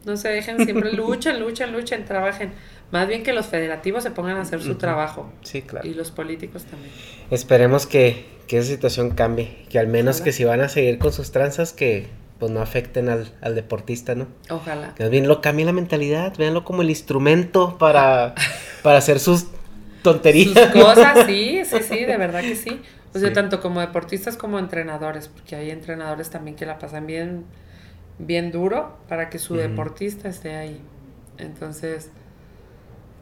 No 0.06 0.15
se 0.18 0.30
dejen, 0.30 0.64
siempre 0.65 0.91
luchan, 0.93 1.39
luchan, 1.39 1.72
luchan, 1.73 2.06
trabajen. 2.06 2.53
Más 2.91 3.07
bien 3.07 3.23
que 3.23 3.34
los 3.34 3.47
federativos 3.47 4.03
se 4.03 4.11
pongan 4.11 4.38
a 4.38 4.41
hacer 4.41 4.61
su 4.61 4.76
trabajo. 4.76 5.31
Sí, 5.43 5.61
claro. 5.61 5.88
Y 5.88 5.93
los 5.93 6.11
políticos 6.11 6.65
también. 6.65 6.91
Esperemos 7.30 7.85
que, 7.85 8.26
que 8.47 8.57
esa 8.57 8.69
situación 8.69 9.11
cambie. 9.11 9.65
Que 9.69 9.77
al 9.77 9.88
menos 9.88 10.22
que 10.22 10.31
si 10.31 10.43
van 10.43 10.61
a 10.61 10.69
seguir 10.69 10.97
con 10.97 11.14
sus 11.14 11.31
tranzas, 11.31 11.73
que 11.73 12.07
pues 12.40 12.52
no 12.52 12.61
afecten 12.61 13.10
al, 13.10 13.32
al 13.41 13.53
deportista, 13.56 14.16
¿no? 14.16 14.28
Ojalá. 14.49 14.95
Que 14.95 15.10
bien 15.10 15.28
lo 15.28 15.41
cambien 15.41 15.66
la 15.68 15.74
mentalidad, 15.74 16.36
véanlo 16.38 16.64
como 16.64 16.82
el 16.82 16.90
instrumento 16.90 17.78
para, 17.78 18.34
para 18.84 18.98
hacer 18.99 19.20
sus 19.20 19.48
tonterías. 20.03 20.72
Sus 20.72 20.84
cosas, 20.84 21.26
sí, 21.26 21.61
sí, 21.66 21.78
sí, 21.82 22.06
de 22.06 22.18
verdad 22.18 22.41
que 22.41 22.56
sí. 22.56 22.82
O 23.14 23.20
sea, 23.20 23.30
Sí. 23.30 23.34
tanto 23.34 23.60
como 23.60 23.82
deportistas 23.82 24.38
como 24.38 24.57
entrenadores, 24.60 25.28
porque 25.28 25.56
hay 25.56 25.72
entrenadores 25.72 26.30
también 26.30 26.56
que 26.56 26.66
la 26.66 26.80
pasan 26.80 27.07
bien, 27.07 27.44
bien 28.20 28.52
duro 28.52 28.98
para 29.10 29.30
que 29.30 29.40
su 29.40 29.56
deportista 29.56 30.30
esté 30.30 30.56
ahí. 30.56 30.80
Entonces, 31.40 32.10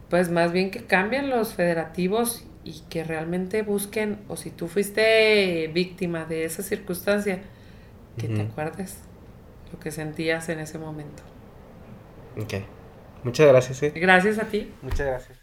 pues 0.10 0.30
más 0.30 0.52
bien 0.52 0.72
que 0.72 0.86
cambien 0.86 1.30
los 1.30 1.54
federativos 1.54 2.44
y 2.64 2.82
que 2.90 3.04
realmente 3.04 3.62
busquen, 3.62 4.20
o 4.28 4.36
si 4.36 4.52
tú 4.52 4.68
fuiste 4.68 5.70
víctima 5.74 6.26
de 6.26 6.46
esa 6.46 6.62
circunstancia, 6.64 7.40
que 8.18 8.28
te 8.28 8.42
acuerdes 8.42 8.98
lo 9.72 9.80
que 9.80 9.92
sentías 9.92 10.50
en 10.50 10.60
ese 10.60 10.78
momento. 10.78 11.24
Ok. 12.40 12.54
Muchas 13.24 13.48
gracias, 13.48 13.84
¿eh? 13.84 13.94
Gracias 13.96 14.40
a 14.40 14.46
ti. 14.46 14.72
Muchas 14.82 15.08
gracias. 15.08 15.40